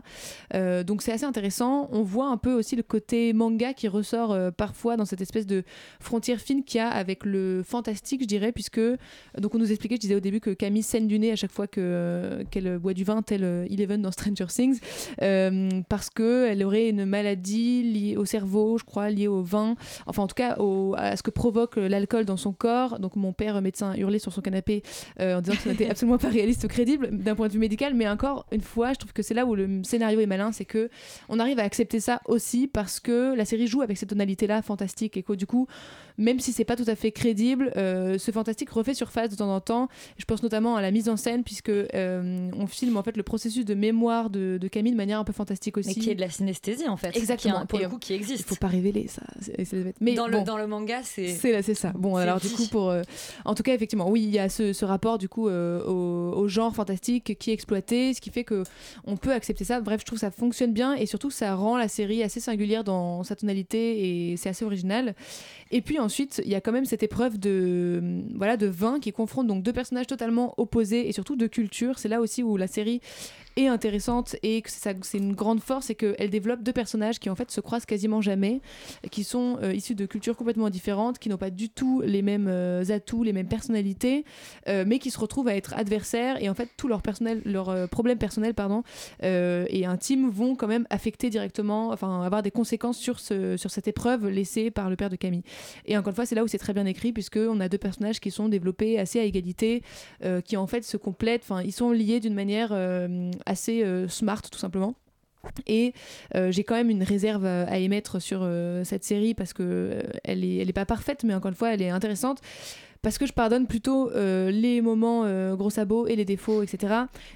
Euh, 0.54 0.82
donc 0.84 1.02
c'est 1.02 1.12
assez 1.12 1.24
intéressant. 1.24 1.88
On 1.92 2.02
voit 2.02 2.28
un 2.28 2.36
peu 2.36 2.52
aussi 2.52 2.76
le 2.76 2.82
côté 2.82 3.32
manga 3.32 3.72
qui 3.72 3.88
ressort 3.88 4.32
euh, 4.32 4.50
parfois 4.50 4.96
dans 4.96 5.04
cette 5.04 5.20
espèce 5.20 5.46
de 5.46 5.64
frontière 6.00 6.40
fine 6.40 6.64
qu'il 6.64 6.78
y 6.78 6.80
a 6.80 6.88
avec 6.88 7.24
le 7.24 7.62
fantastique, 7.64 8.22
je 8.22 8.26
dirais, 8.26 8.52
puisque 8.52 8.80
donc 9.38 9.54
on 9.54 9.58
nous 9.58 9.70
expliquait, 9.70 9.96
je 9.96 10.00
disais 10.00 10.14
au 10.14 10.20
début 10.20 10.40
que 10.40 10.50
Camille 10.50 10.82
saigne 10.82 11.06
du 11.06 11.18
nez 11.18 11.32
à 11.32 11.36
chaque 11.36 11.52
fois 11.52 11.66
que 11.66 12.44
qu'elle 12.50 12.78
boit 12.78 12.94
du 12.94 13.04
vin, 13.04 13.22
tel 13.22 13.44
euh, 13.44 13.66
Eleven 13.70 14.02
dans 14.02 14.10
Stranger 14.10 14.46
Things, 14.48 14.80
euh, 15.22 15.68
parce 15.88 16.10
que 16.10 16.46
elle 16.48 16.62
aurait 16.64 16.88
une 16.88 17.04
maladie 17.04 17.82
liée 17.82 18.16
au 18.16 18.24
cerveau, 18.24 18.78
je 18.78 18.84
crois, 18.86 19.10
liée 19.10 19.28
au 19.28 19.42
vin, 19.42 19.74
enfin 20.06 20.22
en 20.22 20.26
tout 20.26 20.34
cas 20.34 20.56
au- 20.58 20.94
à 20.96 21.16
ce 21.16 21.22
que 21.22 21.30
provoque 21.30 21.76
l'alcool 21.76 22.24
dans 22.24 22.36
son 22.36 22.52
corps. 22.52 22.98
Donc 22.98 23.16
mon 23.16 23.32
père 23.32 23.60
médecin 23.60 23.94
hurlait 23.96 24.18
sur 24.18 24.32
son 24.32 24.40
canapé 24.40 24.82
euh, 25.20 25.36
en 25.36 25.40
disant 25.40 25.56
que 25.56 25.62
ça 25.62 25.70
n'était 25.70 25.88
absolument 25.90 26.18
pas 26.18 26.28
réaliste 26.28 26.64
ou 26.64 26.68
crédible 26.68 27.08
d'un 27.12 27.34
point 27.34 27.48
de 27.48 27.52
vue 27.52 27.58
médical, 27.58 27.94
mais 27.94 28.08
encore 28.08 28.46
une 28.52 28.60
fois, 28.62 28.92
je 28.92 28.98
trouve 28.98 29.12
que 29.12 29.22
c'est 29.22 29.34
là 29.34 29.44
où 29.46 29.54
le 29.54 29.82
scénario 29.84 30.20
est 30.20 30.26
malin, 30.26 30.52
c'est 30.52 30.64
que 30.64 30.88
on 31.28 31.38
arrive 31.38 31.58
à 31.58 31.62
accepter 31.64 32.00
ça 32.00 32.20
aussi 32.26 32.66
parce 32.68 33.00
que 33.00 33.34
la 33.34 33.44
série 33.44 33.66
joue 33.66 33.82
avec 33.82 33.96
cette 33.98 34.08
tonalité-là 34.10 34.62
fantastique 34.62 35.16
et 35.16 35.22
que 35.22 35.32
du 35.32 35.46
coup, 35.46 35.66
même 36.18 36.40
si 36.40 36.52
c'est 36.52 36.64
pas 36.64 36.76
tout 36.76 36.84
à 36.86 36.94
fait 36.96 37.12
crédible, 37.12 37.72
euh, 37.76 38.18
ce 38.18 38.30
fantastique 38.30 38.70
refait 38.70 38.94
surface 38.94 39.30
de 39.30 39.36
temps 39.36 39.54
en 39.54 39.60
temps. 39.60 39.88
Je 40.18 40.24
pense 40.24 40.42
notamment 40.42 40.76
à 40.76 40.82
la 40.82 40.90
mise 40.90 41.08
en 41.08 41.16
scène, 41.16 41.44
puisque 41.44 41.68
euh, 41.68 42.50
on 42.56 42.66
filme 42.66 42.96
en 42.96 43.02
fait 43.02 43.16
le 43.16 43.22
processus 43.22 43.64
de 43.64 43.74
mémoire 43.74 44.30
de, 44.30 44.58
de 44.60 44.68
Camille 44.68 44.92
de 44.92 44.96
manière 44.96 45.18
un 45.18 45.24
peu 45.24 45.32
fantastique 45.32 45.76
aussi. 45.76 45.94
Mais 45.96 46.02
qui 46.04 46.10
est 46.10 46.14
de 46.14 46.20
la 46.20 46.30
synesthésie 46.30 46.88
en 46.88 46.96
fait. 46.96 47.16
Exactement. 47.16 47.54
Qui 47.54 47.58
est 47.58 47.62
un- 47.62 47.66
pour 47.66 47.80
Et, 47.80 47.82
le 47.84 47.88
coup, 47.88 47.98
qui 47.98 48.12
existe. 48.14 48.40
Il 48.40 48.44
faut 48.46 48.54
pas 48.56 48.68
révéler 48.68 49.06
ça. 49.08 49.22
Mais 50.00 50.14
dans, 50.14 50.28
bon. 50.28 50.38
le, 50.38 50.44
dans 50.44 50.56
le 50.58 50.66
manga, 50.66 51.00
c'est. 51.02 51.28
C'est 51.28 51.52
là, 51.52 51.62
c'est 51.62 51.74
ça. 51.74 51.92
Bon, 51.94 52.16
alors 52.16 52.40
dit. 52.40 52.48
du 52.48 52.54
coup, 52.54 52.66
pour, 52.70 52.90
euh, 52.90 53.02
en 53.44 53.54
tout 53.54 53.62
cas, 53.62 53.74
effectivement, 53.74 54.08
oui, 54.10 54.22
il 54.22 54.30
y 54.30 54.38
a 54.38 54.48
ce, 54.48 54.72
ce 54.72 54.84
rapport 54.84 55.18
du 55.18 55.28
coup 55.28 55.48
au, 55.48 55.50
au 55.50 56.48
genre 56.48 56.74
fantastique 56.74 57.38
qui 57.38 57.50
est 57.50 57.54
exploité, 57.54 58.14
ce 58.14 58.20
qui 58.20 58.30
fait 58.30 58.44
que 58.44 58.62
on 59.06 59.16
peut 59.16 59.32
accepter 59.32 59.64
ça. 59.64 59.80
Bref, 59.80 60.00
je 60.00 60.06
trouve 60.06 60.16
que 60.18 60.20
ça 60.20 60.30
fonctionne 60.30 60.72
bien 60.72 60.94
et 60.94 61.06
surtout 61.06 61.30
ça 61.30 61.54
rend 61.54 61.76
la 61.76 61.88
série 61.88 62.22
assez 62.22 62.40
singulière 62.40 62.84
dans 62.84 63.22
sa 63.24 63.36
tonalité 63.36 64.30
et 64.32 64.36
c'est 64.36 64.48
assez 64.48 64.64
original. 64.64 65.14
Et 65.70 65.80
puis 65.80 65.98
ensuite, 66.06 66.40
il 66.44 66.50
y 66.50 66.54
a 66.54 66.60
quand 66.60 66.72
même 66.72 66.86
cette 66.86 67.02
épreuve 67.02 67.38
de 67.38 68.22
voilà 68.34 68.56
de 68.56 68.66
vin 68.66 68.98
qui 69.00 69.12
confronte 69.12 69.46
donc 69.46 69.62
deux 69.62 69.72
personnages 69.72 70.06
totalement 70.06 70.54
opposés 70.56 71.08
et 71.08 71.12
surtout 71.12 71.36
de 71.36 71.46
culture. 71.46 71.98
C'est 71.98 72.08
là 72.08 72.20
aussi 72.20 72.42
où 72.42 72.56
la 72.56 72.66
série 72.66 73.00
est 73.56 73.68
intéressante 73.68 74.36
et 74.42 74.60
que 74.60 74.70
c'est 74.70 75.18
une 75.18 75.34
grande 75.34 75.60
force, 75.60 75.86
c'est 75.86 75.94
qu'elle 75.94 76.30
développe 76.30 76.62
deux 76.62 76.72
personnages 76.72 77.18
qui 77.18 77.30
en 77.30 77.34
fait 77.34 77.50
se 77.50 77.60
croisent 77.60 77.86
quasiment 77.86 78.20
jamais, 78.20 78.60
qui 79.10 79.24
sont 79.24 79.58
euh, 79.62 79.72
issus 79.72 79.94
de 79.94 80.04
cultures 80.04 80.36
complètement 80.36 80.68
différentes, 80.68 81.18
qui 81.18 81.28
n'ont 81.28 81.38
pas 81.38 81.50
du 81.50 81.70
tout 81.70 82.02
les 82.04 82.22
mêmes 82.22 82.48
euh, 82.48 82.84
atouts, 82.90 83.22
les 83.22 83.32
mêmes 83.32 83.48
personnalités, 83.48 84.24
euh, 84.68 84.84
mais 84.86 84.98
qui 84.98 85.10
se 85.10 85.18
retrouvent 85.18 85.48
à 85.48 85.56
être 85.56 85.74
adversaires 85.74 86.42
et 86.42 86.50
en 86.50 86.54
fait 86.54 86.68
tous 86.76 86.86
leurs 86.88 87.02
personnels, 87.02 87.40
leurs 87.44 87.88
problèmes 87.88 88.18
personnels 88.18 88.54
pardon 88.54 88.82
et 89.22 89.86
intimes 89.86 90.28
vont 90.28 90.54
quand 90.54 90.66
même 90.66 90.86
affecter 90.90 91.30
directement, 91.30 91.88
enfin 91.88 92.22
avoir 92.22 92.42
des 92.42 92.50
conséquences 92.50 92.98
sur 92.98 93.20
ce, 93.20 93.56
sur 93.56 93.70
cette 93.70 93.88
épreuve 93.88 94.28
laissée 94.28 94.70
par 94.70 94.90
le 94.90 94.96
père 94.96 95.10
de 95.10 95.16
Camille. 95.16 95.42
Et 95.86 95.96
encore 95.96 96.10
une 96.10 96.14
fois, 96.14 96.26
c'est 96.26 96.34
là 96.34 96.44
où 96.44 96.48
c'est 96.48 96.58
très 96.58 96.72
bien 96.72 96.86
écrit 96.86 97.12
puisque 97.12 97.38
on 97.38 97.60
a 97.60 97.68
deux 97.68 97.78
personnages 97.78 98.20
qui 98.20 98.30
sont 98.30 98.48
développés 98.48 98.98
assez 98.98 99.18
à 99.18 99.24
égalité, 99.24 99.82
qui 100.44 100.56
en 100.56 100.66
fait 100.66 100.84
se 100.84 100.96
complètent, 100.96 101.42
enfin 101.42 101.62
ils 101.62 101.72
sont 101.72 101.90
liés 101.90 102.20
d'une 102.20 102.34
manière 102.34 102.72
assez 103.46 103.82
euh, 103.82 104.08
smart 104.08 104.42
tout 104.42 104.58
simplement. 104.58 104.94
Et 105.68 105.92
euh, 106.34 106.50
j'ai 106.50 106.64
quand 106.64 106.74
même 106.74 106.90
une 106.90 107.04
réserve 107.04 107.46
à, 107.46 107.62
à 107.64 107.76
émettre 107.78 108.20
sur 108.20 108.40
euh, 108.42 108.82
cette 108.82 109.04
série 109.04 109.32
parce 109.34 109.52
que 109.52 109.62
euh, 109.62 110.02
elle 110.24 110.44
est, 110.44 110.56
elle 110.56 110.68
est 110.68 110.72
pas 110.72 110.86
parfaite, 110.86 111.22
mais 111.22 111.34
encore 111.34 111.50
une 111.50 111.54
fois, 111.54 111.72
elle 111.72 111.82
est 111.82 111.90
intéressante. 111.90 112.40
Parce 113.02 113.18
que 113.18 113.26
je 113.26 113.32
pardonne 113.32 113.68
plutôt 113.68 114.10
euh, 114.10 114.50
les 114.50 114.80
moments 114.80 115.22
euh, 115.24 115.54
gros 115.54 115.70
sabots 115.70 116.08
et 116.08 116.16
les 116.16 116.24
défauts, 116.24 116.64
etc. 116.64 116.92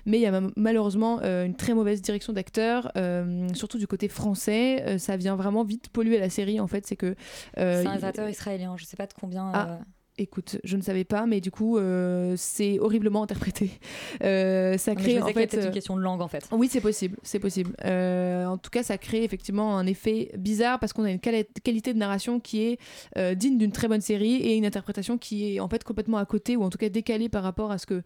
Mais 0.06 0.18
il 0.18 0.22
y 0.22 0.26
a 0.26 0.32
ma- 0.40 0.50
malheureusement 0.56 1.20
euh, 1.22 1.44
une 1.46 1.54
très 1.54 1.74
mauvaise 1.74 2.02
direction 2.02 2.32
d'acteur, 2.32 2.90
euh, 2.96 3.46
surtout 3.54 3.78
du 3.78 3.86
côté 3.86 4.08
français. 4.08 4.82
Euh, 4.88 4.98
ça 4.98 5.16
vient 5.16 5.36
vraiment 5.36 5.62
vite 5.62 5.88
polluer 5.90 6.18
la 6.18 6.30
série, 6.30 6.58
en 6.58 6.66
fait. 6.66 6.86
C'est 6.88 6.96
que. 6.96 7.06
euh, 7.06 7.14
C'est 7.54 7.62
un 7.68 7.82
il- 7.82 7.86
réalisateur 7.86 8.28
israélien, 8.28 8.74
je 8.76 8.84
sais 8.84 8.96
pas 8.96 9.06
de 9.06 9.12
combien. 9.12 9.52
Ah. 9.54 9.78
Écoute, 10.20 10.58
je 10.64 10.76
ne 10.76 10.82
savais 10.82 11.04
pas, 11.04 11.24
mais 11.24 11.40
du 11.40 11.50
coup, 11.50 11.78
euh, 11.78 12.34
c'est 12.36 12.78
horriblement 12.78 13.22
interprété. 13.22 13.70
Euh, 14.22 14.76
ça 14.76 14.92
mais 14.94 15.00
je 15.02 15.02
crée 15.08 15.22
en 15.22 15.26
fait. 15.28 15.54
une 15.54 15.60
euh, 15.60 15.70
question 15.70 15.96
de 15.96 16.02
langue 16.02 16.20
en 16.20 16.28
fait. 16.28 16.46
oui, 16.52 16.68
c'est 16.70 16.80
possible, 16.80 17.16
c'est 17.22 17.38
possible. 17.38 17.74
Euh, 17.84 18.44
en 18.44 18.58
tout 18.58 18.68
cas, 18.68 18.82
ça 18.82 18.98
crée 18.98 19.24
effectivement 19.24 19.78
un 19.78 19.86
effet 19.86 20.30
bizarre 20.36 20.78
parce 20.78 20.92
qu'on 20.92 21.04
a 21.04 21.10
une 21.10 21.20
quali- 21.20 21.46
qualité 21.64 21.94
de 21.94 21.98
narration 21.98 22.38
qui 22.38 22.62
est 22.62 23.34
digne 23.36 23.56
d'une 23.56 23.72
très 23.72 23.88
bonne 23.88 24.00
série 24.02 24.34
et 24.36 24.56
une 24.56 24.66
interprétation 24.66 25.16
qui 25.16 25.54
est 25.54 25.60
en 25.60 25.68
fait 25.68 25.84
complètement 25.84 26.18
à 26.18 26.26
côté 26.26 26.56
ou 26.56 26.62
en 26.64 26.70
tout 26.70 26.76
cas 26.78 26.88
décalée 26.90 27.28
par 27.28 27.42
rapport 27.42 27.70
à 27.70 27.78
ce 27.78 27.86
que 27.86 28.02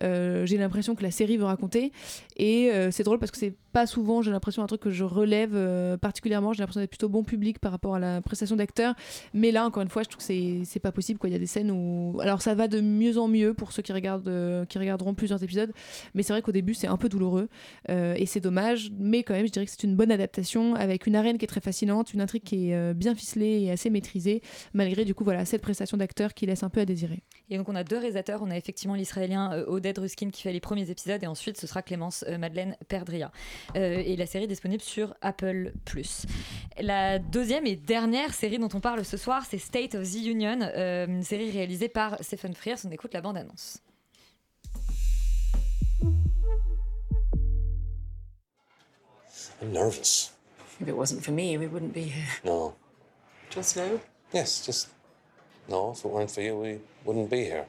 j'ai 0.00 0.56
l'impression 0.58 0.94
que 0.94 1.02
la 1.02 1.10
série 1.10 1.36
veut 1.36 1.44
raconter. 1.44 1.90
Et 2.36 2.70
c'est 2.90 3.02
drôle 3.02 3.18
parce 3.18 3.32
que 3.32 3.38
c'est 3.38 3.54
pas 3.76 3.86
souvent, 3.86 4.22
j'ai 4.22 4.30
l'impression, 4.30 4.62
un 4.62 4.66
truc 4.66 4.80
que 4.80 4.88
je 4.90 5.04
relève 5.04 5.50
euh, 5.54 5.98
particulièrement. 5.98 6.54
J'ai 6.54 6.60
l'impression 6.62 6.80
d'être 6.80 6.88
plutôt 6.88 7.10
bon 7.10 7.24
public 7.24 7.58
par 7.58 7.72
rapport 7.72 7.94
à 7.94 7.98
la 7.98 8.22
prestation 8.22 8.56
d'acteur. 8.56 8.94
Mais 9.34 9.50
là, 9.50 9.66
encore 9.66 9.82
une 9.82 9.90
fois, 9.90 10.02
je 10.02 10.08
trouve 10.08 10.26
que 10.26 10.64
c'est- 10.64 10.80
pas 10.80 10.92
possible. 10.92 11.18
Quoi. 11.18 11.28
Il 11.28 11.34
y 11.34 11.36
a 11.36 11.38
des 11.38 11.46
scènes 11.46 11.70
où. 11.70 12.18
Alors, 12.22 12.40
ça 12.40 12.54
va 12.54 12.68
de 12.68 12.80
mieux 12.80 13.18
en 13.18 13.28
mieux 13.28 13.52
pour 13.52 13.72
ceux 13.72 13.82
qui, 13.82 13.92
regardent, 13.92 14.28
euh, 14.28 14.64
qui 14.64 14.78
regarderont 14.78 15.12
plusieurs 15.12 15.42
épisodes. 15.42 15.72
Mais 16.14 16.22
c'est 16.22 16.32
vrai 16.32 16.40
qu'au 16.40 16.52
début, 16.52 16.72
c'est 16.72 16.86
un 16.86 16.96
peu 16.96 17.10
douloureux. 17.10 17.48
euh, 17.90 18.14
et 18.16 18.24
c'est 18.24 18.40
dommage. 18.40 18.90
Mais 18.98 19.22
quand 19.24 19.34
même, 19.34 19.46
je 19.46 19.52
dirais 19.52 19.66
que 19.66 19.70
c'est 19.70 19.82
une 19.84 19.94
bonne 19.94 20.10
adaptation 20.10 20.74
avec 20.74 21.06
une 21.06 21.14
arène 21.14 21.36
qui 21.36 21.44
est 21.44 21.48
très 21.48 21.60
fascinante, 21.60 22.14
une 22.14 22.22
intrigue 22.22 22.44
qui 22.44 22.70
est 22.70 22.94
bien 22.94 23.14
ficelée 23.14 23.60
et 23.64 23.70
assez 23.70 23.90
maîtrisée, 23.90 24.40
malgré 24.72 25.04
du 25.04 25.14
coup, 25.14 25.22
voilà, 25.24 25.44
cette 25.44 25.60
prestation 25.60 25.98
d'acteur 25.98 26.32
qui 26.32 26.46
laisse 26.46 26.62
un 26.62 26.70
peu 26.70 26.80
à 26.80 26.86
désirer. 26.86 27.22
Et 27.50 27.58
donc 27.58 27.68
on 27.68 27.74
a 27.76 27.84
deux 27.84 27.96
réalisateurs, 27.98 28.40
on 28.42 28.50
a 28.50 28.56
effectivement 28.56 28.94
l'israélien 28.94 29.64
Oded 29.66 29.98
Ruskin 29.98 30.30
qui 30.30 30.40
fait 30.42 30.52
les 30.52 30.60
premiers 30.60 30.90
épisodes 30.90 31.22
et 31.22 31.26
ensuite 31.26 31.58
ce 31.60 31.66
sera 31.66 31.82
Clémence 31.82 32.24
Madeleine 32.38 32.74
Perdria. 32.88 33.30
Euh, 33.74 34.02
et 34.04 34.16
la 34.16 34.26
série 34.26 34.44
est 34.44 34.48
disponible 34.48 34.82
sur 34.82 35.14
Apple 35.20 35.72
+. 35.84 36.26
La 36.78 37.18
deuxième 37.18 37.66
et 37.66 37.76
dernière 37.76 38.32
série 38.32 38.58
dont 38.58 38.68
on 38.72 38.80
parle 38.80 39.04
ce 39.04 39.16
soir, 39.16 39.44
c'est 39.48 39.58
State 39.58 39.94
of 39.94 40.08
the 40.08 40.26
Union, 40.26 40.60
euh, 40.60 41.06
une 41.06 41.24
série 41.24 41.50
réalisée 41.50 41.88
par 41.88 42.16
Stephen 42.20 42.54
Frears. 42.54 42.78
On 42.84 42.90
écoute 42.90 43.12
la 43.14 43.20
bande-annonce. 43.20 43.78
I'm 49.62 49.72
nervous. 49.72 50.32
If 50.80 50.88
it 50.88 50.94
wasn't 50.94 51.22
for 51.22 51.32
me, 51.32 51.56
we 51.56 51.66
wouldn't 51.66 51.94
be 51.94 52.02
here. 52.02 52.26
No. 52.44 52.74
Just 53.50 53.76
no? 53.76 54.00
Yes, 54.32 54.64
just. 54.64 54.90
No, 55.68 55.92
if 55.92 56.04
it 56.04 56.10
weren't 56.10 56.30
for 56.30 56.42
you, 56.42 56.56
we 56.56 56.78
wouldn't 57.04 57.30
be 57.30 57.44
here. 57.44 57.66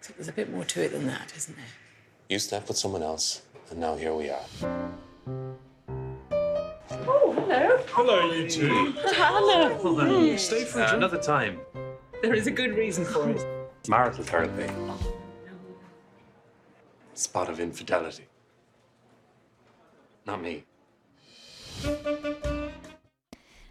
So 0.00 0.12
there's 0.16 0.28
a 0.28 0.32
bit 0.32 0.50
more 0.50 0.64
to 0.64 0.80
it 0.80 0.92
than 0.92 1.06
that, 1.06 1.32
isn't 1.36 1.54
there? 1.54 1.66
You 2.30 2.38
stepped 2.38 2.68
with 2.68 2.78
someone 2.78 3.02
else, 3.02 3.42
and 3.70 3.78
now 3.78 3.94
here 3.94 4.14
we 4.14 4.30
are. 4.30 4.44
Oh, 6.90 7.32
hello. 7.48 7.78
Hello, 7.88 8.32
you 8.32 8.48
two. 8.48 8.92
Hello. 8.96 10.36
Stay 10.36 10.64
for 10.64 10.82
Uh, 10.82 10.94
another 10.94 11.18
time. 11.18 11.60
There 12.22 12.34
is 12.34 12.46
a 12.46 12.50
good 12.50 12.76
reason 12.76 13.04
for 13.04 13.28
it. 13.30 13.44
Marital 13.88 14.24
therapy. 14.24 14.72
Spot 17.14 17.48
of 17.48 17.60
infidelity. 17.60 18.26
Not 20.26 20.42
me. 20.42 20.64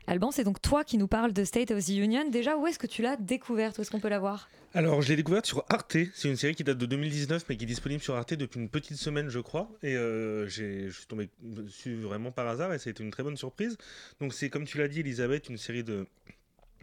Alban, 0.09 0.31
c'est 0.31 0.45
donc 0.45 0.61
toi 0.61 0.85
qui 0.85 0.97
nous 0.97 1.09
parles 1.09 1.33
de 1.33 1.43
State 1.43 1.69
of 1.71 1.85
the 1.85 1.89
Union. 1.89 2.29
Déjà, 2.29 2.55
où 2.55 2.65
est-ce 2.65 2.79
que 2.79 2.87
tu 2.87 3.01
l'as 3.01 3.17
découverte? 3.17 3.77
Où 3.77 3.81
est-ce 3.81 3.91
qu'on 3.91 3.99
peut 3.99 4.07
la 4.07 4.19
voir? 4.19 4.49
Alors, 4.73 5.01
je 5.01 5.09
l'ai 5.09 5.17
découverte 5.17 5.45
sur 5.45 5.65
Arte. 5.67 5.97
C'est 6.13 6.29
une 6.29 6.37
série 6.37 6.55
qui 6.55 6.63
date 6.63 6.77
de 6.77 6.85
2019, 6.85 7.43
mais 7.49 7.57
qui 7.57 7.65
est 7.65 7.67
disponible 7.67 8.01
sur 8.01 8.15
Arte 8.15 8.33
depuis 8.33 8.61
une 8.61 8.69
petite 8.69 8.95
semaine, 8.95 9.27
je 9.27 9.39
crois. 9.39 9.69
Et 9.83 9.97
euh, 9.97 10.47
je 10.47 10.89
suis 10.89 11.05
tombé 11.07 11.29
dessus 11.41 11.95
vraiment 11.95 12.31
par 12.31 12.47
hasard, 12.47 12.73
et 12.73 12.79
ça 12.79 12.89
a 12.89 12.91
été 12.91 13.03
une 13.03 13.11
très 13.11 13.23
bonne 13.23 13.35
surprise. 13.35 13.77
Donc, 14.21 14.33
c'est 14.33 14.49
comme 14.49 14.63
tu 14.63 14.77
l'as 14.77 14.87
dit, 14.87 15.01
Elisabeth, 15.01 15.49
une 15.49 15.57
série 15.57 15.83
de. 15.83 16.07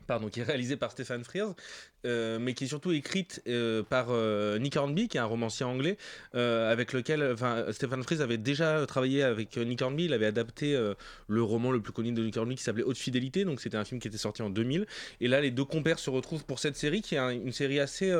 Pardon, 0.06 0.28
qui 0.28 0.40
est 0.40 0.44
réalisée 0.44 0.76
par 0.76 0.92
Stéphane 0.92 1.24
Frears, 1.24 1.54
euh, 2.04 2.38
mais 2.38 2.54
qui 2.54 2.64
est 2.64 2.68
surtout 2.68 2.92
écrite 2.92 3.42
euh, 3.46 3.82
par 3.82 4.06
euh, 4.10 4.58
Nick 4.58 4.76
Hornby, 4.76 5.08
qui 5.08 5.16
est 5.16 5.20
un 5.20 5.24
romancier 5.24 5.64
anglais, 5.66 5.96
avec 6.34 6.92
lequel 6.92 7.30
enfin, 7.32 7.64
Stéphane 7.72 8.02
Frears 8.02 8.20
avait 8.20 8.38
déjà 8.38 8.84
travaillé 8.86 9.22
avec 9.22 9.56
Nick 9.56 9.80
Hornby. 9.82 10.06
Il 10.06 10.12
avait 10.12 10.26
adapté 10.26 10.78
le 11.28 11.42
roman 11.42 11.70
le 11.70 11.80
plus 11.80 11.92
connu 11.92 12.12
de 12.12 12.22
Nick 12.22 12.36
Hornby 12.36 12.56
qui 12.56 12.62
s'appelait 12.62 12.82
Haute 12.82 12.98
Fidélité, 12.98 13.44
donc 13.44 13.60
c'était 13.60 13.76
un 13.76 13.84
film 13.84 14.00
qui 14.00 14.08
était 14.08 14.18
sorti 14.18 14.42
en 14.42 14.50
2000. 14.50 14.86
Et 15.20 15.28
là, 15.28 15.40
les 15.40 15.50
deux 15.50 15.64
compères 15.64 15.98
se 15.98 16.10
retrouvent 16.10 16.44
pour 16.44 16.58
cette 16.58 16.76
série, 16.76 17.02
qui 17.02 17.14
est 17.14 17.18
un- 17.18 17.30
une 17.30 17.52
série 17.52 17.80
assez, 17.80 18.12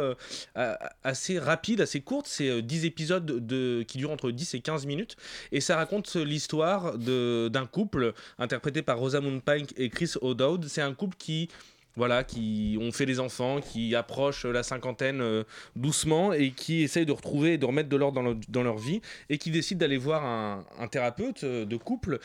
assez 1.02 1.38
rapide, 1.38 1.80
assez 1.80 2.00
courte. 2.00 2.26
C'est 2.26 2.48
euh, 2.48 2.62
10 2.62 2.84
épisodes 2.84 3.24
de, 3.26 3.82
qui 3.86 3.98
durent 3.98 4.10
entre 4.10 4.30
10 4.30 4.54
et 4.54 4.60
15 4.60 4.86
minutes. 4.86 5.16
Et 5.52 5.60
ça 5.60 5.76
raconte 5.76 6.14
l'histoire 6.16 6.98
d'un 6.98 7.66
couple 7.66 8.12
interprété 8.38 8.82
par 8.82 8.98
Rosamund 8.98 9.42
Pike 9.42 9.74
et 9.76 9.88
Chris 9.90 10.12
O'Dowd. 10.20 10.66
C'est 10.68 10.82
un 10.82 10.94
couple 10.94 11.16
qui 11.18 11.48
voilà, 11.96 12.24
qui 12.24 12.76
ont 12.80 12.92
fait 12.92 13.06
des 13.06 13.20
enfants, 13.20 13.60
qui 13.60 13.94
approchent 13.94 14.44
la 14.46 14.62
cinquantaine 14.62 15.20
euh, 15.20 15.44
doucement 15.76 16.32
et 16.32 16.50
qui 16.50 16.82
essayent 16.82 17.06
de 17.06 17.12
retrouver 17.12 17.54
et 17.54 17.58
de 17.58 17.66
remettre 17.66 17.88
de 17.88 17.96
l'ordre 17.96 18.14
dans, 18.16 18.22
leur- 18.22 18.36
dans 18.48 18.62
leur 18.62 18.78
vie 18.78 19.00
et 19.30 19.38
qui 19.38 19.50
décident 19.50 19.78
d'aller 19.80 19.96
voir 19.98 20.24
un, 20.24 20.64
un 20.78 20.88
thérapeute 20.88 21.44
euh, 21.44 21.64
de 21.64 21.76
couple. 21.76 22.18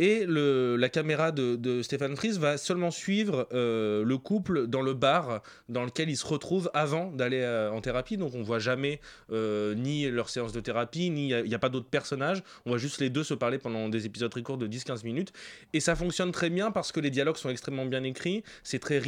Et 0.00 0.26
le, 0.26 0.74
la 0.74 0.88
caméra 0.88 1.30
de, 1.30 1.54
de 1.54 1.80
Stéphane 1.80 2.16
Fries 2.16 2.36
va 2.36 2.56
seulement 2.58 2.90
suivre 2.90 3.46
euh, 3.52 4.02
le 4.04 4.18
couple 4.18 4.66
dans 4.66 4.82
le 4.82 4.92
bar 4.92 5.40
dans 5.68 5.84
lequel 5.84 6.10
ils 6.10 6.16
se 6.16 6.26
retrouvent 6.26 6.68
avant 6.74 7.12
d'aller 7.12 7.46
en 7.72 7.80
thérapie. 7.80 8.16
Donc 8.16 8.34
on 8.34 8.42
voit 8.42 8.58
jamais 8.58 9.00
ni 9.30 10.10
leur 10.10 10.30
séance 10.30 10.50
de 10.52 10.58
thérapie, 10.58 11.10
ni 11.10 11.28
il 11.30 11.44
n'y 11.44 11.54
a, 11.54 11.58
pas 11.60 11.68
d'autres 11.68 11.86
personnages. 11.88 12.42
On 12.66 12.70
voit 12.70 12.78
juste 12.78 13.00
les 13.00 13.08
deux 13.08 13.22
se 13.22 13.34
parler 13.34 13.58
pendant 13.58 13.88
des 13.88 14.04
épisodes 14.04 14.32
très 14.32 14.42
courts 14.42 14.58
de 14.58 14.66
10-15 14.66 15.04
minutes. 15.04 15.32
Et 15.72 15.78
ça 15.78 15.94
fonctionne 15.94 16.32
très 16.32 16.50
bien 16.50 16.72
parce 16.72 16.90
que 16.90 16.98
les 16.98 17.10
dialogues 17.10 17.36
sont 17.36 17.50
extrêmement 17.50 17.86
bien 17.86 18.02
écrits, 18.02 18.42
c'est 18.64 18.80
très 18.80 18.98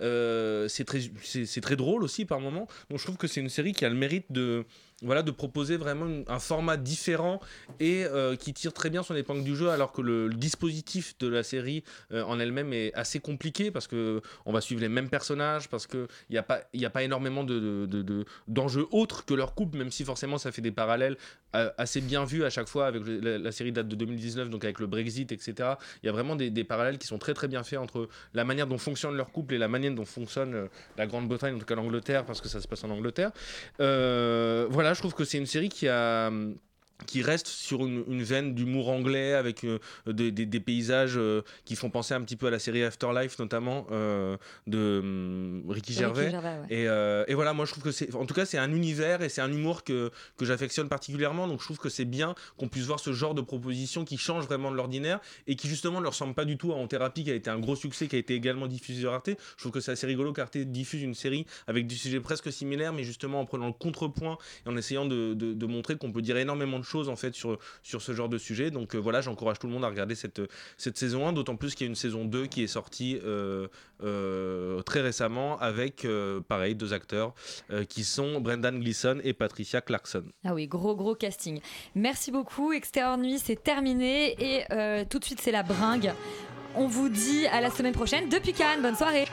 euh, 0.00 0.68
c'est 0.68 0.84
très, 0.84 1.00
très 1.60 1.76
drôle 1.76 2.02
aussi 2.04 2.24
par 2.24 2.40
moments. 2.40 2.68
Donc 2.90 2.98
je 2.98 3.04
trouve 3.04 3.16
que 3.16 3.26
c'est 3.26 3.40
une 3.40 3.48
série 3.48 3.72
qui 3.72 3.84
a 3.84 3.88
le 3.88 3.94
mérite 3.94 4.26
de, 4.30 4.64
voilà, 5.04 5.22
de 5.22 5.30
proposer 5.30 5.76
vraiment 5.76 6.24
un 6.28 6.38
format 6.38 6.76
différent 6.76 7.40
et 7.80 8.04
euh, 8.04 8.36
qui 8.36 8.52
tire 8.52 8.72
très 8.72 8.90
bien 8.90 9.02
son 9.02 9.14
épingle 9.14 9.44
du 9.44 9.54
jeu 9.56 9.70
alors 9.70 9.92
que 9.92 10.02
le, 10.02 10.28
dispositif 10.30 11.16
de 11.18 11.28
la 11.28 11.42
série 11.42 11.84
euh, 12.12 12.22
en 12.24 12.38
elle-même 12.40 12.72
est 12.72 12.92
assez 12.94 13.20
compliqué 13.20 13.70
parce 13.70 13.86
que 13.86 14.20
on 14.46 14.52
va 14.52 14.60
suivre 14.60 14.80
les 14.80 14.88
mêmes 14.88 15.08
personnages, 15.08 15.68
parce 15.68 15.86
qu'il 15.86 16.06
n'y 16.30 16.38
a, 16.38 16.42
pas- 16.42 16.62
a 16.82 16.90
pas 16.90 17.02
énormément 17.02 17.44
de, 17.44 17.86
de- 17.86 18.02
de- 18.02 18.24
d'enjeux 18.48 18.86
autres 18.90 19.24
que 19.24 19.34
leur 19.34 19.54
couple, 19.54 19.78
même 19.78 19.90
si 19.90 20.04
forcément 20.04 20.38
ça 20.38 20.52
fait 20.52 20.62
des 20.62 20.72
parallèles 20.72 21.16
euh, 21.54 21.70
assez 21.78 22.00
bien 22.00 22.24
vus 22.24 22.44
à 22.44 22.50
chaque 22.50 22.68
fois 22.68 22.86
avec 22.86 23.02
la, 23.06 23.52
série 23.52 23.70
date 23.72 23.88
de 23.88 23.94
2019, 23.96 24.50
donc 24.50 24.64
avec 24.64 24.80
le 24.80 24.86
Brexit, 24.86 25.30
etc. 25.30 25.74
Il 26.02 26.06
y 26.06 26.08
a 26.08 26.12
vraiment 26.12 26.34
des, 26.36 26.50
des 26.50 26.64
parallèles 26.64 26.98
qui 26.98 27.06
sont 27.06 27.18
très 27.18 27.34
très 27.34 27.46
bien 27.48 27.62
faits 27.62 27.78
entre 27.78 28.08
la 28.32 28.44
manière 28.44 28.66
dont 28.66 28.78
fonctionne 28.78 29.16
leur 29.16 29.30
couple 29.30 29.54
et 29.54 29.58
la 29.58 29.68
manière 29.68 29.94
dont 29.94 30.04
fonctionne 30.04 30.68
la 30.96 31.06
Grande-Bretagne, 31.06 31.54
en 31.54 31.58
tout 31.58 31.64
cas 31.66 31.74
l'Angleterre, 31.76 32.24
parce 32.24 32.40
que 32.40 32.48
ça 32.48 32.60
se 32.60 32.66
passe 32.66 32.82
en 32.84 32.90
Angleterre. 32.90 33.30
Euh, 33.80 34.66
je 34.94 35.00
trouve 35.00 35.14
que 35.14 35.24
c'est 35.24 35.38
une 35.38 35.46
série 35.46 35.68
qui 35.68 35.88
a 35.88 36.28
hum, 36.28 36.58
qui 37.06 37.22
reste 37.22 37.46
sur 37.48 37.86
une, 37.86 38.04
une 38.08 38.22
veine 38.22 38.54
d'humour 38.54 38.88
anglais 38.88 39.32
avec 39.34 39.64
euh, 39.64 39.78
des, 40.06 40.30
des- 40.30 40.46
des 40.46 40.60
paysages 40.60 41.14
euh, 41.16 41.42
qui 41.64 41.74
font 41.76 41.90
penser 41.90 42.14
un 42.14 42.20
petit 42.22 42.36
peu 42.36 42.46
à 42.46 42.50
la 42.50 42.58
série 42.58 42.82
Afterlife 42.84 43.38
notamment 43.38 43.86
euh, 43.90 44.36
de 44.66 45.00
hum, 45.02 45.62
Ricky 45.68 45.92
Ricky 45.92 46.00
Gervais, 46.00 46.32
ouais. 46.34 47.26
et, 47.26 47.30
et 47.30 47.34
voilà 47.34 47.52
moi 47.52 47.64
je 47.64 47.72
trouve 47.72 47.82
que 47.84 47.90
c'est 47.92 48.14
en 48.14 48.26
tout 48.26 48.34
cas 48.34 48.46
c'est 48.46 48.58
un 48.58 48.72
univers 48.72 49.22
et 49.22 49.28
c'est 49.28 49.40
un 49.40 49.50
humour 49.52 49.82
que, 49.84 50.10
que 50.36 50.44
j'affectionne 50.44 50.88
particulièrement. 50.88 51.48
Donc 51.48 51.60
je 51.60 51.64
trouve 51.64 51.78
que 51.78 51.88
c'est 51.88 52.04
bien 52.04 52.34
qu'on 52.56 52.68
puisse 52.68 52.84
voir 52.84 53.00
ce 53.00 53.12
genre 53.12 53.34
de 53.34 53.40
propositions 53.42 54.04
qui 54.04 54.16
changent 54.16 54.44
vraiment 54.46 54.70
de 54.70 54.76
l'ordinaire 54.76 55.20
et 55.46 55.56
qui 55.56 55.68
justement 55.68 56.00
ne 56.00 56.06
ressemble 56.06 56.34
pas 56.34 56.44
du 56.44 56.56
tout 56.56 56.72
à 56.72 56.76
En 56.76 56.86
Thérapie 56.86 57.24
qui 57.24 57.30
a 57.30 57.34
été 57.34 57.50
un 57.50 57.58
gros 57.58 57.76
succès 57.76 58.06
qui 58.06 58.16
a 58.16 58.18
été 58.18 58.34
également 58.34 58.66
diffusé 58.66 59.00
sur 59.00 59.12
Arte. 59.12 59.30
Je 59.30 59.62
trouve 59.62 59.72
que 59.72 59.80
c'est 59.80 59.92
assez 59.92 60.06
rigolo 60.06 60.32
qu'Arte 60.32 60.56
diffuse 60.58 61.02
une 61.02 61.14
série 61.14 61.44
avec 61.66 61.86
des 61.86 61.94
sujets 61.96 62.20
presque 62.20 62.52
similaires 62.52 62.92
mais 62.92 63.04
justement 63.04 63.40
en 63.40 63.46
prenant 63.46 63.66
le 63.66 63.72
contrepoint 63.72 64.38
et 64.64 64.68
en 64.68 64.76
essayant 64.76 65.06
de, 65.06 65.34
de- 65.34 65.52
de 65.54 65.66
montrer 65.66 65.96
qu'on 65.96 66.12
peut 66.12 66.22
dire 66.22 66.36
énormément 66.36 66.78
de 66.78 66.83
choses 66.84 67.08
en 67.08 67.16
fait 67.16 67.34
sur, 67.34 67.58
sur 67.82 68.02
ce 68.02 68.12
genre 68.12 68.28
de 68.28 68.38
sujet 68.38 68.70
donc 68.70 68.94
euh, 68.94 68.98
voilà 68.98 69.20
j'encourage 69.20 69.58
tout 69.58 69.66
le 69.66 69.72
monde 69.72 69.84
à 69.84 69.88
regarder 69.88 70.14
cette, 70.14 70.40
cette 70.76 70.96
saison 70.96 71.26
1 71.26 71.32
d'autant 71.32 71.56
plus 71.56 71.74
qu'il 71.74 71.86
y 71.86 71.88
a 71.88 71.90
une 71.90 71.96
saison 71.96 72.24
2 72.24 72.46
qui 72.46 72.62
est 72.62 72.68
sortie 72.68 73.18
euh, 73.24 73.68
euh, 74.02 74.82
très 74.82 75.00
récemment 75.00 75.58
avec 75.58 76.06
pareil 76.48 76.74
deux 76.74 76.92
acteurs 76.92 77.34
qui 77.88 78.04
sont 78.04 78.40
Brendan 78.40 78.78
Gleeson 78.78 79.20
et 79.24 79.32
Patricia 79.32 79.80
Clarkson 79.80 80.24
Ah 80.44 80.54
oui, 80.54 80.66
gros 80.66 80.94
gros 80.94 81.14
casting. 81.14 81.60
Merci 81.94 82.30
beaucoup. 82.30 82.72
Extérieur 82.72 83.16
Nuit, 83.16 83.38
c'est 83.38 83.62
terminé. 83.62 84.36
Et 84.38 84.64
tout 85.08 85.18
de 85.18 85.24
suite, 85.24 85.40
c'est 85.40 85.52
la 85.52 85.62
bringue. 85.62 86.12
On 86.74 86.86
vous 86.86 87.08
dit 87.08 87.46
à 87.46 87.60
la 87.60 87.70
semaine 87.70 87.94
prochaine 87.94 88.28
depuis 88.28 88.52
Cannes. 88.52 88.82
Bonne 88.82 88.96
soirée. 88.96 89.26